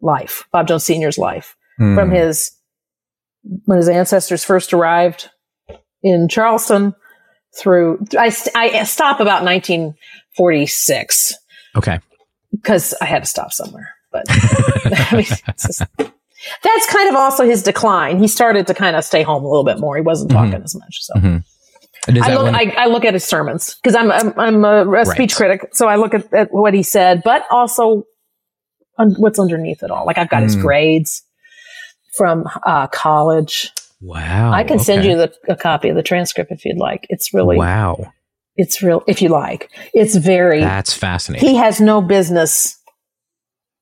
life, 0.00 0.44
Bob 0.52 0.68
Jones 0.68 0.84
Senior's 0.84 1.18
life 1.18 1.55
hmm. 1.78 1.94
from 1.94 2.10
his 2.10 2.50
when 3.64 3.78
his 3.78 3.88
ancestors 3.88 4.42
first 4.44 4.72
arrived 4.72 5.30
in 6.02 6.28
Charleston 6.28 6.94
through 7.58 8.04
I, 8.18 8.32
I 8.54 8.82
stop 8.84 9.20
about 9.20 9.42
1946 9.44 11.34
okay. 11.76 12.00
because 12.50 12.94
I 13.00 13.04
had 13.06 13.22
to 13.24 13.28
stop 13.28 13.52
somewhere. 13.52 13.90
But 14.12 14.24
I 14.30 15.08
mean, 15.12 15.24
just- 15.24 15.82
that's 16.62 16.86
kind 16.92 17.08
of 17.08 17.16
also 17.16 17.44
his 17.44 17.62
decline. 17.62 18.18
He 18.18 18.28
started 18.28 18.66
to 18.68 18.74
kind 18.74 18.94
of 18.94 19.04
stay 19.04 19.22
home 19.22 19.42
a 19.44 19.48
little 19.48 19.64
bit 19.64 19.80
more. 19.80 19.96
He 19.96 20.02
wasn't 20.02 20.30
Mhm. 20.30 20.34
talking 20.34 20.62
as 20.62 20.74
much. 20.76 20.96
So 21.00 21.14
Mhm. 21.14 21.44
I 22.22 22.34
look, 22.36 22.54
I, 22.54 22.74
I 22.84 22.86
look 22.86 23.04
at 23.04 23.14
his 23.14 23.24
sermons 23.24 23.74
because 23.82 23.96
I'm, 23.96 24.12
I'm 24.12 24.38
I'm 24.38 24.64
a, 24.64 25.00
a 25.00 25.04
speech 25.06 25.34
critic, 25.34 25.70
so 25.72 25.88
I 25.88 25.96
look 25.96 26.14
at, 26.14 26.32
at 26.32 26.48
what 26.52 26.72
he 26.72 26.84
said, 26.84 27.22
but 27.24 27.44
also 27.50 28.04
un- 28.98 29.16
what's 29.18 29.40
underneath 29.40 29.82
it 29.82 29.90
all. 29.90 30.06
Like 30.06 30.16
I've 30.18 30.28
got 30.28 30.44
his 30.44 30.56
Mm. 30.56 30.60
grades 30.62 31.24
from 32.16 32.44
uh, 32.64 32.86
college. 32.88 33.72
wow. 34.00 34.52
I 34.52 34.64
can 34.64 34.78
send 34.78 35.04
you 35.04 35.16
the, 35.16 35.32
a 35.48 35.56
copy 35.56 35.88
of 35.88 35.96
the 35.96 36.02
transcript 36.02 36.50
if 36.52 36.64
you'd 36.64 36.78
like. 36.78 37.06
It's 37.10 37.32
really, 37.34 37.56
Wow. 37.56 38.12
it's 38.56 38.82
real. 38.82 39.02
If 39.06 39.20
you 39.22 39.28
like, 39.28 39.70
it's 39.94 40.16
very. 40.16 40.60
That's 40.60 40.92
fascinating. 40.92 41.48
he 41.48 41.56
has 41.56 41.80
no 41.80 42.00
business. 42.00 42.76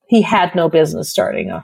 He 0.07 0.21
had 0.21 0.53
no 0.55 0.69
business 0.69 1.09
starting 1.09 1.49
a. 1.49 1.63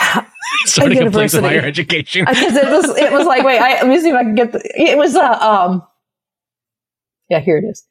Starting 0.64 1.06
a 1.06 1.10
place 1.10 1.34
of 1.34 1.42
university. 1.42 1.46
higher 1.48 1.60
education. 1.68 2.24
Because 2.28 2.56
it 2.56 2.68
was, 2.70 2.98
it 2.98 3.12
was 3.12 3.26
like, 3.26 3.44
wait, 3.44 3.58
I, 3.58 3.74
let 3.82 3.88
me 3.88 4.00
see 4.00 4.08
if 4.10 4.14
I 4.14 4.22
can 4.22 4.34
get 4.34 4.52
the. 4.52 4.60
It 4.74 4.96
was 4.96 5.14
a, 5.14 5.44
um. 5.44 5.82
Yeah, 7.28 7.40
here 7.40 7.58
it 7.58 7.64
is. 7.64 7.84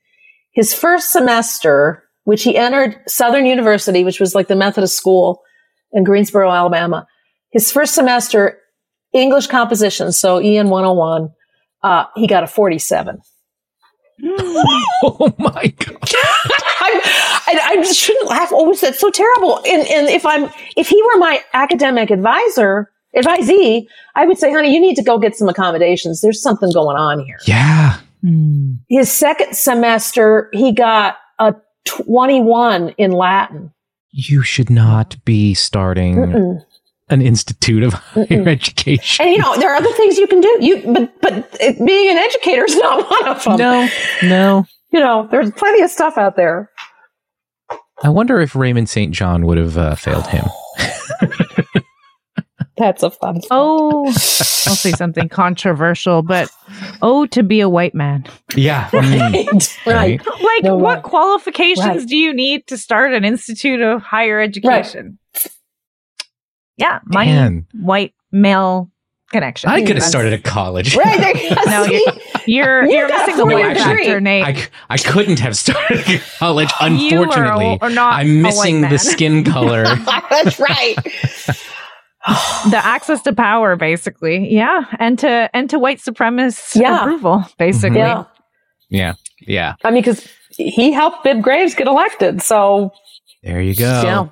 His 0.54 0.74
first 0.74 1.12
semester, 1.12 2.04
which 2.24 2.44
he 2.44 2.58
entered 2.58 2.98
Southern 3.08 3.46
University, 3.46 4.04
which 4.04 4.20
was 4.20 4.34
like 4.34 4.48
the 4.48 4.56
Methodist 4.56 4.96
school 4.98 5.42
in 5.92 6.04
Greensboro, 6.04 6.50
Alabama. 6.52 7.06
His 7.52 7.72
first 7.72 7.96
semester, 7.96 8.60
English 9.14 9.48
composition, 9.48 10.12
so 10.12 10.38
EN 10.38 10.70
101, 10.70 11.30
uh, 11.84 12.06
he 12.16 12.28
got 12.28 12.44
a 12.44 12.48
47. 12.48 13.22
oh 14.24 15.34
my 15.38 15.74
god. 15.78 15.98
I, 16.80 17.42
I, 17.48 17.60
I 17.72 17.76
just 17.78 18.00
shouldn't 18.00 18.30
laugh. 18.30 18.50
Oh, 18.52 18.74
that's 18.74 19.00
so 19.00 19.10
terrible. 19.10 19.58
And, 19.60 19.88
and 19.88 20.08
if 20.08 20.26
I'm, 20.26 20.50
if 20.76 20.88
he 20.90 21.02
were 21.04 21.20
my 21.20 21.44
academic 21.54 22.10
advisor, 22.10 22.92
advisee, 23.16 23.88
I 24.16 24.26
would 24.26 24.38
say, 24.38 24.52
honey, 24.52 24.74
you 24.74 24.82
need 24.82 24.96
to 24.96 25.04
go 25.04 25.20
get 25.20 25.36
some 25.36 25.50
accommodations. 25.50 26.22
There's 26.22 26.42
something 26.42 26.72
going 26.74 26.98
on 26.98 27.20
here. 27.20 27.38
Yeah. 27.46 28.00
Hmm. 28.22 28.74
His 28.90 29.12
second 29.12 29.56
semester, 29.56 30.50
he 30.54 30.72
got 30.72 31.18
a 31.40 31.56
21 31.86 32.90
in 32.98 33.12
Latin. 33.12 33.72
You 34.12 34.42
should 34.42 34.70
not 34.70 35.24
be 35.26 35.54
starting 35.54 36.16
Mm-mm. 36.16 36.66
An 37.10 37.22
institute 37.22 37.84
of 37.84 37.94
higher 37.94 38.26
Mm-mm. 38.26 38.48
education. 38.48 39.26
And 39.26 39.36
you 39.36 39.42
know, 39.42 39.56
there 39.58 39.72
are 39.72 39.76
other 39.78 39.92
things 39.94 40.18
you 40.18 40.28
can 40.28 40.42
do. 40.42 40.58
You, 40.60 40.94
but, 40.94 41.22
but 41.22 41.58
it, 41.60 41.78
being 41.86 42.12
an 42.12 42.18
educator 42.18 42.66
is 42.66 42.76
not 42.78 43.10
one 43.10 43.28
of 43.30 43.44
them. 43.44 43.58
No, 43.58 43.88
no. 44.24 44.66
You 44.92 45.00
know, 45.00 45.28
there's 45.32 45.52
plenty 45.52 45.82
of 45.84 45.90
stuff 45.90 46.18
out 46.18 46.36
there. 46.36 46.70
I 48.04 48.10
wonder 48.10 48.40
if 48.42 48.56
Raymond 48.56 48.90
St. 48.90 49.12
John 49.14 49.46
would 49.46 49.58
have 49.58 49.78
uh, 49.78 49.96
failed 49.96 50.28
him. 50.28 50.46
That's 52.78 53.02
a 53.02 53.10
fun. 53.10 53.42
Oh, 53.50 54.06
I'll 54.06 54.14
say 54.14 54.92
something 54.92 55.30
controversial, 55.30 56.22
but 56.22 56.52
oh, 57.02 57.26
to 57.28 57.42
be 57.42 57.60
a 57.60 57.68
white 57.68 57.96
man. 57.96 58.26
Yeah. 58.56 58.88
Right. 58.94 59.78
right. 59.88 60.22
Like, 60.42 60.64
No, 60.64 60.78
what 60.78 60.96
right. 60.98 61.04
qualifications 61.04 61.86
Right. 61.88 62.08
do 62.08 62.16
you 62.16 62.34
need 62.36 62.68
to 62.68 62.78
start 62.78 63.14
an 63.14 63.26
institute 63.26 63.82
of 63.82 64.04
higher 64.04 64.40
education? 64.40 65.18
Yeah, 66.78 67.00
my 67.06 67.26
Man. 67.26 67.66
white 67.74 68.14
male 68.32 68.90
connection. 69.32 69.70
I 69.70 69.84
could 69.84 69.96
have 69.98 70.06
started 70.06 70.32
a 70.34 70.38
college. 70.38 70.96
Right. 70.96 71.20
There 71.20 71.38
you 71.44 71.56
go. 71.56 71.62
no, 71.66 71.84
you're 72.46 72.86
You 72.86 72.98
you're 72.98 73.08
missing 73.10 73.36
the 73.38 73.42
four-year 73.44 73.68
white 73.70 73.78
degree. 73.78 74.04
factor, 74.06 74.22
Nate. 74.22 74.46
I, 74.46 74.54
c- 74.54 74.70
I 74.90 74.98
couldn't 74.98 75.40
have 75.40 75.58
started 75.58 76.08
a 76.08 76.20
college, 76.40 76.70
You 76.82 76.86
are 76.86 77.24
unfortunately. 77.24 77.78
a- 77.82 77.86
are 77.86 77.90
not 77.90 78.14
a 78.14 78.16
I'm 78.18 78.42
missing 78.42 78.82
the 78.82 78.98
skin 79.00 79.44
color. 79.54 79.84
That's 79.86 80.60
right. 80.60 80.96
the 82.70 82.80
access 82.82 83.22
to 83.24 83.34
power, 83.34 83.76
basically. 83.76 84.54
Yeah, 84.54 84.84
and 85.00 85.18
to 85.20 85.50
and 85.54 85.70
to 85.70 85.80
white 85.80 86.00
supremacist 86.00 86.80
Yeah. 86.80 87.00
approval, 87.02 87.46
basically. 87.58 87.98
Yeah. 88.00 88.26
yeah. 88.90 89.14
Yeah. 89.42 89.76
I 89.84 89.92
mean, 89.92 90.02
because 90.02 90.28
he 90.50 90.92
helped 90.92 91.24
Bibb 91.24 91.42
Graves 91.42 91.76
get 91.76 91.88
elected. 91.88 92.42
So, 92.42 92.92
There 93.44 93.62
you 93.62 93.76
go. 93.76 94.02
yeah. 94.04 94.28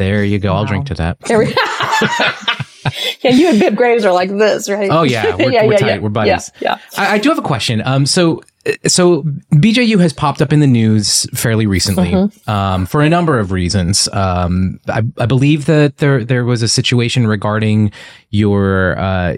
There 0.00 0.24
you 0.24 0.38
go. 0.38 0.54
I'll 0.54 0.64
drink 0.64 0.86
to 0.86 0.94
that. 0.94 1.20
There 1.20 1.38
we- 1.38 1.54
yeah, 3.20 3.30
you 3.32 3.48
and 3.50 3.60
Bibb 3.60 3.76
Graves 3.76 4.04
are 4.06 4.12
like 4.12 4.30
this, 4.30 4.68
right? 4.70 4.90
Oh, 4.90 5.02
yeah. 5.02 5.36
We're- 5.36 5.66
we're 5.68 5.76
tight. 5.76 6.00
We're 6.02 6.08
buddies. 6.08 6.50
Yeah. 6.60 6.78
I, 6.96 7.16
I 7.16 7.18
do 7.18 7.28
have 7.28 7.36
a 7.38 7.42
question. 7.42 7.82
Um, 7.84 8.06
so, 8.06 8.42
so 8.86 9.22
BJU 9.52 10.00
has 10.00 10.14
popped 10.14 10.40
up 10.40 10.54
in 10.54 10.60
the 10.60 10.66
news 10.66 11.26
fairly 11.34 11.66
recently, 11.66 12.12
Mm-hmm. 12.12 12.50
um, 12.50 12.86
for 12.86 13.02
a 13.02 13.10
number 13.10 13.38
of 13.38 13.52
reasons. 13.52 14.08
Um, 14.14 14.80
I, 14.88 15.02
I 15.18 15.26
believe 15.26 15.66
that 15.66 15.98
there 15.98 16.24
there 16.24 16.46
was 16.46 16.62
a 16.62 16.68
situation 16.68 17.26
regarding 17.26 17.92
your 18.30 18.98
uh, 18.98 19.36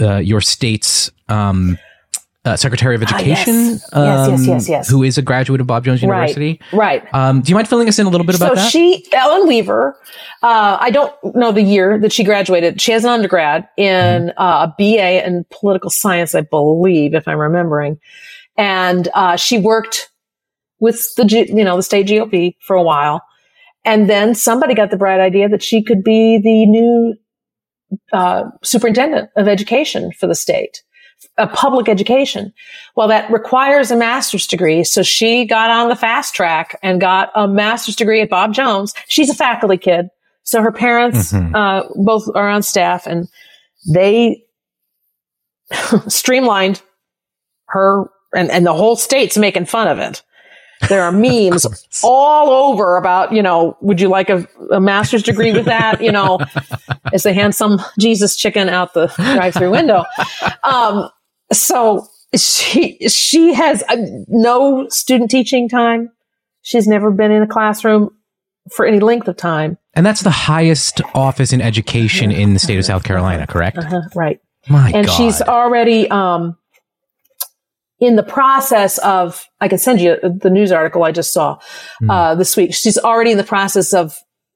uh 0.00 0.16
your 0.18 0.40
state's 0.42 1.10
um 1.28 1.78
uh, 2.44 2.56
Secretary 2.56 2.94
of 2.96 3.02
Ah, 3.02 3.14
Education. 3.16 3.54
yes. 3.54 3.88
Yes, 3.94 4.28
yes, 4.30 4.46
yes, 4.46 4.68
yes. 4.68 4.88
Who 4.88 5.02
is 5.02 5.16
a 5.18 5.22
graduate 5.22 5.60
of 5.60 5.66
Bob 5.68 5.84
Jones 5.84 6.02
University. 6.02 6.60
Right. 6.72 7.02
Um, 7.14 7.40
do 7.40 7.50
you 7.50 7.54
mind 7.54 7.68
filling 7.68 7.88
us 7.88 7.98
in 7.98 8.06
a 8.06 8.10
little 8.10 8.26
bit 8.26 8.34
about 8.36 8.50
so 8.50 8.54
that? 8.56 8.64
So 8.64 8.70
she, 8.70 9.06
Ellen 9.12 9.46
Weaver, 9.46 9.96
uh, 10.42 10.76
I 10.80 10.90
don't 10.90 11.14
know 11.36 11.52
the 11.52 11.62
year 11.62 11.98
that 12.00 12.12
she 12.12 12.24
graduated. 12.24 12.80
She 12.80 12.90
has 12.92 13.04
an 13.04 13.10
undergrad 13.10 13.68
in 13.76 14.32
Mm-hmm. 14.32 14.42
uh, 14.42 14.66
a 14.66 14.74
BA 14.76 15.24
in 15.26 15.44
political 15.50 15.88
science, 15.90 16.34
I 16.34 16.40
believe, 16.40 17.14
if 17.14 17.28
I'm 17.28 17.38
remembering. 17.38 17.98
And 18.56 19.08
uh, 19.14 19.36
she 19.36 19.58
worked 19.58 20.10
with 20.80 21.06
the, 21.16 21.24
G- 21.24 21.48
you 21.48 21.62
know, 21.64 21.76
the 21.76 21.82
state 21.82 22.06
GOP 22.08 22.56
for 22.60 22.74
a 22.74 22.82
while. 22.82 23.22
And 23.84 24.10
then 24.10 24.34
somebody 24.34 24.74
got 24.74 24.90
the 24.90 24.96
bright 24.96 25.20
idea 25.20 25.48
that 25.48 25.62
she 25.62 25.82
could 25.82 26.02
be 26.04 26.38
the 26.42 26.66
new 26.66 27.14
uh, 28.12 28.44
superintendent 28.62 29.30
of 29.36 29.48
education 29.48 30.10
for 30.12 30.26
the 30.26 30.34
state, 30.34 30.82
a 31.38 31.46
public 31.46 31.88
education. 31.88 32.52
Well, 32.96 33.08
that 33.08 33.30
requires 33.30 33.90
a 33.90 33.96
master's 33.96 34.46
degree. 34.46 34.84
So 34.84 35.02
she 35.02 35.44
got 35.44 35.70
on 35.70 35.88
the 35.88 35.96
fast 35.96 36.34
track 36.34 36.78
and 36.82 37.00
got 37.00 37.30
a 37.34 37.48
master's 37.48 37.96
degree 37.96 38.20
at 38.20 38.28
Bob 38.30 38.52
Jones. 38.52 38.94
She's 39.08 39.30
a 39.30 39.34
faculty 39.34 39.76
kid. 39.76 40.08
So 40.44 40.60
her 40.60 40.72
parents, 40.72 41.32
Mhm. 41.32 41.54
uh, 41.54 41.88
both 41.96 42.24
are 42.34 42.48
on 42.48 42.62
staff 42.62 43.06
and 43.06 43.28
they 43.92 44.42
streamlined 46.08 46.82
her 47.68 48.06
and, 48.34 48.50
and 48.50 48.66
the 48.66 48.74
whole 48.74 48.96
state's 48.96 49.36
making 49.36 49.66
fun 49.66 49.88
of 49.88 49.98
it. 49.98 50.22
There 50.88 51.02
are 51.02 51.12
memes 51.12 51.66
all 52.02 52.50
over 52.50 52.96
about, 52.96 53.32
you 53.32 53.42
know, 53.42 53.76
would 53.80 54.00
you 54.00 54.08
like 54.08 54.30
a, 54.30 54.46
a 54.70 54.80
master's 54.80 55.22
degree 55.22 55.52
with 55.52 55.66
that? 55.66 56.02
You 56.02 56.12
know, 56.12 56.40
as 57.12 57.22
they 57.22 57.32
hand 57.32 57.54
some 57.54 57.80
Jesus 57.98 58.36
chicken 58.36 58.68
out 58.68 58.94
the 58.94 59.06
drive 59.16 59.54
through 59.54 59.70
window. 59.70 60.04
Um, 60.62 61.08
so 61.52 62.08
she, 62.36 62.98
she 63.08 63.54
has 63.54 63.82
uh, 63.88 63.96
no 64.28 64.88
student 64.88 65.30
teaching 65.30 65.68
time. 65.68 66.10
She's 66.62 66.86
never 66.86 67.10
been 67.10 67.30
in 67.30 67.42
a 67.42 67.46
classroom 67.46 68.10
for 68.74 68.86
any 68.86 69.00
length 69.00 69.28
of 69.28 69.36
time. 69.36 69.76
and 69.94 70.06
that's 70.06 70.22
the 70.22 70.30
highest 70.30 71.00
office 71.14 71.52
in 71.52 71.60
education 71.60 72.30
in 72.30 72.54
the 72.54 72.60
state 72.60 72.78
of 72.78 72.84
South 72.84 73.02
Carolina, 73.02 73.46
correct? 73.46 73.78
Uh-huh, 73.78 74.02
right. 74.14 74.40
My 74.68 74.90
and 74.94 75.06
God. 75.06 75.16
she's 75.16 75.42
already 75.42 76.08
um, 76.08 76.56
in 78.06 78.16
the 78.16 78.22
process 78.38 78.98
of 78.98 79.24
i 79.64 79.68
can 79.68 79.78
send 79.78 80.00
you 80.00 80.10
the 80.44 80.50
news 80.58 80.70
article 80.72 81.02
i 81.04 81.12
just 81.20 81.32
saw 81.32 81.48
Hmm. 82.00 82.10
uh, 82.10 82.34
this 82.40 82.56
week 82.58 82.70
she's 82.74 82.98
already 82.98 83.30
in 83.34 83.38
the 83.38 83.48
process 83.56 83.94
of 83.94 84.06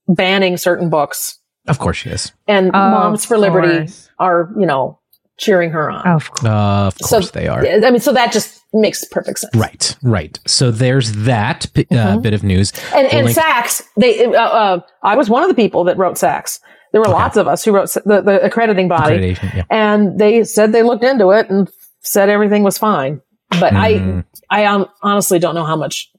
banning 0.09 0.57
certain 0.57 0.88
books 0.90 1.38
of 1.68 1.78
course 1.78 1.97
she 2.03 2.11
is. 2.11 2.32
and 2.49 2.66
Of 2.68 2.90
moms 2.97 3.24
for 3.24 3.36
liberty 3.38 3.78
course. 3.78 4.11
are 4.18 4.51
you 4.61 4.66
know 4.66 4.99
cheering 5.38 5.70
her 5.76 5.90
on 5.90 6.03
Of 6.16 6.30
course. 6.30 6.44
Uh, 6.44 6.86
of 6.90 6.94
So- 7.01 7.16
course 7.16 7.30
they 7.38 7.47
are. 7.53 7.61
i 7.88 7.90
mean 7.92 8.01
so 8.01 8.12
that 8.12 8.32
just 8.32 8.51
makes 8.72 9.05
perfect 9.16 9.38
sense 9.40 9.55
Right, 9.57 9.97
right. 10.03 10.34
So 10.47 10.70
there's 10.70 11.09
that 11.32 11.66
p- 11.74 11.86
uh, 11.90 11.94
Mhm. 12.16 12.22
bit 12.22 12.34
of 12.34 12.42
news. 12.42 12.72
and, 12.94 13.07
We'll 13.07 13.16
and 13.18 13.24
link- 13.26 13.38
SACS, 13.38 13.82
they, 13.97 14.12
uh, 14.26 14.32
uh, 14.62 14.80
I 15.03 15.14
was 15.16 15.30
one 15.30 15.42
of 15.44 15.49
the 15.49 15.55
people 15.55 15.84
that 15.84 15.97
wrote 15.97 16.18
SACS. 16.18 16.59
There 16.92 17.01
were 17.01 17.09
Okay. 17.09 17.22
lots 17.22 17.36
of 17.38 17.47
us 17.49 17.64
who 17.64 17.70
wrote 17.72 17.88
the, 18.05 18.20
the 18.28 18.36
accrediting 18.44 18.88
body, 18.88 19.36
yeah. 19.55 19.62
and 19.70 20.18
they 20.18 20.44
said 20.44 20.72
they 20.72 20.82
looked 20.82 21.05
into 21.05 21.30
it 21.30 21.49
and 21.49 21.68
said 22.03 22.28
everything 22.28 22.62
was 22.64 22.76
fine. 22.76 23.20
But 23.51 23.72
Mhm. 23.72 24.24
I, 24.51 24.62
I 24.62 24.64
um, 24.66 24.86
honestly 25.03 25.38
don't 25.38 25.55
know 25.55 25.64
how 25.64 25.76
much 25.76 26.11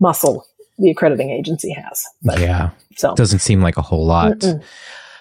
muscle 0.00 0.44
the 0.78 0.90
accrediting 0.90 1.30
agency 1.30 1.72
has. 1.72 2.02
But 2.22 2.40
yeah, 2.40 2.70
so 2.96 3.14
doesn't 3.14 3.38
seem 3.40 3.60
like 3.62 3.76
a 3.76 3.82
whole 3.82 4.04
lot. 4.06 4.38
Mm-mm. 4.38 4.62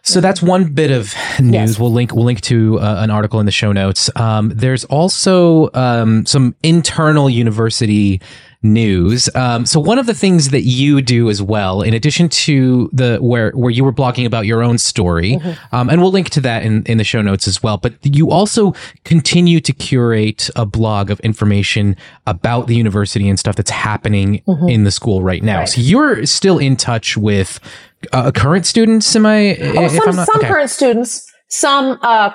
So 0.08 0.22
that's 0.22 0.41
one 0.41 0.66
bit 0.74 0.91
of 0.91 1.14
news. 1.39 1.53
Yes. 1.53 1.80
We'll 1.80 1.91
link 1.91 2.14
we'll 2.14 2.26
link 2.26 2.41
to 2.41 2.80
uh, 2.80 2.97
an 2.99 3.10
article 3.10 3.39
in 3.39 3.45
the 3.47 3.51
show 3.51 3.72
notes. 3.72 4.10
Um, 4.16 4.51
there's 4.56 4.86
also 4.86 5.70
um, 5.74 6.26
some 6.28 6.56
internal 6.62 7.28
university 7.30 8.22
news. 8.62 9.30
Um, 9.36 9.66
so 9.66 9.80
one 9.80 9.99
of 9.99 10.06
the 10.08 10.14
things 10.14 10.49
that 10.49 10.62
you 10.62 11.01
do 11.01 11.30
as 11.30 11.39
well, 11.41 11.82
in 11.84 11.93
addition 11.93 12.30
to 12.30 12.89
the 12.93 13.18
where 13.18 13.51
where 13.51 13.72
you 13.72 13.84
were 13.84 13.93
blogging 13.93 14.26
about 14.26 14.45
your 14.45 14.64
own 14.64 14.78
story, 14.78 15.34
Mm-hmm. 15.36 15.76
um, 15.76 15.89
and 15.89 16.01
we'll 16.01 16.12
link 16.12 16.30
to 16.32 16.41
that 16.41 16.64
in 16.64 16.84
in 16.86 16.97
the 16.99 17.03
show 17.03 17.22
notes 17.22 17.47
as 17.47 17.62
well. 17.64 17.78
But 17.78 17.93
you 18.03 18.30
also 18.32 18.74
continue 19.06 19.60
to 19.62 19.74
curate 19.74 20.49
a 20.56 20.66
blog 20.68 21.10
of 21.10 21.20
information 21.22 21.95
about 22.28 22.68
the 22.68 22.76
university 22.76 23.28
and 23.28 23.39
stuff 23.39 23.56
that's 23.56 23.72
happening 23.72 24.43
in 24.70 24.84
the 24.84 24.91
school 24.91 25.24
right 25.24 25.41
now. 25.41 25.53
Mm-hmm. 25.53 25.60
Right. 25.62 25.70
So 25.70 25.82
you're 25.82 26.26
still 26.28 26.60
in 26.60 26.76
touch 26.76 27.18
with 27.18 27.60
uh, 28.14 28.32
current 28.32 28.66
students. 28.66 29.16
Am 29.16 29.26
I? 29.26 29.56
oh, 29.58 29.86
if 29.86 29.91
some 29.91 30.10
I'm 30.10 30.16
not- 30.16 30.26
some 30.28 30.38
okay. 30.38 30.47
current 30.47 30.70
students, 30.70 31.26
some 31.49 31.97
uh, 32.01 32.32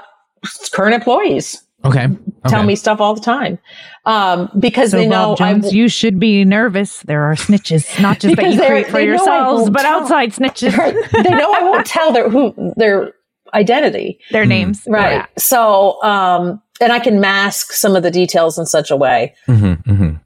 current 0.72 0.94
employees 0.94 1.62
Okay. 1.84 2.08
tell 2.48 2.62
me 2.62 2.76
stuff 2.76 3.00
all 3.00 3.14
the 3.14 3.20
time 3.22 3.58
um, 4.04 4.50
because 4.58 4.90
So 4.90 4.98
they 4.98 5.06
know 5.06 5.34
Bob 5.34 5.40
I 5.40 5.52
Jones, 5.54 5.72
you 5.72 5.88
should 5.88 6.20
be 6.20 6.44
nervous. 6.44 7.00
There 7.02 7.22
are 7.24 7.34
snitches, 7.34 8.00
not 8.02 8.20
just 8.20 8.36
that 8.36 8.36
Because 8.36 8.54
you 8.54 8.60
they're- 8.60 8.68
create 8.68 8.86
for 8.86 8.92
they 8.98 9.06
yourselves, 9.06 9.70
but 9.70 9.82
tell. 9.82 10.02
outside 10.02 10.32
snitches. 10.32 10.72
they 11.24 11.30
know 11.30 11.52
I 11.54 11.62
won't 11.62 11.86
tell 11.86 12.12
their 12.12 12.28
who 12.28 12.54
their 12.76 13.12
identity. 13.54 14.18
Their 14.30 14.44
names, 14.46 14.82
Right. 14.86 15.12
Yeah. 15.12 15.26
So, 15.38 16.02
um, 16.02 16.60
and 16.82 16.92
I 16.92 16.98
can 16.98 17.18
mask 17.20 17.72
some 17.72 17.96
of 17.96 18.02
the 18.02 18.10
details 18.10 18.58
in 18.58 18.66
such 18.66 18.90
a 18.90 18.96
way. 18.96 19.34
Mhm, 19.48 19.82
mhm. 19.84 20.20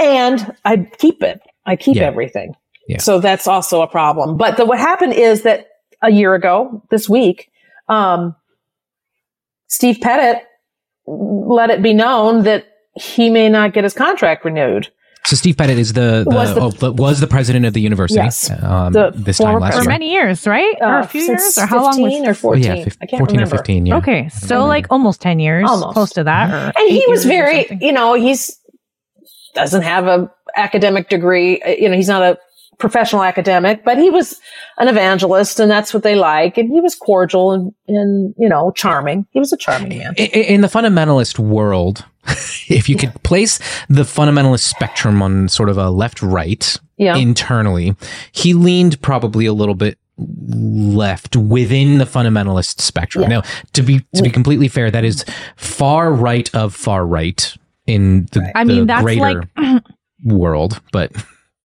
And 0.00 0.54
I 0.64 0.76
keep 0.98 1.22
it. 1.22 1.40
I 1.66 1.74
keep 1.76 1.96
Yeah. 1.96 2.04
everything. 2.04 2.54
Yeah. 2.88 2.98
So 2.98 3.18
that's 3.20 3.46
also 3.46 3.82
a 3.82 3.86
problem. 3.86 4.36
But 4.36 4.56
the, 4.56 4.64
what 4.64 4.78
happened 4.78 5.12
is 5.14 5.42
that 5.42 5.66
a 6.02 6.10
year 6.10 6.34
ago, 6.34 6.82
this 6.90 7.08
week, 7.08 7.50
um, 7.88 8.36
Steve 9.68 9.98
Pettit 10.00 10.42
let 11.06 11.70
it 11.70 11.82
be 11.82 11.94
known 11.94 12.44
that 12.44 12.66
he 12.94 13.30
may 13.30 13.48
not 13.48 13.72
get 13.72 13.84
his 13.84 13.94
contract 13.94 14.44
renewed. 14.44 14.88
So 15.24 15.34
Steve 15.34 15.56
Pettit 15.56 15.76
is 15.78 15.92
the, 15.92 16.24
the, 16.28 16.34
Was 16.36 16.54
the- 16.54 16.60
oh, 16.60 16.70
the- 16.70 16.92
was 16.92 17.18
the 17.18 17.26
president 17.26 17.66
of 17.66 17.72
the 17.72 17.80
university. 17.80 18.20
Yes. 18.20 18.48
Um, 18.62 18.92
The 18.92 19.10
this 19.12 19.38
time 19.38 19.46
former 19.54 19.60
last 19.60 19.82
For 19.82 19.88
many 19.88 20.12
years, 20.12 20.46
right? 20.46 20.76
or 20.80 20.98
a 20.98 21.00
Uh, 21.02 21.06
few 21.06 21.22
years? 21.22 21.58
Or 21.58 21.66
how 21.66 21.82
long 21.82 22.00
was 22.00 22.12
15 22.12 22.26
or 22.26 22.30
Oh, 22.30 22.34
14? 22.34 22.62
yeah, 22.64 22.84
fif- 22.84 22.96
I 23.02 23.06
can't 23.06 23.18
14 23.20 23.36
remember. 23.38 23.54
or 23.56 23.58
15. 23.58 23.86
Yeah. 23.86 23.96
Okay, 23.96 24.28
so 24.28 24.64
like 24.66 24.86
almost 24.90 25.20
10 25.20 25.40
years, 25.40 25.68
Almost. 25.68 25.94
close 25.94 26.12
to 26.12 26.22
that. 26.24 26.50
Or 26.50 26.72
and 26.80 26.88
he 26.90 27.04
was 27.08 27.24
very 27.24 27.66
you 27.80 27.92
know 27.92 28.14
he's 28.14 28.56
doesn't 29.54 29.82
have 29.82 30.06
a 30.06 30.30
academic 30.54 31.08
degree 31.08 31.60
uh, 31.62 31.70
you 31.70 31.88
know 31.88 31.96
he's 31.96 32.08
not 32.08 32.22
a 32.22 32.38
professional 32.78 33.22
academic 33.22 33.84
but 33.84 33.96
he 33.98 34.10
was 34.10 34.40
an 34.78 34.88
evangelist 34.88 35.58
and 35.60 35.70
that's 35.70 35.94
what 35.94 36.02
they 36.02 36.14
like. 36.14 36.58
And 36.58 36.70
he 36.70 36.80
was 36.80 36.94
cordial 36.94 37.52
and, 37.52 37.72
and 37.88 38.34
you 38.38 38.48
know 38.48 38.70
charming. 38.72 39.26
He 39.30 39.38
was 39.38 39.52
a 39.52 39.56
charming 39.56 39.98
man. 39.98 40.14
I- 40.18 40.30
I- 40.34 40.38
In 40.38 40.60
the 40.60 40.68
fundamentalist 40.68 41.38
world, 41.38 42.04
if 42.68 42.88
you 42.88 42.96
could 42.96 43.14
place 43.22 43.58
the 43.88 44.02
fundamentalist 44.02 44.60
spectrum 44.60 45.22
on 45.22 45.48
sort 45.48 45.68
of 45.68 45.78
a 45.78 45.90
left 45.90 46.22
right 46.22 46.76
yeah. 46.96 47.16
internally, 47.16 47.94
he 48.32 48.52
leaned 48.54 49.00
probably 49.02 49.46
a 49.46 49.52
little 49.52 49.74
bit 49.74 49.98
left 50.18 51.36
within 51.36 51.98
the 51.98 52.04
fundamentalist 52.04 52.80
spectrum. 52.80 53.24
Yeah. 53.24 53.28
Now, 53.28 53.42
to 53.74 53.82
be 53.82 54.04
to 54.14 54.22
be 54.22 54.30
completely 54.30 54.68
fair, 54.68 54.90
that 54.90 55.04
is 55.04 55.24
far 55.56 56.12
right 56.12 56.52
of 56.54 56.74
far 56.74 57.06
right 57.06 57.54
in 57.86 58.26
the, 58.32 58.50
I 58.54 58.64
the 58.64 58.72
mean, 58.72 58.86
that's 58.86 59.02
greater 59.02 59.44
like 59.56 59.82
world, 60.24 60.80
but 60.92 61.12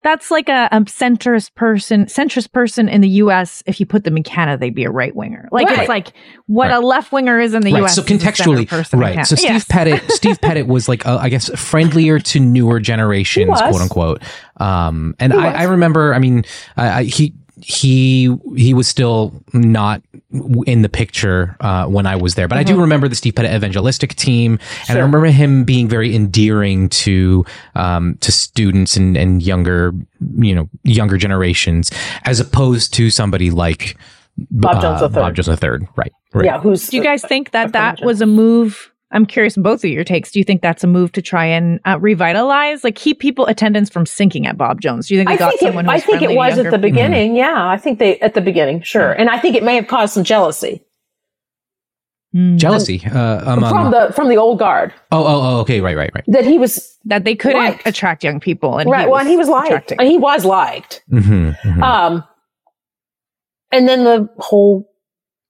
that's 0.02 0.30
like 0.30 0.48
a, 0.48 0.68
a 0.72 0.80
centrist 0.82 1.54
person, 1.54 2.06
centrist 2.06 2.52
person 2.52 2.88
in 2.88 3.00
the 3.02 3.08
U.S. 3.08 3.62
If 3.66 3.80
you 3.80 3.86
put 3.86 4.04
them 4.04 4.16
in 4.16 4.22
Canada, 4.22 4.58
they'd 4.58 4.74
be 4.74 4.84
a 4.84 4.90
right 4.90 5.14
winger. 5.14 5.48
Like 5.52 5.66
Right. 5.68 5.80
it's 5.80 5.88
like 5.88 6.12
what 6.46 6.70
Right. 6.70 6.76
a 6.76 6.80
left 6.80 7.12
winger 7.12 7.38
is 7.38 7.52
in 7.54 7.62
the 7.62 7.72
right. 7.72 7.80
U.S. 7.80 7.96
So 7.96 8.02
a 8.02 8.04
contextually, 8.04 8.98
right. 8.98 9.26
So 9.26 9.36
Steve 9.36 9.50
Yes. 9.50 9.64
Pettit, 9.64 10.10
Steve 10.10 10.40
Pettit 10.42 10.66
was 10.66 10.88
like, 10.88 11.06
uh, 11.06 11.18
I 11.20 11.28
guess, 11.28 11.50
friendlier 11.58 12.18
to 12.18 12.40
newer 12.40 12.80
generations, 12.80 13.60
quote 13.60 13.80
unquote. 13.82 14.22
Um, 14.56 15.14
and 15.18 15.32
I. 15.32 15.52
I 15.60 15.62
remember, 15.64 16.14
I 16.14 16.18
mean, 16.18 16.44
I, 16.76 16.88
I, 17.00 17.02
he 17.04 17.34
he 17.62 18.34
he 18.56 18.74
was 18.74 18.88
still 18.88 19.32
not 19.52 20.02
in 20.66 20.82
the 20.82 20.88
picture 20.88 21.56
uh, 21.60 21.86
when 21.86 22.06
I 22.06 22.16
was 22.16 22.34
there, 22.36 22.46
but 22.46 22.58
I 22.58 22.62
do 22.62 22.80
remember 22.80 23.08
the 23.08 23.14
Steve 23.16 23.34
Pettit 23.34 23.52
evangelistic 23.52 24.14
team, 24.14 24.58
and 24.88 24.98
I 24.98 25.00
Mm-hmm. 25.00 25.12
Remember 25.12 25.26
him 25.26 25.64
being 25.64 25.88
very 25.88 26.14
endearing 26.14 26.88
to 26.90 27.44
um, 27.74 28.16
to 28.20 28.30
students 28.30 28.96
and 28.96 29.16
and 29.16 29.42
younger 29.42 29.92
you 30.36 30.54
know 30.54 30.68
younger 30.84 31.16
generations, 31.16 31.90
as 32.24 32.38
opposed 32.40 32.94
to 32.94 33.10
somebody 33.10 33.50
like 33.50 33.96
Bob 34.50 34.80
Jones 34.80 35.02
uh, 35.02 35.06
III. 35.06 35.14
Bob 35.14 35.34
Jones 35.34 35.48
III, 35.48 35.88
right? 35.96 36.12
right. 36.32 36.44
yeah 36.44 36.60
who's 36.60 36.88
Do 36.88 36.96
you 36.96 37.02
guys 37.02 37.22
think 37.22 37.50
that 37.52 37.72
that 37.72 38.00
was 38.02 38.20
a 38.20 38.26
move? 38.26 38.89
I'm 39.12 39.26
curious, 39.26 39.56
both 39.56 39.82
of 39.84 39.90
your 39.90 40.04
takes. 40.04 40.30
Do 40.30 40.38
you 40.38 40.44
think 40.44 40.62
that's 40.62 40.84
a 40.84 40.86
move 40.86 41.10
to 41.12 41.22
try 41.22 41.44
and 41.44 41.80
uh, 41.84 41.98
revitalize, 42.00 42.84
like 42.84 42.94
keep 42.94 43.18
people 43.18 43.46
attendance 43.46 43.90
from 43.90 44.06
sinking 44.06 44.46
at 44.46 44.56
Bob 44.56 44.80
Jones? 44.80 45.08
Do 45.08 45.14
you 45.14 45.20
think 45.20 45.28
they 45.30 45.34
I 45.34 45.38
got 45.38 45.50
think 45.50 45.62
it, 45.62 45.66
someone 45.66 45.84
who 45.86 45.90
I 45.90 45.94
was 45.94 46.04
think 46.04 46.22
it 46.22 46.30
was 46.36 46.52
at 46.52 46.56
younger 46.58 46.70
the 46.70 46.76
people? 46.78 46.90
beginning. 46.90 47.34
Yeah, 47.36 47.68
I 47.68 47.76
think 47.76 47.98
they 47.98 48.18
at 48.20 48.34
the 48.34 48.40
beginning, 48.40 48.82
sure, 48.82 49.12
and 49.12 49.28
I 49.28 49.38
think 49.38 49.56
it 49.56 49.64
may 49.64 49.74
have 49.76 49.88
caused 49.88 50.14
some 50.14 50.24
jealousy 50.24 50.84
Hmm. 52.32 52.58
jealousy 52.58 53.02
uh, 53.12 53.42
among 53.54 53.70
from 53.72 53.90
the 53.90 54.12
from 54.14 54.28
the 54.28 54.36
old 54.36 54.60
guard 54.60 54.94
oh 55.10 55.18
oh 55.24 55.40
oh 55.56 55.60
okay 55.62 55.80
right 55.80 55.96
right 55.96 56.12
right 56.14 56.22
that 56.28 56.44
he 56.44 56.58
was 56.58 56.96
that 57.06 57.24
they 57.24 57.34
couldn't 57.34 57.58
Liked. 57.58 57.84
attract 57.88 58.22
young 58.22 58.38
people, 58.38 58.78
and 58.78 58.88
right. 58.88 59.06
he 59.06 59.10
well, 59.10 59.18
and 59.18 59.28
he 59.28 59.36
was 59.36 59.48
liked, 59.48 59.66
attracting. 59.66 59.98
and 59.98 60.08
he 60.08 60.16
was 60.16 60.44
liked. 60.44 61.02
hmm 61.10 61.50
Um, 61.82 62.22
and 63.72 63.88
then 63.88 64.04
the 64.04 64.28
whole, 64.38 64.88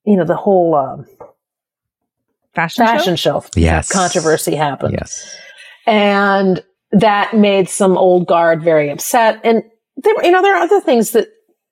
you 0.07 0.17
know, 0.17 0.25
the 0.25 0.37
whole 0.37 0.75
um, 0.75 1.05
fashion, 2.55 2.87
fashion 2.87 3.17
show. 3.17 3.41
show, 3.41 3.47
Yes. 3.57 3.89
controversy 3.91 4.55
happened. 4.55 4.95
Yes. 4.99 5.35
and 5.87 6.63
that 6.93 7.35
made 7.37 7.69
some 7.69 7.97
old 7.97 8.27
guard 8.27 8.63
very 8.65 8.91
upset. 8.91 9.41
And 9.45 9.63
there, 9.97 10.25
you 10.25 10.33
know, 10.33 10.43
there 10.43 10.57
are 10.57 10.63
other 10.63 10.81
things 10.81 11.13
that 11.13 11.29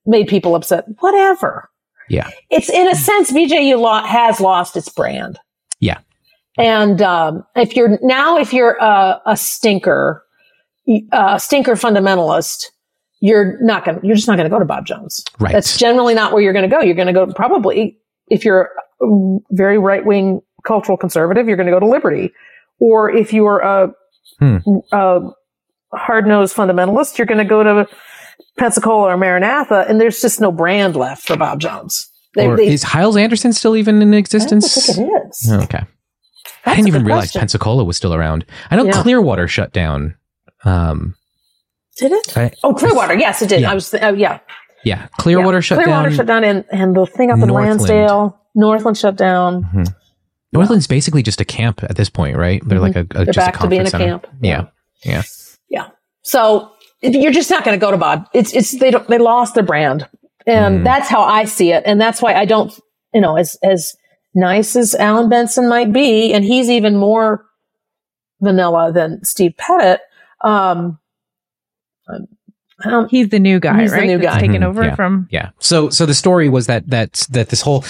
made 0.06 0.28
people 0.28 0.54
upset. 0.54 0.84
Whatever. 1.00 1.68
Yeah. 2.08 2.30
It's 2.50 2.70
in 2.70 2.88
a 2.88 2.94
sense, 2.94 3.32
BJU 3.32 3.80
law 3.80 4.04
has 4.06 4.40
lost 4.40 4.76
its 4.76 4.88
brand. 4.88 5.38
Yeah. 5.80 5.98
And 6.56 7.02
um, 7.02 7.42
if 7.56 7.74
you're 7.74 7.98
now, 8.00 8.38
if 8.38 8.52
you're 8.52 8.76
a, 8.80 9.20
a 9.26 9.36
stinker, 9.36 10.24
a 11.12 11.38
stinker 11.40 11.72
fundamentalist, 11.74 12.66
you're 13.20 13.60
not 13.60 13.84
going. 13.84 14.00
to 14.00 14.06
You're 14.06 14.16
just 14.16 14.28
not 14.28 14.36
going 14.36 14.48
to 14.48 14.54
go 14.54 14.58
to 14.60 14.64
Bob 14.64 14.86
Jones. 14.86 15.24
Right. 15.40 15.52
That's 15.52 15.76
generally 15.76 16.14
not 16.14 16.32
where 16.32 16.40
you're 16.42 16.52
going 16.52 16.68
to 16.68 16.74
go. 16.74 16.80
You're 16.80 16.94
going 16.94 17.08
to 17.08 17.12
go 17.12 17.26
probably 17.32 17.98
if 18.28 18.44
you're 18.44 18.70
a 19.02 19.06
very 19.50 19.78
right 19.78 20.04
wing 20.06 20.40
cultural 20.68 20.96
conservative, 20.98 21.48
you're 21.48 21.56
going 21.56 21.66
to 21.66 21.72
go 21.72 21.80
to 21.80 21.86
Liberty, 21.86 22.32
or 22.78 23.10
if 23.10 23.32
you're 23.32 23.58
a, 23.60 23.92
Hmm. 24.38 24.58
a 24.92 25.20
hard 25.94 26.26
nosed 26.26 26.54
fundamentalist, 26.54 27.18
you're 27.18 27.26
going 27.26 27.38
to 27.38 27.44
go 27.44 27.62
to 27.64 27.88
Pensacola 28.58 29.08
or 29.12 29.16
Maranatha, 29.16 29.86
and 29.88 30.00
there's 30.00 30.20
just 30.20 30.40
no 30.40 30.52
brand 30.52 30.94
left 30.94 31.26
for 31.26 31.36
Bob 31.36 31.58
Jones. 31.60 32.08
They, 32.34 32.46
or 32.46 32.56
they- 32.56 32.68
is 32.68 32.82
Hyles 32.84 33.16
Anderson 33.16 33.52
still 33.52 33.74
even 33.76 34.00
in 34.02 34.12
I 34.14 34.18
existence? 34.18 34.94
think 34.94 35.08
it 35.08 35.12
is. 35.30 35.50
Okay. 35.64 35.82
I 36.66 36.74
didn't 36.76 36.88
even 36.88 37.04
realize 37.04 37.24
question. 37.32 37.40
Pensacola 37.40 37.82
was 37.84 37.96
still 37.96 38.12
around. 38.14 38.44
I 38.70 38.76
know 38.76 38.84
Yeah. 38.84 39.02
Clearwater 39.02 39.48
shut 39.48 39.72
down. 39.72 40.14
Um, 40.64 41.14
Did 41.98 42.12
it? 42.12 42.36
I- 42.36 42.52
Oh, 42.62 42.74
Clearwater. 42.74 43.14
Yes, 43.18 43.40
it 43.42 43.48
did. 43.48 43.62
Yeah. 43.62 43.70
I 43.70 43.74
was. 43.74 43.90
Th- 43.90 44.02
oh, 44.02 44.12
yeah. 44.12 44.38
yeah, 44.84 45.06
Clearwater 45.18 45.56
Yeah. 45.58 45.60
shut 45.62 45.76
Clearwater 45.78 46.10
down. 46.10 46.16
Clearwater 46.16 46.16
shut 46.16 46.26
down, 46.26 46.44
and 46.44 46.64
and 46.70 46.94
the 46.94 47.06
thing 47.06 47.30
up 47.30 47.38
in 47.40 47.48
Northland. 47.48 47.80
Lansdale, 47.80 48.38
Northland 48.54 48.98
shut 48.98 49.16
down. 49.16 49.64
Mhm. 49.74 49.94
Northland's 50.52 50.86
basically 50.86 51.22
just 51.22 51.40
a 51.40 51.44
camp 51.44 51.82
at 51.84 51.96
this 51.96 52.08
point, 52.08 52.36
right? 52.36 52.62
They're 52.66 52.80
like 52.80 52.96
a, 52.96 53.00
a 53.00 53.04
Mm-hmm. 53.04 53.16
They're 53.24 53.26
just 53.32 53.36
back 53.38 53.56
a 53.56 53.62
to 53.62 53.68
being 53.68 53.82
a 53.82 53.90
conference 53.90 53.90
center. 53.90 54.18
camp. 54.20 54.26
Yeah. 54.40 54.66
Yeah. 55.04 55.22
Yeah. 55.68 55.88
So 56.22 56.72
you're 57.02 57.32
just 57.32 57.50
not 57.50 57.64
going 57.64 57.78
to 57.78 57.80
go 57.84 57.90
to 57.90 57.96
Bob. 57.96 58.26
It's 58.34 58.52
it's 58.54 58.78
they 58.78 58.90
don't 58.90 59.06
they 59.08 59.18
lost 59.18 59.54
their 59.54 59.62
brand, 59.64 60.08
and 60.46 60.80
Mm. 60.80 60.84
that's 60.84 61.08
how 61.08 61.22
I 61.22 61.44
see 61.44 61.72
it, 61.72 61.82
and 61.86 62.00
that's 62.00 62.20
why 62.22 62.34
I 62.34 62.44
don't 62.44 62.72
you 63.14 63.20
know 63.20 63.36
as 63.36 63.56
as 63.62 63.94
nice 64.34 64.74
as 64.76 64.94
Alan 64.94 65.28
Benson 65.28 65.68
might 65.68 65.92
be, 65.92 66.32
and 66.32 66.44
he's 66.44 66.68
even 66.70 66.96
more 66.96 67.44
vanilla 68.40 68.90
than 68.92 69.24
Steve 69.24 69.52
Pettit. 69.56 70.00
Um, 70.42 70.98
I 72.80 72.90
don't, 72.90 73.10
He's 73.10 73.28
the 73.30 73.40
new 73.40 73.58
guy, 73.58 73.82
He's 73.82 73.92
the 73.92 74.04
new 74.04 74.18
guy. 74.18 74.38
taken 74.40 74.62
Mhm, 74.62 74.66
over 74.66 74.84
yeah. 74.84 74.94
from. 74.94 75.26
Yeah. 75.30 75.50
So 75.58 75.90
so 75.90 76.06
the 76.06 76.14
story 76.14 76.48
was 76.48 76.66
that 76.68 76.88
that 76.90 77.26
that 77.30 77.48
this 77.48 77.60
whole 77.60 77.84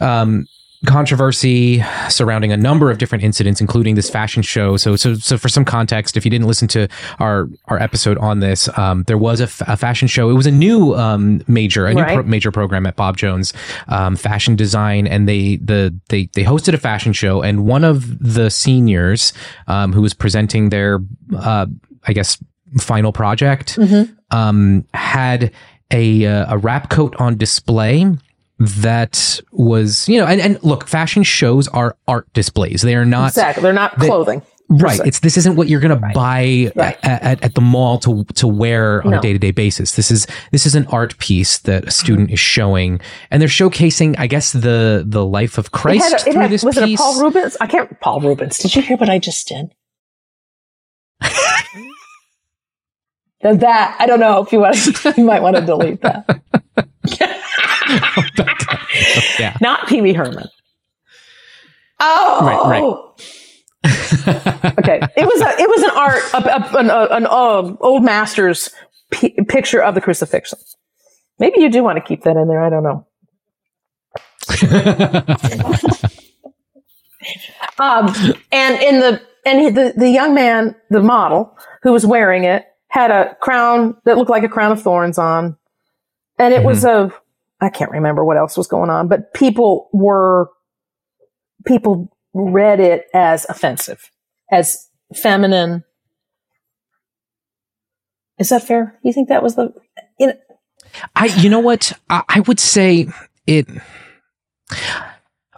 um 0.00 0.46
controversy 0.86 1.82
surrounding 2.08 2.52
a 2.52 2.56
number 2.56 2.90
of 2.90 2.98
different 2.98 3.22
incidents 3.24 3.60
including 3.60 3.94
this 3.94 4.10
fashion 4.10 4.42
show. 4.42 4.76
So 4.76 4.96
so 4.96 5.14
so 5.14 5.38
for 5.38 5.48
some 5.48 5.64
context 5.64 6.16
if 6.16 6.24
you 6.24 6.30
didn't 6.30 6.46
listen 6.46 6.68
to 6.68 6.88
our 7.18 7.48
our 7.66 7.80
episode 7.80 8.18
on 8.18 8.40
this 8.40 8.68
um 8.78 9.04
there 9.04 9.18
was 9.18 9.40
a, 9.40 9.44
f- 9.44 9.62
a 9.66 9.76
fashion 9.76 10.08
show. 10.08 10.30
It 10.30 10.34
was 10.34 10.46
a 10.46 10.50
new 10.50 10.94
um 10.94 11.42
major 11.46 11.86
a 11.86 11.94
new 11.94 12.02
Right. 12.02 12.14
pro- 12.14 12.22
major 12.24 12.50
program 12.50 12.86
at 12.86 12.96
Bob 12.96 13.16
Jones 13.16 13.52
um 13.88 14.16
fashion 14.16 14.56
design 14.56 15.06
and 15.06 15.28
they 15.28 15.56
the 15.56 15.94
they 16.08 16.28
they 16.34 16.44
hosted 16.44 16.74
a 16.74 16.78
fashion 16.78 17.12
show 17.12 17.42
and 17.42 17.64
one 17.66 17.84
of 17.84 18.18
the 18.18 18.50
seniors 18.50 19.32
um 19.68 19.92
who 19.92 20.02
was 20.02 20.14
presenting 20.14 20.68
their 20.70 21.00
uh 21.36 21.66
I 22.04 22.12
guess 22.12 22.38
final 22.78 23.12
project 23.12 23.78
um, 24.30 24.84
had 24.94 25.52
a 25.90 26.24
uh, 26.26 26.54
a 26.54 26.58
wrap 26.58 26.88
coat 26.90 27.14
on 27.18 27.36
display 27.36 28.06
that 28.64 29.40
was 29.52 30.08
you 30.08 30.18
know 30.18 30.26
and, 30.26 30.40
and 30.40 30.62
look 30.62 30.86
fashion 30.86 31.22
shows 31.22 31.66
are 31.68 31.96
art 32.06 32.32
displays 32.32 32.82
they 32.82 32.94
are 32.94 33.04
not 33.04 33.28
exactly. 33.28 33.62
They're 33.62 33.72
not 33.72 33.98
they- 33.98 34.06
clothing. 34.06 34.42
right 34.68 35.00
it's 35.04 35.20
this 35.20 35.36
isn't 35.36 35.56
what 35.56 35.68
you're 35.68 35.80
gonna 35.80 35.96
buy 36.14 36.70
Right. 36.76 36.96
At, 37.02 37.22
at, 37.22 37.42
at 37.44 37.54
the 37.54 37.60
mall 37.60 37.98
to 38.00 38.24
to 38.24 38.46
wear 38.48 39.02
on 39.04 39.10
No. 39.10 39.18
a 39.18 39.20
day-to-day 39.20 39.50
basis 39.50 39.96
this 39.96 40.10
is 40.10 40.26
this 40.52 40.64
is 40.64 40.74
an 40.74 40.86
art 40.86 41.18
piece 41.18 41.58
that 41.60 41.86
a 41.88 41.90
student 41.90 42.30
is 42.30 42.38
showing 42.40 43.00
and 43.30 43.40
they're 43.42 43.48
showcasing 43.48 44.14
i 44.18 44.26
guess 44.26 44.52
the 44.52 45.02
the 45.06 45.24
life 45.26 45.58
of 45.58 45.66
It 45.66 45.72
christ 45.72 46.02
had, 46.04 46.12
a- 46.12 46.16
it 46.28 46.32
through 46.32 46.42
had, 46.42 46.50
this 46.50 46.62
was 46.64 46.76
it 46.78 46.88
a 46.88 46.96
Paul 46.96 47.20
Rubens? 47.20 47.56
I 47.60 47.66
can't. 47.66 48.00
Paul 48.00 48.20
Rubens. 48.20 48.58
Did 48.58 48.74
you 48.76 48.82
hear 48.82 48.96
what 48.96 49.08
I 49.10 49.18
just 49.18 49.48
did? 49.48 49.74
That 53.42 53.96
I 53.98 54.06
don't 54.06 54.20
know 54.20 54.40
if 54.40 54.52
you 54.52 54.60
want. 54.60 54.76
To, 54.76 55.14
you 55.16 55.24
might 55.24 55.42
want 55.42 55.56
to 55.56 55.62
delete 55.66 56.00
that. 56.02 56.40
yeah 59.38 59.56
Not 59.60 59.86
Pee 59.88 60.00
Wee 60.02 60.12
Herman. 60.12 60.48
Oh, 62.00 62.40
Right, 62.42 62.82
okay. 64.78 65.00
It 65.16 65.26
was 65.26 65.40
a, 65.40 65.60
it 65.60 65.68
was 65.68 65.82
an 65.82 65.90
art, 65.96 66.22
a, 66.34 66.38
a, 66.38 66.78
an, 66.78 66.90
a, 66.90 67.06
an 67.16 67.26
um, 67.26 67.78
old 67.80 68.04
master's 68.04 68.70
p- 69.10 69.36
picture 69.48 69.82
of 69.82 69.94
the 69.94 70.00
crucifixion. 70.00 70.58
Maybe 71.38 71.60
you 71.60 71.70
do 71.70 71.82
want 71.82 71.96
to 71.96 72.02
keep 72.04 72.22
that 72.22 72.36
in 72.36 72.48
there. 72.48 72.62
I 72.62 72.70
don't 72.70 72.82
know. 72.82 73.06
Um, 77.78 78.12
and 78.50 78.80
in 78.82 79.00
the 79.00 79.22
and 79.46 79.76
the 79.76 79.94
the 79.96 80.08
young 80.08 80.34
man, 80.34 80.76
the 80.90 81.00
model 81.02 81.56
who 81.82 81.92
was 81.92 82.04
wearing 82.06 82.44
it, 82.44 82.64
had 82.88 83.10
a 83.10 83.34
crown 83.40 83.96
that 84.04 84.16
looked 84.18 84.30
like 84.30 84.44
a 84.44 84.48
crown 84.48 84.72
of 84.72 84.82
thorns 84.82 85.18
on, 85.18 85.56
and 86.38 86.52
it 86.54 86.64
was 86.64 86.84
a 86.84 87.12
I 87.62 87.70
can't 87.70 87.92
remember 87.92 88.24
what 88.24 88.36
else 88.36 88.56
was 88.56 88.66
going 88.66 88.90
on, 88.90 89.06
but 89.06 89.32
people 89.34 89.88
were 89.92 90.50
people 91.64 92.10
read 92.34 92.80
it 92.80 93.06
as 93.14 93.46
offensive, 93.48 94.10
as 94.50 94.88
feminine. 95.14 95.84
Is 98.38 98.48
that 98.48 98.64
fair? 98.64 98.98
You 99.04 99.12
think 99.12 99.28
that 99.28 99.44
was 99.44 99.54
the? 99.54 99.72
You 100.18 100.28
know? 100.28 100.34
I, 101.14 101.26
you 101.26 101.48
know 101.48 101.60
what? 101.60 101.92
I, 102.10 102.24
I 102.28 102.40
would 102.40 102.58
say 102.58 103.06
it. 103.46 103.68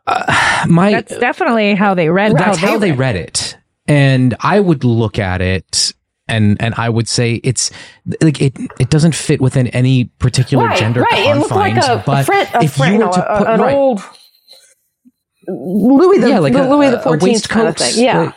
Uh, 0.07 0.67
my 0.69 0.91
That's 0.91 1.19
definitely 1.19 1.75
how 1.75 1.95
they 1.95 2.11
read. 2.11 2.37
that's 2.37 2.59
how 2.59 2.73
how 2.73 2.79
they 2.79 2.93
read 2.93 3.17
it, 3.17 3.57
and 3.87 4.35
I 4.41 4.61
would 4.61 4.85
look 4.85 5.19
at 5.19 5.41
it, 5.41 5.95
and 6.29 6.57
and 6.61 6.75
I 6.77 6.89
would 6.89 7.09
say 7.09 7.35
it's 7.45 7.71
like 8.23 8.41
it 8.41 8.57
it 8.81 8.91
doesn't 8.91 9.15
fit 9.15 9.41
within 9.41 9.67
any 9.69 10.05
particular 10.19 10.65
right, 10.67 10.79
gender 10.79 11.03
right. 11.03 11.27
It 11.27 11.37
looked 11.39 11.51
like 11.53 11.75
confines. 11.75 12.01
a, 12.01 12.03
but 12.07 12.29
a 12.55 12.65
if 12.65 12.79
you 12.79 12.99
were 12.99 13.13
to 13.13 13.35
put 13.39 13.47
an 13.49 13.61
right, 13.61 13.75
old 13.75 14.01
Louis 15.47 16.19
the, 16.21 16.29
yeah, 16.31 16.39
like 16.39 16.53
the 16.55 16.67
a, 16.67 16.69
Louis 16.69 16.91
the 16.91 17.01
Fourteenth 17.01 17.49
kind 17.49 17.69
of 17.69 17.75
waistcoat, 17.79 17.95
thing. 17.95 18.05
Yeah, 18.05 18.19
like- 18.21 18.35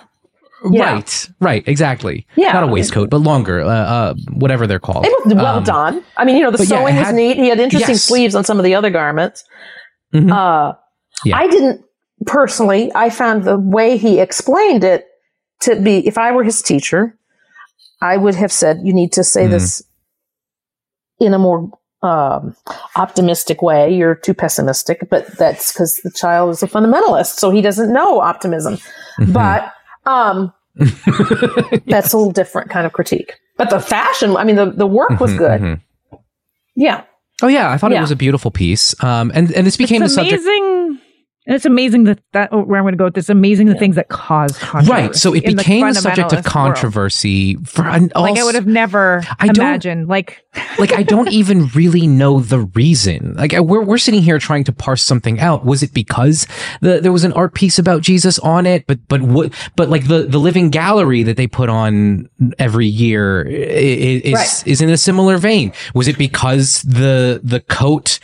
Yeah. 0.74 0.92
right, 0.94 1.30
right, 1.40 1.68
exactly. 1.68 2.28
Yeah. 2.36 2.52
not 2.52 2.64
a 2.64 2.68
waistcoat, 2.68 3.10
but 3.10 3.20
longer, 3.20 3.62
uh, 3.62 3.68
uh, 3.70 4.14
whatever 4.34 4.68
they're 4.68 4.80
called. 4.80 5.06
It 5.06 5.14
was 5.26 5.34
well 5.34 5.58
Um, 5.58 5.64
done. 5.64 6.04
I 6.18 6.26
mean, 6.26 6.36
you 6.36 6.44
know, 6.44 6.52
the 6.52 6.58
but 6.58 6.68
yeah, 6.68 6.76
it 6.76 6.80
sewing 6.82 6.96
was 6.98 7.14
neat. 7.14 7.38
He 7.38 7.48
had 7.48 7.60
interesting 7.60 7.94
Yes. 7.96 8.04
sleeves 8.04 8.36
on 8.36 8.44
some 8.44 8.58
of 8.60 8.66
the 8.66 8.76
other 8.76 8.90
garments. 8.90 9.46
Mhm. 10.14 10.32
Uh, 10.34 10.74
Yeah. 11.24 11.38
I 11.38 11.48
didn't 11.48 11.82
personally. 12.26 12.92
I 12.94 13.10
found 13.10 13.44
the 13.46 13.58
way 13.58 13.96
he 13.98 14.20
explained 14.20 14.84
it 14.84 15.06
to 15.62 15.76
be. 15.80 16.06
If 16.06 16.18
I 16.18 16.32
were 16.34 16.44
his 16.44 16.62
teacher, 16.62 17.17
I 18.02 18.18
would 18.18 18.36
have 18.36 18.52
said, 18.52 18.80
"You 18.84 18.94
need 18.94 19.12
to 19.14 19.24
say 19.24 19.46
Mhm. 19.46 19.52
this 19.52 19.84
in 21.20 21.34
a 21.34 21.40
more 21.40 21.70
um, 22.04 22.56
optimistic 22.96 23.62
way. 23.64 23.92
You're 23.94 24.16
too 24.16 24.34
pessimistic." 24.34 25.08
But 25.10 25.28
that's 25.38 25.74
because 25.74 26.00
the 26.04 26.12
child 26.12 26.52
is 26.52 26.62
a 26.64 26.68
fundamentalist, 26.68 27.38
so 27.40 27.50
he 27.50 27.62
doesn't 27.62 27.92
know 27.92 28.20
optimism. 28.22 28.78
Mhm. 29.20 29.34
But 29.34 29.74
um, 30.06 30.54
that's 31.88 32.14
a 32.14 32.18
little 32.18 32.32
different 32.32 32.70
kind 32.70 32.86
of 32.86 32.94
critique. 32.94 33.34
But 33.58 33.70
the 33.72 33.80
fashion, 33.80 34.38
I 34.38 34.44
mean, 34.44 34.56
the, 34.56 34.70
the 34.72 34.86
work 34.86 35.20
was 35.20 35.32
Mhm, 35.34 35.38
good. 35.38 35.62
mhm. 35.62 35.82
Yeah. 36.76 37.04
Oh 37.42 37.48
yeah, 37.48 37.72
I 37.72 37.78
thought 37.78 37.92
it 37.92 38.00
was 38.02 38.12
a 38.12 38.16
beautiful 38.16 38.52
piece. 38.52 38.96
Um, 39.04 39.32
and 39.34 39.52
and 39.54 39.66
this 39.66 39.78
became 39.78 40.02
it's 40.04 40.16
the 40.16 40.22
subject. 40.24 40.44
And 41.48 41.56
it's 41.56 41.66
amazing 41.66 42.04
that 42.04 42.20
that 42.34 42.50
oh, 42.52 42.62
where 42.64 42.78
I'm 42.78 42.84
going 42.84 42.92
to 42.92 42.98
go 42.98 43.06
with 43.06 43.14
this. 43.14 43.30
Amazing 43.30 43.68
the 43.68 43.76
things 43.76 43.96
that 43.96 44.10
cause 44.10 44.58
controversy. 44.58 44.92
Right. 44.92 45.16
So 45.16 45.34
it 45.34 45.46
in 45.46 45.56
the 45.56 45.64
became 45.64 45.88
the 45.88 45.94
subject 45.94 46.34
of 46.34 46.40
fundamentalist 46.40 46.56
world. 46.56 46.76
controversy 46.76 47.56
for 47.64 47.88
an 47.88 48.12
Like 48.14 48.38
I 48.38 48.44
would 48.44 48.56
have 48.56 48.68
never 48.68 49.24
I 49.40 49.48
imagined. 49.48 50.10
Like 50.10 50.44
like 50.80 50.92
I 50.92 51.04
don't 51.04 51.32
even 51.32 51.68
really 51.68 52.06
know 52.06 52.42
the 52.42 52.60
reason. 52.60 53.36
Like 53.36 53.54
we're 53.54 53.82
we're 53.82 53.98
sitting 53.98 54.22
here 54.22 54.40
trying 54.40 54.66
to 54.66 54.74
parse 54.74 55.04
something 55.04 55.40
out. 55.40 55.64
Was 55.64 55.84
it 55.84 55.94
because 55.94 56.48
the, 56.82 57.00
there 57.00 57.14
was 57.14 57.24
an 57.24 57.32
art 57.32 57.54
piece 57.54 57.80
about 57.80 58.02
Jesus 58.02 58.40
on 58.40 58.66
it? 58.66 58.86
But 58.86 59.08
but 59.08 59.22
what? 59.22 59.54
But 59.78 59.90
like 59.90 60.10
the 60.10 60.24
the 60.24 60.40
living 60.40 60.70
gallery 60.70 61.24
that 61.24 61.38
they 61.38 61.48
put 61.48 61.70
on 61.70 62.30
every 62.60 62.88
year 62.88 63.44
is 63.44 64.34
Right. 64.34 64.68
is 64.68 64.82
in 64.82 64.90
a 64.90 64.98
similar 64.98 65.38
vein. 65.38 65.72
Was 65.96 66.10
it 66.10 66.18
because 66.18 66.82
the 66.82 67.40
the 67.42 67.62
coat 67.62 68.20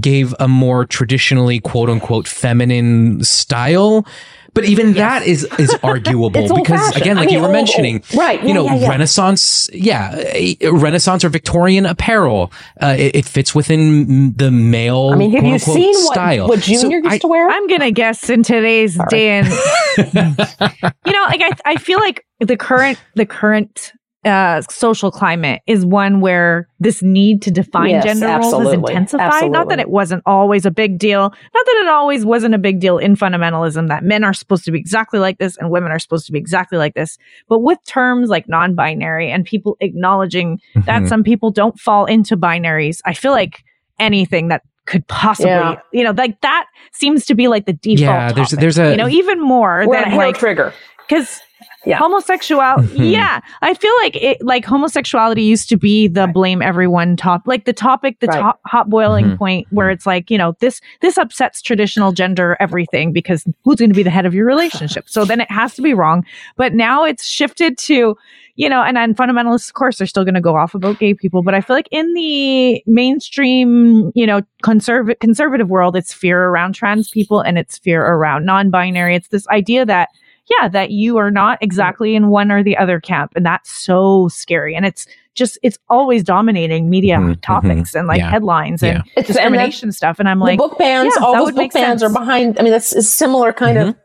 gave 0.00 0.34
a 0.40 0.48
more 0.48 0.84
traditionally 0.84 1.60
quote 1.60 1.88
unquote 1.90 2.26
feminine 2.28 3.22
style? 3.24 4.06
But 4.54 4.64
even 4.64 4.94
that 4.94 5.22
is 5.26 5.44
is 5.58 5.76
arguable 5.82 6.30
because 6.30 6.50
old-fashioned. 6.50 6.96
again, 7.02 7.18
I 7.18 7.20
like 7.20 7.26
mean, 7.26 7.34
you 7.34 7.40
were 7.42 7.48
old- 7.48 7.52
mentioning, 7.52 7.96
old- 7.96 8.14
right, 8.18 8.40
You 8.40 8.48
yeah, 8.48 8.54
know, 8.54 8.64
yeah, 8.64 8.74
yeah. 8.76 8.88
Renaissance, 8.88 9.68
yeah, 9.70 10.14
eh, 10.16 10.54
Renaissance 10.70 11.24
or 11.26 11.28
Victorian 11.28 11.84
apparel. 11.84 12.50
Uh, 12.82 12.96
it, 12.98 13.16
it 13.16 13.24
fits 13.26 13.54
within 13.54 14.32
the 14.34 14.50
male. 14.50 15.10
I 15.12 15.16
mean, 15.16 15.32
have 15.32 15.44
you 15.44 15.58
quote-unquote, 15.58 15.76
seen 15.76 15.94
what, 16.06 16.12
style. 16.14 16.48
what 16.48 16.60
So 16.62 16.72
Junior 16.80 16.98
used 17.00 17.06
I- 17.12 17.18
to 17.18 17.26
wear? 17.28 17.50
I'm 17.50 17.66
gonna 17.68 17.90
guess 17.90 18.30
in 18.30 18.42
today's 18.42 18.98
day 19.10 19.28
and 19.40 19.46
you 19.98 21.12
know, 21.12 21.22
like 21.24 21.42
I, 21.42 21.50
I 21.66 21.76
feel 21.76 21.98
like 21.98 22.24
the 22.40 22.56
current 22.56 22.98
the 23.14 23.26
current 23.26 23.92
uh, 24.26 24.60
social 24.68 25.10
climate 25.10 25.62
is 25.66 25.86
one 25.86 26.20
where 26.20 26.68
this 26.80 27.00
need 27.02 27.40
to 27.42 27.50
define 27.50 27.90
Yes, 27.90 28.04
gender 28.04 28.26
roles 28.26 28.46
is 28.46 28.52
absolutely. 28.54 28.92
intensified. 28.92 29.50
Not 29.52 29.68
that 29.68 29.78
it 29.78 29.88
wasn't 29.88 30.22
always 30.26 30.66
a 30.66 30.70
big 30.70 30.98
deal. 30.98 31.20
Not 31.22 31.66
that 31.66 31.76
it 31.82 31.88
always 31.88 32.24
wasn't 32.26 32.54
a 32.54 32.58
big 32.58 32.80
deal 32.80 32.98
in 32.98 33.14
fundamentalism 33.16 33.88
that 33.88 34.02
men 34.04 34.24
are 34.24 34.34
supposed 34.34 34.64
to 34.64 34.72
be 34.72 34.78
exactly 34.78 35.20
like 35.20 35.38
this 35.38 35.56
and 35.56 35.70
women 35.70 35.92
are 35.92 35.98
supposed 36.00 36.26
to 36.26 36.32
be 36.32 36.38
exactly 36.38 36.76
like 36.76 36.94
this. 36.94 37.16
But 37.48 37.60
with 37.60 37.78
terms 37.86 38.28
like 38.28 38.48
non-binary 38.48 39.30
and 39.30 39.44
people 39.44 39.76
acknowledging 39.80 40.60
that 40.74 41.02
Mhm. 41.02 41.08
some 41.08 41.22
people 41.22 41.50
don't 41.50 41.78
fall 41.78 42.04
into 42.06 42.36
binaries, 42.36 43.00
I 43.06 43.14
feel 43.14 43.32
like 43.32 43.62
anything 44.00 44.48
that 44.48 44.62
could 44.86 45.06
possibly, 45.08 45.50
Yeah. 45.50 45.76
you 45.92 46.04
know, 46.04 46.12
like 46.12 46.40
that 46.42 46.66
seems 46.92 47.26
to 47.26 47.34
be 47.34 47.48
like 47.48 47.66
the 47.66 47.72
default. 47.72 47.98
Yeah, 48.00 48.32
there's- 48.32 48.50
topic, 48.50 48.60
there's 48.60 48.78
a- 48.78 48.90
you 48.90 48.96
know 48.96 49.08
even 49.08 49.40
more 49.40 49.84
We're 49.86 49.96
a 49.96 50.04
than 50.04 50.14
like 50.16 50.38
trigger. 50.38 50.72
Because 51.08 51.40
Yeah. 51.86 51.98
homosexuality 51.98 52.88
Mhm. 52.98 53.12
yeah 53.12 53.40
i 53.62 53.72
feel 53.72 53.92
like 54.02 54.16
it 54.16 54.38
like 54.44 54.64
homosexuality 54.64 55.42
used 55.44 55.68
to 55.68 55.76
be 55.76 56.08
the 56.08 56.26
blame 56.26 56.60
everyone 56.60 57.16
top 57.16 57.42
like 57.46 57.64
the 57.64 57.72
topic 57.72 58.18
the 58.20 58.26
Right. 58.26 58.40
top 58.40 58.60
hot 58.66 58.90
boiling 58.90 59.26
Mhm. 59.26 59.38
point 59.38 59.66
where 59.70 59.88
it's 59.88 60.04
like 60.04 60.30
you 60.30 60.36
know 60.36 60.54
this 60.60 60.80
this 61.00 61.16
upsets 61.16 61.62
traditional 61.62 62.10
gender 62.12 62.56
everything 62.60 63.12
because 63.12 63.44
who's 63.64 63.76
going 63.76 63.90
to 63.90 63.94
be 63.96 64.02
the 64.02 64.10
head 64.10 64.26
of 64.26 64.34
your 64.34 64.46
relationship 64.46 65.08
so 65.08 65.24
then 65.24 65.40
it 65.40 65.50
has 65.50 65.74
to 65.76 65.82
be 65.82 65.94
wrong 65.94 66.24
but 66.56 66.74
now 66.74 67.04
it's 67.04 67.24
shifted 67.24 67.78
to 67.78 68.16
you 68.56 68.68
know 68.68 68.82
and 68.82 68.96
then 68.96 69.14
fundamentalists 69.14 69.68
of 69.68 69.74
course 69.74 70.00
are 70.00 70.06
still 70.06 70.24
going 70.24 70.34
to 70.34 70.40
go 70.40 70.56
off 70.56 70.74
about 70.74 70.98
gay 70.98 71.14
people 71.14 71.42
but 71.42 71.54
i 71.54 71.60
feel 71.60 71.76
like 71.76 71.88
in 71.92 72.12
the 72.14 72.82
mainstream 72.86 74.10
you 74.14 74.26
know 74.26 74.40
conservative 74.62 75.18
conservative 75.20 75.68
world 75.70 75.96
it's 75.96 76.12
fear 76.12 76.44
around 76.44 76.74
trans 76.74 77.08
people 77.10 77.40
and 77.40 77.58
it's 77.58 77.78
fear 77.78 78.04
around 78.04 78.44
non-binary 78.44 79.14
it's 79.14 79.28
this 79.28 79.46
idea 79.48 79.84
that 79.86 80.08
yeah, 80.48 80.68
that 80.68 80.90
you 80.90 81.16
are 81.16 81.30
not 81.30 81.58
exactly 81.60 82.14
in 82.14 82.28
one 82.28 82.50
or 82.52 82.62
the 82.62 82.76
other 82.76 83.00
camp. 83.00 83.32
And 83.36 83.44
that's 83.44 83.70
so 83.70 84.28
scary. 84.28 84.74
And 84.76 84.86
it's 84.86 85.06
just, 85.34 85.58
it's 85.62 85.78
always 85.88 86.22
dominating 86.22 86.88
media 86.88 87.16
Mhm, 87.18 87.40
topics 87.42 87.94
and 87.94 88.06
like 88.06 88.18
yeah, 88.20 88.30
headlines 88.30 88.82
yeah. 88.82 88.88
and 88.90 88.98
It's- 88.98 89.16
and 89.16 89.26
discrimination 89.26 89.92
stuff. 89.92 90.18
And 90.20 90.28
I'm 90.28 90.38
like, 90.40 90.58
book 90.58 90.78
bans, 90.78 91.12
yeah, 91.18 91.24
all 91.24 91.32
that 91.34 91.38
those 91.40 91.52
book 91.52 91.72
bans 91.72 92.00
sense. 92.00 92.02
are 92.02 92.10
behind. 92.12 92.58
I 92.58 92.62
mean, 92.62 92.72
that's 92.72 92.92
a 92.94 93.02
similar 93.02 93.52
kind 93.52 93.76
of 93.78 93.96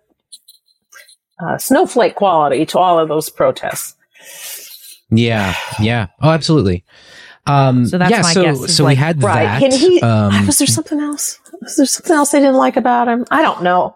uh, 1.44 1.58
snowflake 1.58 2.16
quality 2.16 2.66
to 2.68 2.80
all 2.80 3.00
of 3.00 3.08
those 3.08 3.30
protests. 3.30 3.96
Yeah, 5.10 5.56
yeah. 5.80 6.08
Oh, 6.22 6.30
absolutely. 6.30 6.84
Um, 7.48 7.86
So 7.88 7.98
that's 7.98 8.12
yeah, 8.12 8.22
my 8.22 8.34
so 8.34 8.44
guess 8.44 8.60
is 8.62 8.76
so 8.76 8.86
we 8.86 8.96
had 8.96 9.22
Right? 9.24 9.44
that. 9.46 9.60
Can 9.60 9.72
he? 9.72 10.00
um, 10.02 10.46
was 10.46 10.58
there 10.60 10.68
something 10.68 11.00
else? 11.00 11.40
Was 11.62 11.76
there 11.78 11.86
something 11.86 12.16
else 12.16 12.32
they 12.32 12.40
didn't 12.40 12.56
like 12.56 12.78
about 12.78 13.08
him? 13.08 13.26
I 13.32 13.42
don't 13.42 13.64
know. 13.64 13.96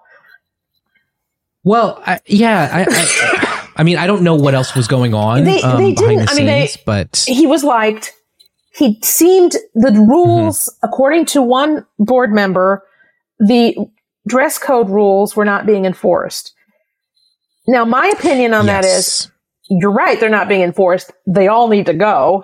Well, 1.66 2.02
I, 2.06 2.22
yeah. 2.28 2.70
I, 2.72 2.86
I, 2.90 3.72
I 3.78 3.84
mean, 3.84 3.98
I 3.98 4.08
don't 4.08 4.22
know 4.24 4.36
what 4.36 4.54
else 4.54 4.74
was 4.76 4.88
going 4.88 5.14
on 5.14 5.44
They- 5.44 5.62
um, 5.62 5.78
they 5.84 5.92
behind 5.94 5.98
didn't- 5.98 6.26
the 6.28 6.32
I 6.32 6.36
mean, 6.36 6.46
they- 6.46 6.68
scenes, 6.68 6.84
but 6.86 7.26
He 7.28 7.46
was 7.46 7.64
liked. 7.66 8.14
He 8.74 9.00
seemed 9.04 9.54
the 9.74 9.92
rules, 9.92 10.74
according 10.84 11.26
to 11.28 11.42
one 11.42 11.86
board 12.00 12.32
member, 12.34 12.84
the 13.40 13.76
dress 14.28 14.58
code 14.58 14.90
rules 14.90 15.36
were 15.36 15.46
not 15.46 15.66
being 15.66 15.86
enforced. 15.86 16.54
Now, 17.68 17.84
my 17.86 18.08
opinion 18.08 18.54
on 18.54 18.66
that 18.68 18.86
is 18.86 19.30
you're 19.70 19.92
right, 19.92 20.20
they're 20.20 20.30
not 20.30 20.48
being 20.48 20.62
enforced. 20.62 21.12
They 21.26 21.48
all 21.48 21.68
need 21.70 21.86
to 21.88 21.94
go. 21.94 22.44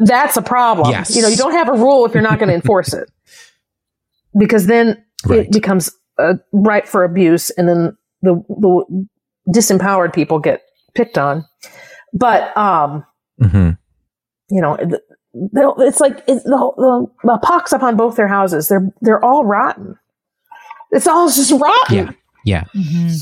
That's 0.00 0.36
a 0.36 0.42
problem. 0.42 0.90
Yes. 0.90 1.14
You 1.16 1.22
know, 1.22 1.28
you 1.28 1.36
don't 1.36 1.52
have 1.52 1.68
a 1.68 1.72
rule 1.72 2.04
if 2.04 2.14
you're 2.14 2.22
not 2.22 2.38
going 2.38 2.48
to 2.50 2.54
enforce 2.54 2.92
it. 2.92 3.08
Because 4.38 4.66
then 4.66 5.02
Right. 5.26 5.40
it 5.40 5.50
becomes 5.52 5.90
uh, 6.18 6.34
ripe 6.52 6.86
for 6.86 7.02
abuse 7.02 7.50
and 7.50 7.68
then 7.68 7.96
the, 8.22 8.34
the 8.48 9.06
disempowered 9.54 10.12
people 10.14 10.38
get 10.38 10.62
picked 10.94 11.18
on. 11.18 11.44
But, 12.12 12.56
um, 12.56 13.04
Mhm. 13.40 13.78
you 14.50 14.60
know, 14.60 14.76
it's 15.34 16.00
like 16.00 16.24
it's 16.26 16.42
the, 16.44 16.72
the, 16.76 17.06
the 17.24 17.38
pox 17.42 17.72
upon 17.72 17.96
both 17.96 18.16
their 18.16 18.28
houses. 18.28 18.68
They're, 18.68 18.90
they're 19.00 19.24
all 19.24 19.44
rotten. 19.44 19.96
It's 20.90 21.06
all 21.06 21.28
just 21.28 21.52
rotten. 21.52 21.96
Yeah. 21.96 22.10
Yeah. 22.44 22.64
Mhm. 22.74 23.14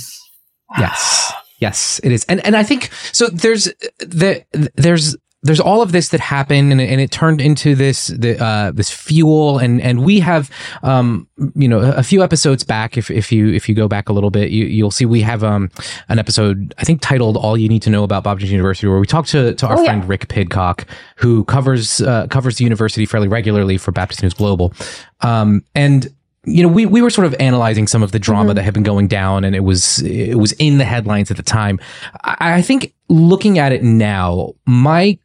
Yes. 0.78 1.32
Yes, 1.59 2.01
it 2.05 2.12
is. 2.12 2.24
And 2.28 2.44
and 2.47 2.55
I 2.56 2.62
think 2.62 2.90
so 3.12 3.28
there's 3.28 3.64
the 3.98 4.44
there's 4.74 5.16
there's 5.47 5.60
all 5.60 5.82
of 5.82 5.93
this 5.93 6.09
that 6.09 6.20
happened 6.20 6.73
and, 6.73 6.81
and 6.81 7.01
it 7.01 7.10
turned 7.10 7.40
into 7.40 7.74
this 7.74 8.09
the 8.09 8.43
uh 8.43 8.70
this 8.73 8.90
fuel 8.90 9.59
and 9.59 9.81
and 9.81 10.05
we 10.05 10.20
have 10.20 10.51
um 10.82 11.27
you 11.55 11.68
know 11.68 11.81
a 11.81 12.02
few 12.02 12.23
episodes 12.23 12.64
back 12.64 12.97
if 12.97 13.10
if 13.10 13.31
you 13.32 13.48
if 13.52 13.68
you 13.68 13.74
go 13.74 13.89
back 13.89 14.09
a 14.09 14.12
little 14.12 14.31
bit 14.31 14.51
you 14.51 14.64
you'll 14.66 14.90
see 14.90 15.05
we 15.06 15.20
have 15.23 15.43
um 15.44 15.70
an 16.09 16.18
episode 16.18 16.74
I 16.78 16.85
think 16.85 17.01
titled 17.01 17.36
all 17.36 17.56
you 17.56 17.68
need 17.68 17.82
to 17.82 17.90
know 17.90 18.02
about 18.05 18.24
Bob 18.24 18.39
Jones 18.40 18.52
University 18.52 18.86
where 18.89 18.98
we 18.98 19.06
talk 19.06 19.27
to 19.27 19.55
to 19.55 19.66
our 19.66 19.77
Oh, 19.78 19.82
yeah. 19.82 19.86
friend 19.93 20.09
Rick 20.09 20.28
Pidcock 20.28 20.86
who 21.16 21.44
covers 21.44 22.01
uh, 22.01 22.27
covers 22.28 22.56
the 22.56 22.64
university 22.64 23.06
fairly 23.06 23.28
regularly 23.28 23.78
for 23.78 23.93
Baptist 23.93 24.23
News 24.23 24.35
Global 24.35 24.73
um 25.20 25.62
and 25.74 26.09
you 26.48 26.62
know, 26.62 26.68
we, 26.68 26.86
we 26.86 27.02
were 27.02 27.10
sort 27.10 27.27
of 27.27 27.35
analyzing 27.40 27.89
some 27.89 28.05
of 28.05 28.12
the 28.12 28.20
drama 28.20 28.55
that 28.55 28.62
had 28.62 28.73
been 28.73 28.85
going 28.85 29.09
down, 29.09 29.43
and 29.43 29.56
it 29.56 29.64
was 29.64 30.01
it 30.02 30.36
was 30.36 30.52
in 30.52 30.78
the 30.78 30.85
headlines 30.85 31.28
at 31.28 31.36
the 31.36 31.43
time. 31.43 31.81
I, 32.23 32.59
I 32.59 32.62
think 32.62 32.94
looking 33.09 33.59
at 33.59 33.73
it 33.73 33.82
now, 33.82 34.52
my 34.64 35.18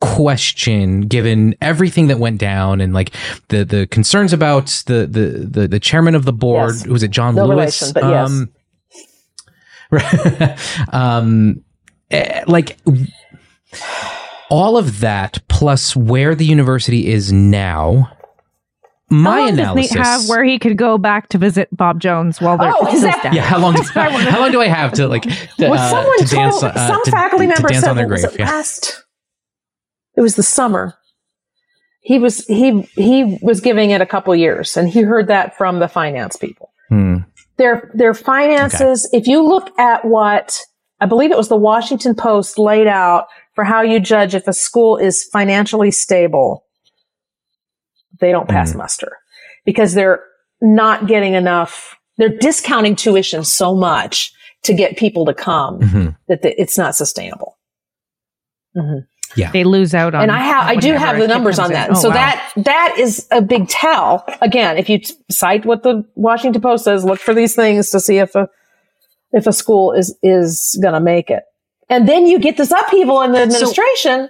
question, 0.00 1.02
given 1.02 1.54
everything 1.60 2.06
that 2.08 2.18
went 2.18 2.38
down, 2.38 2.80
and 2.80 2.92
like 2.94 3.12
the 3.48 3.64
the 3.64 3.86
concerns 3.86 4.32
about 4.32 4.66
the 4.86 5.06
the 5.06 5.46
the, 5.60 5.68
the 5.68 5.80
chairman 5.80 6.14
of 6.14 6.24
the 6.24 6.32
board, 6.32 6.74
Yes. 6.74 6.86
was 6.86 7.02
it 7.02 7.10
John 7.10 7.34
No 7.34 7.46
Lewis? 7.46 7.80
relation, 7.82 7.92
but 7.94 8.04
yes. 8.04 8.30
Um, 8.30 8.48
right. 9.90 10.58
um, 10.94 11.62
eh, 12.10 12.44
like 12.46 12.78
all 14.50 14.76
of 14.76 15.00
that 15.00 15.38
plus 15.48 15.96
where 15.96 16.34
the 16.34 16.44
university 16.44 17.08
is 17.08 17.32
now. 17.32 18.12
My 19.08 19.30
How 19.30 19.38
long 19.40 19.48
analysis. 19.50 19.88
does 19.90 19.96
Nate 19.96 20.04
have 20.04 20.28
where 20.28 20.42
he 20.44 20.58
could 20.58 20.76
go 20.76 20.98
back 20.98 21.28
to 21.28 21.38
visit 21.38 21.68
Bob 21.70 22.00
Jones 22.00 22.40
while 22.40 22.58
they're 22.58 22.72
Oh, 22.74 22.88
is 22.92 23.02
that- 23.02 23.22
dead? 23.22 23.34
yeah, 23.34 23.42
how 23.42 23.58
long? 23.60 23.74
How 23.94 24.40
long 24.40 24.50
do 24.50 24.60
I 24.60 24.66
have 24.66 24.92
to 24.94 25.06
like 25.06 25.22
to, 25.22 25.30
Well, 25.60 25.74
uh, 25.74 25.90
someone 25.90 26.18
to 26.18 26.24
dance? 26.26 26.60
told, 26.60 26.72
uh, 26.76 26.88
some 26.88 27.04
to- 27.04 27.10
faculty 27.12 27.44
to 27.46 27.52
member 27.52 27.68
dance 27.68 27.82
said, 27.84 27.90
on 27.90 27.96
their 27.96 28.08
was 28.08 28.22
grave? 28.24 28.36
Yeah. 28.40 28.50
last? 28.50 29.04
It 30.16 30.20
was 30.20 30.36
the 30.36 30.42
summer. 30.42 30.94
He 32.00 32.18
was 32.18 32.44
he 32.46 32.82
he 32.94 33.38
was 33.42 33.60
giving 33.60 33.90
it 33.90 34.00
a 34.00 34.06
couple 34.06 34.34
years, 34.34 34.76
and 34.76 34.88
he 34.88 35.02
heard 35.02 35.26
that 35.28 35.56
from 35.56 35.78
the 35.80 35.88
finance 35.88 36.36
people. 36.36 36.70
Hmm. 36.88 37.16
Their 37.56 37.90
their 37.94 38.14
finances. 38.14 39.08
If 39.12 39.26
you 39.26 39.42
look 39.42 39.76
at 39.78 40.04
what 40.04 40.60
I 41.00 41.06
believe 41.06 41.30
it 41.32 41.36
was 41.36 41.48
the 41.48 41.56
Washington 41.56 42.14
Post 42.14 42.58
laid 42.58 42.86
out 42.86 43.26
for 43.54 43.64
how 43.64 43.82
you 43.82 43.98
judge 44.00 44.34
if 44.34 44.46
a 44.46 44.52
school 44.52 44.96
is 44.96 45.24
financially 45.24 45.90
stable, 45.90 46.64
they 48.20 48.30
don't 48.30 48.48
pass 48.48 48.72
Hmm. 48.72 48.78
muster 48.78 49.18
because 49.64 49.94
they're 49.94 50.22
not 50.62 51.06
getting 51.08 51.34
enough. 51.34 51.96
They're 52.18 52.28
discounting 52.38 52.94
tuition 52.96 53.44
so 53.44 53.74
much 53.74 54.32
to 54.62 54.72
get 54.74 54.96
people 54.96 55.26
to 55.26 55.34
come 55.34 55.80
Mhm. 55.80 56.16
that 56.28 56.42
the, 56.42 56.58
it's 56.60 56.78
not 56.78 56.94
sustainable. 56.96 57.58
Hmm 59.36 59.52
They 59.52 59.64
lose 59.64 59.94
out 59.94 60.14
on. 60.14 60.22
And 60.22 60.32
I 60.32 60.38
have, 60.40 60.66
I 60.66 60.76
do 60.76 60.94
have 60.94 61.18
the 61.18 61.28
numbers 61.28 61.58
on 61.58 61.72
that. 61.72 61.90
Oh, 61.90 61.94
so 61.94 62.08
wow. 62.08 62.14
that, 62.14 62.52
that 62.56 62.96
is 62.98 63.26
a 63.30 63.42
big 63.42 63.68
tell. 63.68 64.24
Again, 64.40 64.76
if 64.78 64.88
you 64.88 64.98
t- 64.98 65.14
cite 65.30 65.64
what 65.64 65.82
the 65.82 66.04
Washington 66.14 66.62
Post 66.62 66.84
says, 66.84 67.04
look 67.04 67.20
for 67.20 67.34
these 67.34 67.54
things 67.54 67.90
to 67.90 68.00
see 68.00 68.18
if 68.18 68.34
a, 68.34 68.48
if 69.32 69.46
a 69.46 69.52
school 69.52 69.92
is, 69.92 70.16
is 70.22 70.78
going 70.82 70.94
to 70.94 71.00
make 71.00 71.30
it. 71.30 71.42
And 71.88 72.08
then 72.08 72.26
you 72.26 72.38
get 72.38 72.56
this 72.56 72.72
upheaval 72.72 73.22
in 73.22 73.32
the 73.32 73.42
administration. 73.42 74.28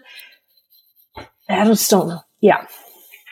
I 1.49 1.65
just 1.65 1.91
don't 1.91 2.09
know. 2.09 2.20
Yeah. 2.41 2.66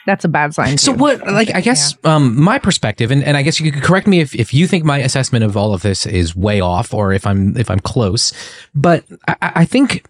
that's 0.06 0.24
a 0.24 0.28
bad 0.28 0.54
sign. 0.54 0.78
So 0.78 0.92
what? 0.92 1.20
Like, 1.26 1.54
I 1.54 1.60
guess 1.60 1.96
um, 2.04 2.40
my 2.40 2.58
perspective, 2.58 3.10
and, 3.10 3.24
and 3.24 3.36
I 3.36 3.42
guess 3.42 3.60
you 3.60 3.72
could 3.72 3.82
correct 3.82 4.06
me 4.06 4.20
if, 4.20 4.34
if 4.34 4.52
you 4.52 4.66
think 4.66 4.84
my 4.84 4.98
assessment 4.98 5.44
of 5.44 5.56
all 5.56 5.74
of 5.74 5.82
this 5.82 6.06
is 6.06 6.36
way 6.36 6.60
off, 6.60 6.92
or 6.92 7.12
if 7.12 7.26
I'm 7.26 7.56
if 7.56 7.70
I'm 7.70 7.80
close. 7.80 8.32
But 8.74 9.04
I, 9.26 9.36
I 9.40 9.64
think 9.64 10.04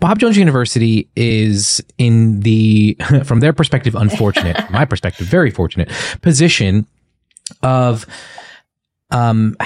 Bob 0.00 0.18
Jones 0.18 0.36
University 0.36 1.08
is 1.16 1.82
in 1.98 2.40
the, 2.40 2.96
from 3.24 3.40
their 3.40 3.52
perspective, 3.52 3.94
unfortunate, 3.94 4.56
my 4.70 4.84
perspective, 4.84 5.26
very 5.26 5.50
fortunate 5.50 5.90
position 6.22 6.86
of 7.62 8.06
um, 9.10 9.56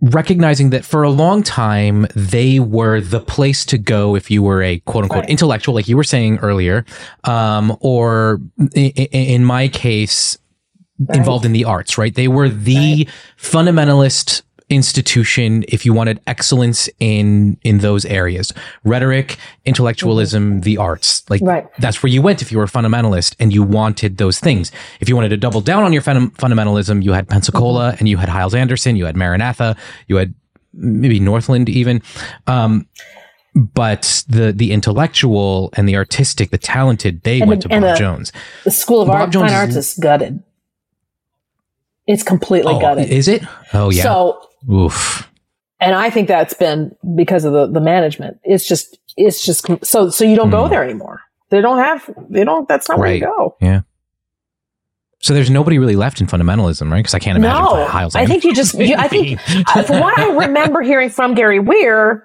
recognizing 0.00 0.70
that 0.70 0.84
for 0.84 1.02
a 1.02 1.10
long 1.10 1.42
time 1.42 2.06
they 2.14 2.60
were 2.60 3.00
the 3.00 3.20
place 3.20 3.64
to 3.66 3.78
go 3.78 4.14
if 4.14 4.30
you 4.30 4.42
were 4.42 4.62
a 4.62 4.78
quote 4.80 5.04
unquote 5.04 5.22
Right. 5.22 5.30
intellectual, 5.30 5.74
like 5.74 5.88
you 5.88 5.96
were 5.96 6.04
saying 6.04 6.38
earlier, 6.38 6.84
um, 7.24 7.76
or 7.80 8.40
i- 8.76 8.92
i- 8.96 9.08
in 9.12 9.44
my 9.44 9.68
case, 9.68 10.38
involved 11.12 11.44
in 11.44 11.52
the 11.52 11.64
arts, 11.64 11.98
right? 11.98 12.14
They 12.14 12.28
were 12.28 12.48
the 12.48 13.06
fundamentalist 13.38 14.42
institution 14.68 15.64
if 15.68 15.86
you 15.86 15.92
wanted 15.94 16.20
excellence 16.26 16.88
in 16.98 17.56
in 17.62 17.78
those 17.78 18.04
areas. 18.04 18.52
Rhetoric 18.84 19.36
intellectualism 19.64 20.62
the 20.62 20.76
arts. 20.76 21.22
Like 21.30 21.40
Right. 21.42 21.66
that's 21.78 22.02
where 22.02 22.10
you 22.10 22.20
went 22.20 22.42
if 22.42 22.50
you 22.50 22.58
were 22.58 22.64
a 22.64 22.68
fundamentalist 22.68 23.36
and 23.38 23.52
you 23.52 23.62
wanted 23.62 24.16
those 24.18 24.40
things. 24.40 24.72
If 25.00 25.08
you 25.08 25.14
wanted 25.14 25.28
to 25.28 25.36
double 25.36 25.60
down 25.60 25.84
on 25.84 25.92
your 25.92 26.02
fun- 26.02 26.30
fundamentalism 26.32 27.02
you 27.04 27.12
had 27.12 27.28
pensacola 27.28 27.94
and 28.00 28.08
you 28.08 28.16
had 28.16 28.28
hyles 28.28 28.54
anderson 28.54 28.96
you 28.96 29.06
had 29.06 29.16
maranatha 29.16 29.76
you 30.08 30.16
had 30.16 30.34
maybe 30.74 31.20
northland 31.20 31.68
even. 31.68 32.02
Um 32.48 32.86
but 33.54 34.24
the 34.28 34.52
the 34.52 34.72
intellectual 34.72 35.70
and 35.76 35.88
the 35.88 35.94
artistic 35.96 36.50
the 36.50 36.58
talented 36.58 37.22
they 37.22 37.40
And 37.40 37.48
went 37.48 37.62
the- 37.62 37.68
to 37.68 37.80
bob 37.80 37.82
the- 37.94 37.98
jones. 37.98 38.32
The 38.64 38.70
School 38.72 39.02
of 39.02 39.06
Bob 39.08 39.16
Art, 39.16 39.30
Jones 39.30 39.52
Fine 39.52 39.68
is- 39.70 39.76
Arts 39.76 39.94
is 39.94 39.98
gutted. 40.02 40.42
It's 42.08 42.22
completely 42.22 42.74
oh, 42.74 42.80
gutted. 42.80 43.08
is 43.10 43.26
it? 43.28 43.42
Oh 43.72 43.90
yeah. 43.90 44.02
So, 44.04 44.40
oof 44.70 45.30
and 45.78 45.94
I 45.94 46.08
think 46.10 46.26
that's 46.28 46.54
been 46.54 46.96
because 47.14 47.44
of 47.44 47.52
the, 47.52 47.66
the 47.66 47.80
management. 47.82 48.38
It's 48.44 48.66
just, 48.66 48.98
it's 49.18 49.44
just, 49.44 49.66
so, 49.84 50.08
so 50.08 50.24
you 50.24 50.34
don't 50.34 50.48
go 50.50 50.64
Hmm. 50.64 50.70
there 50.70 50.82
anymore. 50.82 51.20
They 51.50 51.60
don't 51.60 51.76
have, 51.78 52.08
they 52.30 52.44
don't, 52.44 52.66
that's 52.66 52.88
not 52.88 52.98
where 52.98 53.12
you 53.12 53.20
go. 53.20 53.56
Yeah. 53.60 53.82
So 55.20 55.34
there's 55.34 55.50
nobody 55.50 55.78
really 55.78 55.94
left 55.96 56.20
in 56.20 56.26
fundamentalism, 56.28 56.90
right? 56.90 57.00
Because 57.00 57.12
I 57.14 57.18
can't 57.18 57.36
imagine 57.36 57.62
No, 57.62 57.86
Hyles. 57.86 58.14
I 58.16 58.24
think 58.26 58.42
you 58.44 58.54
just, 58.54 58.74
you, 58.78 58.94
I 58.96 59.06
think, 59.08 59.38
uh, 59.76 59.82
from 59.82 60.00
what 60.00 60.18
I 60.18 60.30
remember 60.46 60.80
hearing 60.82 61.10
from 61.10 61.34
Gary 61.34 61.58
Weier, 61.58 62.22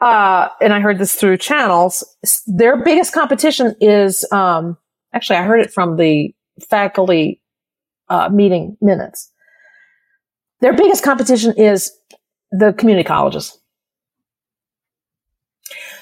uh, 0.00 0.48
and 0.60 0.72
I 0.72 0.80
heard 0.80 0.98
this 0.98 1.14
through 1.14 1.38
channels, 1.38 2.04
their 2.46 2.76
biggest 2.84 3.12
competition 3.12 3.74
is, 3.80 4.24
um, 4.30 4.76
actually, 5.12 5.36
I 5.36 5.42
heard 5.42 5.60
it 5.60 5.72
from 5.72 5.96
the 5.96 6.32
faculty, 6.68 7.40
uh, 8.08 8.28
meeting 8.28 8.76
minutes. 8.80 9.32
Their 10.64 10.72
biggest 10.72 11.04
competition 11.04 11.52
is 11.58 11.92
the 12.50 12.72
community 12.72 13.06
colleges. 13.06 13.58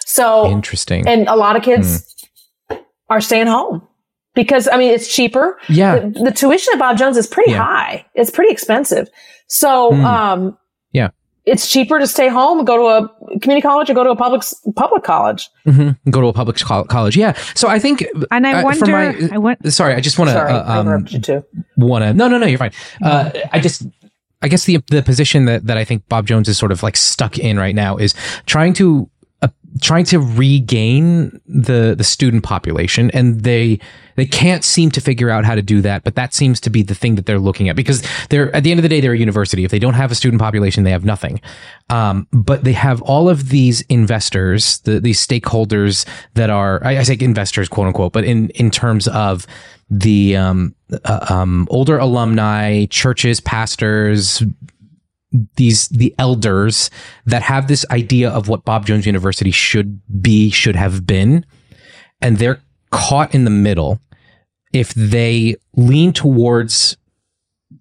So, 0.07 0.49
interesting. 0.51 1.09
and 1.09 1.27
a 1.27 1.35
lot 1.35 1.57
of 1.57 1.65
kids 1.65 2.15
are 3.11 3.21
staying 3.21 3.49
home 3.49 3.83
because, 4.37 4.69
I 4.69 4.77
mean, 4.77 4.93
it's 4.93 5.13
cheaper 5.13 5.59
yeah. 5.69 5.99
the, 5.99 6.11
the 6.27 6.31
tuition 6.31 6.75
at 6.75 6.79
Bob 6.79 6.97
Jones 6.97 7.17
is 7.17 7.27
pretty 7.27 7.51
Yeah. 7.51 7.65
high. 7.65 8.07
It's 8.15 8.31
pretty 8.31 8.53
expensive. 8.53 9.09
So, 9.49 9.95
Hmm. 9.95 10.05
um, 10.05 10.59
Yeah. 10.93 11.09
it's 11.45 11.69
cheaper 11.69 11.99
to 11.99 12.07
stay 12.07 12.29
home 12.29 12.59
and 12.59 12.67
go 12.67 12.77
to 12.77 12.85
a 13.05 13.39
community 13.41 13.63
college 13.63 13.91
or 13.91 13.95
go 13.95 14.05
to 14.05 14.11
a 14.11 14.17
public 14.17 14.43
public 14.77 15.03
college. 15.03 15.49
hmm 15.65 15.91
Go 16.09 16.21
to 16.21 16.29
a 16.29 16.33
public 16.33 16.57
col- 16.59 16.85
college. 16.85 17.17
Yeah. 17.17 17.33
So 17.55 17.67
I 17.67 17.81
think. 17.81 18.07
And 18.31 18.47
I 18.47 18.61
uh, 18.61 18.63
wonder, 18.63 18.87
my- 18.93 19.29
I 19.33 19.39
went, 19.39 19.73
Sorry, 19.73 19.95
I 19.97 20.01
just 20.01 20.21
want 20.21 20.29
to. 20.29 20.35
Sorry, 20.35 20.53
Uh, 20.53 20.63
I 20.63 20.77
um, 20.77 20.87
interrupted 20.87 21.13
you 21.15 21.21
too. 21.21 21.45
want 21.79 22.05
to. 22.05 22.15
No, 22.15 22.29
no, 22.29 22.39
no. 22.39 22.47
You're 22.47 22.59
fine. 22.59 22.73
Uh, 23.03 23.31
I 23.53 23.59
just. 23.59 23.83
I 24.43 24.49
guess 24.49 24.65
the 24.65 24.79
the 24.89 25.03
position 25.03 25.45
that, 25.47 25.67
that 25.67 25.79
I 25.79 25.85
think 25.85 26.09
Bob 26.09 26.27
Jones 26.27 26.49
is 26.49 26.59
sort 26.59 26.73
of 26.73 26.83
like 26.83 26.97
stuck 26.97 27.39
in 27.39 27.59
right 27.59 27.75
now 27.75 27.97
is 27.97 28.15
trying 28.47 28.73
to 28.75 29.09
trying 29.81 30.05
to 30.07 30.19
regain 30.19 31.41
the 31.47 31.95
the 31.97 32.05
student 32.05 32.43
population, 32.43 33.11
and 33.13 33.41
they 33.43 33.79
they 34.17 34.27
can't 34.27 34.65
seem 34.65 34.91
to 34.91 35.01
figure 35.01 35.31
out 35.31 35.45
how 35.45 35.55
to 35.55 35.63
do 35.63 35.81
that. 35.81 36.05
But 36.05 36.15
that 36.17 36.35
seems 36.35 36.61
to 36.61 36.71
be 36.71 36.83
the 36.83 36.95
thing 36.95 37.15
that 37.15 37.27
they're 37.27 37.39
looking 37.39 37.69
at 37.69 37.77
because 37.77 38.03
they're 38.29 38.55
at 38.55 38.65
the 38.65 38.71
end 38.71 38.79
of 38.79 38.83
the 38.83 38.89
day 38.89 39.01
they're 39.01 39.15
a 39.15 39.19
university. 39.19 39.65
If 39.65 39.71
they 39.71 39.79
don't 39.79 39.95
have 39.95 40.11
a 40.11 40.15
student 40.15 40.41
population, 40.41 40.85
they 40.85 40.91
have 40.91 41.05
nothing. 41.05 41.41
Um, 41.89 42.27
but 42.33 42.65
they 42.65 42.73
have 42.73 43.01
all 43.03 43.29
of 43.29 43.49
these 43.49 43.81
investors, 43.83 44.79
the, 44.81 45.01
these 45.01 45.25
stakeholders 45.25 46.07
that 46.35 46.51
are 46.51 46.85
I, 46.85 46.99
I 46.99 47.03
say 47.03 47.17
investors, 47.21 47.69
quote 47.69 47.87
unquote, 47.87 48.13
but 48.13 48.25
in 48.25 48.51
in 48.51 48.71
terms 48.71 49.09
of 49.09 49.47
the 49.91 50.37
um, 50.37 50.75
uh, 51.05 51.27
um, 51.29 51.69
older 51.71 51.99
alumni, 51.99 52.87
churches, 52.87 53.41
pastors, 53.41 54.43
these 55.57 55.89
the 55.89 56.15
elders 56.19 56.91
that 57.27 57.43
have 57.43 57.69
this 57.69 57.87
idea 57.91 58.31
of 58.31 58.49
what 58.49 58.65
Bob 58.65 58.87
Jones 58.87 59.07
University 59.07 59.51
should 59.51 60.01
be, 60.21 60.51
should 60.51 60.77
have 60.77 61.07
been, 61.07 61.45
and 62.21 62.39
they're 62.39 62.61
caught 62.91 63.35
in 63.35 63.45
the 63.45 63.51
middle. 63.51 64.01
If 64.73 64.95
they 64.95 65.57
lean 65.75 66.13
towards, 66.13 66.97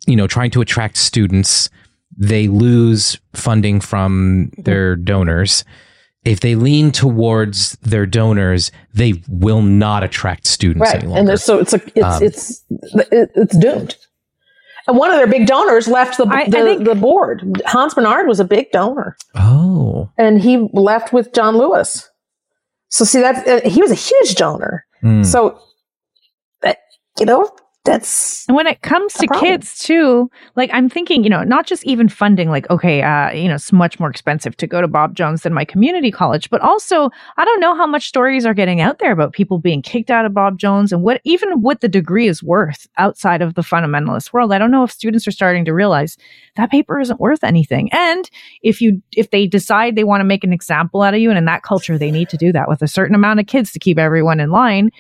you 0.08 0.16
know, 0.16 0.28
trying 0.28 0.52
to 0.52 0.62
attract 0.62 0.98
students, 0.98 1.70
they 2.18 2.48
lose 2.48 3.20
funding 3.34 3.80
from 3.80 4.52
their 4.58 4.96
donors. 4.96 5.64
If 6.24 6.42
they 6.42 6.56
lean 6.56 6.92
towards 6.92 7.72
their 7.82 8.06
donors, 8.06 8.72
they 8.94 9.24
will 9.28 9.62
not 9.62 10.04
attract 10.04 10.46
students 10.46 10.82
Right. 10.88 11.04
any 11.04 11.08
longer. 11.08 11.32
And 11.32 11.40
so 11.40 11.60
it's 11.60 11.74
a, 11.74 11.82
it's, 11.96 12.04
Um, 12.04 12.24
it's, 12.24 12.64
it's 13.12 13.58
doomed. 13.58 13.96
And 14.88 14.98
one 14.98 15.10
of 15.12 15.18
their 15.18 15.28
big 15.28 15.48
donors 15.48 15.88
left 15.88 16.18
the, 16.18 16.26
I- 16.26 16.42
I 16.42 16.46
the, 16.46 16.52
think- 16.52 16.86
the 16.86 16.96
board. 16.96 17.62
Hans 17.66 17.94
Bernard 17.94 18.28
was 18.28 18.40
a 18.40 18.46
big 18.46 18.72
donor 18.72 19.16
oh, 19.36 20.10
and 20.18 20.42
he 20.42 20.70
left 20.74 21.14
with 21.14 21.34
John 21.34 21.58
Lewis. 21.58 22.10
So 22.90 23.06
see 23.06 23.22
that 23.22 23.48
uh, 23.48 23.70
he 23.70 23.82
was 23.82 23.92
a 23.92 23.96
huge 23.96 24.36
donor. 24.36 24.86
Hmm. 25.02 25.24
So, 25.24 25.60
that, 26.62 26.80
you 27.20 27.26
know, 27.26 27.50
that's 27.84 28.48
And 28.48 28.56
when 28.56 28.68
it 28.68 28.82
comes 28.84 29.14
to 29.14 29.26
problem. 29.26 29.46
kids 29.46 29.80
too, 29.80 30.30
like 30.56 30.70
I'm 30.72 30.88
thinking, 30.88 31.24
you 31.24 31.32
know, 31.32 31.44
not 31.44 31.66
just 31.66 31.84
even 31.84 32.10
funding, 32.10 32.50
like, 32.50 32.70
okay, 32.70 33.02
uh, 33.02 33.32
you 33.32 33.48
know, 33.48 33.56
it's 33.56 33.72
much 33.72 34.00
more 34.00 34.10
expensive 34.10 34.56
to 34.58 34.68
go 34.68 34.82
to 34.82 34.88
Bob 34.88 35.16
Jones 35.16 35.42
than 35.42 35.54
my 35.54 35.66
community 35.66 36.12
college, 36.12 36.52
but 36.52 36.62
also 36.62 37.10
I 37.38 37.46
don't 37.46 37.60
know 37.60 37.76
how 37.76 37.88
much 37.88 38.08
stories 38.08 38.46
are 38.46 38.54
getting 38.54 38.82
out 38.82 39.00
there 39.00 39.12
about 39.12 39.34
people 39.34 39.58
being 39.58 39.82
kicked 39.82 40.12
out 40.12 40.26
of 40.26 40.34
Bob 40.34 40.60
Jones 40.60 40.94
and 40.94 41.02
what 41.02 41.22
even 41.24 41.62
what 41.62 41.82
the 41.82 41.88
degree 41.88 42.28
is 42.28 42.44
worth 42.44 42.88
outside 42.98 43.42
of 43.42 43.56
the 43.56 43.64
fundamentalist 43.64 44.32
world. 44.32 44.54
I 44.54 44.60
don't 44.60 44.72
know 44.72 44.84
if 44.84 44.92
students 44.92 45.28
are 45.28 45.32
starting 45.32 45.66
to 45.66 45.74
realize 45.74 46.18
that 46.58 46.70
paper 46.70 47.00
isn't 47.00 47.20
worth 47.20 47.44
anything. 47.44 47.90
And 47.94 48.30
if 48.62 48.80
you 48.80 49.02
if 49.14 49.32
they 49.32 49.48
decide 49.48 49.96
they 49.96 50.04
want 50.04 50.22
to 50.22 50.26
make 50.26 50.44
an 50.44 50.54
example 50.54 51.02
out 51.02 51.16
of 51.16 51.20
you 51.20 51.30
and 51.30 51.38
in 51.38 51.46
that 51.46 51.64
culture 51.64 51.98
they 51.98 52.12
need 52.12 52.30
to 52.30 52.38
do 52.38 52.52
that 52.52 52.70
with 52.70 52.84
a 52.84 52.88
certain 52.88 53.16
amount 53.16 53.40
of 53.40 53.48
kids 53.48 53.72
to 53.72 53.80
keep 53.80 53.98
everyone 53.98 54.40
in 54.40 54.52
line, 54.52 54.92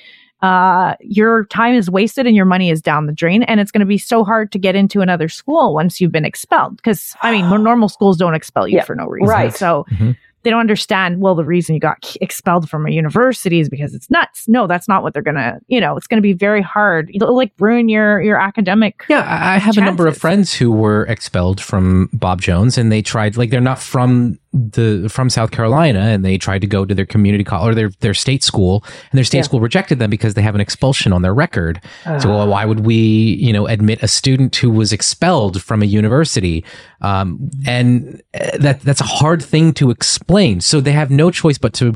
uh, 0.42 0.96
your 1.02 1.46
time 1.46 1.76
is 1.76 1.90
wasted 1.90 2.26
and 2.28 2.36
your 2.36 2.46
money 2.46 2.70
is 2.70 2.82
down 2.82 3.06
the 3.06 3.14
drain. 3.14 3.44
And 3.44 3.60
it's 3.60 3.72
going 3.72 3.80
to 3.82 3.86
be 3.86 3.98
so 3.98 4.24
hard 4.24 4.52
to 4.54 4.60
get 4.60 4.76
into 4.76 5.02
another 5.02 5.30
school 5.30 5.74
once 5.74 6.02
you've 6.02 6.12
been 6.12 6.26
expelled. 6.26 6.78
Because, 6.78 7.16
I 7.22 7.32
mean, 7.32 7.50
normal 7.64 7.90
schools 7.90 8.18
don't 8.18 8.34
expel 8.34 8.68
you 8.68 8.78
Yeah, 8.78 8.84
for 8.86 8.96
no 8.96 9.06
reason. 9.06 9.28
right. 9.30 9.54
So 9.56 9.86
Mhm. 9.92 10.16
they 10.44 10.50
don't 10.50 10.60
understand, 10.60 11.22
well, 11.22 11.36
the 11.36 11.46
reason 11.46 11.76
you 11.76 11.80
got 11.80 12.18
expelled 12.20 12.68
from 12.68 12.88
a 12.88 12.90
university 12.90 13.60
is 13.60 13.70
because 13.70 13.94
it's 13.94 14.10
nuts. 14.10 14.48
No, 14.48 14.66
that's 14.66 14.88
not 14.88 15.04
what 15.04 15.14
they're 15.14 15.22
going 15.22 15.36
to, 15.36 15.60
you 15.68 15.80
know, 15.80 15.96
it's 15.96 16.08
going 16.08 16.18
to 16.18 16.22
be 16.24 16.34
very 16.34 16.64
hard. 16.64 17.12
It'll 17.14 17.36
like 17.36 17.52
ruin 17.60 17.88
your, 17.90 18.20
your 18.24 18.42
academic. 18.42 19.04
Yeah, 19.08 19.20
I 19.20 19.56
I 19.56 19.58
have 19.60 19.78
a 19.78 19.82
number 19.82 20.08
of 20.08 20.18
friends 20.18 20.52
who 20.56 20.72
were 20.72 21.04
expelled 21.06 21.62
from 21.62 22.10
Bob 22.14 22.42
Jones, 22.42 22.80
and 22.80 22.92
they 22.92 23.04
tried 23.04 23.38
like 23.38 23.52
they're 23.52 23.62
not 23.62 23.78
from 23.78 24.40
the 24.54 25.08
from 25.10 25.30
South 25.30 25.52
Carolina, 25.52 26.00
and 26.00 26.26
they 26.26 26.38
tried 26.38 26.60
to 26.62 26.68
go 26.68 26.84
to 26.86 26.94
their 26.94 27.06
community 27.06 27.44
college 27.44 27.72
or 27.72 27.76
their 27.76 27.90
their 28.02 28.14
state 28.14 28.44
school, 28.44 28.84
and 29.12 29.18
their 29.18 29.24
state 29.24 29.38
Yeah. 29.40 29.44
school 29.44 29.62
rejected 29.62 30.00
them 30.00 30.10
because 30.10 30.34
they 30.34 30.42
have 30.42 30.56
an 30.56 30.62
expulsion 30.62 31.14
on 31.14 31.22
their 31.22 31.34
record. 31.34 31.80
so, 32.20 32.30
well, 32.30 32.48
why 32.48 32.66
would 32.66 32.82
we, 32.82 32.96
you 32.96 33.54
know, 33.54 33.66
admit 33.68 34.04
a 34.04 34.08
student 34.08 34.56
who 34.58 34.70
was 34.70 34.92
expelled 34.92 35.62
from 35.62 35.82
a 35.82 35.86
university? 35.86 36.66
Um, 37.02 37.50
and 37.66 38.22
uh, 38.34 38.58
that 38.60 38.82
that's 38.82 39.02
a 39.02 39.06
hard 39.06 39.42
thing 39.42 39.74
to 39.76 39.90
explain. 39.90 40.60
So 40.62 40.82
they 40.82 40.92
have 40.92 41.10
no 41.10 41.32
choice 41.32 41.58
but 41.58 41.74
to 41.76 41.96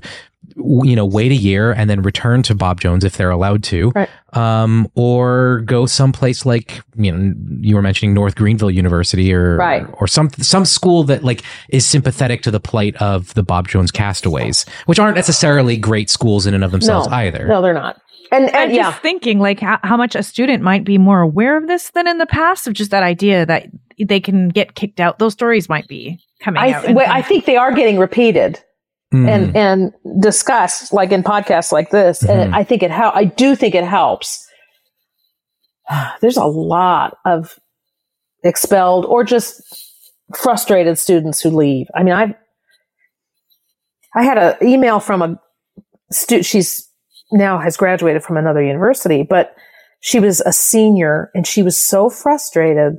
you 0.57 0.95
know 0.95 1.05
wait 1.05 1.31
a 1.31 1.35
year 1.35 1.71
and 1.73 1.89
then 1.89 2.01
return 2.01 2.41
to 2.43 2.55
Bob 2.55 2.79
Jones 2.79 3.03
if 3.03 3.17
they're 3.17 3.29
allowed 3.29 3.61
to 3.65 3.91
Right. 3.93 4.09
um, 4.33 4.89
or 4.95 5.61
go 5.65 5.85
someplace 5.85 6.45
like 6.45 6.81
you 6.95 7.11
know 7.11 7.33
you 7.59 7.75
were 7.75 7.81
mentioning 7.81 8.13
North 8.13 8.35
Greenville 8.35 8.71
University 8.71 9.33
or 9.33 9.57
Right. 9.57 9.85
or 9.99 10.07
some 10.07 10.29
some 10.39 10.63
school 10.65 11.03
that 11.05 11.23
like 11.23 11.43
is 11.69 11.85
sympathetic 11.85 12.41
to 12.43 12.51
the 12.51 12.59
plight 12.61 12.95
of 12.97 13.33
the 13.33 13.43
Bob 13.43 13.67
Jones 13.67 13.91
castaways, 13.91 14.65
which 14.85 14.99
aren't 14.99 15.15
necessarily 15.15 15.75
great 15.77 16.09
schools 16.09 16.45
in 16.45 16.53
and 16.53 16.63
of 16.63 16.71
themselves 16.71 17.07
no, 17.09 17.15
either. 17.15 17.45
No, 17.47 17.61
they're 17.61 17.73
not. 17.73 17.99
And, 18.31 18.49
I'm 18.49 18.55
and 18.55 18.71
yeah, 18.73 18.89
just 18.91 19.01
thinking 19.01 19.39
like 19.39 19.59
how, 19.59 19.79
how 19.83 19.97
much 19.97 20.15
a 20.15 20.23
student 20.23 20.63
might 20.63 20.83
be 20.83 20.97
more 20.97 21.21
aware 21.21 21.57
of 21.57 21.67
this 21.67 21.91
than 21.91 22.07
in 22.07 22.17
the 22.17 22.25
past 22.25 22.65
of 22.67 22.73
just 22.73 22.91
that 22.91 23.03
idea 23.03 23.45
that 23.45 23.67
they 24.03 24.19
can 24.19 24.49
get 24.49 24.73
kicked 24.73 24.99
out. 24.99 25.19
Those 25.19 25.33
stories 25.33 25.69
might 25.69 25.87
be 25.87 26.17
coming 26.41 26.61
I, 26.61 26.71
out. 26.71 26.79
th- 26.79 26.87
and- 26.87 26.95
well, 26.95 27.11
I 27.11 27.21
think 27.21 27.45
they 27.45 27.55
are 27.55 27.71
getting 27.71 27.99
repeated 27.99 28.59
Mm. 29.15 29.29
and 29.29 29.55
and 29.55 29.93
discussed 30.21 30.91
like 30.91 31.11
in 31.11 31.23
podcasts 31.23 31.71
like 31.71 31.89
this. 31.91 32.21
Mhm. 32.23 32.29
And 32.29 32.55
I 32.55 32.63
think 32.63 32.83
it 32.83 32.91
hel- 32.91 33.13
I 33.15 33.23
do 33.25 33.55
think 33.55 33.73
it 33.75 33.83
helps. 33.85 34.45
There's 36.21 36.37
a 36.37 36.45
lot 36.45 37.17
of 37.25 37.57
expelled 38.43 39.05
or 39.05 39.23
just 39.23 39.61
frustrated 40.35 40.97
students 40.97 41.39
who 41.41 41.49
leave. 41.49 41.87
I 41.95 42.03
mean, 42.03 42.13
I've 42.13 42.33
I 44.15 44.23
had 44.23 44.37
an 44.37 44.55
email 44.61 44.99
from 44.99 45.21
a 45.21 45.39
student. 46.11 46.45
She's 46.45 46.89
now 47.31 47.57
has 47.59 47.77
graduated 47.77 48.23
from 48.23 48.37
another 48.37 48.63
university, 48.63 49.23
but 49.23 49.55
she 49.99 50.19
was 50.19 50.41
a 50.41 50.51
senior 50.53 51.31
and 51.33 51.45
she 51.47 51.61
was 51.63 51.75
so 51.79 52.09
frustrated 52.09 52.97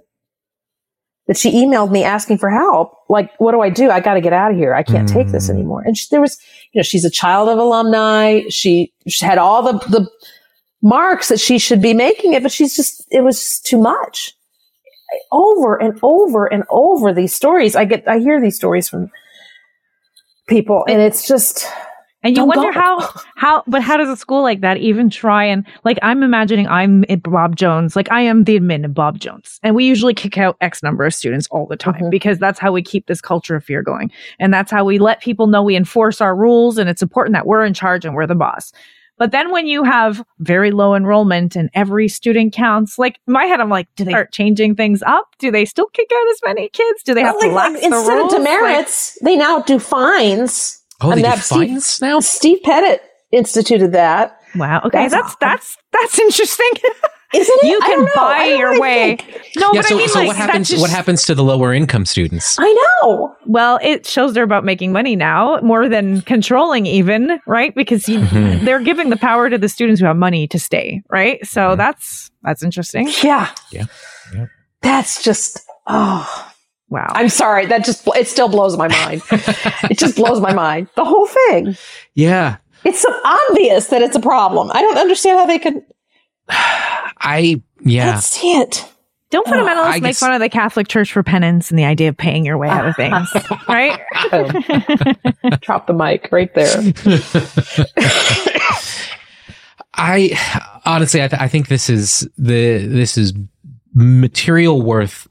that 1.27 1.37
she 1.37 1.53
emailed 1.65 1.91
me 1.91 2.05
asking 2.05 2.39
for 2.39 2.51
help. 2.51 2.93
Like, 3.09 3.31
what 3.39 3.53
do 3.53 3.61
I 3.61 3.69
do? 3.71 3.91
I 3.91 4.01
got 4.01 4.15
to 4.15 4.21
get 4.21 4.33
out 4.33 4.53
of 4.53 4.57
here. 4.57 4.75
I 4.75 4.83
can't 4.83 5.09
take 5.09 5.29
this 5.29 5.49
Mm. 5.49 5.55
anymore. 5.55 5.83
And 5.85 5.97
she, 5.97 6.07
there 6.11 6.21
was, 6.21 6.39
you 6.73 6.79
know, 6.79 6.83
she's 6.85 7.05
a 7.05 7.11
child 7.11 7.49
of 7.49 7.59
alumni. 7.59 8.43
She, 8.49 8.93
she 9.09 9.25
had 9.25 9.39
all 9.39 9.63
the, 9.63 9.73
the 9.89 10.09
marks 10.83 11.29
that 11.29 11.41
she 11.41 11.59
should 11.59 11.83
be 11.83 11.95
making 11.95 12.33
it, 12.35 12.43
but 12.43 12.53
she's 12.53 12.77
just, 12.77 13.05
it 13.11 13.23
was 13.23 13.39
just 13.43 13.67
too 13.67 13.79
much. 13.79 14.35
over 15.33 15.77
and 15.77 15.99
over 16.03 16.47
and 16.47 16.65
over 16.71 17.13
these 17.13 17.35
stories. 17.35 17.75
I 17.77 17.85
get, 17.87 18.07
I 18.07 18.19
hear 18.19 18.41
these 18.41 18.57
stories 18.57 18.89
from 18.89 19.11
people 20.49 20.85
and 20.89 21.01
it's 21.01 21.27
just, 21.27 21.67
And 22.27 22.37
you 22.37 22.43
Don't 22.43 22.49
wonder 22.49 22.73
go. 22.73 22.81
how 22.81 23.11
how 23.37 23.63
but 23.69 23.83
how 23.83 23.97
does 23.97 24.09
a 24.09 24.17
school 24.17 24.43
like 24.43 24.61
that 24.63 24.79
even 24.79 25.09
try 25.11 25.45
and 25.45 25.65
like 25.85 25.97
I'm 26.03 26.25
imagining 26.25 26.67
I'm 26.67 27.05
Bob 27.23 27.55
Jones, 27.55 27.95
like 27.95 28.11
I 28.11 28.23
am 28.23 28.43
the 28.43 28.59
admin 28.59 28.85
of 28.85 28.95
Bob 28.95 29.21
Jones. 29.21 29.61
And 29.63 29.77
we 29.77 29.85
usually 29.87 30.13
kick 30.13 30.37
out 30.37 30.57
X 30.61 30.83
number 30.83 31.05
of 31.05 31.15
students 31.15 31.47
all 31.53 31.67
the 31.67 31.77
time 31.77 32.03
Mhm. 32.03 32.11
because 32.11 32.39
that's 32.41 32.59
how 32.59 32.73
we 32.73 32.83
keep 32.83 33.07
this 33.07 33.21
culture 33.21 33.55
of 33.55 33.63
fear 33.65 33.81
going. 33.81 34.11
And 34.41 34.53
that's 34.53 34.73
how 34.73 34.85
we 34.85 34.99
let 34.99 35.21
people 35.21 35.47
know 35.47 35.63
we 35.63 35.77
enforce 35.77 36.21
our 36.21 36.35
rules 36.35 36.79
and 36.79 36.91
it's 36.91 37.01
important 37.01 37.35
that 37.35 37.47
we're 37.47 37.65
in 37.65 37.75
charge 37.75 38.05
and 38.05 38.17
we're 38.17 38.27
the 38.27 38.35
boss. 38.35 38.73
But 39.19 39.31
then 39.31 39.51
when 39.53 39.67
you 39.69 39.85
have 39.85 40.23
very 40.41 40.73
low 40.73 40.95
enrollment 40.97 41.55
and 41.57 41.71
every 41.75 42.09
student 42.09 42.53
counts, 42.53 42.99
like 42.99 43.19
in 43.27 43.33
my 43.35 43.45
head, 43.45 43.61
I'm 43.61 43.71
like, 43.71 43.87
do 43.97 44.05
they 44.05 44.11
start 44.11 44.33
changing 44.33 44.75
things 44.75 45.03
up? 45.05 45.27
Do 45.39 45.51
they 45.53 45.65
still 45.65 45.87
kick 45.87 46.11
out 46.13 46.29
as 46.33 46.41
many 46.45 46.69
kids? 46.71 47.03
Do 47.05 47.15
they 47.15 47.23
have 47.23 47.39
to 47.41 47.47
like, 47.47 47.55
like, 47.55 47.73
the 47.81 47.85
instead 47.87 48.13
rules? 48.19 48.35
of 48.35 48.41
Like- 48.41 48.49
demerits, 48.61 49.17
they 49.23 49.37
now 49.37 49.61
do 49.61 49.79
fines. 49.79 50.83
Oh, 51.01 51.11
And 51.11 51.19
they 51.19 51.23
do 51.23 51.29
that 51.29 51.39
Steve- 51.45 52.01
now? 52.01 52.21
Steve 52.21 52.59
Pettit 52.65 53.03
instituted 53.33 53.93
that. 53.93 54.41
wow. 54.55 54.81
Okay. 54.85 55.09
That's 55.09 55.35
That's 55.37 55.37
that's 55.37 55.77
that's 55.93 56.19
interesting. 56.19 56.71
Isn't 57.35 57.59
it? 57.65 57.67
you 57.67 57.81
can 57.81 58.07
buy 58.15 58.45
your 58.57 58.69
really 58.71 58.81
way. 58.81 59.17
think. 59.17 59.43
No, 59.57 59.73
yeah, 59.75 59.81
but 59.81 59.87
so, 59.89 59.95
I 59.97 59.99
mean, 59.99 60.09
so 60.09 60.19
like, 60.21 60.29
what 60.29 60.37
happens 60.37 60.69
just- 60.69 60.81
what 60.81 60.91
happens 60.91 61.25
to 61.25 61.35
the 61.35 61.43
lower 61.43 61.75
income 61.75 62.07
students? 62.07 62.57
I 62.59 62.73
know. 63.03 63.35
Well, 63.47 63.81
it 63.83 64.07
shows 64.07 64.33
they're 64.33 64.45
about 64.45 64.65
making 64.65 64.93
money 64.93 65.17
now 65.17 65.59
more 65.61 65.89
than 65.89 66.23
controlling, 66.23 66.87
even 66.87 67.41
right? 67.47 67.75
Because 67.75 68.09
you, 68.09 68.21
Mhm. 68.21 68.65
they're 68.65 68.81
giving 68.81 69.11
the 69.11 69.17
power 69.17 69.51
to 69.51 69.59
the 69.59 69.69
students 69.69 70.01
who 70.01 70.07
have 70.07 70.17
money 70.17 70.47
to 70.49 70.59
stay, 70.59 71.03
right? 71.11 71.45
So 71.45 71.75
that's 71.75 72.31
that's 72.45 72.63
interesting. 72.63 73.09
Yeah. 73.25 73.51
Yeah. 73.73 73.87
Yeah. 74.33 74.47
That's 74.83 75.23
just, 75.25 75.61
oh, 75.89 76.53
Wow. 76.89 77.09
I'm 77.11 77.29
sorry. 77.29 77.67
That 77.67 77.85
just, 77.85 78.07
it 78.15 78.29
still 78.29 78.49
blows 78.49 78.77
my 78.77 78.89
mind. 78.89 79.23
it 79.91 79.99
just 79.99 80.17
blows 80.17 80.41
my 80.41 80.53
mind. 80.55 80.89
The 80.95 81.05
whole 81.05 81.27
thing. 81.27 81.77
Yeah. 82.15 82.59
It's 82.85 83.01
so 83.01 83.09
obvious 83.25 83.89
that 83.89 84.03
it's 84.03 84.15
a 84.15 84.21
problem. 84.21 84.71
I 84.73 84.83
don't 84.83 84.99
understand 84.99 85.39
how 85.39 85.47
they 85.47 85.59
could 85.59 85.83
I 86.49 87.61
yeah. 87.85 88.13
not 88.13 88.23
see 88.23 88.53
it. 88.53 88.89
Don't 89.31 89.45
fundamentalists 89.49 89.87
I 89.87 89.93
make 89.95 90.03
guess- 90.03 90.21
fun 90.21 90.33
of 90.33 90.41
the 90.41 90.49
Catholic 90.49 90.87
Church 90.87 91.13
for 91.13 91.25
penance 91.25 91.71
and 91.71 91.79
the 91.79 91.85
idea 91.85 92.09
of 92.09 92.17
paying 92.17 92.47
your 92.47 92.57
way 92.59 92.69
out 92.69 92.87
of 92.87 92.95
things, 92.97 93.29
right? 93.69 94.01
Drop 95.61 95.89
the 95.89 95.93
mic 95.93 96.29
right 96.31 96.55
there. 96.55 96.69
I 99.95 100.79
honestly, 100.85 101.23
I, 101.23 101.29
th- 101.29 101.41
I 101.41 101.49
think 101.49 101.69
this 101.69 101.91
is 101.91 102.29
the 102.39 102.87
this 102.87 103.19
is 103.19 103.33
material 103.95 104.83
worth 104.83 105.27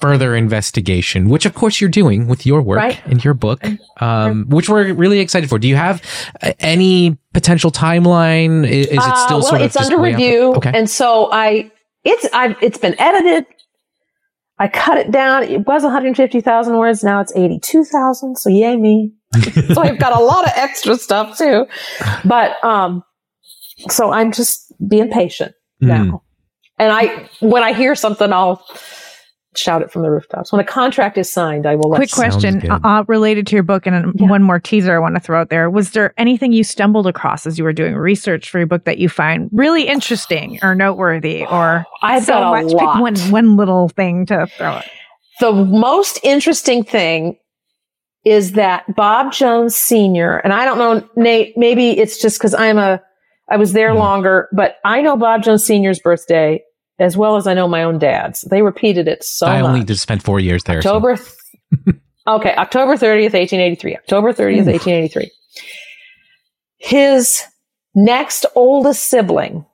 further 0.00 0.36
investigation, 0.36 1.28
which 1.28 1.46
of 1.46 1.54
course 1.54 1.80
you're 1.80 1.90
doing 1.90 2.28
with 2.28 2.44
your 2.46 2.60
work 2.62 2.78
Right. 2.78 3.00
and 3.06 3.24
your 3.24 3.34
book, 3.34 3.62
um, 4.00 4.44
which 4.48 4.68
we're 4.68 4.92
really 4.92 5.20
excited 5.20 5.48
for. 5.48 5.58
Do 5.58 5.68
you 5.68 5.76
have 5.76 6.02
uh, 6.42 6.52
any 6.60 7.16
potential 7.32 7.70
timeline? 7.70 8.64
I- 8.66 8.68
Is, 8.68 8.86
it 8.88 8.98
Uh, 8.98 9.14
still 9.26 9.38
well, 9.38 9.48
sort 9.48 9.60
of 9.62 9.66
it's 9.66 9.76
under 9.76 9.98
review? 9.98 10.54
Okay. 10.56 10.72
and 10.74 10.88
so 10.90 11.30
I 11.32 11.70
it's 12.04 12.26
I've 12.32 12.56
it's 12.62 12.78
been 12.78 12.94
edited. 13.00 13.46
I 14.58 14.68
cut 14.68 14.96
it 14.98 15.10
down. 15.10 15.42
It 15.42 15.66
was 15.66 15.82
150,000 15.82 16.76
words. 16.78 17.04
Now 17.04 17.20
it's 17.20 17.32
82,000. 17.36 18.36
So 18.36 18.48
yay 18.48 18.76
me. 18.76 19.12
so 19.74 19.82
I've 19.82 19.98
got 19.98 20.18
a 20.18 20.22
lot 20.24 20.44
of 20.44 20.52
extra 20.56 20.96
stuff 20.96 21.36
too. 21.36 21.66
But 22.24 22.62
um, 22.64 23.02
so 23.90 24.12
I'm 24.12 24.32
just 24.32 24.72
being 24.88 25.10
patient 25.10 25.52
Hmm. 25.80 25.88
now. 25.88 26.22
And 26.78 26.90
I 26.92 27.28
when 27.40 27.62
I 27.62 27.72
hear 27.74 27.94
something, 27.94 28.32
I'll 28.32 28.64
shout 29.58 29.82
it 29.82 29.90
from 29.90 30.02
the 30.02 30.10
rooftops. 30.10 30.52
When 30.52 30.60
a 30.60 30.64
contract 30.64 31.18
is 31.18 31.32
signed, 31.32 31.66
I 31.66 31.74
will 31.76 31.90
Quick 31.94 32.10
you 32.10 32.14
question 32.14 32.70
uh, 32.70 33.04
related 33.08 33.46
to 33.48 33.56
your 33.56 33.62
book, 33.62 33.86
and 33.86 34.14
Yeah. 34.18 34.28
one 34.28 34.42
more 34.42 34.58
teaser 34.60 34.94
I 34.94 34.98
want 34.98 35.14
to 35.14 35.20
throw 35.20 35.40
out 35.40 35.50
there. 35.50 35.68
Was 35.70 35.90
there 35.90 36.14
anything 36.18 36.52
you 36.52 36.64
stumbled 36.64 37.06
across 37.06 37.46
as 37.46 37.58
you 37.58 37.64
were 37.64 37.72
doing 37.72 37.94
research 37.96 38.50
for 38.50 38.58
your 38.58 38.66
book 38.66 38.84
that 38.84 38.98
you 38.98 39.08
find 39.08 39.48
really 39.52 39.86
interesting 39.88 40.58
or 40.62 40.74
noteworthy, 40.74 41.44
or 41.46 41.84
I've 42.02 42.24
so 42.24 42.32
got 42.34 42.58
a 42.58 42.62
much? 42.62 42.72
Pick 42.72 43.00
one 43.02 43.16
one 43.32 43.56
little 43.56 43.88
thing 43.88 44.26
to 44.26 44.46
throw 44.56 44.76
it. 44.78 44.84
the 45.40 45.52
most 45.52 46.18
interesting 46.22 46.82
thing 46.84 47.36
is 48.24 48.52
that 48.52 48.84
Bob 48.96 49.32
Jones 49.32 49.76
Sr., 49.76 50.38
and 50.38 50.52
I 50.52 50.64
don't 50.64 50.78
know, 50.78 51.08
Nate, 51.14 51.56
maybe 51.56 51.90
it's 51.98 52.20
just 52.20 52.38
because 52.38 52.54
I'm 52.54 52.76
a, 52.78 53.00
I 53.48 53.56
was 53.56 53.72
there 53.72 53.94
longer, 53.94 54.48
but 54.52 54.78
I 54.84 55.00
know 55.00 55.16
Bob 55.16 55.44
Jones 55.44 55.64
Sr.'s 55.64 56.00
birthday 56.00 56.60
as 56.98 57.16
well 57.16 57.36
as 57.36 57.46
I 57.46 57.54
know 57.54 57.68
my 57.68 57.82
own 57.82 57.98
dad's. 57.98 58.40
They 58.42 58.62
repeated 58.62 59.08
it 59.08 59.22
so 59.24 59.46
I 59.46 59.60
only 59.60 59.80
much. 59.80 59.88
just 59.88 60.02
spent 60.02 60.22
four 60.22 60.40
years 60.40 60.64
there. 60.64 60.80
so- 60.82 60.90
October, 60.96 61.16
th- 61.16 61.96
okay, 62.28 62.54
October 62.56 62.94
30th, 62.94 63.34
1883. 63.34 63.96
October 63.96 64.32
30th, 64.32 64.62
Hmm. 64.64 64.70
1883. 64.70 65.30
His 66.78 67.42
next 67.94 68.46
oldest 68.54 69.04
sibling 69.08 69.64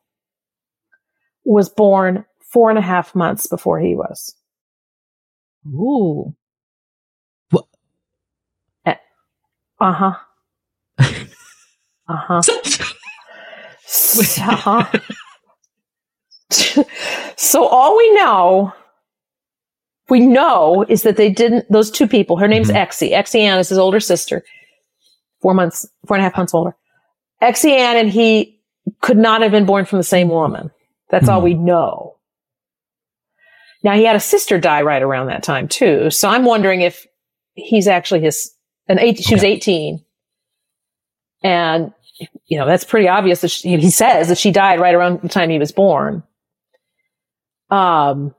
was 1.44 1.68
born 1.68 2.24
four 2.52 2.70
and 2.70 2.78
a 2.78 2.82
half 2.82 3.14
months 3.14 3.46
before 3.46 3.80
he 3.80 3.94
was. 3.94 4.34
Ooh, 5.66 6.34
Uh 9.80 9.92
huh. 9.92 10.12
uh 12.08 12.16
huh. 12.16 12.42
uh-huh. 14.48 14.98
so 17.36 17.66
all 17.66 17.96
we 17.96 18.14
know, 18.14 18.72
we 20.08 20.20
know 20.20 20.84
is 20.88 21.02
that 21.02 21.16
they 21.16 21.30
didn't. 21.30 21.70
Those 21.70 21.90
two 21.90 22.06
people. 22.06 22.36
Her 22.36 22.48
name's 22.48 22.70
Mhm. 22.70 22.76
Exie. 22.86 23.12
Exie 23.12 23.40
Ann 23.40 23.58
is 23.58 23.68
his 23.68 23.78
older 23.78 24.00
sister, 24.00 24.44
four 25.40 25.54
months, 25.54 25.86
four 26.06 26.16
and 26.16 26.22
a 26.22 26.28
half 26.28 26.36
months 26.36 26.54
older. 26.54 26.76
Exie 27.42 27.70
Ann 27.76 27.96
and 27.96 28.10
he 28.10 28.60
could 29.00 29.16
not 29.18 29.42
have 29.42 29.52
been 29.52 29.64
born 29.66 29.84
from 29.84 29.98
the 29.98 30.04
same 30.04 30.28
woman. 30.28 30.70
That's 31.10 31.28
all 31.28 31.40
Hmm. 31.40 31.44
we 31.44 31.54
know. 31.54 32.16
Now 33.84 33.94
he 33.94 34.04
had 34.04 34.16
a 34.16 34.20
sister 34.20 34.58
die 34.60 34.82
right 34.82 35.02
around 35.02 35.26
that 35.26 35.42
time 35.42 35.66
too. 35.68 36.10
So 36.10 36.28
I'm 36.28 36.44
wondering 36.44 36.82
if 36.82 37.06
he's 37.54 37.88
actually 37.88 38.20
his 38.20 38.54
an 38.88 38.98
eight. 38.98 39.18
She 39.18 39.34
was 39.34 39.44
18, 39.44 40.04
and 41.42 41.92
you 42.46 42.58
know 42.58 42.66
that's 42.66 42.84
pretty 42.84 43.08
obvious. 43.08 43.40
That 43.40 43.48
she, 43.50 43.76
he 43.78 43.90
says 43.90 44.28
that 44.28 44.38
she 44.38 44.50
died 44.52 44.80
right 44.80 44.94
around 44.94 45.20
the 45.22 45.28
time 45.28 45.50
he 45.50 45.58
was 45.58 45.72
born. 45.72 46.22
Um. 47.72 48.34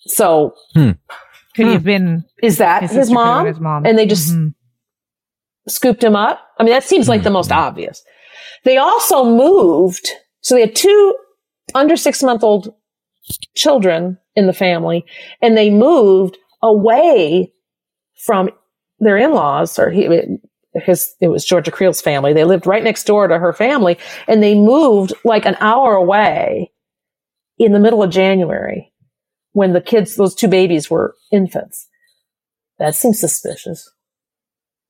So 0.00 0.54
could 0.74 1.66
he 1.66 1.72
have 1.72 1.84
been 1.84 2.24
is 2.42 2.58
that 2.58 2.82
his, 2.82 2.90
his, 2.92 2.98
sister 3.08 3.16
could 3.16 3.26
have 3.26 3.36
been 3.36 3.42
mom? 3.42 3.46
His 3.46 3.60
mom, 3.60 3.86
And 3.86 3.98
they 3.98 4.06
just 4.06 4.32
Mhm. 4.32 4.54
scooped 5.68 6.02
him 6.02 6.16
up. 6.16 6.40
I 6.58 6.62
mean, 6.62 6.72
that 6.72 6.84
seems 6.84 7.08
like 7.08 7.22
the 7.22 7.30
most 7.30 7.50
Mhm. 7.50 7.56
obvious. 7.56 8.02
They 8.64 8.76
also 8.78 9.24
moved. 9.24 10.08
So 10.40 10.54
they 10.54 10.62
had 10.62 10.74
two 10.76 11.14
under 11.74 11.96
six 11.96 12.22
month 12.22 12.42
old 12.42 12.72
children 13.54 14.18
in 14.34 14.46
the 14.46 14.52
family 14.52 15.04
and 15.42 15.56
they 15.56 15.70
moved 15.70 16.38
away 16.62 17.52
from 18.24 18.50
their 18.98 19.16
in-laws 19.18 19.78
or 19.78 19.90
he, 19.90 20.08
his, 20.74 21.14
it 21.20 21.28
was 21.28 21.44
Georgia 21.44 21.70
Creel's 21.70 22.00
family. 22.00 22.32
They 22.32 22.44
lived 22.44 22.66
right 22.66 22.82
next 22.82 23.04
door 23.04 23.28
to 23.28 23.38
her 23.38 23.52
family 23.52 23.98
and 24.26 24.42
they 24.42 24.54
moved 24.54 25.12
like 25.24 25.44
an 25.46 25.56
hour 25.60 25.94
away 25.94 26.70
in 27.60 27.72
the 27.72 27.78
middle 27.78 28.02
of 28.02 28.10
January 28.10 28.90
when 29.52 29.74
the 29.74 29.80
kids, 29.80 30.16
those 30.16 30.34
two 30.34 30.48
babies 30.48 30.90
were 30.90 31.14
infants. 31.30 31.86
That 32.78 32.94
seems 32.94 33.20
suspicious. 33.20 33.88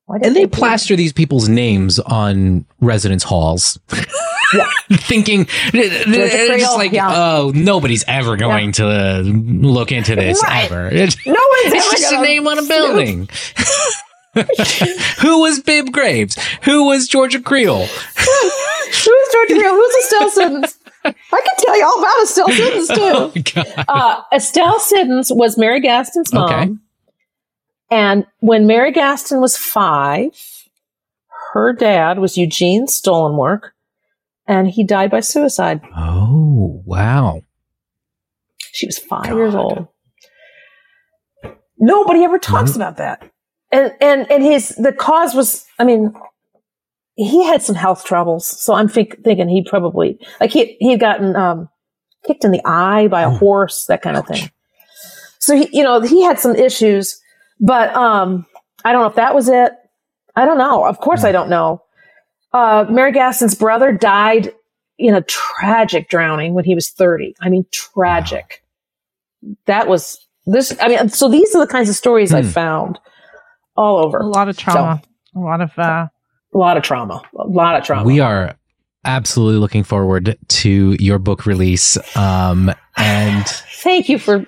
And 0.08 0.34
they 0.34 0.44
that? 0.44 0.52
plaster 0.52 0.96
these 0.96 1.12
people's 1.12 1.48
names 1.48 1.98
on 2.00 2.64
residence 2.80 3.22
halls. 3.22 3.78
Yeah. 4.54 4.68
Thinking, 4.92 5.46
just 5.72 6.76
like, 6.76 6.92
yeah. 6.92 7.10
oh, 7.12 7.52
nobody's 7.54 8.04
ever 8.08 8.36
going 8.36 8.72
to 8.72 9.22
look 9.22 9.92
into 9.92 10.16
this 10.16 10.42
Right. 10.42 10.64
ever. 10.64 10.88
It's, 10.88 11.16
No 11.26 11.32
one's 11.32 11.40
it's 11.74 11.86
ever 11.86 11.96
just 11.96 12.12
a 12.12 12.22
name 12.22 12.46
on 12.48 12.58
a 12.58 12.62
building. 12.62 13.28
Who 15.20 15.40
was 15.40 15.60
Bibb 15.60 15.92
Graves? 15.92 16.36
Who 16.62 16.86
was 16.86 17.08
Georgia 17.08 17.40
Creole? 17.40 17.86
Who's 17.86 19.28
Georgia 19.32 19.54
Creel? 19.54 19.74
Who's 19.74 19.94
Estelle 20.04 20.30
Siddons? 20.30 20.78
I 21.04 21.12
can 21.12 21.56
tell 21.58 21.78
you 21.78 21.84
all 21.84 21.98
about 21.98 22.22
Estelle 22.22 22.48
Siddons 22.50 22.90
Oh, 22.92 23.30
too. 23.30 23.42
God. 23.54 23.84
Uh, 23.88 24.22
Estelle 24.34 24.78
Siddons 24.80 25.32
was 25.32 25.56
Mary 25.56 25.80
Gaston's 25.80 26.32
mom. 26.32 26.50
Okay. 26.50 26.70
And 27.90 28.26
when 28.40 28.66
Mary 28.66 28.92
Gaston 28.92 29.40
was 29.40 29.56
five, 29.56 30.30
her 31.52 31.72
dad 31.72 32.18
was 32.18 32.36
Eugene 32.36 32.86
Stollenwerck, 32.86 33.70
and 34.46 34.68
he 34.68 34.84
died 34.84 35.10
by 35.10 35.20
suicide. 35.20 35.80
Oh, 35.96 36.82
wow. 36.84 37.42
She 38.72 38.86
was 38.86 38.98
five 38.98 39.24
God. 39.24 39.36
years 39.36 39.54
old. 39.54 39.88
Nobody 41.78 42.24
ever 42.24 42.38
talks 42.38 42.72
Mhm. 42.72 42.76
about 42.76 42.96
that. 42.98 43.30
And 43.72 43.94
and 44.00 44.30
and 44.30 44.42
his 44.42 44.70
the 44.70 44.92
cause 44.92 45.34
was, 45.34 45.64
I 45.78 45.84
mean, 45.84 46.12
he 47.14 47.44
had 47.44 47.62
some 47.62 47.74
health 47.74 48.04
troubles. 48.04 48.46
So 48.46 48.74
I'm 48.74 48.88
think, 48.88 49.22
thinking 49.24 49.48
he 49.48 49.62
probably 49.68 50.18
like 50.40 50.50
he 50.50 50.76
he 50.80 50.90
had 50.92 51.00
gotten 51.00 51.36
um, 51.36 51.68
kicked 52.26 52.44
in 52.44 52.50
the 52.52 52.62
eye 52.64 53.08
by 53.08 53.22
a 53.22 53.28
Oh. 53.28 53.36
horse, 53.36 53.84
that 53.86 54.02
kind 54.02 54.16
of 54.16 54.26
thing. 54.26 54.50
So 55.38 55.56
he, 55.56 55.68
you 55.72 55.82
know, 55.82 56.00
he 56.00 56.22
had 56.22 56.38
some 56.38 56.54
issues, 56.54 57.20
but 57.60 57.94
um, 57.94 58.46
I 58.84 58.92
don't 58.92 59.02
know 59.02 59.08
if 59.08 59.14
that 59.16 59.34
was 59.34 59.48
it. 59.48 59.72
I 60.36 60.44
don't 60.44 60.58
know. 60.58 60.84
Of 60.84 60.98
course, 60.98 61.24
I 61.24 61.32
don't 61.32 61.48
know. 61.50 61.82
Uh, 62.52 62.84
Mary 62.90 63.12
Gaston's 63.12 63.54
brother 63.54 63.92
died 63.92 64.52
in 64.98 65.14
a 65.14 65.22
tragic 65.22 66.08
drowning 66.10 66.52
when 66.54 66.64
he 66.64 66.74
was 66.74 66.90
30. 66.90 67.34
I 67.40 67.48
mean, 67.48 67.64
tragic. 67.72 68.62
That 69.66 69.88
was 69.88 70.18
this. 70.46 70.76
I 70.80 70.88
mean, 70.88 71.08
so 71.08 71.28
these 71.28 71.54
are 71.54 71.64
the 71.64 71.70
kinds 71.72 71.88
of 71.88 71.94
stories 71.96 72.34
I 72.34 72.42
Hmm. 72.42 72.48
found 72.48 72.98
all 73.76 74.04
over. 74.04 74.18
A 74.18 74.26
lot 74.26 74.48
of 74.48 74.56
trauma. 74.58 75.00
a 75.34 75.38
lot 75.38 75.60
of 75.62 75.78
uh 75.78 76.08
A 76.52 76.58
lot 76.58 76.76
of 76.76 76.82
trauma. 76.82 77.22
A 77.38 77.46
lot 77.46 77.76
of 77.76 77.84
trauma. 77.84 78.04
We 78.04 78.20
are 78.20 78.56
absolutely 79.04 79.58
looking 79.58 79.84
forward 79.84 80.36
to 80.48 80.96
your 80.98 81.18
book 81.18 81.46
release. 81.46 81.96
Um, 82.16 82.72
and 82.96 83.46
Thank 83.82 84.08
you 84.08 84.18
for 84.18 84.46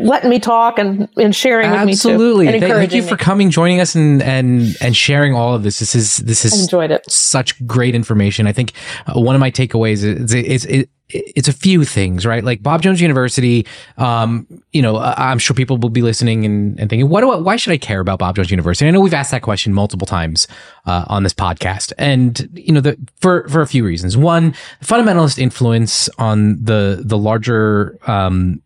letting 0.00 0.30
me 0.30 0.38
talk 0.38 0.78
and, 0.78 1.08
and 1.16 1.34
sharing 1.34 1.70
with 1.70 1.80
absolutely, 1.80 2.46
me 2.46 2.52
too. 2.52 2.64
And 2.66 2.72
Thank- 2.74 2.92
you 2.92 3.02
for 3.02 3.14
me. 3.14 3.18
coming, 3.18 3.50
joining 3.50 3.80
us, 3.80 3.94
and 3.94 4.22
and 4.22 4.76
and 4.80 4.96
sharing 4.96 5.34
all 5.34 5.54
of 5.54 5.62
this. 5.62 5.78
This 5.78 5.94
is 5.94 6.16
this 6.18 6.44
I 6.44 6.48
is 6.48 6.62
enjoyed 6.62 6.90
it. 6.90 7.10
such 7.10 7.66
great 7.66 7.94
information. 7.94 8.46
I 8.46 8.52
think 8.52 8.72
uh, 9.06 9.20
one 9.20 9.34
of 9.34 9.40
my 9.40 9.50
takeaways 9.50 10.04
is 10.04 10.32
it's 10.32 10.64
it, 10.64 10.90
it's 11.10 11.48
a 11.48 11.54
few 11.54 11.86
things, 11.86 12.26
right? 12.26 12.44
Like 12.44 12.62
Bob 12.62 12.82
Jones 12.82 13.00
University. 13.00 13.66
Um, 13.96 14.46
you 14.72 14.82
know, 14.82 14.96
I- 14.98 15.30
I'm 15.30 15.38
sure 15.38 15.54
people 15.56 15.78
will 15.78 15.88
be 15.88 16.02
listening 16.02 16.44
and, 16.44 16.78
and 16.78 16.90
thinking, 16.90 17.08
what 17.08 17.22
do 17.22 17.30
I, 17.30 17.36
why 17.36 17.56
should 17.56 17.72
I 17.72 17.78
care 17.78 18.00
about 18.00 18.18
Bob 18.18 18.36
Jones 18.36 18.50
University? 18.50 18.86
I 18.86 18.90
know 18.90 19.00
we've 19.00 19.14
asked 19.14 19.30
that 19.30 19.40
question 19.40 19.72
multiple 19.72 20.06
times 20.06 20.46
uh, 20.84 21.06
on 21.08 21.22
this 21.22 21.32
podcast, 21.32 21.94
and 21.96 22.48
you 22.52 22.72
know, 22.74 22.80
the, 22.82 22.98
for 23.22 23.48
for 23.48 23.62
a 23.62 23.66
few 23.66 23.84
reasons. 23.86 24.18
One, 24.18 24.52
fundamentalist 24.84 25.38
influence 25.38 26.10
on 26.18 26.62
the 26.62 27.00
the 27.02 27.16
larger 27.16 27.98
um, 28.06 28.60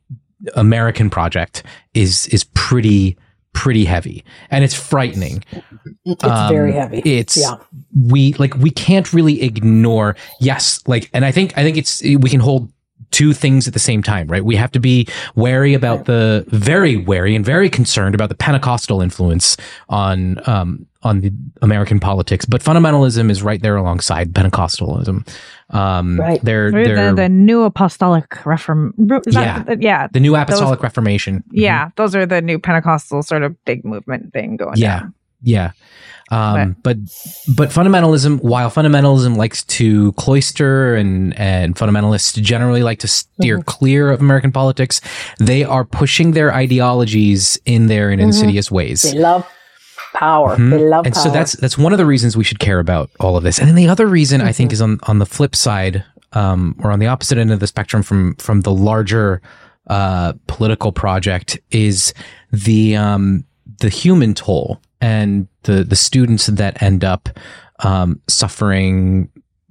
American 0.54 1.10
project 1.10 1.62
is 1.94 2.26
is 2.28 2.44
pretty 2.54 3.16
pretty 3.54 3.84
heavy, 3.84 4.24
and 4.50 4.64
it's 4.64 4.74
frightening. 4.74 5.44
It's 6.04 6.24
Um, 6.24 6.48
very 6.48 6.72
heavy. 6.72 7.02
It's 7.04 7.36
yeah. 7.36 7.56
we 7.94 8.32
like 8.34 8.54
we 8.56 8.70
can't 8.70 9.12
really 9.12 9.42
ignore 9.42 10.16
yes 10.40 10.80
like 10.86 11.10
and 11.12 11.24
I 11.24 11.32
think 11.32 11.56
I 11.56 11.62
think 11.62 11.76
it's 11.76 12.02
we 12.02 12.30
can 12.30 12.40
hold 12.40 12.72
two 13.10 13.34
things 13.34 13.68
at 13.68 13.74
the 13.74 13.78
same 13.78 14.02
time 14.02 14.26
right 14.26 14.42
we 14.42 14.56
have 14.56 14.72
to 14.72 14.80
be 14.80 15.06
wary 15.34 15.74
about 15.74 16.06
the 16.06 16.46
very 16.48 16.96
wary 16.96 17.36
and 17.36 17.44
very 17.44 17.68
concerned 17.68 18.14
about 18.14 18.30
the 18.30 18.34
Pentecostal 18.34 19.02
influence 19.02 19.54
on 19.90 20.40
um 20.48 20.86
on 21.02 21.20
the 21.20 21.30
American 21.60 22.00
politics 22.00 22.46
but 22.46 22.62
fundamentalism 22.62 23.30
is 23.30 23.42
right 23.42 23.60
there 23.60 23.76
alongside 23.76 24.32
Pentecostalism 24.32 25.28
um 25.72 26.18
Right. 26.20 26.40
they're 26.42 26.70
they're 26.70 27.10
the, 27.10 27.22
the 27.22 27.28
new 27.28 27.62
apostolic 27.62 28.44
reform 28.44 28.94
is 29.26 29.34
Yeah. 29.34 29.62
that, 29.64 29.82
yeah 29.82 30.08
the 30.12 30.20
new 30.20 30.34
apostolic 30.36 30.82
reformation 30.82 31.42
yeah 31.50 31.90
those 31.96 32.14
are 32.14 32.26
the 32.26 32.40
new 32.42 32.58
pentecostal 32.58 33.22
sort 33.22 33.42
of 33.42 33.56
big 33.64 33.84
movement 33.84 34.32
thing 34.32 34.56
going 34.56 34.72
on. 34.72 34.76
Yeah. 34.78 35.00
down. 35.00 35.14
Yeah. 35.44 35.70
Um, 36.30 36.76
but 36.82 36.96
but 37.56 37.68
fundamentalism, 37.70 38.42
while 38.42 38.70
fundamentalism 38.70 39.36
likes 39.36 39.64
to 39.64 40.12
cloister 40.12 40.94
and 40.94 41.36
and 41.38 41.74
fundamentalists 41.74 42.40
generally 42.40 42.82
like 42.82 43.00
to 43.00 43.08
steer 43.08 43.58
Mm-hmm. 43.58 43.62
clear 43.68 44.10
of 44.10 44.20
American 44.20 44.50
politics, 44.52 45.00
they 45.40 45.62
are 45.64 45.84
pushing 45.84 46.30
their 46.30 46.54
ideologies 46.54 47.58
in 47.66 47.88
there 47.88 48.10
in 48.10 48.18
insidious 48.20 48.70
ways. 48.70 49.02
They 49.02 49.18
love 49.18 49.46
power. 50.14 50.56
Mhm. 50.56 50.70
They 50.70 50.78
love 50.78 51.06
and 51.06 51.14
power. 51.14 51.22
so 51.24 51.30
that's 51.30 51.52
that's 51.52 51.76
one 51.78 51.92
of 51.92 51.98
the 51.98 52.06
reasons 52.06 52.36
we 52.36 52.44
should 52.44 52.58
care 52.58 52.78
about 52.80 53.10
all 53.20 53.36
of 53.36 53.42
this. 53.42 53.58
And 53.58 53.68
then 53.68 53.76
the 53.76 53.88
other 53.88 54.06
reason 54.06 54.40
I 54.40 54.44
Mm-hmm. 54.44 54.52
think 54.52 54.72
is 54.72 54.80
on 54.82 54.98
on 55.04 55.18
the 55.18 55.26
flip 55.26 55.54
side, 55.56 56.04
um, 56.32 56.76
or 56.82 56.90
on 56.92 56.98
the 56.98 57.06
opposite 57.06 57.38
end 57.38 57.50
of 57.50 57.60
the 57.60 57.66
spectrum 57.66 58.02
from 58.02 58.34
from 58.36 58.60
the 58.62 58.72
larger 58.72 59.40
uh, 59.88 60.32
political 60.46 60.92
project 60.92 61.58
is 61.70 62.14
the 62.52 62.96
um, 62.96 63.44
the 63.80 63.88
human 63.88 64.34
toll 64.34 64.80
and 65.00 65.48
the 65.64 65.82
the 65.84 65.96
students 65.96 66.46
that 66.46 66.80
end 66.82 67.04
up 67.04 67.28
um, 67.80 68.20
suffering 68.28 69.28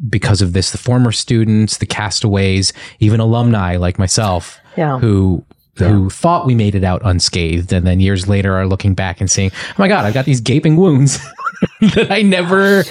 because 0.09 0.41
of 0.41 0.53
this. 0.53 0.72
The 0.72 0.77
former 0.77 1.11
students, 1.11 1.77
the 1.77 1.85
castaways, 1.85 2.73
even 2.99 3.19
alumni 3.19 3.77
like 3.77 3.99
myself 3.99 4.59
yeah. 4.76 4.97
who 4.99 5.45
who 5.77 6.10
thought 6.10 6.45
we 6.45 6.53
made 6.53 6.76
it 6.76 6.84
out 6.84 7.02
unscathed 7.06 7.72
and 7.73 7.88
then 7.88 7.99
years 7.99 8.27
later 8.27 8.56
are 8.56 8.68
looking 8.68 8.93
back 8.93 9.19
and 9.19 9.31
saying 9.31 9.49
oh 9.69 9.73
my 9.77 9.88
god 9.88 10.06
i've 10.06 10.14
got 10.14 10.26
these 10.26 10.39
gaping 10.41 10.76
wounds 10.76 11.18
that 11.95 12.11
i 12.11 12.22
never 12.22 12.84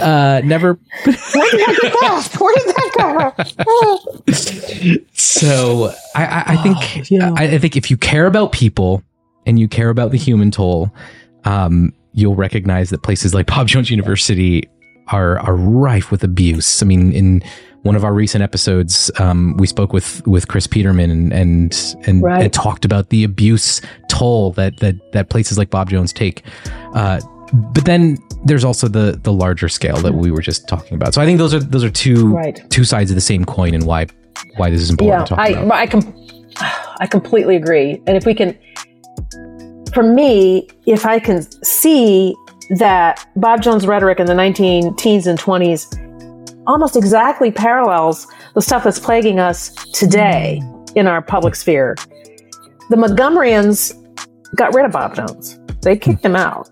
uh 0.00 0.40
never 0.44 0.74
Where 1.04 1.50
did 1.50 1.60
that 1.60 2.28
go? 2.38 2.38
Where 2.44 2.54
did 2.54 2.66
that 2.76 3.54
go? 4.26 5.04
so 5.12 5.92
i 6.14 6.24
i, 6.24 6.44
I 6.48 6.56
think 6.62 6.76
Oh, 6.78 7.02
yeah. 7.10 7.32
I, 7.36 7.54
I 7.54 7.58
think 7.58 7.76
if 7.76 7.90
you 7.90 7.96
care 7.96 8.26
about 8.26 8.52
people 8.52 9.02
and 9.46 9.58
you 9.58 9.66
care 9.68 9.88
about 9.88 10.10
the 10.10 10.18
human 10.18 10.50
toll 10.50 10.90
um 11.44 11.92
you'll 12.12 12.34
recognize 12.36 12.90
that 12.90 13.02
places 13.02 13.34
like 13.34 13.46
bob 13.46 13.66
jones 13.68 13.90
university 13.90 14.68
are 15.08 15.38
are 15.40 15.56
rife 15.56 16.10
with 16.10 16.22
abuse 16.24 16.82
i 16.82 16.86
mean 16.86 17.12
in 17.12 17.42
one 17.86 17.96
of 17.96 18.04
our 18.04 18.12
recent 18.12 18.42
episodes, 18.42 19.10
um, 19.18 19.56
we 19.56 19.66
spoke 19.66 19.92
with 19.92 20.26
with 20.26 20.48
Chris 20.48 20.66
Peterman 20.66 21.10
and 21.10 21.32
and 21.32 21.96
and, 22.06 22.22
Right. 22.22 22.42
and 22.44 22.52
talked 22.52 22.84
about 22.84 23.08
the 23.10 23.24
abuse 23.24 23.80
toll 24.08 24.52
that 24.52 24.78
that 24.80 24.96
that 25.12 25.30
places 25.30 25.56
like 25.56 25.70
Bob 25.70 25.88
Jones 25.90 26.12
take. 26.12 26.42
Uh, 26.94 27.20
but 27.72 27.84
then 27.84 28.18
there's 28.44 28.64
also 28.64 28.88
the 28.88 29.18
the 29.22 29.32
larger 29.32 29.68
scale 29.68 29.98
that 29.98 30.14
we 30.14 30.30
were 30.30 30.42
just 30.42 30.68
talking 30.68 30.94
about. 30.94 31.14
So 31.14 31.22
I 31.22 31.24
think 31.24 31.38
those 31.38 31.54
are 31.54 31.60
those 31.60 31.84
are 31.84 31.90
two 31.90 32.34
Right. 32.34 32.60
two 32.70 32.84
sides 32.84 33.10
of 33.10 33.14
the 33.14 33.20
same 33.20 33.44
coin, 33.44 33.72
and 33.74 33.86
why 33.86 34.06
why 34.56 34.68
this 34.70 34.80
is 34.80 34.90
important 34.90 35.20
yeah, 35.20 35.24
to 35.24 35.28
talk 35.28 35.38
I, 35.38 35.48
about. 35.50 35.72
I, 35.78 35.86
com- 35.86 36.14
I 37.00 37.06
completely 37.06 37.56
agree. 37.56 38.02
And 38.06 38.16
if 38.16 38.26
we 38.26 38.34
can, 38.34 38.58
for 39.94 40.02
me, 40.02 40.68
if 40.86 41.06
I 41.06 41.18
can 41.20 41.42
see 41.62 42.34
that 42.78 43.24
Bob 43.36 43.62
Jones 43.62 43.86
rhetoric 43.86 44.18
in 44.18 44.26
the 44.26 44.34
19 44.34 44.96
teens 44.96 45.26
and 45.26 45.38
20s 45.38 45.86
almost 46.66 46.96
exactly 46.96 47.50
parallels 47.50 48.26
the 48.54 48.62
stuff 48.62 48.84
that's 48.84 48.98
plaguing 48.98 49.38
us 49.38 49.74
today 49.92 50.60
in 50.94 51.06
our 51.06 51.22
public 51.22 51.54
sphere. 51.54 51.96
The 52.90 52.96
Montgomeryans 52.96 53.92
got 54.54 54.74
rid 54.74 54.84
of 54.84 54.92
Bob 54.92 55.14
Jones. 55.14 55.58
They 55.82 55.96
kicked 55.96 56.24
him 56.24 56.36
out. 56.36 56.68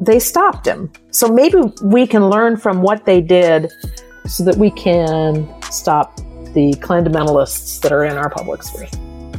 They 0.00 0.18
stopped 0.18 0.66
him. 0.66 0.90
So 1.10 1.28
maybe 1.28 1.58
we 1.82 2.06
can 2.06 2.28
learn 2.28 2.56
from 2.56 2.82
what 2.82 3.04
they 3.04 3.20
did 3.20 3.70
so 4.26 4.44
that 4.44 4.56
we 4.56 4.70
can 4.70 5.48
stop 5.70 6.16
the 6.54 6.74
fundamentalists 6.80 7.80
that 7.80 7.92
are 7.92 8.04
in 8.04 8.16
our 8.16 8.30
public 8.30 8.62
sphere. 8.62 8.88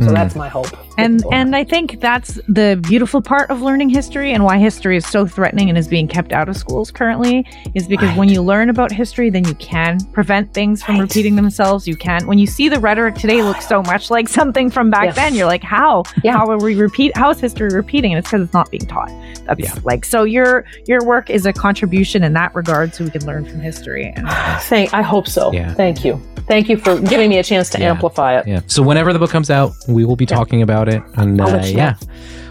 So 0.02 0.08
Mm. 0.08 0.14
that's 0.14 0.36
my 0.36 0.50
hope. 0.50 0.68
and 0.98 1.24
and 1.32 1.56
I 1.56 1.64
think 1.64 2.00
that's 2.02 2.40
the 2.48 2.80
beautiful 2.90 3.22
part 3.22 3.50
of 3.50 3.62
learning 3.62 3.90
history 3.90 4.34
and 4.34 4.44
why 4.44 4.58
history 4.58 4.98
is 4.98 5.06
so 5.08 5.26
threatening 5.26 5.70
and 5.70 5.78
is 5.78 5.88
being 5.88 6.08
kept 6.08 6.32
out 6.34 6.50
of 6.50 6.58
schools 6.58 6.92
currently 6.92 7.46
is 7.76 7.88
because 7.88 8.16
when 8.18 8.28
you 8.30 8.42
learn 8.42 8.70
about 8.70 8.92
history 8.92 9.30
then 9.30 9.46
you 9.46 9.54
can 9.56 10.00
prevent 10.12 10.54
things 10.54 10.84
from 10.84 10.96
Right. 10.96 11.02
repeating 11.04 11.36
themselves 11.36 11.88
you 11.88 11.96
can 11.96 12.28
when 12.28 12.40
you 12.40 12.46
see 12.48 12.68
the 12.68 12.80
rhetoric 12.80 13.16
today 13.16 13.42
look 13.44 13.62
so 13.62 13.82
much 13.84 14.12
like 14.12 14.28
something 14.28 14.70
from 14.70 14.90
back 14.90 15.06
Yeah. 15.06 15.12
then 15.12 15.36
you're 15.36 15.48
like 15.48 15.64
how 15.64 16.04
Yeah. 16.24 16.34
how 16.38 16.46
are 16.50 16.58
we 16.58 16.76
repeat 16.76 17.16
how 17.16 17.30
is 17.30 17.40
history 17.40 17.70
repeating 17.70 18.12
and 18.14 18.20
it's 18.20 18.30
because 18.30 18.44
it's 18.46 18.54
not 18.54 18.70
being 18.70 18.86
taught 18.86 19.12
that's 19.48 19.60
Yeah. 19.62 19.74
like 19.84 20.04
so 20.04 20.24
your 20.24 20.66
your 20.88 21.04
work 21.06 21.30
is 21.30 21.46
a 21.46 21.54
contribution 21.54 22.24
in 22.24 22.34
that 22.34 22.54
regard 22.56 22.94
so 22.94 23.04
we 23.06 23.12
can 23.12 23.26
learn 23.26 23.46
from 23.46 23.60
history 23.62 24.12
and 24.16 24.28
Thank, 24.72 24.94
I 24.94 25.02
hope 25.02 25.28
so. 25.28 25.52
Yeah. 25.54 25.74
Thank 25.74 26.04
you. 26.06 26.22
Thank 26.48 26.70
you 26.70 26.78
for 26.78 27.00
giving 27.00 27.30
me 27.30 27.38
a 27.38 27.44
chance 27.44 27.70
to 27.72 27.80
Yeah. 27.80 27.92
amplify 27.92 28.38
it. 28.40 28.48
yeah. 28.48 28.62
So 28.68 28.82
whenever 28.84 29.14
the 29.14 29.20
book 29.20 29.30
comes 29.30 29.50
out, 29.50 29.74
we 29.94 30.06
will 30.06 30.16
be 30.16 30.26
talking 30.26 30.62
about 30.62 30.90
it, 30.90 31.02
and 31.16 31.40
uh, 31.42 31.62
yeah, 31.66 31.96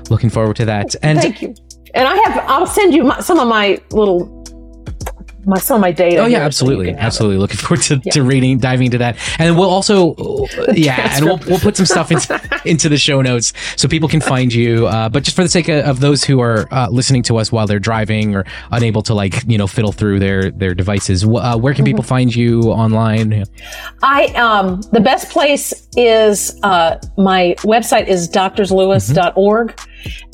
looking 0.08 0.30
forward 0.30 0.56
to 0.56 0.64
that. 0.66 0.94
And 1.02 1.18
Thank 1.18 1.42
you. 1.42 1.54
And 1.94 2.06
I 2.06 2.14
have, 2.14 2.44
I'll 2.48 2.66
send 2.66 2.94
you 2.94 3.04
my, 3.04 3.20
some 3.20 3.40
of 3.40 3.48
my 3.48 3.80
little, 3.90 4.39
my 5.51 5.59
some 5.59 5.77
of 5.77 5.81
my 5.82 5.93
data. 5.93 6.16
Oh 6.18 6.22
yeah, 6.27 6.28
here 6.28 6.39
so 6.40 6.44
absolutely, 6.47 6.94
absolutely. 6.94 7.39
Looking 7.39 7.56
forward 7.59 7.82
to, 7.85 8.01
Yeah. 8.05 8.12
to 8.12 8.22
reading, 8.22 8.59
diving 8.59 8.86
into 8.86 8.98
that, 8.98 9.16
and 9.39 9.56
we'll 9.59 9.68
also, 9.70 10.14
yeah, 10.74 11.14
and 11.16 11.24
we'll 11.24 11.39
we'll 11.47 11.59
put 11.59 11.77
some 11.77 11.86
stuff 11.86 12.10
into, 12.10 12.40
into 12.64 12.89
the 12.89 12.97
show 12.97 13.20
notes 13.22 13.52
so 13.77 13.86
people 13.89 14.09
can 14.09 14.20
find 14.20 14.52
you. 14.52 14.86
Uh, 14.86 15.09
but 15.09 15.22
just 15.24 15.36
for 15.36 15.43
the 15.43 15.48
sake 15.48 15.68
of, 15.68 15.85
of 15.85 16.01
those 16.01 16.24
who 16.24 16.40
are 16.40 16.66
uh, 16.72 16.89
listening 16.90 17.22
to 17.24 17.36
us 17.36 17.52
while 17.52 17.66
they're 17.66 17.78
driving 17.78 18.35
or 18.35 18.44
unable 18.70 19.02
to 19.02 19.14
like 19.14 19.44
you 19.47 19.59
know 19.59 19.66
fiddle 19.66 19.93
through 19.93 20.18
their 20.18 20.51
their 20.51 20.74
devices, 20.74 21.24
uh, 21.24 21.56
where 21.59 21.74
can 21.74 21.85
people 21.85 22.02
find 22.02 22.35
you 22.35 22.62
online? 22.70 23.44
I 24.02 24.27
um 24.36 24.81
the 24.93 25.01
best 25.01 25.31
place 25.31 25.89
is 25.97 26.59
uh 26.62 26.97
my 27.18 27.55
website 27.60 28.06
is 28.06 28.28
doctorslewis.org 28.28 29.78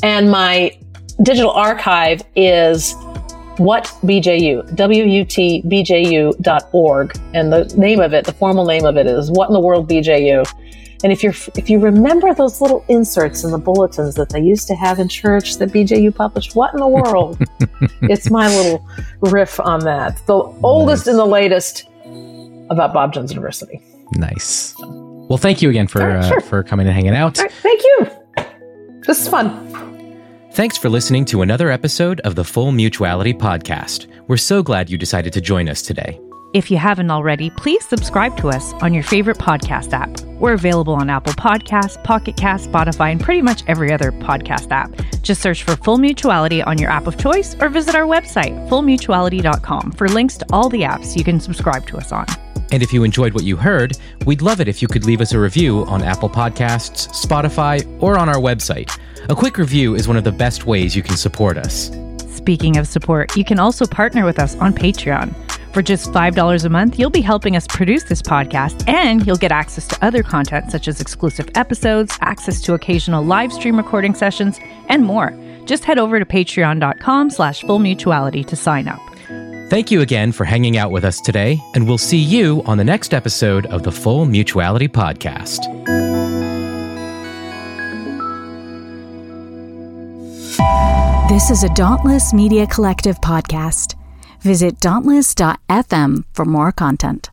and 0.03 0.31
my 0.31 0.79
digital 1.23 1.51
archive 1.51 2.23
is 2.37 2.95
what 3.59 3.85
bju 4.05 4.75
w-u-t 4.75 5.63
bju.org 5.67 7.19
and 7.35 7.53
the 7.53 7.65
name 7.77 8.01
of 8.01 8.13
it 8.13 8.25
the 8.25 8.33
formal 8.33 8.65
name 8.67 8.85
of 8.85 8.97
it 8.97 9.07
is 9.07 9.31
what 9.31 9.49
in 9.49 9.53
the 9.53 9.61
world 9.61 9.89
bju 9.89 10.47
and 11.05 11.13
if 11.13 11.23
you're 11.23 11.35
if 11.57 11.69
you 11.71 11.79
remember 11.79 12.33
those 12.35 12.61
little 12.61 12.85
inserts 12.89 13.45
in 13.45 13.51
the 13.51 13.59
bulletins 13.59 14.15
that 14.15 14.31
they 14.31 14.41
used 14.41 14.67
to 14.67 14.75
have 14.75 14.99
in 14.99 15.09
church 15.09 15.57
that 15.57 15.71
bju 15.71 16.15
published 16.15 16.55
what 16.55 16.73
in 16.75 16.81
the 16.81 16.87
world 16.87 17.41
it's 18.03 18.31
my 18.31 18.49
little 18.49 18.87
riff 19.21 19.59
on 19.61 19.81
that 19.81 20.21
the 20.27 20.35
oldest 20.63 21.07
and 21.07 21.19
the 21.19 21.25
latest 21.25 21.89
about 22.71 22.93
bob 22.93 23.13
jones 23.13 23.31
university 23.31 23.83
Nice. 24.13 24.75
Well, 24.79 25.39
thank 25.39 25.63
you 25.63 25.71
again 25.71 25.87
for 25.87 26.01
right, 26.01 26.17
uh, 26.17 26.29
sure. 26.29 26.41
for 26.41 26.63
coming 26.63 26.87
and 26.87 26.95
hanging 26.95 27.15
out. 27.15 27.39
Right, 27.39 27.53
thank 27.53 27.83
you 27.83 28.11
This 29.07 29.21
is 29.21 29.29
fun. 29.29 29.96
Thanks 30.57 30.79
for 30.79 30.89
listening 30.89 31.27
to 31.27 31.43
another 31.43 31.71
episode 31.71 32.21
of 32.21 32.35
the 32.35 32.43
Full 32.43 32.73
Mutuality 32.73 33.35
Podcast. 33.35 34.07
We're 34.27 34.39
so 34.39 34.63
glad 34.63 34.89
you 34.89 34.97
decided 34.97 35.35
to 35.35 35.43
join 35.43 35.69
us 35.69 35.83
today. 35.83 36.19
If 36.55 36.71
you 36.71 36.79
haven't 36.79 37.11
already, 37.11 37.51
please 37.51 37.87
subscribe 37.87 38.39
to 38.39 38.49
us 38.49 38.73
on 38.81 38.95
your 38.95 39.03
favorite 39.03 39.37
podcast 39.37 39.93
app. 39.93 40.19
We're 40.41 40.55
available 40.55 40.95
on 40.95 41.11
Apple 41.11 41.35
Podcasts, 41.35 42.03
Pocket 42.05 42.39
Cast, 42.39 42.71
Spotify, 42.71 43.13
and 43.13 43.21
pretty 43.21 43.43
much 43.43 43.65
every 43.67 43.93
other 43.93 44.13
podcast 44.13 44.71
app. 44.71 44.99
Just 45.21 45.43
search 45.43 45.63
for 45.63 45.77
Full 45.77 45.99
Mutuality 45.99 46.63
on 46.63 46.79
your 46.79 46.89
app 46.89 47.07
of 47.07 47.19
choice 47.19 47.55
or 47.61 47.69
visit 47.69 47.95
our 47.95 48.07
website, 48.07 48.57
fullmutuality.com, 48.71 49.93
for 49.93 50.09
links 50.09 50.39
to 50.39 50.47
all 50.55 50.71
the 50.71 50.85
apps 50.85 51.15
you 51.19 51.23
can 51.23 51.39
subscribe 51.39 51.87
to 51.89 51.99
us 51.99 52.13
on. 52.13 52.25
And 52.73 52.83
if 52.83 52.93
you 52.93 53.05
enjoyed 53.05 53.35
what 53.35 53.45
you 53.45 53.57
heard, 53.57 53.97
we'd 54.25 54.43
love 54.43 54.61
it 54.61 54.69
if 54.69 54.83
you 54.83 54.89
could 54.89 55.05
leave 55.05 55.21
us 55.21 55.33
a 55.33 55.39
review 55.39 55.85
on 55.87 56.03
Apple 56.03 56.29
Podcasts, 56.29 57.09
Spotify, 57.09 57.85
or 58.03 58.19
on 58.19 58.29
our 58.29 58.37
website. 58.37 58.99
A 59.29 59.35
quick 59.35 59.59
review 59.59 59.95
is 59.95 60.09
one 60.09 60.17
of 60.17 60.25
the 60.25 60.33
best 60.33 60.67
ways 60.67 60.95
you 60.95 61.03
can 61.03 61.17
support 61.17 61.57
us. 61.59 61.91
Speaking 62.29 62.77
of 62.77 62.87
support, 62.87 63.37
you 63.37 63.45
can 63.45 63.59
also 63.59 63.87
partner 63.87 64.25
with 64.25 64.39
us 64.39 64.57
on 64.57 64.73
Patreon. 64.73 65.35
For 65.73 65.83
just 65.83 66.11
$5 66.11 66.65
a 66.65 66.69
month, 66.71 66.99
you'll 66.99 67.11
be 67.11 67.21
helping 67.21 67.55
us 67.55 67.67
produce 67.67 68.05
this 68.05 68.23
podcast 68.23 68.89
and 68.89 69.27
you'll 69.27 69.37
get 69.37 69.53
access 69.53 69.87
to 69.89 70.05
other 70.05 70.23
content 70.23 70.71
such 70.71 70.89
as 70.89 71.01
exclusive 71.03 71.51
episodes, 71.55 72.17
access 72.23 72.63
to 72.63 72.73
occasional 72.73 73.23
live 73.23 73.53
stream 73.53 73.77
recording 73.77 74.15
sessions, 74.15 74.59
and 74.89 75.05
more. 75.05 75.35
Just 75.67 75.85
head 75.85 75.99
over 75.99 76.19
to 76.19 76.25
patreon.com 76.25 77.29
slash 77.29 77.63
fullmutuality 77.63 78.47
to 78.47 78.57
sign 78.57 78.89
up. 78.89 79.01
Thank 79.69 79.91
you 79.91 80.01
again 80.01 80.31
for 80.31 80.45
hanging 80.45 80.77
out 80.77 80.93
with 80.93 81.05
us 81.05 81.21
today, 81.21 81.61
and 81.75 81.89
we'll 81.89 81.99
see 81.99 82.19
you 82.19 82.63
on 82.67 82.79
the 82.79 82.85
next 82.85 83.13
episode 83.13 83.67
of 83.67 83.83
the 83.83 83.91
Full 83.91 84.25
Mutuality 84.25 84.87
Podcast. 84.87 85.67
This 91.29 91.51
is 91.51 91.65
a 91.65 91.69
Dauntless 91.75 92.33
Media 92.33 92.65
Collective 92.69 93.21
podcast. 93.21 93.97
Visit 94.41 94.79
dauntless.fm 94.79 96.25
for 96.33 96.45
more 96.45 96.71
content. 96.71 97.29